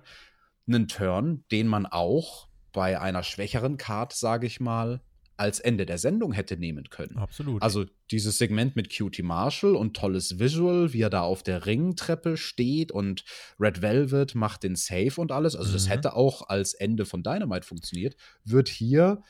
Einen 0.67 0.87
Turn, 0.87 1.45
den 1.51 1.67
man 1.67 1.85
auch 1.85 2.48
bei 2.71 2.99
einer 2.99 3.23
schwächeren 3.23 3.77
Card, 3.77 4.13
sage 4.13 4.47
ich 4.47 4.59
mal, 4.59 5.01
als 5.39 5.61
Ende 5.61 5.85
der 5.85 5.97
Sendung 5.97 6.33
hätte 6.33 6.57
nehmen 6.57 6.89
können. 6.89 7.17
Absolut. 7.17 7.61
Also 7.63 7.85
dieses 8.11 8.37
Segment 8.37 8.75
mit 8.75 8.95
Cutie 8.95 9.23
Marshall 9.23 9.75
und 9.75 9.95
tolles 9.95 10.37
Visual, 10.37 10.91
wie 10.91 11.01
er 11.01 11.09
da 11.09 11.21
auf 11.21 11.43
der 11.43 11.65
Ringtreppe 11.65 12.35
steht 12.35 12.91
und 12.91 13.23
Red 13.57 13.81
Velvet 13.81 14.35
macht 14.35 14.63
den 14.63 14.75
Safe 14.75 15.13
und 15.15 15.31
alles. 15.31 15.55
Also 15.55 15.69
mhm. 15.69 15.73
das 15.73 15.89
hätte 15.89 16.13
auch 16.13 16.49
als 16.49 16.73
Ende 16.73 17.05
von 17.05 17.23
Dynamite 17.23 17.65
funktioniert. 17.65 18.17
Wird 18.43 18.67
hier 18.67 19.21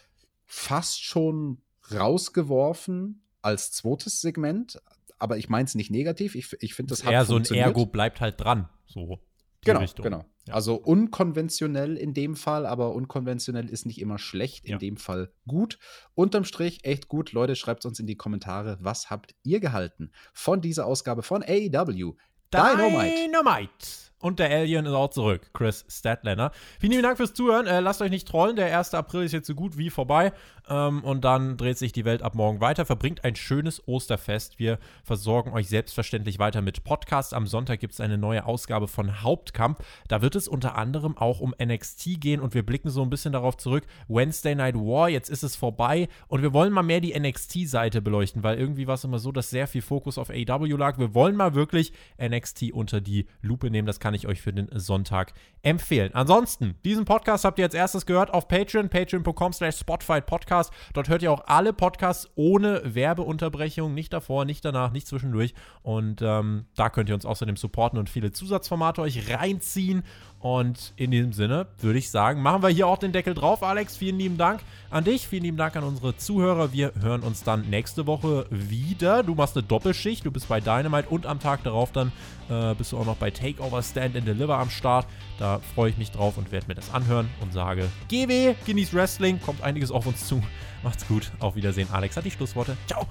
fast 0.45 1.03
schon 1.03 1.61
rausgeworfen 1.93 3.21
als 3.43 3.71
zweites 3.71 4.19
Segment. 4.19 4.81
Aber 5.19 5.37
ich 5.37 5.47
meine 5.47 5.65
es 5.65 5.75
nicht 5.75 5.91
negativ. 5.91 6.33
Ich, 6.33 6.55
ich 6.59 6.73
finde, 6.73 6.89
das, 6.89 6.99
das 6.99 7.05
hat 7.05 7.13
eher 7.13 7.25
so 7.25 7.35
ein 7.35 7.45
Ergo 7.45 7.85
bleibt 7.85 8.19
halt 8.19 8.41
dran. 8.41 8.67
So. 8.87 9.19
Genau, 9.65 9.79
Richtung. 9.79 10.03
genau. 10.03 10.25
Ja. 10.47 10.53
Also 10.55 10.75
unkonventionell 10.75 11.95
in 11.95 12.13
dem 12.13 12.35
Fall, 12.35 12.65
aber 12.65 12.93
unkonventionell 12.93 13.69
ist 13.69 13.85
nicht 13.85 13.99
immer 14.01 14.17
schlecht, 14.17 14.65
in 14.65 14.71
ja. 14.71 14.77
dem 14.77 14.97
Fall 14.97 15.31
gut. 15.47 15.77
Unterm 16.15 16.43
Strich 16.43 16.85
echt 16.85 17.07
gut. 17.07 17.33
Leute, 17.33 17.55
schreibt 17.55 17.85
uns 17.85 17.99
in 17.99 18.07
die 18.07 18.15
Kommentare, 18.15 18.77
was 18.81 19.09
habt 19.09 19.35
ihr 19.43 19.59
gehalten 19.59 20.11
von 20.33 20.61
dieser 20.61 20.85
Ausgabe 20.85 21.21
von 21.21 21.43
AEW? 21.43 22.15
Dynamite. 22.51 23.27
Dynamite. 23.27 24.08
Und 24.21 24.39
der 24.39 24.49
Alien 24.51 24.85
ist 24.85 24.93
auch 24.93 25.09
zurück, 25.09 25.49
Chris 25.53 25.85
Statlander. 25.89 26.51
Vielen 26.79 26.91
lieben 26.91 27.03
Dank 27.03 27.17
fürs 27.17 27.33
Zuhören. 27.33 27.67
Äh, 27.67 27.79
lasst 27.79 28.01
euch 28.01 28.09
nicht 28.09 28.27
trollen. 28.27 28.57
Der 28.57 28.77
1. 28.77 28.93
April 28.93 29.23
ist 29.23 29.31
jetzt 29.31 29.47
so 29.47 29.55
gut 29.55 29.77
wie 29.77 29.89
vorbei. 29.89 30.33
Ähm, 30.69 31.03
und 31.03 31.23
dann 31.23 31.57
dreht 31.57 31.77
sich 31.77 31.93
die 31.93 32.05
Welt 32.05 32.21
ab 32.21 32.35
morgen 32.35 32.61
weiter. 32.61 32.85
Verbringt 32.85 33.23
ein 33.23 33.35
schönes 33.35 33.87
Osterfest. 33.87 34.59
Wir 34.59 34.77
versorgen 35.03 35.51
euch 35.53 35.69
selbstverständlich 35.69 36.37
weiter 36.37 36.61
mit 36.61 36.83
Podcasts. 36.83 37.33
Am 37.33 37.47
Sonntag 37.47 37.79
gibt 37.79 37.93
es 37.93 38.01
eine 38.01 38.17
neue 38.17 38.45
Ausgabe 38.45 38.87
von 38.87 39.23
Hauptkampf. 39.23 39.79
Da 40.07 40.21
wird 40.21 40.35
es 40.35 40.47
unter 40.47 40.75
anderem 40.75 41.17
auch 41.17 41.39
um 41.39 41.55
NXT 41.61 42.19
gehen. 42.19 42.41
Und 42.41 42.53
wir 42.53 42.65
blicken 42.65 42.89
so 42.89 43.01
ein 43.01 43.09
bisschen 43.09 43.33
darauf 43.33 43.57
zurück. 43.57 43.85
Wednesday 44.09 44.53
Night 44.53 44.75
War, 44.75 45.09
jetzt 45.09 45.29
ist 45.29 45.43
es 45.43 45.55
vorbei. 45.55 46.09
Und 46.27 46.41
wir 46.41 46.53
wollen 46.53 46.73
mal 46.73 46.83
mehr 46.83 47.01
die 47.01 47.17
NXT-Seite 47.17 48.01
beleuchten, 48.01 48.43
weil 48.43 48.59
irgendwie 48.59 48.85
war 48.85 48.95
es 48.95 49.03
immer 49.03 49.19
so, 49.19 49.31
dass 49.31 49.49
sehr 49.49 49.67
viel 49.67 49.81
Fokus 49.81 50.17
auf 50.17 50.29
AW 50.29 50.67
lag. 50.75 50.99
Wir 50.99 51.13
wollen 51.13 51.35
mal 51.35 51.55
wirklich 51.55 51.93
NXT 52.21 52.73
unter 52.73 53.01
die 53.01 53.25
Lupe 53.41 53.69
nehmen. 53.71 53.87
Das 53.87 53.99
kann 53.99 54.08
kann 54.09 54.15
ich 54.15 54.25
euch 54.25 54.41
für 54.41 54.51
den 54.51 54.67
Sonntag 54.73 55.33
empfehlen. 55.61 56.15
Ansonsten, 56.15 56.73
diesen 56.83 57.05
Podcast 57.05 57.45
habt 57.45 57.59
ihr 57.59 57.65
als 57.65 57.75
erstes 57.75 58.07
gehört 58.07 58.33
auf 58.33 58.47
Patreon, 58.47 58.89
patreon.com 58.89 59.53
slash 59.53 59.83
Podcast. 59.83 60.73
Dort 60.93 61.09
hört 61.09 61.21
ihr 61.21 61.31
auch 61.31 61.43
alle 61.45 61.73
Podcasts 61.73 62.27
ohne 62.33 62.81
Werbeunterbrechung, 62.83 63.93
nicht 63.93 64.11
davor, 64.11 64.45
nicht 64.45 64.65
danach, 64.65 64.91
nicht 64.91 65.05
zwischendurch. 65.05 65.53
Und 65.83 66.23
ähm, 66.23 66.65
da 66.75 66.89
könnt 66.89 67.09
ihr 67.09 67.13
uns 67.13 67.23
außerdem 67.23 67.55
supporten 67.55 67.99
und 67.99 68.09
viele 68.09 68.31
Zusatzformate 68.31 69.03
euch 69.03 69.29
reinziehen. 69.29 70.01
Und 70.39 70.93
in 70.95 71.11
diesem 71.11 71.33
Sinne 71.33 71.67
würde 71.79 71.99
ich 71.99 72.09
sagen, 72.09 72.41
machen 72.41 72.63
wir 72.63 72.69
hier 72.69 72.87
auch 72.87 72.97
den 72.97 73.11
Deckel 73.11 73.33
drauf, 73.33 73.61
Alex. 73.61 73.97
Vielen 73.97 74.17
lieben 74.17 74.37
Dank 74.37 74.61
an 74.89 75.03
dich, 75.03 75.27
vielen 75.27 75.43
lieben 75.43 75.57
Dank 75.57 75.75
an 75.75 75.83
unsere 75.83 76.15
Zuhörer. 76.15 76.71
Wir 76.71 76.93
hören 77.01 77.21
uns 77.21 77.43
dann 77.43 77.69
nächste 77.69 78.07
Woche 78.07 78.45
wieder. 78.49 79.21
Du 79.23 79.35
machst 79.35 79.57
eine 79.57 79.67
Doppelschicht, 79.67 80.25
du 80.25 80.31
bist 80.31 80.47
bei 80.47 80.61
Dynamite 80.61 81.09
und 81.09 81.25
am 81.25 81.41
Tag 81.41 81.63
darauf 81.63 81.91
dann 81.91 82.13
äh, 82.49 82.73
bist 82.73 82.93
du 82.93 82.97
auch 82.97 83.05
noch 83.05 83.17
bei 83.17 83.31
Takeover 83.31 83.83
Stand 83.83 84.15
and 84.15 84.27
Deliver 84.27 84.57
am 84.57 84.69
Start. 84.69 85.07
Da 85.39 85.59
freue 85.75 85.89
ich 85.89 85.97
mich 85.97 86.11
drauf 86.11 86.37
und 86.37 86.53
werde 86.53 86.67
mir 86.67 86.75
das 86.75 86.93
anhören 86.93 87.29
und 87.41 87.51
sage, 87.51 87.89
GW, 88.07 88.55
genieß 88.65 88.93
Wrestling, 88.93 89.41
kommt 89.41 89.61
einiges 89.61 89.91
auf 89.91 90.05
uns 90.05 90.25
zu. 90.25 90.41
Macht's 90.83 91.05
gut, 91.05 91.31
auf 91.39 91.57
Wiedersehen. 91.57 91.89
Alex 91.91 92.15
hat 92.15 92.23
die 92.23 92.31
Schlussworte. 92.31 92.77
Ciao. 92.87 93.05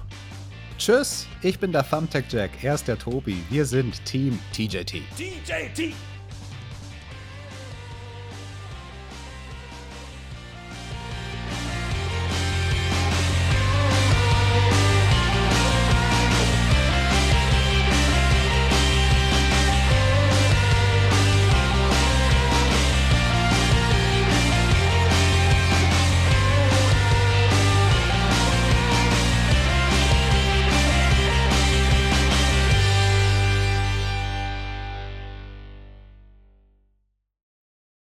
Tschüss, 0.79 1.27
ich 1.43 1.59
bin 1.59 1.71
der 1.73 1.87
Thumbtack 1.87 2.25
Jack, 2.29 2.51
er 2.63 2.73
ist 2.73 2.87
der 2.87 2.97
Tobi. 2.97 3.37
Wir 3.49 3.65
sind 3.65 4.03
Team 4.05 4.39
TJT. 4.53 5.03
TJT. 5.15 5.93